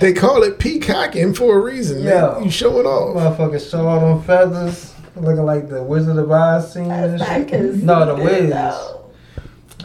They 0.00 0.12
call 0.12 0.44
it 0.44 0.60
peacocking 0.60 1.34
for 1.34 1.58
a 1.58 1.60
reason. 1.60 2.04
Yeah. 2.04 2.34
Man. 2.34 2.44
You 2.44 2.50
show 2.52 2.78
it 2.78 2.86
off. 2.86 3.16
Motherfucker 3.36 3.68
show 3.68 3.88
all 3.88 3.98
them 4.14 4.22
feathers. 4.22 4.94
Looking 5.16 5.42
like 5.44 5.68
the 5.68 5.82
Wizard 5.82 6.18
of 6.18 6.30
Oz 6.30 6.72
scene 6.72 6.88
and 6.88 7.18
That's 7.18 7.50
shit. 7.50 7.74
No, 7.82 8.06
the 8.16 8.22
Wiz. 8.22 8.48
though. 8.48 9.10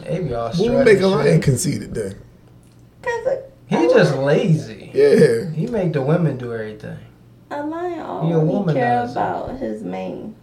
They 0.04 0.20
be 0.20 0.32
all 0.32 0.44
What 0.44 0.54
strutting 0.54 0.74
would 0.76 0.84
make 0.84 1.00
a 1.00 1.02
and 1.02 1.10
lion 1.10 1.34
shit. 1.38 1.42
conceited 1.42 1.94
then? 1.94 2.14
'Cause 3.02 3.26
a, 3.26 3.42
He 3.66 3.88
just 3.88 4.16
lazy. 4.18 4.92
Yeah. 4.94 5.50
He 5.50 5.66
make 5.66 5.92
the 5.92 6.02
women 6.02 6.36
do 6.36 6.52
everything. 6.54 6.96
a 7.50 7.66
lion 7.66 8.26
He 8.26 8.32
a 8.34 8.36
only 8.38 8.72
care 8.72 9.02
about 9.10 9.58
his 9.58 9.82
mane. 9.82 10.36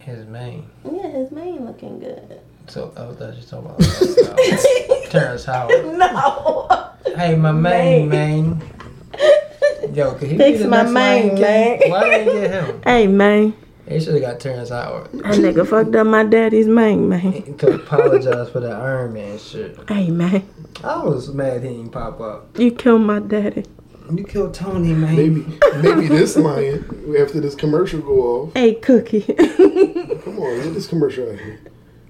His 0.00 0.26
mane. 0.26 0.66
Yeah, 0.84 1.08
his 1.08 1.30
mane 1.30 1.64
looking 1.64 1.98
good. 1.98 2.40
So 2.68 2.92
I 2.96 3.04
was 3.06 3.36
just 3.36 3.48
talking 3.50 3.66
about 3.66 3.80
uh, 3.80 5.08
Terrence 5.10 5.44
Howard. 5.44 5.84
no. 5.98 6.68
Hey, 7.16 7.36
my 7.36 7.52
main 7.52 8.08
Mane. 8.08 8.58
man. 8.58 9.94
Yo, 9.94 10.14
could 10.14 10.28
he 10.30 10.36
Fix 10.36 10.58
be 10.58 10.64
the 10.64 10.68
my 10.68 10.82
next 10.82 10.92
mane, 10.92 11.28
Lion 11.28 11.36
King? 11.36 11.40
man. 11.40 11.90
Why 11.90 12.04
didn't 12.10 12.34
get 12.40 12.50
him? 12.50 12.82
Hey 12.84 13.06
man, 13.06 13.54
They 13.86 14.00
should 14.00 14.14
have 14.14 14.22
got 14.22 14.40
Terrence 14.40 14.68
Howard 14.70 15.12
That 15.12 15.22
nigga 15.36 15.66
fucked 15.66 15.94
up 15.94 16.06
my 16.06 16.24
daddy's 16.24 16.66
man, 16.66 17.08
man. 17.08 17.56
to 17.58 17.74
apologize 17.76 18.50
for 18.50 18.60
that 18.60 18.72
Iron 18.72 19.14
Man 19.14 19.38
shit. 19.38 19.78
Hey, 19.88 20.10
man. 20.10 20.46
I 20.84 21.02
was 21.02 21.32
mad 21.32 21.62
he 21.62 21.68
didn't 21.68 21.90
pop 21.90 22.20
up. 22.20 22.58
You 22.58 22.72
killed 22.72 23.02
my 23.02 23.20
daddy. 23.20 23.64
You 24.12 24.24
killed 24.24 24.52
Tony, 24.54 24.92
man. 24.92 25.16
Maybe 25.16 25.58
maybe 25.82 26.08
this 26.08 26.36
lion 26.36 26.84
after 27.18 27.40
this 27.40 27.54
commercial 27.54 28.00
go 28.00 28.20
off. 28.48 28.54
Hey, 28.54 28.74
Cookie. 28.74 29.22
Come 29.22 30.38
on, 30.38 30.62
get 30.62 30.74
this 30.74 30.86
commercial 30.86 31.30
out 31.30 31.38
here. 31.38 31.60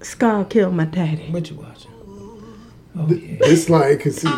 Scar 0.01 0.45
killed 0.45 0.73
my 0.73 0.85
daddy. 0.85 1.29
What 1.31 1.49
you 1.49 1.57
watching? 1.57 1.91
Oh 2.97 3.07
yeah. 3.09 3.37
This 3.39 3.69
lion 3.69 3.97
conceded. 3.99 4.37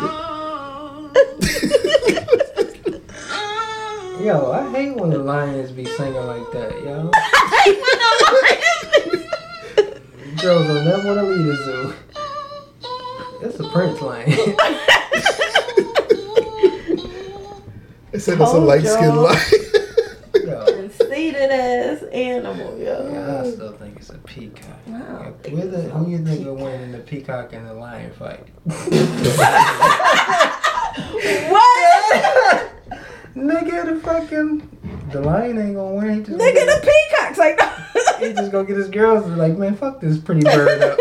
Yo, 4.20 4.52
I 4.52 4.70
hate 4.70 4.96
when 4.96 5.08
the 5.10 5.18
lions 5.18 5.70
be 5.72 5.86
singing 5.86 6.26
like 6.26 6.52
that, 6.52 6.72
yo. 6.84 7.10
Girls 10.42 10.68
will 10.68 10.84
never 10.84 11.06
want 11.06 11.20
to 11.20 11.22
leave 11.22 11.46
the 11.46 11.56
zoo. 11.56 11.94
That's 13.40 13.58
a 13.60 13.68
Prince 13.70 14.02
line. 14.02 14.30
They 18.12 18.18
said 18.18 18.38
that's 18.38 18.50
a 18.52 18.58
light 18.58 18.84
skinned 18.84 19.14
y'all. 19.14 19.22
lion. 19.22 19.38
Yo, 20.34 20.64
Conceited 20.66 21.50
ass 21.50 22.02
animal, 22.12 22.78
yo. 22.78 23.10
yeah, 23.12 23.42
I 23.42 23.50
still 23.50 23.72
think 23.72 23.96
it's 23.96 24.10
a 24.10 24.18
peacock. 24.18 24.78
Wow. 24.86 25.34
Where 25.50 25.66
the, 25.66 25.82
who 25.82 26.10
you 26.10 26.24
think 26.24 26.44
will 26.46 26.56
win 26.56 26.80
in 26.80 26.92
the 26.92 26.98
peacock 26.98 27.52
and 27.52 27.66
the 27.66 27.74
lion 27.74 28.12
fight? 28.12 28.46
What? 31.50 32.72
Nigga, 33.36 33.84
the 33.86 34.00
fucking 34.02 34.68
the 35.12 35.20
lion 35.20 35.58
ain't 35.58 35.76
gonna 35.76 35.94
win. 35.94 36.18
He 36.18 36.24
just 36.24 36.38
Nigga, 36.38 36.66
the 36.66 36.80
peacock's 36.82 37.38
like, 37.38 37.60
he 38.20 38.32
just 38.32 38.50
gonna 38.50 38.66
get 38.66 38.76
his 38.76 38.88
girls 38.88 39.24
and 39.26 39.36
like, 39.38 39.56
man, 39.56 39.76
fuck 39.76 40.00
this 40.00 40.18
pretty 40.18 40.42
bird 40.42 40.82
up. 40.82 40.98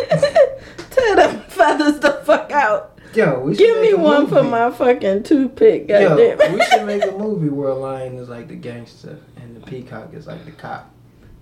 tear 0.91 1.15
them 1.15 1.41
feathers 1.43 1.99
the 1.99 2.21
fuck 2.25 2.51
out. 2.51 2.98
Yo, 3.13 3.39
we 3.39 3.55
Give 3.55 3.81
me 3.81 3.91
a 3.91 3.97
one 3.97 4.27
for 4.27 4.43
my 4.43 4.69
fucking 4.69 5.23
toothpick, 5.23 5.89
Yo, 5.89 6.09
goddamn. 6.09 6.53
we 6.53 6.63
should 6.65 6.85
make 6.85 7.03
a 7.03 7.11
movie 7.17 7.49
where 7.49 7.69
a 7.69 7.75
lion 7.75 8.17
is 8.17 8.29
like 8.29 8.47
the 8.47 8.55
gangster 8.55 9.17
and 9.37 9.55
the 9.55 9.61
peacock 9.61 10.13
is 10.13 10.27
like 10.27 10.45
the 10.45 10.51
cop. 10.51 10.91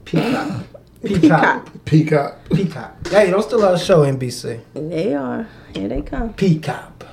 Peacock. 0.05 0.63
Peacock. 1.03 1.70
Peacock. 1.86 2.49
Peacock. 2.49 3.07
Hey, 3.07 3.30
don't 3.30 3.43
steal 3.43 3.63
our 3.63 3.78
show, 3.78 3.99
NBC. 4.03 4.61
They 4.74 5.13
are. 5.13 5.47
Here 5.76 5.88
they 5.88 6.01
come. 6.01 6.34
Peacock. 6.34 7.05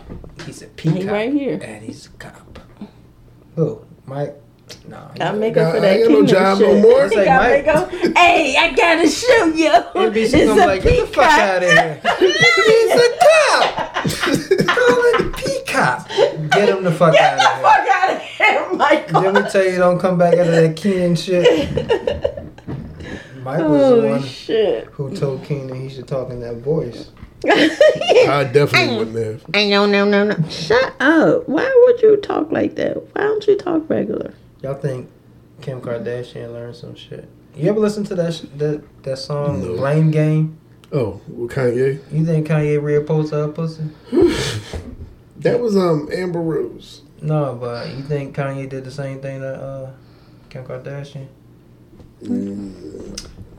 He's 0.47 0.63
a 0.63 0.67
peacock. 0.69 1.03
He 1.03 1.09
right 1.09 1.33
here. 1.33 1.61
And 1.63 1.85
he's 1.85 2.07
a 2.07 2.11
cop. 2.11 2.59
Who? 3.57 3.85
Mike? 4.07 4.41
No. 4.89 5.11
he- 5.13 5.19
Got 5.19 5.37
make 5.39 5.57
up 5.57 5.73
for 5.73 5.77
I 5.79 5.81
that 5.81 5.97
ain't 5.97 6.03
got 6.05 6.11
no 6.11 6.15
Kenan 6.17 6.27
job 6.27 6.59
no 6.61 6.73
shit. 6.75 6.83
more. 6.83 7.05
It's 7.07 7.15
like 7.15 7.25
Got 7.27 7.43
Mike. 7.43 7.67
make 7.67 7.75
up- 7.77 7.91
Hey, 8.19 8.57
I 8.57 8.73
gotta 8.75 9.09
show 9.09 9.45
you. 9.47 9.71
NBC 9.71 10.17
It's 10.25 10.33
gonna 10.33 10.55
be 10.55 10.61
a 10.61 10.67
like, 10.67 10.83
get 10.83 11.01
the 11.01 11.07
fuck 11.07 11.25
peacock. 11.25 11.41
out 11.41 11.63
of 11.63 11.71
here. 11.71 12.01
he's 12.67 12.93
a 12.95 13.09
cop. 13.25 13.95
Call 14.05 15.01
it 15.15 15.37
peacock. 15.37 16.09
Get 16.51 16.69
him 16.69 16.85
the 16.85 16.93
fuck 16.93 17.13
Get 17.15 17.23
out 17.23 17.39
the 17.39 17.45
of 17.47 17.53
here. 17.55 17.63
fuck 17.63 17.89
out 17.89 18.11
of 18.17 18.23
here, 18.23 18.73
Michael. 18.75 19.23
Didn't 19.23 19.45
we 19.45 19.51
tell 19.51 19.65
you 19.65 19.79
don't 19.79 19.99
come 19.99 20.19
back 20.19 20.35
out 20.35 20.47
of 20.47 20.53
that 20.55 20.77
Kenan 20.77 21.17
shit? 21.17 21.45
Mike 23.43 23.61
was 23.61 23.91
the 24.03 24.09
one 24.09 24.23
shit. 24.23 24.85
who 24.93 25.15
told 25.15 25.45
Kenan 25.45 25.81
he 25.81 25.89
should 25.89 26.09
talk 26.09 26.31
in 26.31 26.41
that 26.41 26.57
voice. 26.57 27.11
I 27.47 28.49
definitely 28.53 28.97
wouldn't 28.97 29.17
have. 29.17 29.45
I 29.55 29.69
no 29.69 29.85
no 29.85 30.05
no 30.07 30.25
no. 30.25 30.49
Shut 30.49 30.95
up. 31.01 31.47
Why 31.49 31.71
would 31.87 32.01
you 32.01 32.17
talk 32.17 32.51
like 32.51 32.77
that? 32.77 32.97
Why 33.15 33.23
don't 33.25 33.47
you 33.47 33.57
talk 33.59 33.89
regular? 33.91 34.33
Y'all 34.65 34.73
think 34.75 35.11
Kim 35.61 35.79
Kardashian 35.83 36.51
learned 36.55 36.75
some 36.75 36.95
shit? 36.95 37.29
You 37.55 37.69
ever 37.69 37.79
listen 37.81 38.03
to 38.05 38.15
that 38.15 38.33
sh- 38.33 38.47
that 38.57 38.83
that 39.03 39.19
song 39.19 39.61
No. 39.63 39.77
Blame 39.77 40.11
Game? 40.11 40.57
Oh, 40.91 41.21
well, 41.29 41.49
Kanye. 41.49 42.01
You 42.11 42.25
think 42.25 42.49
Kanye 42.49 42.81
reopposed 42.81 43.31
her 43.33 43.49
pussy? 43.49 43.85
That 45.37 45.61
was 45.61 45.77
um 45.77 46.09
Amber 46.11 46.41
Rose. 46.41 47.03
No, 47.21 47.59
but 47.61 47.91
you 47.95 48.03
think 48.03 48.35
Kanye 48.35 48.67
did 48.67 48.85
the 48.85 48.91
same 48.91 49.21
thing 49.21 49.41
to 49.41 49.55
uh, 49.55 49.91
Kim 50.49 50.65
Kardashian? 50.65 51.27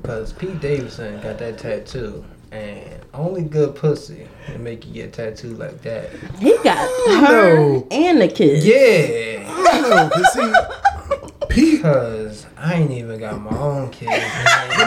Cause 0.02 0.34
Pete 0.34 0.60
Davidson 0.60 1.22
got 1.22 1.38
that 1.38 1.60
tattoo, 1.60 2.26
and 2.52 3.00
only 3.14 3.44
good 3.44 3.76
pussy 3.76 4.28
can 4.48 4.64
make 4.64 4.86
you 4.88 4.94
get 4.94 5.14
tattooed 5.14 5.60
like 5.60 5.82
that. 5.84 6.10
He 6.40 6.58
got 6.64 6.78
her 7.28 7.56
No. 7.56 7.88
and 7.92 8.20
the 8.22 8.28
kids. 8.30 8.66
Yeah, 8.66 9.46
I 9.48 9.82
don't 9.82 9.90
know, 9.92 10.10
cause 10.10 10.34
see, 10.34 10.54
Pete. 11.50 11.82
cause 11.82 12.46
I 12.58 12.74
ain't 12.76 12.92
even 12.92 13.20
got 13.20 13.42
my 13.42 13.58
own 13.58 13.90
kids. 13.92 14.12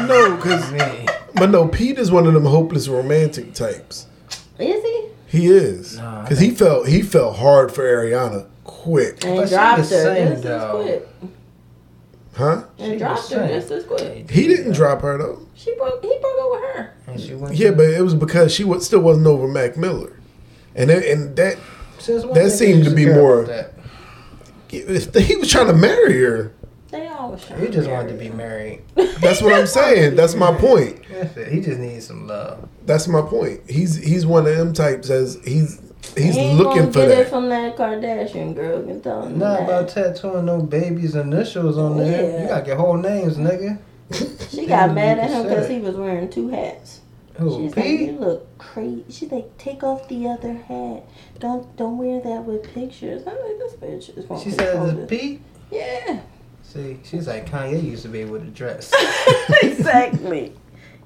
No, 0.06 0.36
'cause- 0.36 0.70
me. 0.72 1.06
But 1.34 1.50
no, 1.50 1.68
Pete 1.68 1.98
is 1.98 2.11
one 2.11 2.26
of 2.26 2.32
them 2.34 2.44
hopeless 2.44 2.88
romantic 2.88 3.52
types. 3.54 4.06
Is 4.59 4.82
he? 4.82 5.04
He 5.26 5.46
is, 5.48 5.98
Nah, 5.98 6.22
I 6.24 6.28
cause 6.28 6.38
he 6.40 6.50
felt 6.50 6.88
he 6.88 7.02
felt 7.02 7.36
hard 7.36 7.70
for 7.70 7.82
Ariana 7.84 8.46
quick, 8.64 9.24
And 9.24 9.36
But 9.36 9.48
dropped 9.50 9.76
her 9.76 9.78
was 9.80 9.88
saying, 9.90 10.32
just 10.42 10.46
as 10.46 10.70
quick. 10.70 11.09
huh? 12.34 12.62
And 12.78 12.92
She 12.92 12.98
dropped 12.98 13.20
was 13.20 13.30
her 13.32 13.48
just 13.48 13.70
as 13.70 13.84
quick. 13.84 14.30
He 14.30 14.48
didn't 14.48 14.72
drop 14.72 15.02
her 15.02 15.18
though. 15.18 15.40
She 15.54 15.74
broke. 15.76 16.02
He 16.02 16.09
broke 16.20 16.40
up 16.40 16.50
with 16.52 16.61
her. 16.74 16.90
And 17.09 17.20
she 17.20 17.34
went 17.34 17.54
Yeah, 17.56 17.70
but 17.72 17.86
it 17.86 18.02
was 18.02 18.14
because 18.14 18.52
she 18.54 18.64
was, 18.64 18.86
still 18.86 19.00
wasn't 19.00 19.26
over 19.26 19.46
Mac 19.46 19.76
Miller, 19.76 20.12
and 20.74 20.90
it, 20.90 21.04
and 21.04 21.36
that 21.36 21.56
Since 21.98 22.24
when 22.24 22.34
that 22.34 22.50
seemed 22.50 22.84
to 22.84 22.90
be 22.90 23.06
more- 23.06 23.44
that? 23.44 23.72
If 24.73 25.14
he 25.14 25.37
was 25.37 25.51
trying 25.51 25.66
to 25.69 25.73
marry 25.75 26.21
her. 26.23 26.53
They 26.91 27.07
always. 27.09 27.45
try 27.45 27.59
He 27.61 27.69
just 27.69 27.91
wanted 27.91 28.12
to 28.12 28.19
be 28.19 28.31
married. 28.31 28.83
That's 29.21 29.43
what 29.43 29.53
I'm 29.53 29.66
saying. 29.66 30.16
That's 30.16 30.35
my 30.35 30.55
point. 30.55 31.03
That's 31.11 31.37
it. 31.37 31.53
He 31.53 31.61
just 31.61 31.79
needs 31.79 32.07
some 32.07 32.27
love. 32.27 32.66
That's 32.87 33.07
my 33.09 33.21
point. 33.21 33.61
He's 33.69 33.97
he's 33.97 34.25
one 34.25 34.47
of 34.47 34.57
them 34.57 34.73
types 34.73 35.11
as 35.11 35.35
he's 35.45 35.81
he's 36.16 36.35
He 36.35 36.41
ain't 36.41 36.59
looking 36.59 36.81
gonna 36.83 36.93
for 36.93 36.99
get 37.01 37.11
it 37.11 37.16
that. 37.16 37.29
from 37.29 37.51
that 37.51 37.77
Kardashian 37.77 38.55
girl. 38.55 38.83
Can 38.83 39.03
tell 39.03 39.27
him 39.27 39.39
Not 39.39 39.59
that. 39.59 39.64
about 39.64 39.89
tattooing 39.91 40.47
no 40.47 40.62
baby's 40.62 41.14
initials 41.14 41.77
on 41.77 41.99
there. 41.99 42.23
Yeah. 42.33 42.43
You 42.43 42.49
gotta 42.49 42.64
get 42.64 42.77
whole 42.79 42.97
names, 42.97 43.37
nigga. 43.37 43.79
She 44.51 44.64
got 44.66 44.95
mad 44.95 45.19
at 45.19 45.29
him 45.31 45.43
because 45.47 45.69
he 45.69 45.81
was 45.81 45.95
wearing 45.95 46.31
two 46.31 46.49
hats. 46.49 47.03
Who? 47.39 47.62
She's 47.62 47.76
like, 47.76 47.86
you 47.86 48.12
look 48.12 48.59
crazy. 48.59 49.05
She's 49.11 49.30
like, 49.30 49.57
take 49.59 49.82
off 49.84 50.09
the 50.09 50.26
other 50.28 50.55
hat. 50.55 51.05
Don't 51.39 51.74
don't 51.76 51.97
wear 51.99 52.20
that 52.20 52.45
with 52.45 52.64
pictures. 52.74 53.22
I'm 53.26 53.34
like, 53.34 53.59
this 53.59 53.74
bitch 53.74 54.16
is 54.18 54.24
She 54.43 54.51
control 54.57 54.86
said 54.86 54.99
it's 54.99 55.11
P. 55.11 55.41
Yeah, 55.70 56.20
See, 56.62 56.99
she's 57.05 57.26
like 57.28 57.49
Kanye 57.49 57.82
used 57.82 58.03
to 58.03 58.09
be 58.09 58.20
able 58.20 58.39
to 58.41 58.47
dress. 58.47 58.93
exactly. 59.62 60.53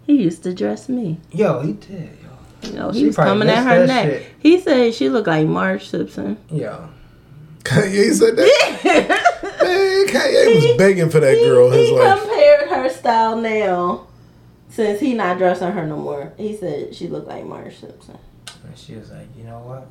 He 0.06 0.22
used 0.22 0.42
to 0.44 0.54
dress 0.54 0.88
me. 0.88 1.20
Yo, 1.30 1.60
he 1.60 1.72
did. 1.74 2.10
Yo, 2.22 2.68
You 2.70 2.72
know, 2.78 2.92
She 2.92 3.00
he 3.00 3.06
was 3.06 3.16
coming 3.16 3.48
at 3.48 3.64
her 3.64 3.86
neck. 3.86 4.04
shit. 4.06 4.26
He 4.40 4.58
said 4.60 4.94
she 4.94 5.08
looked 5.08 5.28
like 5.28 5.46
Marge 5.46 5.88
Simpson. 5.88 6.38
yo. 6.50 6.88
Kanye 7.64 8.12
said 8.12 8.34
that. 8.36 9.22
Man, 9.62 10.06
Kanye 10.08 10.54
was 10.56 10.76
begging 10.76 11.10
for 11.10 11.20
that 11.20 11.36
he, 11.38 11.44
girl 11.44 11.70
his 11.70 11.88
he 11.88 11.94
life. 11.96 12.20
compared 12.20 12.68
her 12.68 12.88
style 12.88 13.36
now, 13.36 14.06
since 14.72 15.00
he 15.00 15.14
not 15.14 15.38
dressing 15.38 15.70
her 15.72 15.86
no 15.86 15.96
more. 15.96 16.32
He 16.36 16.56
said 16.56 16.94
she 16.94 17.06
looked 17.08 17.28
like 17.28 17.44
Marge 17.44 17.78
Simpson. 17.78 18.18
And 18.66 18.76
she 18.78 18.94
was 18.96 19.10
like, 19.10 19.26
you 19.36 19.44
know 19.44 19.58
what? 19.60 19.86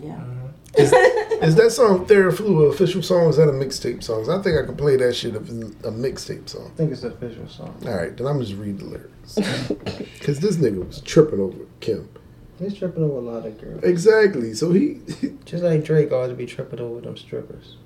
Yeah. 0.00 0.16
Mhm. 0.18 1.42
Is 1.42 1.54
that 1.56 1.70
song 1.70 2.06
Theraflu 2.06 2.64
an 2.66 2.70
official 2.70 3.02
song? 3.02 3.26
Or 3.26 3.30
is 3.30 3.36
that 3.36 3.48
a 3.48 3.52
mixtape 3.52 4.02
song? 4.02 4.28
I 4.30 4.40
think 4.42 4.56
I 4.58 4.64
can 4.64 4.74
play 4.76 4.96
that 4.96 5.14
shit 5.14 5.34
if 5.34 5.42
it's 5.42 5.50
a 5.84 5.90
mixtape 5.90 6.48
song. 6.48 6.70
I 6.72 6.76
think 6.76 6.92
it's 6.92 7.02
an 7.02 7.12
official 7.12 7.46
song. 7.48 7.76
All 7.86 7.94
right, 7.94 8.16
then 8.16 8.26
I'm 8.26 8.40
just 8.40 8.54
read 8.54 8.78
the 8.78 8.86
lyrics 8.86 9.34
because 10.18 10.40
this 10.40 10.56
nigga 10.56 10.86
was 10.86 11.00
tripping 11.02 11.40
over 11.40 11.58
Kim. 11.80 12.08
He's 12.58 12.74
tripping 12.74 13.02
over 13.04 13.16
a 13.16 13.20
lot 13.20 13.44
of 13.46 13.60
girls. 13.60 13.82
Exactly. 13.84 14.54
So 14.54 14.72
he 14.72 15.00
Just 15.44 15.62
like 15.62 15.84
Drake 15.84 16.10
always 16.12 16.32
be 16.36 16.46
tripping 16.46 16.80
over 16.80 17.00
them 17.00 17.16
strippers. 17.16 17.76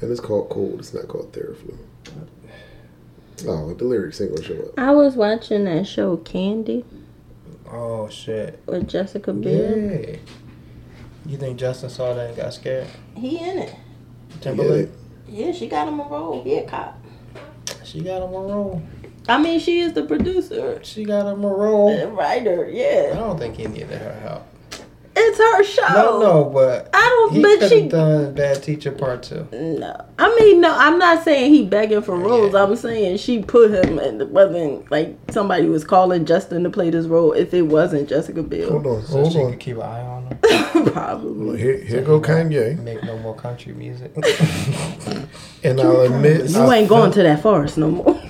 and 0.00 0.10
it's 0.10 0.20
called 0.20 0.50
Cold. 0.50 0.80
It's 0.80 0.92
not 0.92 1.08
called 1.08 1.32
Theraflu. 1.32 1.76
Oh, 3.46 3.74
the 3.74 3.84
lyrics 3.84 4.20
ain't 4.20 4.34
gonna 4.34 4.42
show 4.46 4.54
up. 4.62 4.78
I 4.78 4.92
was 4.92 5.14
watching 5.16 5.64
that 5.64 5.86
show 5.86 6.16
Candy 6.18 6.84
Oh 7.70 8.08
shit. 8.08 8.62
with 8.66 8.88
Jessica 8.88 9.32
Biel. 9.32 9.76
Yeah. 10.10 10.16
You 11.26 11.36
think 11.36 11.58
Justin 11.58 11.90
saw 11.90 12.14
that 12.14 12.28
and 12.28 12.36
got 12.36 12.54
scared? 12.54 12.86
He 13.16 13.38
in 13.38 13.58
it. 13.58 13.74
Timberlake? 14.40 14.88
Yeah, 15.28 15.52
she 15.52 15.66
got 15.68 15.88
him 15.88 15.98
a 16.00 16.04
role. 16.04 16.42
He 16.44 16.56
a 16.58 16.66
cop. 16.68 16.98
She 17.84 18.00
got 18.00 18.22
him 18.22 18.32
a 18.34 18.38
role. 18.40 18.82
I 19.28 19.38
mean, 19.42 19.58
she 19.58 19.80
is 19.80 19.92
the 19.92 20.04
producer, 20.04 20.78
She 20.84 21.04
got 21.04 21.26
him 21.26 21.42
a 21.44 21.48
role. 21.48 21.96
the 21.96 22.06
writer. 22.08 22.68
Yeah. 22.70 23.10
I 23.12 23.16
don't 23.16 23.36
think 23.38 23.56
he 23.56 23.66
needed 23.66 23.90
her 23.90 24.12
help. 24.22 24.46
It's 25.38 25.78
her 25.78 25.86
show. 25.88 25.94
No, 25.94 26.20
no, 26.20 26.44
but 26.44 26.88
I 26.92 27.00
don't. 27.00 27.32
he 27.34 27.42
but 27.42 27.58
could 27.60 27.68
she 27.70 27.80
have 27.82 27.90
done 27.90 28.34
Bad 28.34 28.62
Teacher 28.62 28.92
Part 28.92 29.22
Two. 29.22 29.46
No, 29.52 30.04
I 30.18 30.34
mean 30.38 30.60
no. 30.60 30.74
I'm 30.76 30.98
not 30.98 31.24
saying 31.24 31.52
he 31.52 31.64
begging 31.64 32.02
for 32.02 32.16
roles. 32.16 32.54
Yeah. 32.54 32.64
I'm 32.64 32.76
saying 32.76 33.18
she 33.18 33.42
put 33.42 33.70
him, 33.70 33.98
and 33.98 34.20
it 34.20 34.30
wasn't 34.30 34.90
like 34.90 35.16
somebody 35.30 35.66
was 35.66 35.84
calling 35.84 36.24
Justin 36.24 36.64
to 36.64 36.70
play 36.70 36.90
this 36.90 37.06
role. 37.06 37.32
If 37.32 37.52
it 37.54 37.62
wasn't 37.62 38.08
Jessica 38.08 38.42
Biel, 38.42 38.70
Hold 38.70 38.86
on, 38.86 39.02
So 39.04 39.12
hold 39.18 39.32
she 39.32 39.38
on. 39.40 39.50
could 39.52 39.60
keep 39.60 39.76
an 39.76 39.82
eye 39.82 40.00
on 40.02 40.26
him. 40.26 40.86
probably. 40.92 41.58
Here, 41.58 41.78
here 41.78 42.02
go 42.02 42.20
Kanye, 42.20 42.78
Make 42.82 43.02
no 43.04 43.18
more 43.18 43.34
country 43.34 43.72
music. 43.72 44.12
and 45.64 45.80
I'll 45.80 46.00
admit, 46.02 46.50
You 46.50 46.60
I 46.60 46.76
ain't 46.78 46.88
going 46.88 47.12
to 47.12 47.22
that 47.22 47.42
forest 47.42 47.78
no 47.78 47.90
more. 47.90 48.20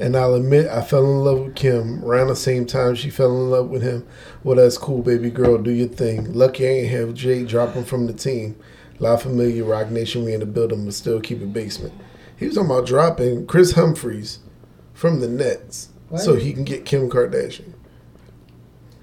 And 0.00 0.16
I'll 0.16 0.34
admit, 0.34 0.66
I 0.68 0.82
fell 0.82 1.04
in 1.04 1.20
love 1.24 1.38
with 1.40 1.54
Kim 1.54 2.04
around 2.04 2.28
the 2.28 2.36
same 2.36 2.66
time 2.66 2.94
she 2.94 3.10
fell 3.10 3.30
in 3.30 3.50
love 3.50 3.68
with 3.68 3.82
him. 3.82 4.06
Well, 4.42 4.56
that's 4.56 4.76
cool, 4.78 5.02
baby 5.02 5.30
girl. 5.30 5.58
Do 5.58 5.70
your 5.70 5.88
thing. 5.88 6.32
Lucky 6.32 6.66
I 6.66 6.70
ain't 6.70 6.90
have 6.90 7.14
Jay 7.14 7.44
dropping 7.44 7.84
from 7.84 8.06
the 8.06 8.12
team. 8.12 8.56
La 8.98 9.16
Familia, 9.16 9.64
Roc 9.64 9.90
Nation, 9.90 10.24
we 10.24 10.32
in 10.34 10.40
the 10.40 10.46
building, 10.46 10.84
but 10.84 10.94
still 10.94 11.20
keep 11.20 11.40
it 11.42 11.52
basement. 11.52 11.92
He 12.36 12.46
was 12.46 12.54
talking 12.54 12.70
about 12.70 12.86
dropping 12.86 13.46
Kris 13.46 13.72
Humphries 13.72 14.38
from 14.92 15.20
the 15.20 15.28
Nets 15.28 15.88
What? 16.08 16.20
so 16.20 16.34
he 16.36 16.52
can 16.52 16.64
get 16.64 16.84
Kim 16.84 17.08
Kardashian 17.10 17.72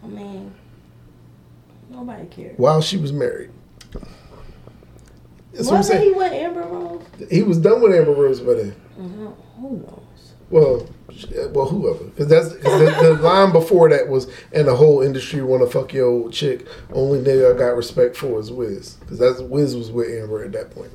I 0.03 0.07
mean, 0.07 0.53
nobody 1.89 2.25
cares. 2.27 2.57
while 2.57 2.81
she 2.81 2.97
was 2.97 3.11
married. 3.13 3.51
That's 5.53 5.67
what 5.67 5.73
I'm 5.73 5.77
Wasn't 5.77 5.85
saying. 5.85 6.09
he 6.09 6.13
with 6.17 6.31
Amber 6.31 6.61
Rose? 6.61 7.03
He 7.29 7.43
was 7.43 7.57
done 7.57 7.81
with 7.81 7.93
Amber 7.93 8.13
Rose 8.13 8.39
by 8.39 8.53
then. 8.55 8.75
Mhm. 8.97 9.33
Who 9.59 9.69
knows? 9.77 10.00
Well, 10.51 10.87
well, 11.51 11.67
whoever, 11.67 12.03
because 12.05 12.27
that's 12.27 12.49
cause 12.63 12.79
the, 12.79 12.97
the 13.01 13.21
line 13.21 13.51
before 13.51 13.89
that 13.89 14.07
was, 14.07 14.27
and 14.53 14.67
the 14.67 14.75
whole 14.75 15.01
industry 15.01 15.41
want 15.41 15.63
to 15.63 15.69
fuck 15.69 15.93
your 15.93 16.07
old 16.07 16.33
chick. 16.33 16.67
Only 16.93 17.19
nigga 17.19 17.55
I 17.55 17.57
got 17.57 17.75
respect 17.75 18.15
for 18.15 18.39
is 18.39 18.51
Wiz, 18.51 18.95
because 18.95 19.19
that's 19.19 19.39
Wiz 19.39 19.75
was 19.75 19.91
with 19.91 20.09
Amber 20.09 20.43
at 20.43 20.51
that 20.53 20.71
point. 20.71 20.91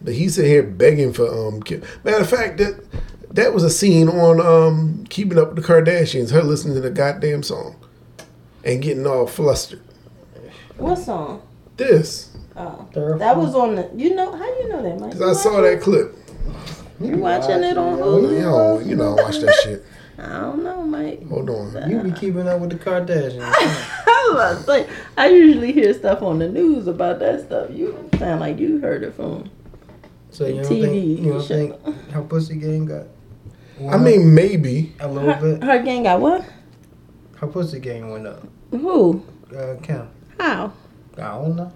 But 0.00 0.14
he 0.14 0.28
sat 0.28 0.44
here 0.44 0.62
begging 0.62 1.12
for 1.12 1.26
um. 1.26 1.62
Kim. 1.62 1.82
Matter 2.04 2.18
of 2.18 2.28
fact, 2.28 2.58
that 2.58 2.84
that 3.30 3.54
was 3.54 3.64
a 3.64 3.70
scene 3.70 4.08
on 4.08 4.40
um 4.40 5.04
Keeping 5.08 5.38
Up 5.38 5.54
with 5.54 5.64
the 5.64 5.72
Kardashians. 5.72 6.30
Her 6.30 6.42
listening 6.42 6.74
to 6.74 6.80
the 6.80 6.90
goddamn 6.90 7.42
song, 7.42 7.76
and 8.64 8.82
getting 8.82 9.06
all 9.06 9.26
flustered. 9.26 9.80
What 10.76 10.96
song? 10.96 11.40
This, 11.76 12.36
Oh, 12.56 12.88
that 13.18 13.36
was 13.36 13.54
on 13.54 13.74
the. 13.74 13.90
You 13.96 14.14
know 14.14 14.30
how 14.30 14.44
you 14.44 14.68
know 14.68 14.82
that, 14.82 15.00
Mike? 15.00 15.12
because 15.12 15.38
I 15.38 15.42
saw 15.42 15.60
that 15.62 15.80
clip. 15.80 16.14
You 17.00 17.16
watching 17.18 17.62
it 17.64 17.76
on 17.76 17.98
You 17.98 18.04
Hulu? 18.04 18.40
know, 18.40 18.78
you 18.80 18.96
know, 18.96 19.14
watch 19.14 19.38
that 19.40 19.54
shit. 19.62 19.84
I 20.18 20.40
don't 20.40 20.62
know, 20.62 20.82
Mike. 20.84 21.26
Hold 21.28 21.50
on. 21.50 21.90
You 21.90 22.00
be 22.00 22.12
keeping 22.12 22.46
up 22.46 22.60
with 22.60 22.70
the 22.70 22.76
Kardashians. 22.76 23.42
I 24.06 24.30
was 24.32 24.62
about 24.64 24.86
I 25.16 25.28
usually 25.28 25.72
hear 25.72 25.92
stuff 25.92 26.22
on 26.22 26.38
the 26.38 26.48
news 26.48 26.86
about 26.86 27.18
that 27.18 27.40
stuff. 27.46 27.70
You 27.72 28.08
sound 28.18 28.40
like 28.40 28.58
you 28.60 28.78
heard 28.78 29.02
it 29.02 29.14
from. 29.14 29.50
So 30.30 30.46
you 30.46 30.62
don't 30.62 30.64
TV 30.72 30.82
think 30.82 31.20
you 31.20 31.32
don't 31.32 31.42
think 31.46 32.10
her 32.12 32.22
pussy 32.22 32.56
game 32.56 32.86
got? 32.86 33.06
I 33.90 33.96
mean, 33.98 34.32
maybe. 34.34 34.94
a 35.00 35.08
little 35.08 35.32
Her, 35.32 35.54
bit. 35.56 35.64
her 35.64 35.82
gang 35.82 36.04
got 36.04 36.20
what? 36.20 36.44
Her 37.36 37.48
pussy 37.48 37.80
game 37.80 38.10
went 38.10 38.26
up. 38.28 38.46
Who? 38.70 39.24
Uh, 39.56 39.74
Kim. 39.82 40.08
How? 40.38 40.72
I 41.16 41.20
don't 41.22 41.56
know. 41.56 41.72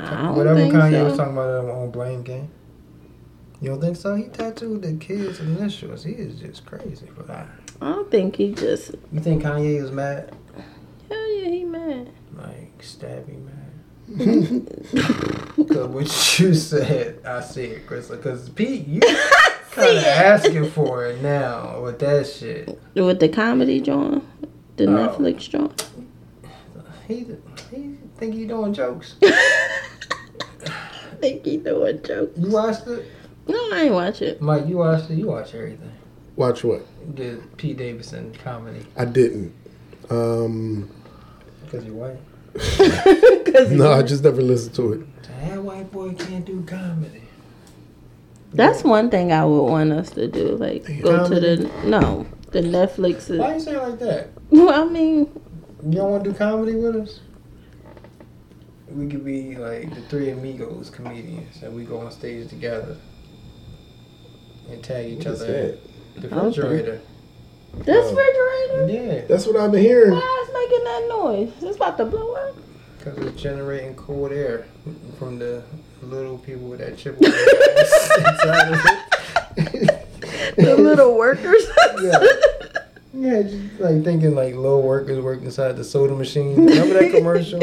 I 0.00 0.10
don't 0.10 0.36
Whatever 0.36 0.58
think 0.60 0.74
Kanye 0.74 0.90
so. 0.92 1.04
was 1.04 1.16
talking 1.16 1.32
about 1.34 1.64
on 1.64 1.70
on 1.70 1.90
Blame 1.90 2.22
Game. 2.24 2.50
You 3.60 3.70
don't 3.70 3.80
think 3.80 3.96
so? 3.96 4.14
He 4.14 4.24
tattooed 4.24 4.82
the 4.82 4.92
kids' 4.94 5.40
initials. 5.40 6.04
He 6.04 6.12
is 6.12 6.38
just 6.38 6.66
crazy 6.66 7.06
for 7.16 7.22
that. 7.24 7.48
I 7.80 7.90
don't 7.92 8.10
think 8.10 8.36
he 8.36 8.52
just. 8.52 8.92
You 9.12 9.20
think 9.20 9.42
Kanye 9.42 9.80
was 9.80 9.90
mad? 9.92 10.34
Hell 11.08 11.32
yeah, 11.32 11.48
he 11.48 11.64
mad. 11.64 12.10
Like 12.36 12.78
stabby 12.82 13.38
mad? 13.42 13.52
Cause 15.68 15.88
what 15.88 16.38
you 16.38 16.54
said, 16.54 17.20
I 17.24 17.40
see 17.40 17.64
it, 17.64 17.86
Chris. 17.86 18.08
Cause 18.22 18.48
Pete, 18.50 18.86
you 18.86 19.00
kind 19.72 19.96
of 19.98 20.04
asking 20.04 20.70
for 20.70 21.06
it 21.06 21.22
now 21.22 21.80
with 21.82 21.98
that 22.00 22.26
shit. 22.26 22.78
With 22.94 23.20
the 23.20 23.28
comedy 23.28 23.80
joint, 23.80 24.22
the 24.76 24.84
Oh. 24.84 24.88
Netflix 24.88 25.48
joint. 25.50 25.88
He 27.08 27.26
he 27.70 27.96
think 28.18 28.34
he 28.34 28.44
doing 28.46 28.74
jokes. 28.74 29.14
I 29.22 29.30
think 31.20 31.44
he 31.44 31.56
doing 31.56 32.02
jokes. 32.02 32.38
You 32.38 32.50
watched 32.50 32.86
it, 32.86 33.06
No, 33.48 33.56
I 33.72 33.82
ain't 33.84 33.94
watch 33.94 34.22
it. 34.22 34.40
Mike. 34.40 34.66
You 34.66 34.78
watched 34.78 35.10
it. 35.10 35.14
You 35.14 35.28
watch 35.28 35.54
everything. 35.54 35.92
Watch 36.36 36.64
what? 36.64 36.86
The 37.16 37.40
Pete 37.56 37.76
Davidson 37.76 38.34
comedy. 38.42 38.84
I 38.96 39.04
didn't. 39.04 39.54
Um, 40.10 40.90
Cause 41.70 41.84
you're 41.84 41.94
white. 41.94 42.18
Cause 43.52 43.70
no, 43.70 43.92
I 43.92 44.02
just 44.02 44.22
never 44.24 44.42
listened 44.42 44.74
to 44.76 44.92
it. 44.94 45.22
That 45.22 45.62
white 45.62 45.90
boy 45.90 46.14
can't 46.14 46.44
do 46.44 46.62
comedy. 46.64 47.22
That's 48.52 48.84
one 48.84 49.10
thing 49.10 49.32
I 49.32 49.44
would 49.44 49.64
want 49.64 49.92
us 49.92 50.10
to 50.10 50.28
do. 50.28 50.56
Like 50.56 50.84
go 51.02 51.28
to 51.28 51.40
the 51.40 51.70
no, 51.84 52.26
the 52.52 52.60
Netflix. 52.60 53.36
Why 53.36 53.54
Is, 53.54 53.66
you 53.66 53.72
say 53.72 53.76
it 53.78 53.88
like 53.88 53.98
that? 54.00 54.30
well, 54.50 54.70
I 54.70 54.90
mean, 54.90 55.30
You 55.84 55.98
don't 55.98 56.10
want 56.12 56.24
to 56.24 56.30
do 56.30 56.36
comedy 56.36 56.74
with 56.74 56.96
us? 56.96 57.20
We 58.88 59.08
could 59.08 59.24
be 59.24 59.56
like 59.56 59.94
the 59.94 60.00
three 60.02 60.30
amigos 60.30 60.90
comedians, 60.90 61.62
and 61.62 61.74
we 61.74 61.84
go 61.84 61.98
on 61.98 62.10
stage 62.12 62.48
together 62.48 62.96
and 64.70 64.82
tag 64.82 65.12
each 65.12 65.24
What 65.24 65.34
is 65.34 65.42
other. 65.42 65.52
that? 65.52 65.78
The 66.22 66.28
refrigerator. 66.28 67.00
this 67.78 68.06
oh. 68.06 68.14
refrigerator. 68.16 69.16
Yeah, 69.16 69.26
That's 69.26 69.46
what 69.46 69.56
I've 69.56 69.72
been 69.72 69.82
hearing. 69.82 70.12
Why 70.12 70.44
is 70.46 70.54
making 70.54 70.84
that 70.84 71.06
noise? 71.08 71.52
It's 71.62 71.76
about 71.76 71.96
to 71.98 72.04
blow 72.06 72.34
up. 72.34 72.54
because 72.98 73.18
it's 73.18 73.40
generating 73.40 73.94
cold 73.94 74.32
air 74.32 74.66
from 75.18 75.38
the 75.38 75.62
little 76.02 76.38
people 76.38 76.68
with 76.68 76.80
that 76.80 76.96
chip 76.98 77.16
inside 77.20 78.72
of 78.72 78.80
it. 79.56 80.02
The 80.56 80.74
little 80.76 81.16
workers. 81.16 81.64
Yeah. 82.02 82.18
Yeah, 83.14 83.42
just 83.42 83.80
like 83.80 84.04
thinking 84.04 84.34
like 84.34 84.54
little 84.54 84.82
workers 84.82 85.18
work 85.20 85.40
inside 85.42 85.76
the 85.76 85.84
soda 85.84 86.14
machine. 86.14 86.56
Remember 86.66 86.94
that 86.94 87.10
commercial? 87.10 87.58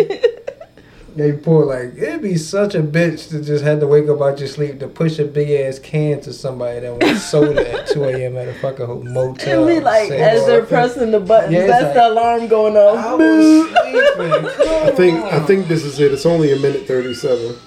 They 1.15 1.31
pour 1.33 1.65
like 1.65 1.95
it'd 1.95 2.23
be 2.23 2.37
such 2.37 2.73
a 2.73 2.81
bitch 2.81 3.29
to 3.29 3.41
just 3.43 3.63
have 3.63 3.79
to 3.81 3.87
wake 3.87 4.09
up 4.09 4.19
out 4.21 4.39
your 4.39 4.47
sleep 4.47 4.79
to 4.79 4.87
push 4.87 5.19
a 5.19 5.25
big 5.25 5.49
ass 5.51 5.77
can 5.77 6.19
to 6.21 6.33
somebody 6.33 6.79
that 6.79 6.91
wants 6.91 7.23
soda 7.29 7.71
at 7.71 7.87
two 7.87 8.03
a.m. 8.05 8.35
at 8.35 8.47
a 8.47 8.53
fucking 8.55 8.85
ho- 8.85 9.03
motel. 9.03 9.67
It'd 9.67 9.77
be 9.79 9.83
like 9.83 10.09
as 10.09 10.45
they're 10.47 10.63
I 10.63 10.65
pressing 10.65 11.11
the 11.11 11.19
buttons, 11.19 11.53
Yeah, 11.53 11.67
that's 11.67 11.83
like- 11.85 11.93
the 11.93 12.07
alarm 12.07 12.47
going 12.47 12.75
off. 12.75 12.97
I 12.97 13.13
was 13.13 13.69
sleeping. 13.69 14.67
I 14.87 14.91
think 14.95 15.23
I 15.25 15.39
think 15.45 15.67
this 15.67 15.83
is 15.83 15.99
it. 15.99 16.11
It's 16.11 16.25
only 16.25 16.51
a 16.51 16.57
minute 16.57 16.87
thirty-seven. 16.87 17.57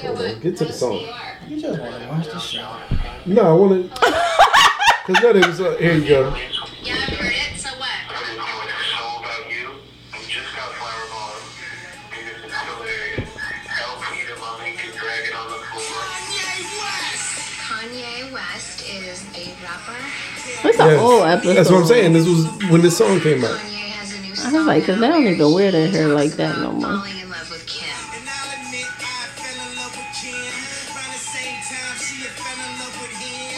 Hold 0.00 0.18
on, 0.20 0.40
get 0.40 0.56
to 0.56 0.64
the 0.64 0.72
song. 0.72 1.06
You 1.48 1.60
just 1.60 1.80
want 1.80 2.02
to 2.02 2.08
watch 2.08 2.26
the 2.26 2.38
show. 2.40 2.76
No, 3.26 3.42
I 3.42 3.52
want 3.52 3.94
to. 3.94 4.00
Cause 5.06 5.16
that 5.22 5.36
is 5.36 5.60
uh, 5.60 5.76
here 5.78 5.94
you 5.94 6.08
go. 6.08 6.36
It's 20.88 20.96
a 20.96 20.98
whole 20.98 21.24
episode. 21.24 21.54
That's 21.54 21.70
what 21.70 21.80
I'm 21.80 21.86
saying. 21.86 22.12
This 22.12 22.26
was 22.26 22.46
when 22.70 22.82
this 22.82 22.96
song 22.96 23.20
came 23.20 23.44
out. 23.44 23.58
Kanye 23.58 23.90
has 23.96 24.12
a 24.14 24.20
new 24.22 24.32
I 24.32 24.34
song. 24.34 24.52
was 24.54 24.66
like, 24.66 24.84
'cause 24.86 24.98
they 25.00 25.08
don't 25.08 25.26
even 25.26 25.52
wear 25.52 25.70
their 25.70 25.88
hair 25.88 26.08
like 26.08 26.32
that 26.32 26.58
no 26.58 26.72
more. 26.72 26.82
Falling 26.98 27.18
in 27.20 27.30
love 27.30 27.50
with 27.50 27.66
Kim. 27.66 27.88
And 28.16 28.28
I'll 28.28 28.50
admit 28.58 28.86
I 28.86 29.26
fell 29.38 29.58
in 29.66 29.70
love 29.78 29.94
with 29.96 30.12
Kim. 30.20 30.34
Around 30.92 31.12
the 31.12 31.24
same 31.32 31.58
time 31.70 31.94
she 31.98 32.16
had 32.26 32.34
fell 32.36 32.58
in 32.58 32.72
love 32.82 32.96
with 33.00 33.14
him. 33.16 33.54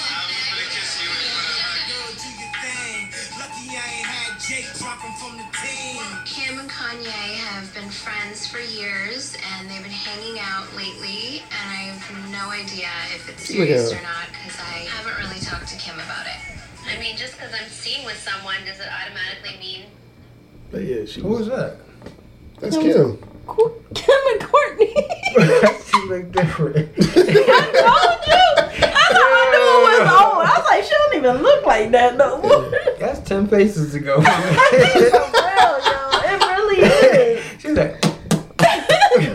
Girl, 1.88 2.10
do 2.16 2.28
your 2.40 2.52
thing. 2.62 3.00
Lucky 3.38 3.66
I 3.76 3.86
ain't 3.98 4.06
had 4.06 4.32
Jake 4.40 4.68
dropping 4.78 5.14
from 5.20 5.36
the 5.40 5.46
team. 5.60 6.00
Kim 6.24 6.58
and 6.58 6.70
Kanye 6.70 7.36
have 7.50 7.72
been 7.74 7.90
friends 7.90 8.46
for 8.46 8.58
years, 8.60 9.34
and 9.54 9.68
they've 9.70 9.82
been 9.82 9.90
hanging 9.92 10.38
out 10.40 10.66
lately. 10.76 11.42
And 11.50 11.66
I 11.70 11.80
have 11.92 12.02
no 12.30 12.50
idea 12.50 12.88
if 13.14 13.28
it's 13.28 13.48
Look 13.50 13.68
serious 13.68 13.92
or 13.92 14.00
not 14.02 14.13
with 18.64 18.76
does 18.76 18.80
it 18.86 18.92
automatically 18.92 19.58
mean 19.60 19.86
But 20.70 20.82
yeah, 20.82 21.04
she 21.06 21.20
Who 21.20 21.28
was. 21.28 21.48
was 21.48 21.48
that? 21.48 21.76
That's 22.60 22.76
Kim. 22.76 23.18
Co- 23.46 23.74
Kim 23.94 24.20
and 24.32 24.40
Courtney. 24.40 24.94
she 25.90 26.08
look 26.08 26.32
different. 26.32 26.76
I 26.76 27.02
told 27.04 28.20
you. 28.26 28.80
That's 28.80 29.12
how 29.12 29.30
I 29.30 29.44
knew 29.52 29.68
it 29.68 30.00
was 30.00 30.08
old. 30.10 30.46
I 30.46 30.54
was 30.56 30.64
like, 30.66 30.84
she 30.84 30.90
don't 30.90 31.14
even 31.16 31.42
look 31.42 31.66
like 31.66 31.90
that 31.90 32.16
no 32.16 32.40
more. 32.40 32.70
That's 32.98 33.20
ten 33.28 33.46
faces 33.48 33.94
ago. 33.94 34.16
Well, 34.24 35.80
yo, 35.84 36.34
it 36.34 36.40
really 36.40 36.80
is. 36.82 37.44
She's 37.60 37.72
like 37.76 38.00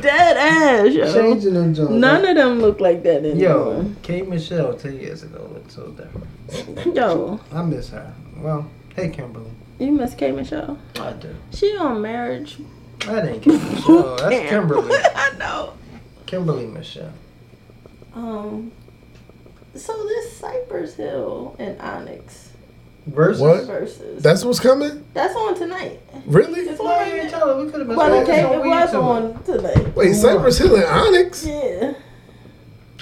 Dead 0.01 0.37
ass, 0.37 0.93
yo. 0.93 1.13
changing 1.13 1.53
them 1.53 1.73
joints. 1.73 1.91
None 1.91 2.25
of 2.25 2.35
them 2.35 2.59
look 2.59 2.79
like 2.79 3.03
that 3.03 3.17
anymore. 3.25 3.37
Yo. 3.83 3.95
K 4.01 4.21
Michelle 4.23 4.73
ten 4.75 4.99
years 4.99 5.23
ago 5.23 5.49
looked 5.53 5.71
so 5.71 5.87
different. 5.91 6.95
Yo, 6.95 7.39
I 7.53 7.61
miss 7.63 7.89
her. 7.89 8.13
Well, 8.37 8.69
hey 8.95 9.09
Kimberly. 9.09 9.51
you 9.79 9.91
miss 9.91 10.13
K 10.15 10.31
Michelle. 10.31 10.77
I 10.99 11.11
do. 11.13 11.35
She 11.53 11.75
on 11.77 12.01
marriage. 12.01 12.57
That 13.05 13.27
ain't 13.27 13.43
K 13.43 13.51
Michelle. 13.51 14.15
That's 14.29 14.49
Kimberly. 14.49 14.95
I 15.15 15.31
know. 15.37 15.73
Kimberly 16.25 16.67
Michelle. 16.67 17.13
Um. 18.13 18.71
So 19.75 19.93
this 20.07 20.35
Cypress 20.37 20.95
Hill 20.95 21.55
and 21.59 21.79
Onyx 21.79 22.47
Versus. 23.05 23.41
What? 23.41 23.63
versus 23.65 24.21
That's 24.21 24.43
what's 24.43 24.59
coming. 24.59 25.05
that's 25.13 25.35
on 25.35 25.55
tonight. 25.55 25.99
Really? 26.25 26.61
It's 26.61 26.79
on 26.79 26.85
Why 26.87 26.97
right 26.97 27.07
you 27.07 27.13
didn't 27.21 27.31
now. 27.31 27.37
tell 27.39 27.47
her? 27.57 27.63
We 27.65 27.71
could 27.71 27.79
have 27.79 27.87
been 27.87 27.97
Well, 27.97 28.13
it, 28.13 28.19
focused 28.25 28.31
came, 28.35 28.45
on 28.45 28.53
it 28.53 28.61
weed 28.61 28.69
was 28.69 28.91
to 28.91 28.97
it. 28.97 29.01
on 29.01 29.43
tonight. 29.43 29.95
Wait, 29.95 30.07
Who 30.09 30.13
Cypress 30.15 30.57
Hill 30.57 30.75
and 30.75 30.85
Onyx. 30.85 31.45
Yeah, 31.45 31.93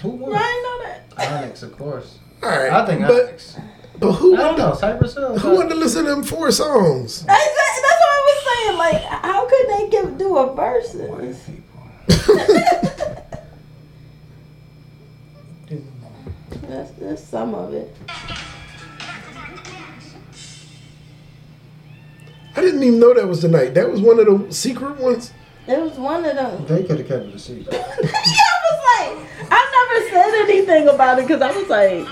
Who 0.01 0.09
won? 0.09 0.33
I 0.35 0.37
didn't 0.39 0.63
know 0.63 1.17
that. 1.25 1.33
Onyx, 1.43 1.63
of 1.63 1.77
course. 1.77 2.19
All 2.43 2.49
right, 2.49 2.71
I 2.71 2.85
think 2.85 3.01
but 3.01 3.11
Onyx. 3.23 3.57
But 3.99 4.13
who 4.13 4.35
I 4.35 4.37
don't 4.37 4.45
wanted, 4.57 4.57
know. 4.57 4.73
Cypress 4.75 5.13
Hill. 5.15 5.37
who 5.39 5.55
wanted 5.55 5.69
to 5.69 5.75
listen 5.75 6.03
to 6.05 6.09
them 6.11 6.23
four 6.23 6.51
songs? 6.51 7.23
That's, 7.25 7.43
that's 7.43 7.81
what 7.81 8.01
I 8.01 8.21
was 8.25 8.43
saying. 8.45 8.77
Like, 8.77 9.01
how 9.23 9.47
could 9.49 9.67
they 9.69 9.89
give 9.89 10.17
do 10.17 10.37
a 10.37 10.53
versus? 10.55 11.09
White 11.09 11.35
people. 11.45 11.63
That's, 16.67 16.91
that's 16.99 17.23
some 17.23 17.55
of 17.55 17.73
it. 17.73 17.95
I 22.55 22.61
didn't 22.61 22.83
even 22.83 22.99
know 22.99 23.13
that 23.13 23.27
was 23.27 23.41
the 23.41 23.47
night. 23.47 23.73
That 23.73 23.89
was 23.89 24.01
one 24.01 24.19
of 24.19 24.25
the 24.25 24.53
secret 24.53 24.99
ones. 24.99 25.31
It 25.67 25.79
was 25.79 25.97
one 25.97 26.25
of 26.25 26.35
them. 26.35 26.65
They 26.65 26.83
could 26.83 26.99
have 26.99 27.07
kept 27.07 27.25
it 27.25 27.35
a 27.35 27.39
secret. 27.39 27.67
yeah, 27.73 27.79
I 27.79 28.59
was 28.67 28.79
like, 28.91 29.51
I 29.51 29.89
never 29.89 30.09
said 30.09 30.33
anything 30.49 30.87
about 30.89 31.19
it 31.19 31.27
because 31.27 31.41
I 31.41 31.55
was 31.57 31.69
like, 31.69 32.07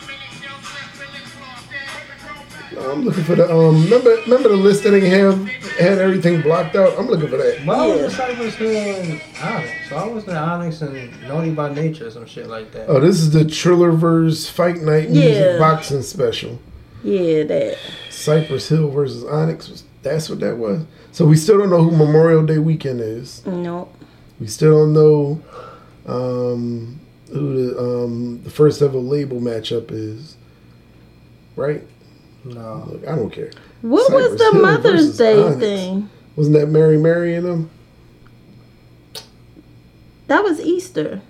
No, 2.76 2.92
I'm 2.92 3.02
looking 3.04 3.24
for 3.24 3.36
the 3.36 3.50
um. 3.52 3.84
Remember, 3.86 4.10
remember 4.26 4.50
the 4.50 4.58
list 4.58 4.84
that 4.84 4.92
they 4.92 5.08
have 5.10 5.48
had 5.80 5.98
everything 6.00 6.42
blocked 6.42 6.76
out. 6.76 6.98
I'm 7.00 7.08
looking 7.08 7.30
for 7.30 7.38
that. 7.38 7.64
But 7.66 7.78
I 7.80 7.88
was 7.88 7.98
Yeah. 8.00 8.06
in 8.06 8.12
Cypress 8.12 8.56
Hill 8.56 8.70
and 8.76 9.22
Onyx. 9.42 9.72
So 9.90 9.96
I 9.96 10.08
was 10.08 10.24
in 10.28 10.36
Onyx 10.36 10.82
and 10.82 11.28
Naughty 11.28 11.52
by 11.52 11.74
Nature 11.74 12.08
or 12.08 12.12
some 12.12 12.26
shit 12.26 12.48
like 12.48 12.72
that. 12.74 12.88
Oh, 12.90 13.00
this 13.00 13.18
is 13.20 13.32
the 13.32 13.46
Trillerverse 13.46 14.50
Fight 14.50 14.78
Night 14.82 15.10
Music 15.10 15.60
Boxing 15.60 16.02
Special. 16.02 16.60
yeah, 17.04 17.44
that. 17.44 17.78
Cypress 18.10 18.68
Hill 18.70 18.90
versus 18.90 19.24
Onyx. 19.24 19.70
Was, 19.70 19.84
that's 20.04 20.30
what 20.30 20.40
that 20.42 20.58
was. 20.58 20.84
So 21.12 21.26
we 21.26 21.38
still 21.38 21.58
don't 21.58 21.70
know 21.70 21.82
who 21.82 21.92
Memorial 21.92 22.46
Day 22.46 22.58
weekend 22.58 23.00
is. 23.00 23.46
Nope. 23.46 23.94
We 24.40 24.48
still 24.48 24.80
don't 24.86 24.94
know 24.94 25.42
um, 26.08 27.00
who 27.32 27.68
the 27.72 27.80
um, 27.80 28.42
the 28.44 28.50
first 28.50 28.82
ever 28.82 28.98
label 28.98 29.40
matchup 29.40 29.92
is. 29.92 30.36
Right? 31.56 31.84
No. 32.46 32.86
Look, 32.88 33.08
I 33.08 33.16
don't 33.16 33.32
care. 33.32 33.52
What 33.82 34.12
was 34.12 34.38
the 34.38 34.52
Hill 34.52 34.62
Mother's 34.62 35.08
versus 35.08 35.18
Day 35.18 35.42
Onyx. 35.42 35.60
thing? 35.60 36.10
Wasn't 36.36 36.56
that 36.56 36.68
Mary 36.68 36.98
Mary 36.98 37.36
and 37.36 37.46
them? 37.46 37.70
That 40.28 40.44
was 40.44 40.60
Easter. 40.60 41.22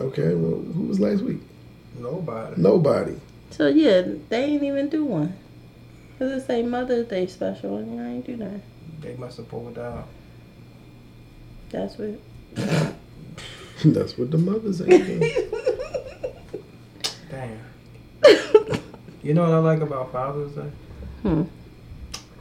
Okay, 0.00 0.34
well, 0.34 0.60
who 0.60 0.82
was 0.82 0.98
last 1.00 1.22
week? 1.22 1.40
Nobody. 1.98 2.60
Nobody. 2.60 3.14
So 3.50 3.68
yeah, 3.68 4.02
they 4.28 4.44
ain't 4.44 4.62
even 4.62 4.88
do 4.88 5.04
one. 5.04 5.36
Cause 6.18 6.32
it's 6.32 6.50
a 6.50 6.62
Mother's 6.62 7.08
Day 7.08 7.26
special 7.26 7.76
and 7.76 8.00
I 8.00 8.10
ain't 8.12 8.26
do 8.26 8.36
that. 8.36 8.60
They 9.00 9.14
must 9.16 9.36
have 9.38 9.48
pulled 9.48 9.78
out. 9.78 10.06
That's 11.70 11.96
what. 11.98 12.20
That's 13.84 14.16
what 14.16 14.30
the 14.30 14.38
mothers 14.38 14.80
ain't 14.82 15.06
doing. 15.06 15.32
Damn. 17.30 17.58
You 19.22 19.34
know 19.34 19.42
what 19.42 19.52
I 19.52 19.58
like 19.58 19.80
about 19.80 20.10
Father's 20.10 20.50
Day? 20.52 20.70
Hmm. 21.22 21.42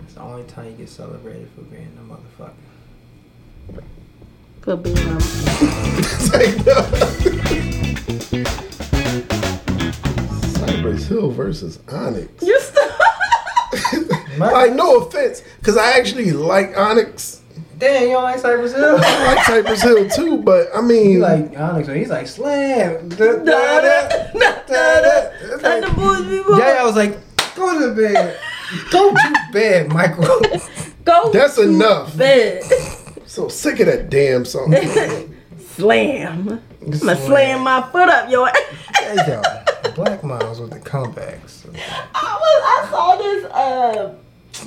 It's 0.03 0.15
the 0.15 0.21
only 0.21 0.43
time 0.45 0.65
you 0.65 0.71
get 0.71 0.89
celebrated 0.89 1.47
for 1.55 1.61
being 1.61 1.95
a 1.95 2.01
motherfucker. 2.11 2.53
For 4.61 4.75
being 4.77 4.97
um, 4.97 5.19
Cypress 10.55 11.05
Hill 11.07 11.29
versus 11.29 11.77
Onyx. 11.87 12.41
you 12.41 12.59
stop. 12.59 12.99
like, 14.39 14.71
no 14.73 15.01
offense, 15.01 15.43
because 15.59 15.77
I 15.77 15.91
actually 15.99 16.31
like 16.31 16.75
Onyx. 16.75 17.40
Damn, 17.81 18.03
you 18.03 18.09
don't 18.09 18.21
like 18.23 18.37
Cypress 18.37 18.73
Hill? 18.75 18.97
I 19.01 19.33
like 19.35 19.45
Cypress 19.45 19.81
Hill 19.81 20.07
too, 20.07 20.37
but 20.37 20.67
I 20.75 20.81
mean, 20.81 21.13
You 21.13 21.19
like 21.19 21.57
Onyx, 21.57 21.87
he's 21.87 22.09
like 22.09 22.27
slam. 22.27 23.09
Da, 23.09 23.15
da, 23.17 23.43
Da, 23.43 23.43
da, 23.43 23.81
da, 23.81 24.29
da, 24.33 24.51
da, 24.67 25.01
da. 25.01 25.29
It's 25.41 25.63
And 25.63 25.83
the 25.83 25.91
boys 25.95 26.21
be 26.27 26.43
born. 26.43 26.59
Yeah, 26.59 26.77
I 26.79 26.83
was 26.85 26.95
like, 26.95 27.17
go 27.55 27.79
to 27.89 27.95
bed. 27.95 28.39
Go 28.91 29.11
to 29.11 29.33
bed, 29.51 29.89
Michael. 29.89 30.23
Go. 31.05 31.31
That's 31.33 31.55
to 31.55 31.63
enough. 31.63 32.15
Bed. 32.15 32.63
so 33.25 33.47
sick 33.47 33.79
of 33.79 33.87
that 33.87 34.11
damn 34.11 34.45
song. 34.45 34.75
slam. 35.73 36.61
I'm 36.83 36.89
gonna 36.91 37.15
slam 37.15 37.61
my 37.61 37.81
foot 37.91 38.09
up 38.09 38.29
your 38.29 38.47
ass. 38.47 38.57
Hey, 38.99 39.15
yo, 39.27 39.41
Black 39.95 40.23
Miles 40.23 40.59
with 40.61 40.69
the 40.69 40.79
comebacks. 40.79 41.65
I 42.13 42.37
was. 42.41 42.63
I 42.63 42.87
saw 42.91 43.15
this. 43.15 43.45
Uh, 43.45 44.15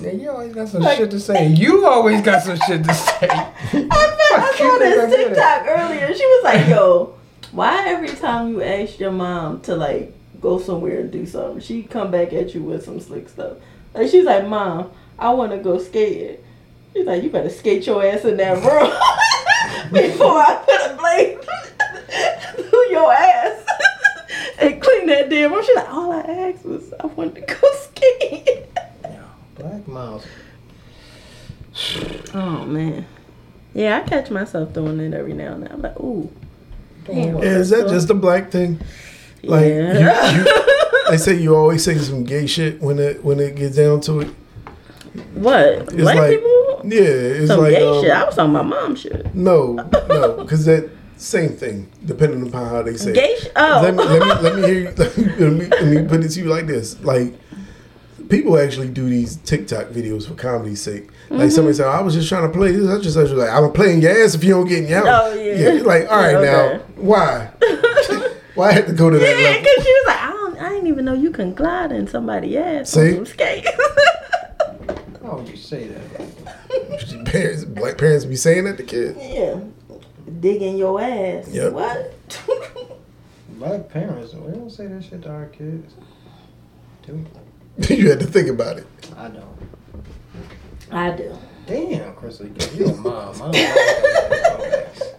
Yeah, 0.00 0.10
you 0.12 0.30
always 0.30 0.54
got 0.54 0.68
some 0.68 0.82
shit 0.82 1.10
to 1.10 1.20
say. 1.20 1.48
You 1.48 1.86
always 1.86 2.20
got 2.22 2.42
some 2.42 2.56
shit 2.66 2.84
to 2.84 2.94
say. 2.94 3.28
I, 3.30 3.50
bet 3.52 3.90
I 3.90 4.54
saw 4.56 4.78
this 4.78 4.96
nigga, 4.96 5.06
I 5.06 5.10
get 5.10 5.20
it. 5.20 5.28
TikTok 5.28 5.66
earlier. 5.68 6.14
She 6.14 6.24
was 6.26 6.44
like, 6.44 6.68
"Yo, 6.68 7.14
why 7.52 7.86
every 7.88 8.08
time 8.08 8.48
you 8.48 8.62
ask 8.62 8.98
your 8.98 9.12
mom 9.12 9.60
to 9.62 9.76
like 9.76 10.12
go 10.40 10.58
somewhere 10.58 11.00
and 11.00 11.10
do 11.12 11.26
something, 11.26 11.60
she 11.60 11.82
come 11.84 12.10
back 12.10 12.32
at 12.32 12.54
you 12.54 12.62
with 12.62 12.84
some 12.84 12.98
slick 13.00 13.28
stuff? 13.28 13.58
Like 13.94 14.10
she's 14.10 14.24
like, 14.24 14.46
Mom, 14.48 14.90
I 15.18 15.30
want 15.30 15.52
to 15.52 15.58
go 15.58 15.78
skating. 15.78 16.38
She's 16.92 17.06
like, 17.06 17.22
you 17.22 17.30
better 17.30 17.50
skate 17.50 17.86
your 17.86 18.04
ass 18.04 18.24
in 18.24 18.36
that 18.38 18.54
room 18.64 18.90
before 19.92 20.38
I 20.38 20.56
put 20.64 20.90
a 20.90 20.96
blade 20.96 21.38
through 22.70 22.90
your 22.90 23.12
ass 23.12 23.66
and 24.60 24.80
clean 24.82 25.06
that 25.06 25.28
damn 25.30 25.52
room. 25.52 25.64
She's 25.64 25.76
like, 25.76 25.90
all 25.92 26.12
I 26.12 26.20
asked 26.20 26.64
was 26.64 26.92
I 27.00 27.06
wanted 27.06 27.46
to 27.46 27.54
go 27.54 27.68
skating. 27.82 28.64
Yeah, 29.64 29.70
Black 29.70 29.88
Miles. 29.88 30.26
Oh 32.34 32.64
man. 32.66 33.06
Yeah, 33.74 33.96
I 34.04 34.08
catch 34.08 34.30
myself 34.30 34.72
doing 34.72 35.00
it 35.00 35.12
every 35.14 35.32
now 35.32 35.54
and 35.54 35.62
then. 35.64 35.72
I'm 35.72 35.82
like, 35.82 35.98
ooh. 36.00 36.30
Damn. 37.04 37.38
Yeah, 37.38 37.42
is 37.44 37.70
that 37.70 37.88
just 37.88 38.10
a 38.10 38.14
black 38.14 38.50
thing? 38.50 38.80
Like, 39.42 39.66
Yeah. 39.66 40.30
you, 40.32 40.38
you, 40.44 41.10
they 41.10 41.16
say 41.16 41.34
you 41.34 41.54
always 41.54 41.84
say 41.84 41.98
some 41.98 42.24
gay 42.24 42.46
shit 42.46 42.80
when 42.80 42.98
it 42.98 43.24
when 43.24 43.40
it 43.40 43.56
gets 43.56 43.76
down 43.76 44.00
to 44.02 44.20
it. 44.20 44.28
What? 45.34 45.64
It's 45.64 45.92
Black 45.94 46.16
like, 46.16 46.30
people? 46.30 46.80
yeah, 46.84 47.00
it's 47.02 47.48
Some 47.48 47.60
like 47.60 47.74
gay 47.74 47.86
um, 47.86 48.02
shit. 48.02 48.10
I 48.10 48.24
was 48.24 48.34
talking 48.36 48.50
about 48.54 48.66
mom 48.66 48.96
shit. 48.96 49.34
no, 49.34 49.74
no, 50.08 50.42
because 50.42 50.64
that 50.64 50.90
same 51.16 51.50
thing, 51.50 51.88
depending 52.04 52.46
upon 52.48 52.68
how 52.68 52.82
they 52.82 52.96
say. 52.96 53.10
it. 53.10 53.14
Gay 53.14 53.36
shit? 53.40 53.52
Oh. 53.56 53.80
Let 53.82 53.94
me 53.94 54.04
let 54.04 54.20
me 54.22 54.42
let 54.42 54.56
me 54.56 54.62
hear 54.62 54.80
you. 54.80 54.90
Let 55.38 55.52
me, 55.52 55.66
let 55.66 55.84
me 55.86 56.08
put 56.08 56.24
it 56.24 56.28
to 56.30 56.40
you 56.40 56.46
like 56.46 56.66
this: 56.66 56.98
like 57.04 57.34
people 58.28 58.58
actually 58.58 58.88
do 58.88 59.08
these 59.08 59.36
TikTok 59.36 59.86
videos 59.88 60.26
for 60.28 60.34
comedy's 60.34 60.80
sake. 60.80 61.06
Mm-hmm. 61.06 61.36
Like 61.36 61.50
somebody 61.50 61.76
said, 61.76 61.86
"I 61.86 62.00
was 62.02 62.14
just 62.14 62.28
trying 62.28 62.50
to 62.50 62.56
play 62.56 62.72
this." 62.72 62.88
I 62.88 63.00
just 63.00 63.16
I 63.16 63.22
was 63.22 63.32
like, 63.32 63.50
"I'm 63.50 63.70
playing 63.72 64.02
your 64.02 64.10
ass 64.24 64.34
if 64.34 64.44
you 64.44 64.50
don't 64.54 64.66
get 64.68 64.84
in 64.84 64.88
your 64.90 65.02
Oh, 65.06 65.32
yeah. 65.34 65.72
you're 65.72 65.82
like, 65.84 66.10
all 66.10 66.16
right, 66.18 66.34
okay. 66.36 66.44
now 66.78 66.78
why? 66.96 67.50
why 68.54 68.68
I 68.68 68.72
had 68.72 68.86
to 68.86 68.92
go 68.92 69.10
to 69.10 69.18
that 69.18 69.38
Yeah, 69.40 69.58
because 69.58 69.84
she 69.84 69.92
was 69.92 70.04
like, 70.06 70.20
I 70.22 70.30
don't, 70.30 70.58
I 70.58 70.68
didn't 70.70 70.86
even 70.88 71.04
know 71.04 71.14
you 71.14 71.30
can 71.30 71.54
glide 71.54 71.92
in 71.92 72.06
somebody's 72.06 72.56
ass 72.56 72.90
See? 72.90 73.10
on 73.10 73.14
some 73.16 73.26
skates. 73.26 73.68
Why 75.20 75.34
would 75.34 75.48
you 75.48 75.56
say 75.56 75.88
that? 75.88 77.24
Parents, 77.26 77.64
black 77.64 77.98
parents 77.98 78.24
be 78.24 78.36
saying 78.36 78.64
that 78.64 78.76
to 78.76 78.82
kids. 78.84 79.18
yeah, 79.20 79.58
digging 80.40 80.76
your 80.76 81.00
ass. 81.00 81.48
Yep. 81.48 81.72
What? 81.72 82.14
Black 83.58 83.88
parents, 83.88 84.34
we 84.34 84.52
don't 84.52 84.70
say 84.70 84.86
that 84.88 85.02
shit 85.04 85.22
to 85.22 85.30
our 85.30 85.46
kids. 85.46 85.94
Do 87.06 87.14
we? 87.14 87.24
You 87.76 88.10
had 88.10 88.20
to 88.20 88.26
think 88.26 88.48
about 88.48 88.78
it. 88.78 88.86
I 89.16 89.28
don't. 89.28 89.58
I 90.90 91.10
do. 91.10 91.36
Damn, 91.66 92.14
Crystal, 92.14 92.46
you 92.46 92.86
a 92.86 92.94
mom. 92.94 93.34
I 93.34 93.38
don't 93.38 93.52
like 93.52 93.52
that 93.52 94.94
comebacks. 94.94 95.14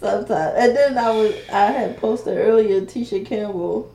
Sometimes, 0.00 0.54
and 0.58 0.76
then 0.76 0.98
I 0.98 1.10
was, 1.10 1.34
I 1.50 1.66
had 1.66 1.96
posted 1.98 2.38
earlier 2.38 2.80
Tisha 2.80 3.24
Campbell 3.24 3.92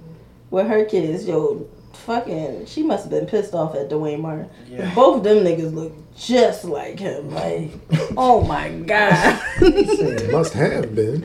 with 0.50 0.68
her 0.68 0.86
kids. 0.86 1.28
Yo, 1.28 1.68
fucking, 1.94 2.66
she 2.68 2.84
must 2.84 3.04
have 3.04 3.12
been 3.12 3.26
pissed 3.26 3.54
off 3.54 3.76
at 3.76 3.90
Duane 3.90 4.22
Martin. 4.22 4.50
Yeah. 4.70 4.94
Both 4.94 5.24
them 5.24 5.38
niggas 5.38 5.74
look 5.74 5.94
just 6.16 6.66
like 6.66 7.00
him. 7.00 7.34
Like, 7.34 7.72
oh 8.18 8.42
my 8.42 8.70
god. 8.70 9.42
Must 10.32 10.54
have 10.54 10.94
been. 10.94 11.22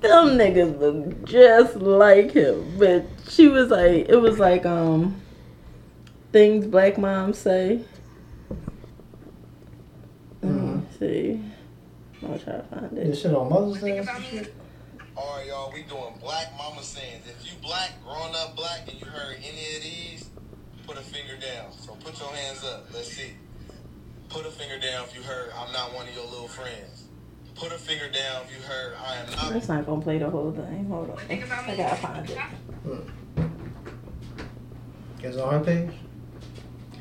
them 0.00 0.36
niggas 0.38 0.78
look 0.78 1.24
just 1.24 1.76
like 1.76 2.32
him. 2.32 2.76
But 2.78 3.06
she 3.28 3.48
was 3.48 3.70
like, 3.70 4.08
it 4.08 4.20
was 4.20 4.38
like, 4.38 4.66
um, 4.66 5.20
things 6.34 6.66
black 6.66 6.98
moms 6.98 7.38
say. 7.38 7.80
Let 10.42 10.52
me 10.52 10.58
mm. 10.58 10.98
see. 10.98 11.40
I'm 12.20 12.28
gonna 12.28 12.38
try 12.40 12.52
to 12.54 12.62
find 12.64 12.84
it. 12.86 12.94
This 13.06 13.18
it. 13.18 13.22
shit 13.22 13.34
on 13.34 13.48
Mother's 13.48 13.80
Day 13.80 13.98
or 13.98 14.04
some 14.04 14.20
shit? 14.20 14.52
All 15.16 15.36
right, 15.36 15.46
y'all, 15.46 15.72
we 15.72 15.82
doing 15.82 16.12
black 16.20 16.52
mama 16.58 16.82
sayings. 16.82 17.24
If 17.28 17.46
you 17.46 17.52
black, 17.62 17.92
growing 18.02 18.34
up 18.34 18.56
black, 18.56 18.80
and 18.88 19.00
you 19.00 19.06
heard 19.06 19.36
any 19.36 19.76
of 19.76 19.82
these, 19.82 20.28
put 20.88 20.98
a 20.98 21.02
finger 21.02 21.36
down. 21.36 21.70
So 21.70 21.92
put 22.02 22.18
your 22.18 22.30
hands 22.30 22.64
up. 22.64 22.92
Let's 22.92 23.12
see. 23.12 23.34
Put 24.28 24.44
a 24.44 24.50
finger 24.50 24.80
down 24.80 25.04
if 25.04 25.14
you 25.14 25.22
heard 25.22 25.52
I'm 25.56 25.72
not 25.72 25.94
one 25.94 26.08
of 26.08 26.14
your 26.16 26.24
little 26.24 26.48
friends. 26.48 27.04
Put 27.54 27.70
a 27.70 27.78
finger 27.78 28.10
down 28.10 28.42
if 28.42 28.50
you 28.50 28.60
heard 28.66 28.94
I 29.06 29.18
am 29.18 29.30
not. 29.30 29.52
That's 29.52 29.68
not 29.68 29.86
gonna 29.86 30.02
play 30.02 30.18
the 30.18 30.28
whole 30.28 30.50
thing. 30.50 30.86
Hold 30.86 31.10
on. 31.10 31.18
I 31.30 31.76
gotta 31.76 31.96
find 31.96 32.28
it. 32.28 32.38
Hmm. 32.38 32.98
It's 35.22 35.36
on 35.36 35.52
her 35.52 35.60
page? 35.60 35.90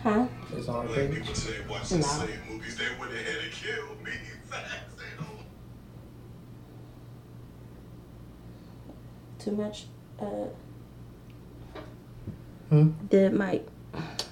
Huh? 0.03 0.27
It's 0.55 0.67
on 0.67 0.85
her 0.88 0.93
Black 0.93 1.09
page? 1.09 1.19
people 1.19 1.35
say 1.35 1.53
watch 1.69 1.91
No. 1.91 1.97
the 1.97 2.03
same 2.03 2.30
movies 2.49 2.77
they 2.77 2.85
went 2.99 3.13
ahead 3.13 3.38
and 3.43 3.51
killed 3.53 4.03
me. 4.03 4.11
Facts, 4.49 4.95
they 4.97 5.23
don't. 5.23 5.45
Too 9.39 9.51
much. 9.51 9.85
Uh, 10.19 10.47
Hmm? 12.69 12.89
Dead 13.09 13.34
Mike. 13.34 13.67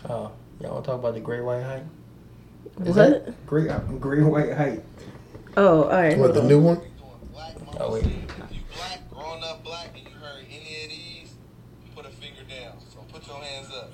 Oh, 0.09 0.31
y'all 0.59 0.71
want 0.73 0.83
to 0.85 0.91
talk 0.91 0.99
about 0.99 1.13
the 1.13 1.19
Great 1.19 1.41
White 1.43 1.61
Height? 1.63 1.83
Is 2.85 2.95
What? 2.95 3.25
that 3.25 3.45
Great 3.45 3.69
uh, 3.69 3.79
Great 3.79 4.23
White 4.23 4.53
Height? 4.53 4.83
Oh, 5.57 5.83
all 5.83 5.89
right. 5.91 6.17
What 6.17 6.33
the 6.33 6.41
new 6.43 6.59
one? 6.59 6.81
Oh, 7.79 7.93
wait. 7.93 8.03
if 8.05 8.11
you 8.51 8.61
black, 8.75 9.09
grown 9.11 9.43
up 9.43 9.63
black, 9.63 9.89
and 9.95 10.03
you 10.07 10.15
heard 10.15 10.43
any 10.49 10.83
of 10.83 10.89
these, 10.89 11.33
put 11.95 12.05
a 12.05 12.09
finger 12.09 12.41
down. 12.49 12.73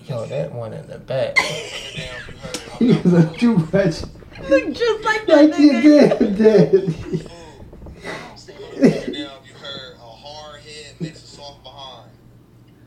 Yo, 0.08 0.26
that 0.26 0.52
one 0.54 0.74
in 0.74 0.88
the 0.88 0.98
back. 1.00 1.36
Put 1.36 1.46
a 1.46 1.54
finger 1.54 1.98
down 1.98 2.16
if 2.18 2.28
you 2.30 2.38
heard. 2.38 2.58
He 2.80 2.92
I'm 2.94 3.04
was 3.04 3.14
a 3.14 3.38
too 3.38 3.56
much. 3.58 4.50
Look 4.50 4.74
just 4.74 5.04
like 5.04 5.26
that 5.28 5.50
Like 5.50 5.60
you 5.60 5.72
nigga. 5.74 6.20
did, 6.20 6.38
dad. 6.38 6.94
fool. 6.96 7.66
Put 7.96 8.84
a 8.84 8.92
finger 8.92 9.12
down 9.26 9.38
if 9.44 9.50
you 9.50 9.56
heard 9.56 9.96
a 9.96 10.00
hard 10.00 10.62
head 10.62 10.96
makes 11.02 11.24
a 11.24 11.28
soft 11.28 11.64
behind. 11.64 12.12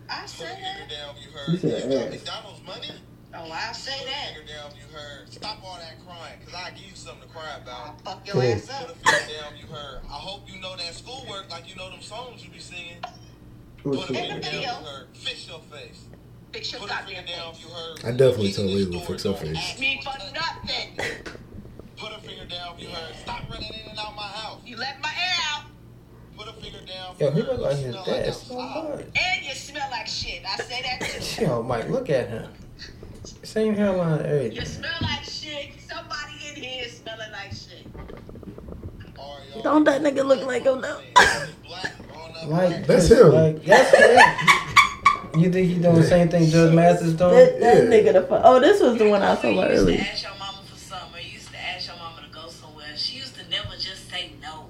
I 0.09 0.21
Put 0.23 0.25
a 0.25 0.29
say 0.29 0.45
that. 0.47 1.17
if 1.17 1.25
you 1.25 1.31
heard. 1.33 1.61
said 1.61 1.93
ass. 1.93 2.11
McDonald's 2.13 2.63
money? 2.67 2.91
Oh, 3.35 3.51
I 3.53 3.73
say 3.73 4.05
that. 4.07 4.47
down 4.49 4.71
you 4.77 4.97
heard. 4.97 5.31
Stop 5.33 5.59
all 5.65 5.77
that 5.79 6.05
crying, 6.07 6.39
cause 6.45 6.55
I 6.55 6.71
give 6.71 6.89
you 6.89 6.97
something 6.97 7.29
to 7.29 7.35
cry 7.35 7.51
I'll 7.55 7.63
about. 7.63 8.01
fuck 8.03 8.27
your 8.27 8.43
ass 8.43 8.63
Put 8.67 8.71
a 8.71 8.91
up. 8.91 8.97
finger 8.97 9.41
down 9.41 9.53
you 9.61 9.67
heard. 9.67 10.01
I 10.09 10.15
hope 10.15 10.49
you 10.53 10.61
know 10.61 10.75
that 10.77 10.95
schoolwork 10.95 11.51
like 11.51 11.69
you 11.69 11.77
know 11.77 11.91
them 11.91 12.01
songs 12.01 12.43
you 12.45 12.51
be 12.51 12.59
singing. 12.59 12.97
Put 13.85 13.99
a 14.11 14.13
finger 14.13 14.21
it? 14.21 14.29
down 14.29 14.39
if 14.39 14.45
video. 14.47 14.61
you 14.63 14.69
heard. 14.87 15.07
Fix 15.15 15.47
your 15.49 15.61
face. 15.61 16.05
Fix 16.53 16.73
your 16.73 16.81
Put 16.81 16.91
a 16.91 16.95
finger 16.95 17.23
goddamn 17.23 17.37
down 17.39 17.53
face. 17.55 17.63
if 17.65 17.69
you 17.69 17.75
heard. 17.75 17.99
I 18.05 18.11
definitely 18.11 18.47
Your 18.49 18.57
tell 18.57 18.67
business 18.67 19.01
to 19.03 19.07
fix 19.07 19.23
her 19.23 19.29
don't 19.31 19.39
face. 19.41 19.57
ask 19.57 19.79
Me 19.81 20.01
for 20.03 20.11
for 20.11 20.19
nothing. 20.35 20.97
nothing. 20.97 21.35
Put 21.97 22.13
a 22.13 22.19
finger 22.21 22.45
down 22.47 22.75
if 22.77 22.83
you 22.83 22.89
heard. 22.89 23.15
Stop 23.17 23.51
running 23.51 23.69
in 23.73 23.91
and 23.91 23.99
out 23.99 24.17
my 24.17 24.23
house. 24.23 24.61
You 24.67 24.77
let 24.77 25.01
my 25.01 25.09
air 25.11 25.35
out, 25.55 25.65
Put 26.37 26.49
a 26.49 26.53
finger 26.55 26.79
down 26.87 27.15
Yo, 27.19 27.27
you 27.29 27.33
he 27.35 27.41
heard. 27.41 27.49
look 27.51 27.61
like 27.61 27.77
his 27.77 27.93
smell 27.93 28.05
dad 28.05 28.27
like 28.27 28.35
so 28.35 28.61
outside. 28.61 29.07
and 29.15 29.45
you 29.45 29.55
smell 29.55 29.89
like 29.91 30.07
shit. 30.07 30.43
I 30.47 30.57
say 30.63 30.83
that 30.83 31.01
too. 31.37 31.45
Yo, 31.45 31.63
Mike, 31.63 31.89
look 31.89 32.09
at 32.11 32.29
him. 32.29 32.51
Same 33.43 33.75
hairline, 33.75 34.53
You 34.53 34.65
smell 34.65 34.91
like 35.03 35.25
shit. 35.25 35.71
Somebody 35.89 36.33
in 36.49 36.55
here 36.63 36.85
is 36.87 36.97
smelling 36.99 37.31
like 37.33 37.53
shit. 37.53 37.87
All 39.19 39.37
right, 39.39 39.49
y'all. 39.55 39.63
Don't 39.63 39.85
that 39.85 40.01
nigga 40.03 40.25
look 40.25 40.45
like 40.47 40.63
him 40.65 40.81
now? 40.81 40.99
Black, 41.67 41.93
grown 42.09 42.31
up, 42.37 42.47
Like. 42.49 42.87
That's 42.87 43.09
him. 43.11 43.29
Like, 43.33 43.65
that's 43.65 43.95
him. 43.97 44.67
You 45.37 45.51
think 45.51 45.69
he 45.69 45.75
doing 45.79 45.95
the 45.95 46.03
same 46.03 46.29
thing 46.29 46.49
Judge 46.49 46.75
Mathis 46.75 47.13
doing? 47.13 47.35
That, 47.35 47.61
that 47.61 47.77
Yeah. 47.77 47.91
nigga 47.91 48.13
the 48.15 48.23
fu- 48.23 48.35
Oh, 48.43 48.59
this 48.61 48.81
was 48.81 48.99
the 48.99 49.09
one 49.09 49.23
I 49.23 49.35
saw 49.35 49.43
talking 49.43 49.59
about 49.59 49.71
You 49.71 49.75
used 49.77 49.83
earlier. 49.89 49.99
to 49.99 50.11
ask 50.11 50.23
your 50.25 50.35
mama 50.39 50.59
for 50.67 50.77
something, 50.79 51.15
or 51.15 51.21
you 51.21 51.31
used 51.33 51.51
to 51.53 51.59
ask 51.59 51.87
your 51.87 51.97
mama 51.97 52.23
to 52.27 52.35
go 52.35 52.49
somewhere. 52.49 52.87
She 52.97 53.17
used 53.19 53.35
to 53.37 53.49
never 53.49 53.75
just 53.79 54.11
say 54.11 54.33
no. 54.43 54.67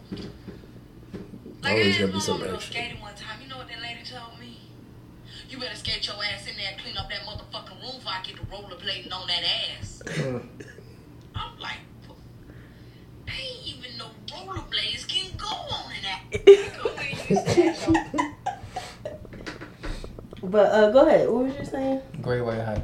Like 1.63 1.73
Always 1.73 1.97
I 1.97 2.01
gotta 2.01 2.13
be 2.13 2.13
asked 2.13 2.13
my 2.15 2.19
some 2.21 2.35
mama 2.35 2.45
to 2.45 2.51
go 2.51 2.57
action. 2.57 2.73
skating 2.73 3.01
one 3.01 3.15
time. 3.15 3.41
You 3.43 3.49
know 3.49 3.57
what 3.59 3.69
that 3.69 3.81
lady 3.81 4.01
told 4.05 4.39
me? 4.39 4.59
You 5.49 5.59
better 5.59 5.75
skate 5.77 6.07
your 6.07 6.17
ass 6.17 6.47
in 6.47 6.57
there 6.57 6.69
and 6.73 6.81
clean 6.81 6.97
up 6.97 7.09
that 7.09 7.21
motherfucking 7.25 7.81
room 7.83 7.97
before 7.97 8.13
I 8.13 8.23
get 8.23 8.37
the 8.37 8.43
rollerblading 8.53 9.13
on 9.13 9.27
that 9.29 9.43
ass. 9.81 10.03
Mm. 10.07 10.43
I'm 11.35 11.59
like, 11.59 11.79
I 13.29 13.33
ain't 13.33 13.67
even 13.67 13.97
no 13.99 14.07
rollerblades 14.29 15.09
can 15.09 15.31
go 15.37 15.47
on 15.49 15.91
in 15.97 16.03
that. 16.05 16.21
Go 16.83 16.91
where 16.95 17.09
you 17.09 17.17
used 17.35 17.47
to 17.47 17.65
ask 17.65 17.87
your 17.89 17.97
But 20.51 20.73
uh, 20.73 20.91
go 20.91 21.07
ahead. 21.07 21.29
What 21.29 21.45
was 21.45 21.55
you 21.59 21.65
saying? 21.65 22.01
Great 22.23 22.41
White 22.43 22.61
Height. 22.63 22.83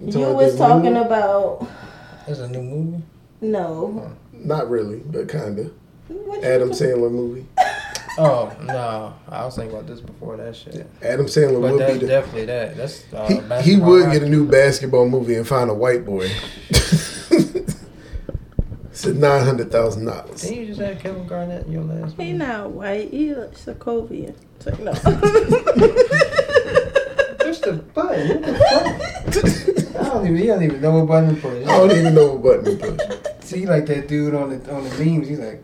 You 0.00 0.12
talking 0.12 0.34
was 0.34 0.56
talking 0.56 0.92
movie? 0.94 1.06
about 1.06 1.66
That's 2.26 2.40
a 2.40 2.48
new 2.48 2.62
movie. 2.62 3.02
no. 3.40 4.12
Not 4.32 4.68
really, 4.68 4.98
but 5.06 5.28
kinda. 5.28 5.70
What 6.08 6.42
Adam 6.44 6.70
talk- 6.70 6.78
Sandler 6.78 7.10
movie. 7.10 7.46
Oh 8.18 8.52
no, 8.64 9.14
I 9.26 9.42
was 9.46 9.56
thinking 9.56 9.74
about 9.74 9.86
this 9.86 10.00
before 10.02 10.36
that 10.36 10.54
shit. 10.54 10.86
Adam 11.00 11.24
Sandler 11.24 11.62
But 11.62 11.72
would 11.72 11.80
that's 11.80 11.92
be 11.94 11.98
the, 12.00 12.06
definitely 12.08 12.44
that. 12.44 12.76
That's 12.76 13.04
uh, 13.14 13.60
he, 13.62 13.70
he 13.72 13.76
would 13.80 14.02
rock. 14.04 14.12
get 14.12 14.22
a 14.24 14.28
new 14.28 14.46
basketball 14.46 15.08
movie 15.08 15.34
and 15.36 15.48
find 15.48 15.70
a 15.70 15.74
white 15.74 16.04
boy. 16.04 16.28
Said 18.92 19.16
nine 19.16 19.42
hundred 19.46 19.72
thousand 19.72 20.04
dollars. 20.04 20.42
Didn't 20.42 20.58
you 20.58 20.66
just 20.66 20.80
have 20.82 20.98
Kevin 20.98 21.26
Garnett 21.26 21.64
in 21.64 21.72
your 21.72 21.84
last 21.84 22.14
He 22.18 22.34
movie? 22.34 22.38
not 22.44 22.70
white. 22.72 23.10
He 23.10 23.30
a 23.30 23.48
Sokovian. 23.48 24.34
So, 24.58 24.70
no. 24.82 24.92
Push 27.62 27.70
the 27.70 27.82
button. 27.82 28.42
What 28.42 29.32
the 29.32 29.84
fuck? 29.92 29.96
I 30.00 30.04
don't 30.08 30.24
even. 30.26 30.36
He 30.36 30.46
don't 30.46 30.62
even 30.62 30.80
know 30.80 30.98
what 30.98 31.08
button 31.08 31.34
to 31.34 31.40
push. 31.40 31.66
I 31.66 31.76
don't 31.78 31.90
even 31.92 32.14
know 32.14 32.34
what 32.34 32.62
button 32.64 32.78
to 32.78 32.92
push. 32.96 33.44
See, 33.44 33.66
like 33.66 33.86
that 33.86 34.08
dude 34.08 34.34
on 34.34 34.50
the 34.50 34.74
on 34.74 34.84
the 34.84 34.90
memes. 35.04 35.28
He's 35.28 35.38
like 35.38 35.62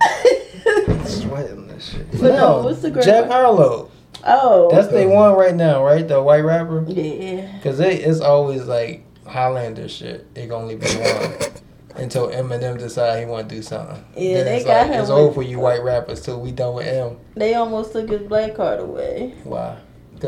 sweating 1.06 1.66
this 1.68 1.90
shit. 1.90 2.10
But 2.12 2.34
no, 2.34 2.62
what's 2.62 2.82
the 2.82 2.90
great 2.90 3.04
Jack? 3.04 3.26
Harlow. 3.26 3.90
oh. 4.24 4.70
That's 4.70 4.88
the 4.88 5.06
one 5.06 5.34
right 5.36 5.54
now, 5.54 5.84
right? 5.84 6.06
The 6.06 6.22
white 6.22 6.40
rapper. 6.44 6.84
yeah. 6.88 7.58
Cause 7.62 7.80
it, 7.80 8.00
it's 8.00 8.20
always 8.20 8.64
like 8.64 9.04
Highlander 9.26 9.88
shit. 9.88 10.26
It 10.34 10.42
can 10.42 10.52
only 10.52 10.76
be 10.76 10.86
one 10.86 11.50
until 12.02 12.28
Eminem 12.28 12.78
decide 12.78 13.20
he 13.20 13.26
want 13.26 13.48
to 13.48 13.54
do 13.56 13.62
something. 13.62 14.04
Yeah, 14.16 14.34
Then 14.38 14.44
they 14.46 14.56
it's 14.56 14.64
got 14.64 14.86
like, 14.86 14.92
him 14.96 15.00
It's 15.02 15.10
over 15.10 15.34
for 15.34 15.42
you 15.42 15.58
white 15.60 15.82
rappers 15.82 16.20
till 16.22 16.40
we 16.40 16.52
done 16.52 16.74
with 16.74 16.86
M. 16.86 17.18
They 17.36 17.54
almost 17.54 17.92
took 17.92 18.08
his 18.08 18.22
black 18.22 18.54
card 18.54 18.80
away. 18.80 19.34
Why? 19.44 19.78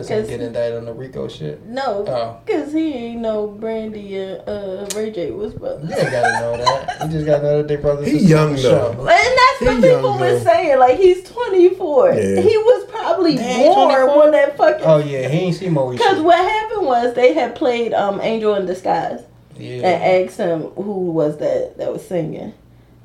Because 0.02 0.08
he 0.08 0.14
Cause- 0.14 0.28
get 0.28 0.40
indicted 0.40 0.78
on 0.78 0.84
the 0.84 0.92
RICO 0.92 1.28
shit. 1.28 1.64
No, 1.66 2.04
Oh. 2.08 2.36
because 2.44 2.72
he 2.72 2.92
ain't 2.92 3.20
know 3.20 3.46
Brandy 3.48 4.16
and 4.16 4.42
uh, 4.48 4.86
Ray 4.94 5.10
J 5.10 5.30
was 5.30 5.54
brothers. 5.54 5.88
You 5.90 5.96
ain't 5.96 6.10
gotta 6.10 6.40
know 6.40 6.56
that. 6.64 7.02
You 7.02 7.08
just 7.08 7.26
gotta 7.26 7.42
know 7.42 7.56
that 7.58 7.68
they 7.68 7.76
brothers. 7.76 8.06
He 8.08 8.18
young, 8.18 8.54
though. 8.54 8.60
show. 8.62 8.90
And 8.92 9.08
that's 9.08 9.60
what 9.60 9.74
people 9.76 9.88
young, 9.88 10.20
was 10.20 10.44
though. 10.44 10.50
saying. 10.50 10.78
Like 10.78 10.96
he's 10.98 11.22
24. 11.30 12.12
Yeah. 12.14 12.40
He 12.40 12.56
was 12.56 12.86
probably 12.90 13.36
Dang, 13.36 13.72
born 13.74 14.18
when 14.18 14.30
that 14.32 14.56
fucking. 14.56 14.84
Oh 14.86 14.98
yeah, 14.98 15.28
he 15.28 15.38
ain't 15.38 15.56
see 15.56 15.68
Moe 15.68 15.90
Because 15.92 16.20
what 16.20 16.36
happened 16.38 16.86
was 16.86 17.14
they 17.14 17.32
had 17.34 17.54
played 17.54 17.92
um, 17.94 18.20
Angel 18.20 18.54
in 18.54 18.66
Disguise 18.66 19.22
Yeah. 19.58 19.86
and 19.88 20.28
asked 20.28 20.38
him 20.38 20.62
who 20.74 21.10
was 21.12 21.38
that 21.38 21.78
that 21.78 21.92
was 21.92 22.06
singing, 22.06 22.52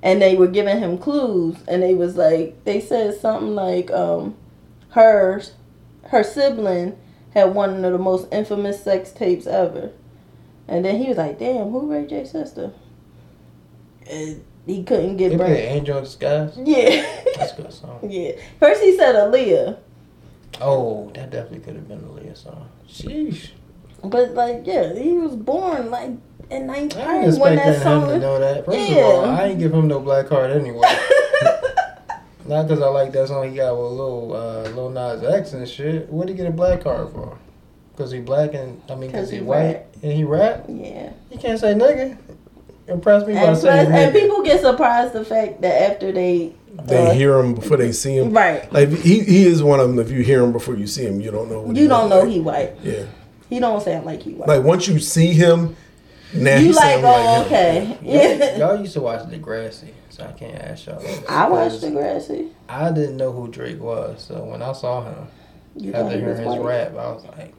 and 0.03 0.21
they 0.21 0.35
were 0.35 0.47
giving 0.47 0.79
him 0.79 0.97
clues, 0.97 1.55
and 1.67 1.81
they 1.83 1.93
was 1.93 2.15
like 2.17 2.63
they 2.65 2.79
said 2.81 3.19
something 3.19 3.55
like 3.55 3.89
um, 3.91 4.35
her 4.89 5.41
her 6.11 6.23
sibling 6.23 6.97
had 7.33 7.53
one 7.55 7.83
of 7.83 7.91
the 7.91 7.97
most 7.97 8.27
infamous 8.31 8.83
sex 8.83 9.11
tapes 9.11 9.47
ever, 9.47 9.91
and 10.67 10.85
then 10.85 11.01
he 11.01 11.07
was 11.09 11.17
like, 11.17 11.39
"Damn, 11.39 11.69
who 11.71 11.91
Ray 11.91 12.05
J's 12.05 12.31
sister?" 12.31 12.71
And 14.09 14.43
he 14.65 14.83
couldn't 14.83 15.17
get 15.17 15.29
play 15.29 15.37
Brandy. 15.37 15.61
Angel 15.61 15.97
in 15.97 16.03
Disguise. 16.03 16.57
Yeah. 16.63 17.05
That's 17.37 17.53
a 17.53 17.61
good 17.61 17.73
song. 17.81 17.99
yeah. 18.09 18.31
First 18.59 18.81
he 18.83 18.95
said 18.95 19.15
Aaliyah, 19.15 19.77
Oh, 20.59 21.09
that 21.15 21.29
definitely 21.31 21.59
could 21.59 21.75
have 21.75 21.87
been 21.87 21.99
Aaliyah 22.01 22.37
song. 22.37 22.67
Sheesh. 22.87 23.51
but 24.03 24.33
like 24.33 24.61
yeah, 24.65 24.93
he 24.93 25.13
was 25.13 25.35
born 25.35 25.89
like 25.91 26.11
in 26.49 26.67
19. 26.67 27.01
I 27.01 27.15
ain't 27.19 27.37
19 27.37 27.39
when 27.39 27.53
expecting 27.53 27.83
that 27.83 28.01
him 28.03 28.07
to 28.09 28.19
know 28.19 28.39
that. 28.39 28.65
First 28.65 28.77
Yeah. 28.89 28.97
of 28.97 29.05
all, 29.05 29.25
I 29.25 29.45
ain't 29.45 29.59
give 29.59 29.73
him 29.73 29.87
no 29.87 29.99
black 29.99 30.27
card 30.27 30.51
anyway. 30.51 30.81
Not 32.51 32.67
because 32.67 32.81
I 32.83 32.87
like 32.89 33.13
that 33.13 33.29
song 33.29 33.49
he 33.49 33.55
got 33.55 33.73
with 33.77 33.91
Lil, 33.93 34.35
uh, 34.35 34.63
Lil 34.75 34.89
Nas 34.89 35.23
X 35.23 35.53
and 35.53 35.67
shit. 35.67 36.09
What 36.09 36.27
did 36.27 36.33
he 36.33 36.37
get 36.43 36.47
a 36.47 36.51
black 36.51 36.81
card 36.83 37.09
for? 37.13 37.37
Because 37.93 38.11
he 38.11 38.19
black 38.19 38.53
and, 38.53 38.81
I 38.89 38.95
mean, 38.95 39.09
because 39.09 39.29
he, 39.29 39.37
he 39.37 39.41
white 39.43 39.57
rap. 39.73 39.87
and 40.03 40.11
he 40.11 40.23
rap? 40.25 40.65
yeah. 40.67 41.13
He 41.29 41.37
can't 41.37 41.57
say 41.59 41.73
nigga. 41.73 42.17
Impress 42.87 43.25
me 43.25 43.35
by 43.35 43.39
And, 43.43 43.57
saying 43.57 43.85
plus, 43.87 43.97
and 43.99 44.13
people 44.13 44.41
get 44.43 44.59
surprised 44.59 45.13
the 45.13 45.23
fact 45.23 45.61
that 45.61 45.91
after 45.91 46.11
they 46.11 46.53
They 46.87 47.07
uh, 47.07 47.13
hear 47.13 47.39
him 47.39 47.53
before 47.55 47.77
they 47.77 47.93
see 47.93 48.17
him. 48.17 48.33
right, 48.33 48.69
Like 48.73 48.89
he, 48.89 49.21
he 49.23 49.45
is 49.45 49.63
one 49.63 49.79
of 49.79 49.87
them. 49.87 49.99
If 49.99 50.11
you 50.11 50.21
hear 50.23 50.43
him 50.43 50.51
before 50.51 50.75
you 50.75 50.87
see 50.87 51.05
him, 51.05 51.21
you 51.21 51.31
don't 51.31 51.49
know. 51.49 51.61
What 51.61 51.75
you 51.77 51.83
he 51.83 51.87
don't 51.87 52.09
know 52.09 52.19
like. 52.21 52.29
he 52.29 52.39
white. 52.41 52.73
Yeah. 52.83 53.05
He 53.49 53.59
don't 53.59 53.81
sound 53.81 54.05
like 54.05 54.23
he 54.23 54.33
white. 54.33 54.49
Like 54.49 54.63
once 54.63 54.87
you 54.89 54.99
see 54.99 55.31
him, 55.33 55.75
now 56.33 56.57
you 56.57 56.67
he 56.67 56.73
like, 56.73 56.83
sound 57.01 57.05
oh 57.05 57.09
like 57.11 57.47
him. 57.47 57.91
okay, 57.93 58.57
Y'all, 58.57 58.73
y'all 58.73 58.79
used 58.81 58.93
to 58.93 59.01
watch 59.01 59.21
Degrassi, 59.29 59.89
so 60.11 60.23
I 60.25 60.31
can't 60.33 60.55
ask 60.55 60.85
y'all. 60.85 61.01
I 61.29 61.49
watched 61.49 61.81
because 61.81 62.27
Degrassi. 62.29 62.49
I 62.69 62.91
didn't 62.91 63.17
know 63.17 63.31
who 63.31 63.47
Drake 63.47 63.79
was, 63.81 64.23
so 64.23 64.43
when 64.43 64.61
I 64.61 64.73
saw 64.73 65.03
him, 65.03 65.27
You 65.75 65.91
thought 65.91 66.05
after 66.05 66.15
he 66.17 66.21
hearing 66.21 66.37
his 66.37 66.45
white. 66.47 66.61
rap, 66.61 66.89
I 66.91 67.11
was 67.11 67.25
like, 67.37 67.53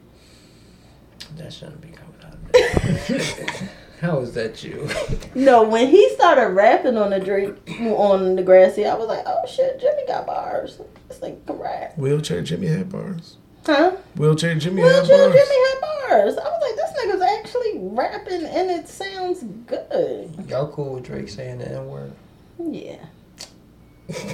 that 1.37 1.51
shouldn't 1.53 1.81
be 1.81 1.89
coming 1.89 2.15
out 2.25 2.33
of 2.33 3.07
there. 3.07 3.69
How 4.01 4.19
is 4.19 4.33
that 4.33 4.61
you? 4.65 4.89
No, 5.33 5.63
when 5.63 5.87
he 5.87 6.09
started 6.15 6.49
rapping 6.49 6.97
on 6.97 7.11
the 7.11 7.19
Drake 7.21 7.55
on 7.79 8.35
the 8.35 8.41
Degrassi, 8.43 8.85
I 8.89 8.95
was 8.95 9.07
like, 9.07 9.23
oh 9.25 9.45
shit, 9.47 9.79
Jimmy 9.79 10.05
got 10.05 10.25
bars. 10.27 10.79
It's 11.09 11.21
like 11.21 11.45
can 11.45 11.57
rap, 11.57 11.97
Wheelchair 11.97 12.41
Jimmy 12.41 12.67
had 12.67 12.89
bars. 12.91 13.37
huh? 13.65 13.95
Wheelchair 14.17 14.55
Jimmy 14.55 14.81
Well, 14.81 14.93
had 14.93 15.05
Jimmy 15.05 15.19
bars. 15.19 15.49
had 15.49 15.81
bars. 15.81 16.37
I 16.37 16.43
was 16.49 16.61
like, 16.61 16.75
this 16.75 16.91
nigga's 16.99 17.21
actually 17.39 17.79
rapping 17.79 18.45
and 18.45 18.69
it 18.71 18.89
sounds 18.89 19.43
good. 19.65 20.49
Y'all 20.49 20.67
cool 20.71 20.95
with 20.95 21.05
Drake 21.05 21.29
saying 21.29 21.59
the 21.59 21.71
N 21.71 21.87
word? 21.87 22.11
Yeah. 22.59 23.05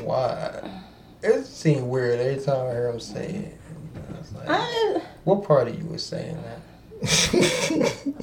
Why? 0.04 0.82
It 1.22 1.46
seemed 1.46 1.84
weird 1.88 2.20
every 2.20 2.44
time 2.44 2.68
I 2.68 2.72
heard 2.72 2.94
him 2.94 3.00
say 3.00 3.26
it. 3.26 3.58
I 3.96 4.18
was 4.18 4.34
like, 4.34 4.46
I 4.50 5.02
what 5.24 5.44
part 5.44 5.68
of 5.68 5.78
you 5.78 5.86
was 5.86 6.04
saying 6.04 6.38
that? 6.44 6.60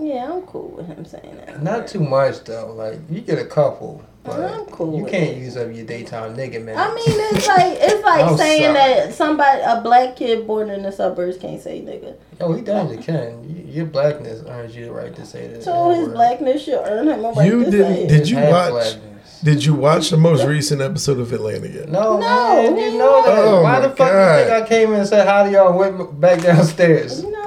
yeah, 0.00 0.32
I'm 0.32 0.42
cool 0.42 0.68
with 0.76 0.86
him 0.86 1.04
saying 1.04 1.36
that. 1.36 1.62
Not 1.62 1.88
too 1.88 2.00
much 2.00 2.44
though. 2.44 2.72
Like 2.74 3.00
you 3.10 3.20
get 3.20 3.38
a 3.38 3.44
couple, 3.44 4.04
I'm 4.24 4.66
cool 4.66 4.96
You 4.98 5.02
with 5.04 5.12
can't 5.12 5.30
it. 5.36 5.38
use 5.38 5.56
up 5.56 5.74
your 5.74 5.84
daytime 5.84 6.36
nigga 6.36 6.62
man. 6.64 6.76
I 6.78 6.88
mean, 6.94 7.04
it's 7.06 7.46
like 7.48 7.76
it's 7.80 8.04
like 8.04 8.38
saying 8.38 8.62
sorry. 8.62 8.74
that 8.74 9.14
somebody, 9.14 9.60
a 9.62 9.80
black 9.80 10.14
kid 10.16 10.46
born 10.46 10.70
in 10.70 10.82
the 10.82 10.92
suburbs, 10.92 11.36
can't 11.38 11.60
say 11.60 11.80
nigga. 11.80 12.14
Oh, 12.40 12.52
he 12.52 12.62
definitely 12.62 13.02
can. 13.02 13.42
You- 13.48 13.62
Your 13.72 13.86
blackness 13.86 14.44
earns 14.48 14.76
you 14.76 14.84
the 14.84 14.92
right 14.92 15.14
to 15.16 15.24
say 15.26 15.46
that. 15.48 15.62
So 15.62 15.88
his 15.90 15.98
N-word. 16.00 16.14
blackness 16.14 16.62
should 16.64 16.80
earn 16.86 17.08
him 17.08 17.24
a 17.24 17.32
right 17.32 17.46
You 17.46 17.64
to 17.64 17.70
didn't- 17.70 17.94
say 17.96 18.06
did 18.06 18.28
you 18.28 18.36
Half 18.36 18.50
watch- 18.50 18.70
blackness. 18.70 19.08
Did 19.42 19.64
you 19.64 19.74
watch 19.74 20.10
the 20.10 20.16
most 20.16 20.44
recent 20.44 20.80
episode 20.80 21.18
of 21.18 21.32
Atlanta 21.32 21.66
yet? 21.66 21.88
No, 21.88 22.16
No, 22.16 22.20
man, 22.20 22.76
he 22.76 22.92
you 22.92 22.98
know 22.98 23.24
that. 23.24 23.38
Oh, 23.38 23.62
Why 23.64 23.80
the 23.80 23.88
fuck 23.88 23.96
God. 24.12 24.38
you 24.38 24.44
think 24.44 24.62
I 24.64 24.68
came 24.68 24.92
in 24.92 25.00
and 25.00 25.08
said 25.08 25.26
hi 25.26 25.42
to 25.42 25.50
y'all 25.50 25.76
went 25.76 26.20
back 26.20 26.42
downstairs? 26.42 27.24
No, 27.24 27.42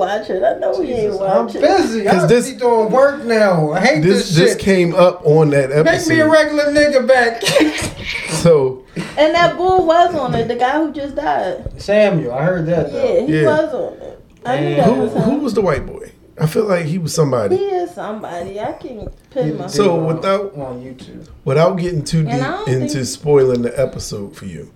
'Cause- 0.00 0.28
we 0.28 0.28
ain't 0.28 0.28
watch 0.28 0.30
it. 0.30 0.42
I 0.42 0.58
know 0.58 0.78
we 0.78 0.86
ain't 0.92 0.96
Jesus, 1.12 1.20
I'm 1.20 1.44
watch 1.46 1.54
it. 1.54 1.60
busy. 1.60 2.04
'Cause 2.04 2.22
I'm 2.22 2.28
this- 2.28 2.46
busy 2.46 2.56
doing 2.58 2.90
work 2.90 3.24
now. 3.24 3.72
I 3.72 3.80
hate 3.80 4.02
This 4.02 4.28
this, 4.28 4.36
this 4.36 4.50
shit. 4.52 4.58
came 4.58 4.94
up 4.94 5.22
on 5.24 5.50
that 5.50 5.70
episode. 5.72 5.84
Make 5.84 6.08
me 6.08 6.20
a 6.20 6.28
regular 6.28 6.64
nigga 6.66 7.06
back. 7.06 7.42
so 8.30 8.82
And 9.16 9.34
that 9.34 9.56
bull 9.56 9.86
was 9.86 10.14
on 10.14 10.34
it. 10.34 10.48
The 10.48 10.56
guy 10.56 10.78
who 10.78 10.92
just 10.92 11.14
died. 11.16 11.80
Samuel, 11.80 12.32
I 12.32 12.44
heard 12.44 12.66
that 12.66 12.92
though. 12.92 12.98
Yeah, 13.14 13.20
he 13.26 13.40
Yeah. 13.42 13.46
was 13.64 13.74
on 13.74 13.92
it. 13.94 14.20
I 14.44 14.58
knew 14.60 14.68
Man. 14.70 14.76
that 14.78 14.86
who 14.86 15.00
was 15.02 15.12
him. 15.12 15.22
who 15.22 15.38
was 15.40 15.54
the 15.54 15.60
white 15.60 15.86
boy? 15.86 16.12
I 16.40 16.46
feel 16.46 16.64
like 16.64 16.86
he 16.86 16.96
was 16.96 17.12
somebody. 17.14 17.58
He 17.58 17.64
is 17.64 17.90
somebody. 17.90 18.58
I 18.58 18.72
can 18.72 19.08
put 19.30 19.44
He 19.44 19.52
my. 19.52 19.66
So 19.66 19.98
on- 19.98 20.06
without- 20.06 20.54
on 20.56 20.82
YouTube, 20.82 21.26
Without 21.44 21.76
getting 21.76 22.02
too 22.02 22.24
deep 22.24 22.34
into 22.66 22.94
think- 22.94 23.06
spoiling 23.06 23.60
the 23.62 23.78
episode 23.78 24.34
for 24.34 24.46
you, 24.46 24.70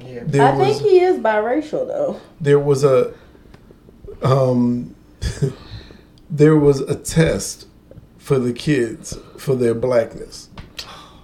yeah. 0.00 0.20
I 0.52 0.56
was 0.56 0.78
think 0.78 0.88
he 0.90 1.00
is 1.00 1.18
biracial 1.18 1.86
though. 1.86 2.16
there 2.40 2.58
was 2.58 2.84
a 2.84 3.10
um 4.22 4.94
there 6.30 6.56
was 6.56 6.80
a 6.80 6.94
test 6.96 7.66
for 8.18 8.38
the 8.38 8.52
kids 8.52 9.18
for 9.38 9.54
their 9.54 9.74
blackness 9.74 10.48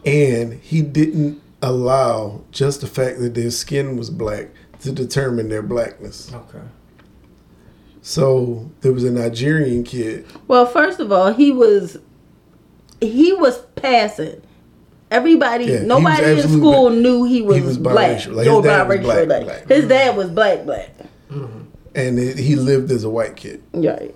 and 0.05 0.55
he 0.55 0.83
didn't 0.83 1.41
allow 1.63 2.41
just 2.51 2.81
the 2.81 2.87
fact 2.87 3.19
that 3.21 3.35
their 3.35 3.51
skin 3.51 3.97
was 3.97 4.11
black 4.11 4.49
to 4.81 4.93
determine 4.93 5.49
their 5.49 5.63
blackness 5.63 6.33
Okay. 6.33 6.65
so 8.03 8.71
there 8.81 8.93
was 8.93 9.05
a 9.05 9.11
nigerian 9.11 9.85
kid 9.85 10.27
Well, 10.49 10.67
first 10.67 11.01
of 11.01 11.13
all, 11.13 11.33
he 11.33 11.53
was 11.53 11.99
he 13.01 13.33
was 13.33 13.59
passing. 13.77 14.43
Everybody, 15.11 15.65
Yeah, 15.65 15.83
nobody 15.83 16.39
in 16.41 16.49
school 16.49 16.91
black. 16.91 16.99
knew 17.01 17.25
he 17.25 17.41
was, 17.43 17.63
was 17.63 17.79
black. 17.79 18.19
biracial. 18.19 18.35
Like, 18.35 18.47
his 18.47 18.55
or 18.55 18.63
dad 18.63 18.87
was 18.89 18.99
biracial, 18.99 19.03
black, 19.03 19.29
like, 19.29 19.45
black. 19.45 19.69
His 19.69 19.89
dad 19.89 20.17
was 20.17 20.31
black, 20.31 20.65
black. 20.67 20.91
And 21.95 22.19
it, 22.19 22.39
he 22.39 22.57
lived 22.57 22.91
as 22.91 23.05
a 23.05 23.11
white 23.11 23.37
kid. 23.37 23.63
Right. 23.73 24.15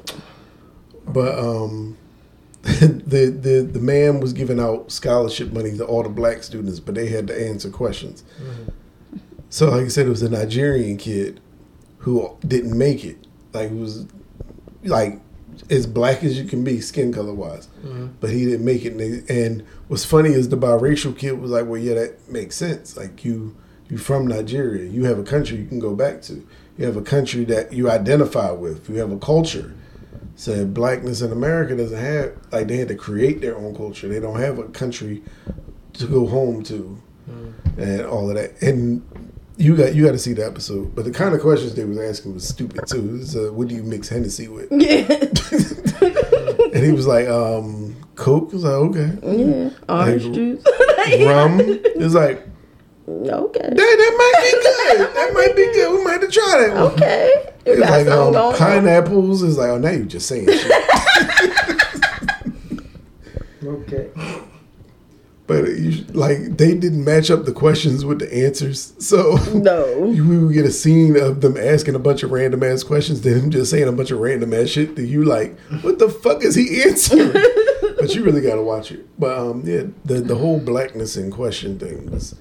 but 1.06 1.38
um 1.38 1.96
the, 2.62 3.26
the 3.38 3.68
the 3.70 3.78
man 3.80 4.20
was 4.20 4.32
giving 4.32 4.58
out 4.58 4.90
scholarship 4.90 5.52
money 5.52 5.76
to 5.76 5.84
all 5.84 6.02
the 6.02 6.08
black 6.08 6.42
students 6.42 6.80
but 6.80 6.94
they 6.94 7.08
had 7.08 7.26
to 7.28 7.48
answer 7.48 7.68
questions. 7.70 8.24
So 9.50 9.70
like 9.70 9.84
i 9.84 9.88
said 9.88 10.06
it 10.06 10.10
was 10.10 10.22
a 10.22 10.30
nigerian 10.30 10.96
kid 10.96 11.40
who 11.98 12.36
didn't 12.46 12.76
make 12.76 13.04
it. 13.04 13.26
Like 13.52 13.70
it 13.70 13.76
was 13.78 14.06
like 14.84 15.20
as 15.70 15.86
black 15.86 16.24
as 16.24 16.38
you 16.38 16.44
can 16.48 16.64
be 16.64 16.80
skin 16.80 17.12
color 17.12 17.32
wise 17.34 17.68
but 18.20 18.30
he 18.30 18.44
didn't 18.44 18.64
make 18.64 18.84
it. 18.84 18.92
And, 18.94 19.00
they- 19.00 19.44
and 19.44 19.62
what's 19.88 20.04
funny 20.04 20.30
is 20.30 20.48
the 20.48 20.56
biracial 20.56 21.16
kid 21.16 21.32
was 21.40 21.50
like 21.50 21.66
well 21.66 21.80
yeah 21.80 21.94
that 21.94 22.28
makes 22.30 22.56
sense. 22.56 22.96
Like 22.96 23.24
you 23.24 23.54
you 23.90 23.98
from 23.98 24.26
nigeria. 24.26 24.88
You 24.88 25.04
have 25.04 25.18
a 25.18 25.22
country 25.22 25.58
you 25.58 25.66
can 25.66 25.78
go 25.80 25.94
back 25.94 26.22
to 26.22 26.46
you 26.78 26.84
have 26.86 26.96
a 26.96 27.02
country 27.02 27.44
that 27.44 27.72
you 27.72 27.88
identify 27.90 28.50
with 28.50 28.88
you 28.88 28.96
have 28.96 29.12
a 29.12 29.18
culture 29.18 29.72
said 30.36 30.74
blackness 30.74 31.22
in 31.22 31.30
America 31.30 31.76
doesn't 31.76 31.98
have 31.98 32.32
like 32.50 32.66
they 32.66 32.76
had 32.76 32.88
to 32.88 32.96
create 32.96 33.40
their 33.40 33.56
own 33.56 33.74
culture. 33.76 34.08
They 34.08 34.18
don't 34.18 34.40
have 34.40 34.58
a 34.58 34.64
country 34.64 35.22
to 35.92 36.06
go 36.08 36.26
home 36.26 36.64
to 36.64 37.00
and 37.78 38.02
all 38.02 38.28
of 38.28 38.34
that. 38.36 38.60
And 38.60 39.02
you 39.56 39.76
got 39.76 39.94
you 39.94 40.04
got 40.04 40.10
to 40.12 40.18
see 40.18 40.32
the 40.32 40.44
episode. 40.44 40.92
But 40.96 41.04
the 41.04 41.12
kind 41.12 41.36
of 41.36 41.40
questions 41.40 41.74
they 41.76 41.84
was 41.84 41.98
asking 41.98 42.34
was 42.34 42.48
stupid 42.48 42.84
too. 42.88 43.18
It's, 43.22 43.36
uh, 43.36 43.50
what 43.52 43.68
do 43.68 43.76
you 43.76 43.84
mix 43.84 44.08
Hennessy 44.08 44.48
with? 44.48 44.68
Yeah. 44.72 45.06
And 46.74 46.84
he 46.84 46.90
was 46.90 47.06
like, 47.06 47.28
um, 47.28 47.94
Coke. 48.16 48.48
I 48.50 48.54
was 48.54 48.64
like, 48.64 48.72
okay. 48.72 49.18
yeah. 49.22 49.70
Orange 49.88 50.24
Like, 50.24 50.34
juice. 50.34 50.64
Rum. 51.24 51.60
It's 51.94 52.14
like 52.14 52.44
okay. 53.08 53.60
that, 53.60 53.74
that 53.74 54.14
might 54.18 54.40
be 54.42 54.50
good. 54.98 55.14
That 55.14 55.30
might 55.34 55.56
be 55.56 55.64
good. 55.72 55.98
We 55.98 56.04
might 56.04 56.12
have 56.12 56.20
to 56.22 56.28
try 56.28 56.66
that 56.66 56.74
one. 56.74 56.92
Okay. 56.92 57.52
You 57.66 57.72
It's 57.72 57.80
got 57.80 57.90
like 57.90 58.06
um, 58.08 58.32
going 58.32 58.36
on. 58.36 58.54
pineapples. 58.56 59.42
It's 59.42 59.56
like, 59.56 59.70
oh, 59.70 59.78
now 59.78 59.90
you're 59.90 60.04
just 60.06 60.26
saying 60.28 60.46
shit. 60.48 60.72
Okay. 63.64 64.10
But 65.46 65.68
you, 65.68 66.04
like 66.12 66.56
they 66.56 66.74
didn't 66.74 67.04
match 67.04 67.30
up 67.30 67.44
the 67.44 67.52
questions 67.52 68.04
with 68.04 68.18
the 68.18 68.34
answers, 68.46 68.94
so 68.98 69.36
No. 69.54 70.04
you 70.10 70.26
we 70.26 70.38
would 70.38 70.54
get 70.54 70.64
a 70.64 70.70
scene 70.70 71.18
of 71.18 71.40
them 71.42 71.56
asking 71.56 71.94
a 71.94 71.98
bunch 71.98 72.22
of 72.22 72.30
random 72.30 72.62
ass 72.62 72.82
questions, 72.82 73.20
then 73.22 73.40
him 73.40 73.50
just 73.50 73.70
saying 73.70 73.86
a 73.88 73.92
bunch 73.92 74.10
of 74.10 74.20
random 74.20 74.54
ass 74.54 74.68
shit 74.68 74.96
that 74.96 75.04
you 75.06 75.24
like, 75.24 75.58
what 75.82 75.98
the 75.98 76.08
fuck 76.08 76.42
is 76.42 76.54
he 76.54 76.82
answering? 76.82 77.32
but 77.98 78.14
you 78.14 78.22
really 78.24 78.40
got 78.40 78.54
to 78.56 78.62
watch 78.62 78.90
it. 78.92 79.06
But 79.18 79.36
um, 79.38 79.62
yeah, 79.66 79.84
the 80.04 80.14
the 80.20 80.36
whole 80.36 80.60
blackness 80.60 81.16
in 81.16 81.30
question 81.30 81.78
thing 81.78 82.10
was 82.10 82.34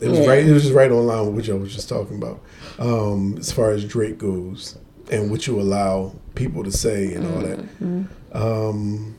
it 0.00 0.08
was 0.08 0.18
Yeah. 0.20 0.26
right. 0.26 0.46
It 0.46 0.52
was 0.52 0.62
just 0.62 0.74
right 0.74 0.90
on 0.90 1.06
line 1.06 1.26
with 1.26 1.34
what 1.34 1.46
y'all 1.46 1.58
was 1.58 1.74
just 1.74 1.88
talking 1.88 2.16
about, 2.16 2.40
um, 2.78 3.36
as 3.38 3.50
far 3.52 3.70
as 3.70 3.84
Drake 3.84 4.18
goes 4.18 4.76
and 5.10 5.30
what 5.30 5.46
you 5.46 5.60
allow 5.60 6.14
people 6.34 6.62
to 6.64 6.70
say 6.72 7.14
and 7.14 7.26
all 7.26 7.40
that. 7.42 8.38
Um, 8.40 9.16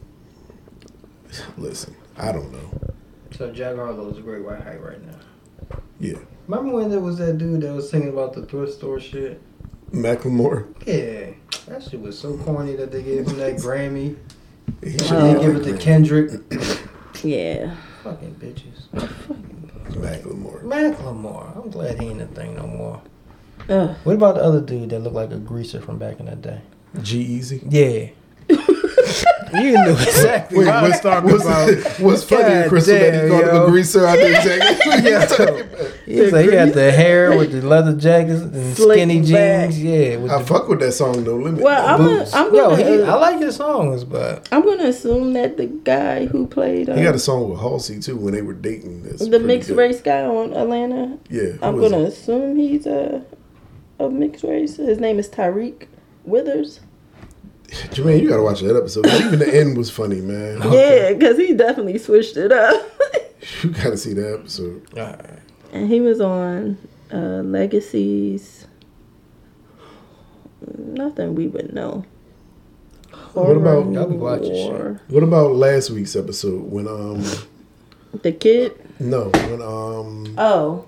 listen, 1.57 1.95
I 2.18 2.31
don't 2.31 2.51
know. 2.51 2.91
So 3.38 3.51
Jack 3.51 3.76
Harlow 3.76 4.10
is 4.11 4.18
a 4.18 4.22
great 4.22 4.43
white 4.43 4.61
height 4.61 4.81
right 4.84 5.01
now. 5.06 5.77
Yeah. 5.99 6.18
Remember 6.47 6.73
when 6.76 6.89
there 6.89 6.99
was 6.99 7.18
that 7.19 7.38
dude 7.38 7.61
that 7.61 7.73
was 7.73 7.89
singing 7.89 8.10
about 8.10 8.34
the 8.34 8.45
thrift 8.45 8.73
store 8.73 8.99
shit? 8.99 9.41
Macklemore. 9.91 10.65
Yeah, 10.85 11.31
that 11.68 11.84
shit 11.84 11.99
was 12.01 12.18
so 12.18 12.38
corny 12.38 12.76
that 12.76 12.91
they 12.91 13.01
gave 13.03 13.27
him 13.27 13.38
that 13.38 13.56
Grammy. 13.57 14.15
He 14.84 14.91
Should 14.91 15.01
should 15.01 15.18
Oh. 15.18 15.34
they 15.34 15.45
give 15.45 15.56
it 15.57 15.64
to 15.72 15.77
Kendrick? 15.77 16.31
Yeah. 17.23 17.76
Fucking 18.03 18.35
bitches. 18.35 19.35
Macklemore. 19.99 20.63
Macklemore. 20.63 21.57
I'm 21.57 21.69
glad 21.69 21.99
he 22.01 22.07
ain't 22.07 22.21
a 22.21 22.27
thing 22.27 22.55
no 22.55 22.67
more. 22.67 23.01
Ugh. 23.69 23.95
What 24.03 24.15
about 24.15 24.35
the 24.35 24.43
other 24.43 24.61
dude 24.61 24.89
that 24.89 24.99
looked 24.99 25.15
like 25.15 25.31
a 25.31 25.38
greaser 25.38 25.81
from 25.81 25.97
back 25.97 26.19
in 26.19 26.26
the 26.26 26.35
day? 26.35 26.61
G-Eazy. 27.01 27.63
Yeah. 27.69 28.09
you 29.53 29.71
knew 29.71 29.91
exactly. 29.91 30.59
Wait, 30.59 30.65
what 30.67 30.76
I 30.76 30.81
was 30.81 30.91
what's, 30.91 31.01
talking 31.01 31.31
what's, 31.31 31.43
about. 31.45 31.99
what's 31.99 32.23
funny, 32.23 32.43
God 32.43 32.69
Crystal, 32.69 32.93
that 32.95 33.13
he 33.13 33.19
damn, 33.19 33.30
called 33.30 33.43
him 33.43 33.55
yo. 33.55 33.63
a 33.65 33.69
greaser? 33.69 34.07
I 34.07 34.15
knew 34.15 34.26
exactly 34.26 34.89
what 34.89 35.03
he 35.03 35.13
was 35.13 35.38
talking 35.38 35.89
like, 36.09 36.49
he 36.49 36.55
had 36.55 36.73
the 36.73 36.91
hair 36.91 37.38
with 37.38 37.51
the 37.51 37.61
leather 37.61 37.95
jackets 37.95 38.41
and 38.41 38.76
Slick 38.76 38.97
skinny 38.97 39.21
back. 39.31 39.69
jeans. 39.69 39.84
Yeah. 39.84 40.17
With 40.17 40.31
I 40.31 40.39
the 40.39 40.45
fuck 40.45 40.67
with 40.67 40.80
that 40.80 40.93
song, 40.93 41.23
No 41.23 41.35
Limit. 41.35 41.61
Well, 41.61 41.88
I'm 41.88 41.97
gonna, 41.97 42.19
Boots. 42.19 42.34
I'm 42.34 42.55
Yo, 42.55 42.69
gonna, 42.69 42.84
he, 42.84 43.03
I 43.03 43.15
like 43.15 43.39
his 43.39 43.55
songs, 43.55 44.03
but 44.03 44.47
I'm 44.51 44.63
gonna 44.63 44.85
assume 44.85 45.34
that 45.34 45.57
the 45.57 45.67
guy 45.67 46.26
who 46.26 46.47
played 46.47 46.89
uh, 46.89 46.95
he 46.95 47.03
got 47.03 47.15
a 47.15 47.19
song 47.19 47.49
with 47.49 47.59
Halsey, 47.59 47.99
too, 47.99 48.17
when 48.17 48.34
they 48.34 48.41
were 48.41 48.53
dating. 48.53 49.03
That's 49.03 49.27
the 49.27 49.39
mixed 49.39 49.69
good. 49.69 49.77
race 49.77 50.01
guy 50.01 50.23
on 50.23 50.53
Atlanta. 50.53 51.17
Yeah. 51.30 51.51
who 51.51 51.65
I'm 51.65 51.80
gonna 51.80 52.01
it? 52.01 52.09
assume 52.09 52.57
he's 52.57 52.85
a 52.85 53.26
a 53.99 54.09
mixed 54.09 54.43
race. 54.43 54.77
His 54.77 54.99
name 54.99 55.19
is 55.19 55.30
Tyriq 55.30 55.88
Withers. 56.23 56.80
Jermaine, 57.91 58.22
you 58.22 58.30
gotta 58.30 58.41
watch 58.44 58.62
that 58.62 58.76
episode. 58.76 59.06
Even 59.08 59.40
the 59.40 59.54
end 59.56 59.78
was 59.78 59.90
funny, 59.90 60.22
man. 60.22 60.60
Yeah, 60.72 61.14
because 61.14 61.38
he 61.38 61.54
definitely 61.54 61.98
switched 61.98 62.38
it 62.38 62.52
up. 62.52 62.86
You 63.64 63.70
gotta 63.72 63.96
see 63.98 64.14
that 64.14 64.34
episode. 64.41 64.86
Alright. 64.98 65.40
and 65.72 65.90
he 65.90 66.02
was 66.02 66.20
on 66.22 66.78
uh, 67.12 67.41
Legacies. 67.41 68.68
Nothing 70.78 71.36
we 71.36 71.48
would 71.48 71.74
know. 71.74 72.04
What 73.34 73.56
about- 73.56 73.84
Horror 73.86 73.94
Y'all 73.94 74.08
be 74.08 74.16
watching 74.18 74.52
War. 74.52 75.02
What 75.08 75.24
about 75.24 75.56
last 75.56 75.90
week's 75.90 76.16
episode 76.16 76.64
when 76.70 76.88
um 76.88 77.24
The 78.22 78.32
kid. 78.34 78.74
no 79.00 79.30
when 79.30 79.62
um 79.62 80.36
Oh, 80.38 80.86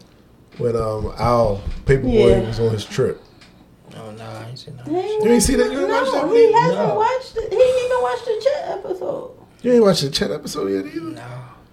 when 0.58 0.76
um 0.76 1.14
Al 1.18 1.64
Paper 1.86 2.03
Boi 2.03 2.10
Yeah. 2.30 2.48
was 2.48 2.60
on 2.60 2.72
his 2.72 2.86
trip. 2.86 3.22
Nah, 4.22 4.39
I 4.39 4.49
ain't 4.49 4.60
seen 4.60 4.77
that. 4.77 4.88
He 4.88 4.93
You 4.93 5.31
ain't 5.31 5.43
see 5.43 5.56
that? 5.56 5.72
You 5.72 5.80
ain't 5.80 5.89
no, 5.89 6.02
watch 6.03 6.11
that 6.14 6.26
one 6.27 6.35
he 6.35 6.53
hasn't 6.53 6.77
No. 6.88 6.95
watched 6.95 7.38
it. 7.38 7.43
He 7.52 7.57
didn't 7.57 7.85
even 7.85 8.02
watch 8.03 8.26
the 8.26 8.41
chat 8.43 8.69
episode. 8.77 9.31
You 9.64 9.72
ain't 9.73 9.84
watched 9.84 10.02
the 10.03 10.10
chat 10.10 10.31
episode 10.31 10.68
yet 10.72 10.85
either. 10.85 11.02
No, 11.11 11.23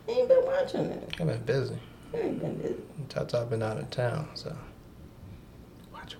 He 0.06 0.12
ain't 0.12 0.28
been 0.28 0.44
watching 0.44 0.80
it. 0.86 1.14
I've 1.20 1.26
been 1.26 1.42
busy. 1.42 1.74
He 2.12 2.18
ain't 2.18 2.40
been 2.40 2.56
busy. 2.56 2.74
Tata 3.10 3.46
been 3.48 3.62
out 3.62 3.78
of 3.78 3.90
town, 3.90 4.28
so. 4.34 4.54
Watch 5.92 6.14
it 6.14 6.18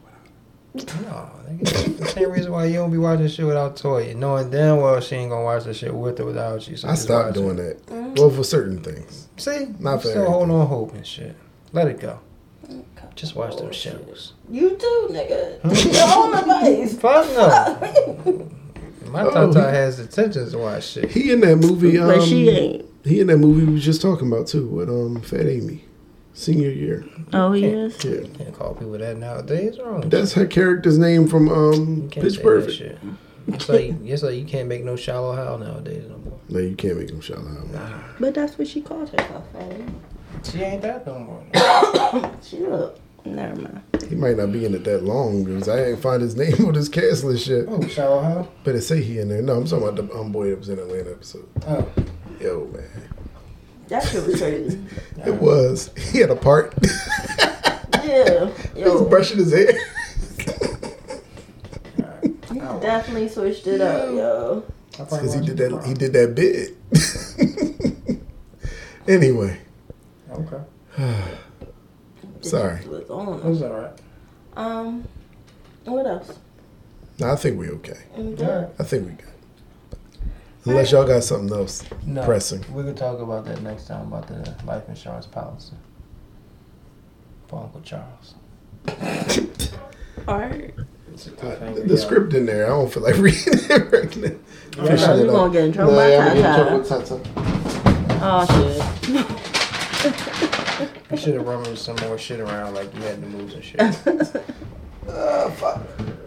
without. 0.75 1.03
No, 1.03 1.31
nigga, 1.53 1.99
the 1.99 2.07
same 2.07 2.31
reason 2.31 2.53
why 2.53 2.67
you 2.67 2.75
don't 2.75 2.91
be 2.91 2.99
watching 2.99 3.29
shit 3.29 3.47
without 3.47 3.77
Toya, 3.77 4.15
knowing 4.15 4.51
damn 4.51 4.79
well 4.79 5.01
she 5.01 5.17
ain't 5.17 5.31
gonna 5.31 5.45
watch 5.45 5.65
the 5.65 5.75
shit 5.75 5.95
with 5.95 6.21
or 6.21 6.27
without 6.27 6.67
you. 6.69 6.77
So 6.77 6.89
I 6.89 6.95
stopped 6.95 7.35
doing 7.35 7.59
it. 7.59 7.87
that. 7.87 7.95
Mm. 7.95 8.19
Well, 8.19 8.31
for 8.31 8.45
certain 8.45 8.83
things. 8.83 9.29
See, 9.39 9.69
Not 9.79 10.03
for 10.03 10.09
still 10.09 10.25
hold 10.31 10.43
everything. 10.45 10.61
on 10.61 10.67
hope 10.67 10.95
and 10.95 11.07
shit. 11.07 11.37
Let 11.73 11.89
it 11.89 12.01
go. 12.01 12.19
Just 13.19 13.35
watch 13.35 13.57
them 13.57 13.73
shows. 13.73 14.35
You 14.49 14.71
too, 14.77 15.09
nigga. 15.11 15.59
Your 15.93 16.25
own 16.25 16.35
advice. 16.39 16.97
Fuck 16.99 17.27
no. 17.35 18.49
My 19.11 19.23
Oh, 19.25 19.53
Tata 19.53 19.71
has 19.71 19.99
intentions 19.99 20.53
to 20.53 20.59
watch 20.59 20.87
shit. 20.87 21.11
He 21.11 21.33
in 21.33 21.41
that 21.41 21.57
movie. 21.57 21.99
Um, 21.99 22.07
but 22.07 22.23
she 22.23 22.49
ain't. 22.49 22.87
He 23.05 23.19
in 23.21 23.27
that 23.27 23.39
movie 23.39 23.65
we 23.67 23.73
was 23.73 23.85
just 23.85 24.01
talking 24.03 24.31
about 24.31 24.47
too 24.47 24.69
with 24.69 24.89
um 24.89 25.21
Fat 25.23 25.47
Amy, 25.47 25.85
senior 26.33 26.71
year. 26.71 27.05
Oh, 27.33 27.51
he 27.51 27.65
is. 27.65 28.05
Yeah, 28.05 28.21
Can't 28.37 28.55
call 28.57 28.75
people 28.75 28.93
that 28.99 29.17
nowadays. 29.17 29.81
Wrong. 29.85 30.09
that's 30.09 30.35
her 30.35 30.47
character's 30.47 30.97
name 30.99 31.27
from 31.27 31.49
um 31.49 32.09
Pitch 32.13 32.41
Perfect. 32.41 32.77
shit. 32.77 32.99
It's 33.49 33.69
like 33.69 33.95
it's 34.05 34.23
like 34.23 34.37
you 34.37 34.45
can't 34.45 34.69
make 34.69 34.85
no 34.85 34.95
shallow 34.95 35.35
hal 35.35 35.59
nowadays 35.59 36.05
no 36.09 36.19
more. 36.19 36.39
No, 36.51 36.61
you 36.61 36.77
can't 36.77 36.99
make 36.99 37.13
no 37.13 37.19
shallow 37.21 37.49
out. 37.49 37.69
Nah, 37.71 37.99
But 38.21 38.35
that's 38.35 38.57
what 38.59 38.69
she 38.69 38.81
called 38.81 39.09
herself. 39.09 39.45
Right? 39.55 39.89
she 40.45 40.61
ain't 40.63 40.83
that 40.83 41.05
no 41.05 41.19
more. 41.19 41.43
She 42.43 42.59
look. 42.59 43.01
Never 43.25 43.61
mind. 43.61 43.83
He 44.09 44.15
might 44.15 44.37
not 44.37 44.53
be 44.53 44.65
in 44.65 44.75
it 44.75 44.85
that 44.85 45.05
long 45.05 45.45
because 45.45 45.69
I 45.69 45.87
ain't 45.87 46.01
find 46.01 46.23
his 46.23 46.35
name 46.37 46.55
on 46.67 46.75
this 46.75 46.89
cast 46.89 47.25
list 47.25 47.47
yet. 47.47 47.67
Oh, 47.69 47.87
shallow 47.87 48.23
hal. 48.23 48.53
But 48.65 48.75
it 48.75 48.83
say 48.83 49.03
he 49.03 49.19
in 49.19 49.29
there. 49.29 49.43
No, 49.43 49.57
I'm 49.57 49.65
talking 49.65 49.87
about 49.87 49.97
the 49.97 50.15
um, 50.15 50.33
boy 50.33 50.51
that 50.51 50.59
was 50.59 50.69
in 50.69 50.79
Atlanta 50.79 51.11
episode. 51.11 51.49
Oh, 51.67 51.87
Yo, 52.41 52.67
man. 52.73 52.85
That 53.89 54.05
shit 54.05 54.25
was 54.27 54.41
crazy. 54.41 54.85
It 55.27 55.35
was. 55.35 55.91
He 56.13 56.19
had 56.19 56.31
a 56.31 56.37
part. 56.37 56.73
yeah. 58.05 58.51
he 58.75 58.85
was 58.85 59.09
brushing 59.09 59.39
his 59.39 59.53
hair. 59.53 59.73
he 62.53 62.59
definitely 62.81 63.29
switched 63.29 63.67
it 63.67 63.81
up, 63.81 64.15
yo. 64.15 64.65
Because 64.93 65.35
he 65.35 65.41
did 65.41 65.57
that. 65.59 65.85
He 65.85 65.95
did 65.95 66.13
that 66.13 66.35
bit. 66.35 66.77
anyway, 69.09 69.59
Okay, 70.31 70.63
sorry. 72.49 72.87
Was 72.87 73.11
on 73.11 73.39
it 73.39 73.45
was 73.45 73.63
alright. 73.63 73.93
Um, 74.57 75.07
what 75.85 76.07
else? 76.07 76.39
No, 77.19 77.31
I 77.33 77.37
think 77.37 77.59
we 77.59 77.69
okay. 77.71 77.99
I'm 78.17 78.35
good. 78.35 78.49
Alright. 78.49 78.71
I 78.79 78.83
think 78.85 79.07
we 79.07 79.13
good. 79.13 79.25
Unless 80.65 80.93
y'all 80.93 81.07
got 81.07 81.23
something 81.25 81.57
else 81.57 81.83
No, 82.05 82.23
pressing. 82.25 82.63
we 82.75 82.83
could 82.83 82.97
talk 82.97 83.21
about 83.21 83.45
that 83.47 83.63
next 83.63 83.87
time 83.87 84.09
about 84.13 84.27
the 84.29 84.55
life 84.67 84.87
insurance 84.89 85.27
policy 85.27 85.75
for 87.47 87.61
Uncle 87.63 87.81
Charles. 87.81 88.35
All 90.29 90.39
right. 90.39 90.75
Uh, 91.43 91.73
the, 91.73 91.83
the 91.87 91.97
script 91.97 92.35
in 92.35 92.47
there, 92.47 92.67
I 92.67 92.69
don't 92.69 92.93
feel 92.93 93.03
like 93.03 93.17
reading 93.19 93.43
it 93.55 93.93
right 93.93 94.17
now. 94.17 94.31
Yeah, 94.77 94.91
Fishing 94.91 95.17
you 95.17 95.25
it 95.25 95.31
gonna 95.33 95.53
get 95.53 95.65
in 95.65 95.73
trouble 95.73 95.93
Nah, 95.93 95.99
by 95.99 96.17
I'm 96.17 96.21
gonna 96.21 96.41
get 96.41 96.49
in 96.49 96.55
trouble 96.55 96.79
with 96.79 96.89
Tata. 96.89 97.21
Oh 98.21 98.45
shit. 99.03 100.45
You 101.11 101.17
should 101.17 101.35
have 101.35 101.47
rummaged 101.47 101.79
some 101.79 101.97
more 102.03 102.19
shit 102.19 102.41
around 102.41 102.75
like 102.75 102.95
you 102.95 103.01
had 103.03 103.21
to 103.21 103.29
move 103.29 103.53
some 103.53 103.63
shit. 103.63 103.81
Uh, 105.09 105.51
fuck. 105.53 105.81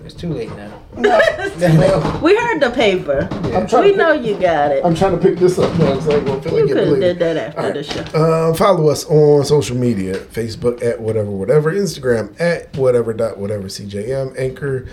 It's 0.03 0.15
too 0.15 0.33
late 0.33 0.49
now. 0.55 0.81
we 2.23 2.35
heard 2.35 2.59
the 2.59 2.71
paper. 2.73 3.29
I'm 3.31 3.65
We 3.83 3.91
to 3.91 3.95
know 3.95 4.13
you 4.13 4.35
got 4.39 4.71
it. 4.71 4.83
I'm 4.83 4.95
trying 4.95 5.11
to 5.11 5.17
pick 5.19 5.37
this 5.37 5.59
up 5.59 5.71
now 5.77 5.93
because 5.93 6.09
I 6.09 6.13
ain't 6.15 6.25
gonna 6.25 6.37
like 6.37 6.67
You 6.67 6.67
could 6.67 6.87
have 6.87 6.99
did 6.99 7.19
that 7.19 7.37
after 7.37 7.59
All 7.59 7.65
right. 7.65 7.73
the 7.75 7.83
show. 7.83 8.01
Uh, 8.01 8.53
follow 8.55 8.89
us 8.89 9.05
on 9.05 9.45
social 9.45 9.77
media 9.77 10.15
Facebook 10.15 10.83
at 10.83 10.99
whatever, 10.99 11.29
whatever, 11.29 11.71
Instagram 11.71 12.39
at 12.41 12.75
whatever, 12.75 13.13
dot 13.13 13.37
whatever, 13.37 13.67
CJM, 13.67 14.37
Anchor 14.37 14.87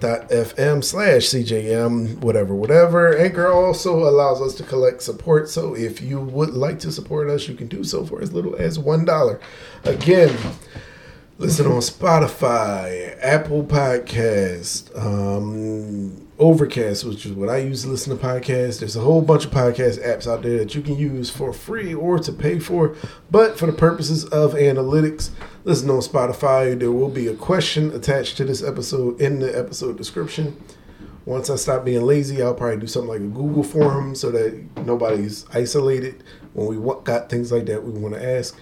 dot 0.00 0.28
FM 0.30 0.82
slash 0.82 1.22
CJM, 1.22 2.18
whatever, 2.18 2.54
whatever. 2.54 3.16
Anchor 3.16 3.50
also 3.50 4.08
allows 4.08 4.40
us 4.40 4.54
to 4.54 4.62
collect 4.62 5.02
support. 5.02 5.48
So 5.48 5.74
if 5.74 6.00
you 6.00 6.20
would 6.20 6.50
like 6.50 6.78
to 6.80 6.92
support 6.92 7.28
us, 7.28 7.48
you 7.48 7.54
can 7.54 7.68
do 7.68 7.84
so 7.84 8.04
for 8.04 8.20
as 8.20 8.32
little 8.32 8.56
as 8.56 8.78
$1. 8.78 9.40
Again, 9.84 10.36
Listen 11.40 11.68
on 11.68 11.78
Spotify, 11.78 13.16
Apple 13.22 13.64
Podcast, 13.64 14.94
um, 14.94 16.28
Overcast, 16.38 17.04
which 17.04 17.24
is 17.24 17.32
what 17.32 17.48
I 17.48 17.56
use 17.56 17.84
to 17.84 17.88
listen 17.88 18.14
to 18.14 18.22
podcasts. 18.22 18.80
There's 18.80 18.94
a 18.94 19.00
whole 19.00 19.22
bunch 19.22 19.46
of 19.46 19.50
podcast 19.50 20.06
apps 20.06 20.30
out 20.30 20.42
there 20.42 20.58
that 20.58 20.74
you 20.74 20.82
can 20.82 20.98
use 20.98 21.30
for 21.30 21.54
free 21.54 21.94
or 21.94 22.18
to 22.18 22.30
pay 22.30 22.58
for. 22.58 22.94
But 23.30 23.58
for 23.58 23.64
the 23.64 23.72
purposes 23.72 24.26
of 24.26 24.52
analytics, 24.52 25.30
listen 25.64 25.88
on 25.88 26.00
Spotify. 26.00 26.78
There 26.78 26.92
will 26.92 27.08
be 27.08 27.26
a 27.26 27.34
question 27.34 27.90
attached 27.94 28.36
to 28.36 28.44
this 28.44 28.62
episode 28.62 29.18
in 29.18 29.38
the 29.38 29.58
episode 29.58 29.96
description. 29.96 30.62
Once 31.24 31.48
I 31.48 31.56
stop 31.56 31.86
being 31.86 32.02
lazy, 32.02 32.42
I'll 32.42 32.52
probably 32.52 32.80
do 32.80 32.86
something 32.86 33.08
like 33.08 33.22
a 33.22 33.24
Google 33.24 33.64
form 33.64 34.14
so 34.14 34.30
that 34.30 34.62
nobody's 34.84 35.46
isolated 35.54 36.22
when 36.52 36.66
we 36.66 36.94
got 37.02 37.30
things 37.30 37.50
like 37.50 37.64
that 37.64 37.82
we 37.82 37.98
want 37.98 38.14
to 38.14 38.22
ask. 38.22 38.58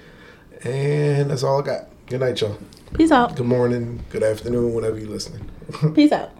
And 0.62 1.32
that's 1.32 1.42
all 1.42 1.60
I 1.60 1.66
got. 1.66 1.87
Good 2.08 2.20
night, 2.20 2.40
y'all. 2.40 2.56
Peace 2.94 3.10
out. 3.10 3.36
Good 3.36 3.44
morning, 3.44 4.02
good 4.08 4.22
afternoon, 4.22 4.72
whenever 4.72 4.98
you're 4.98 5.10
listening. 5.10 5.46
Peace 5.94 6.10
out. 6.10 6.30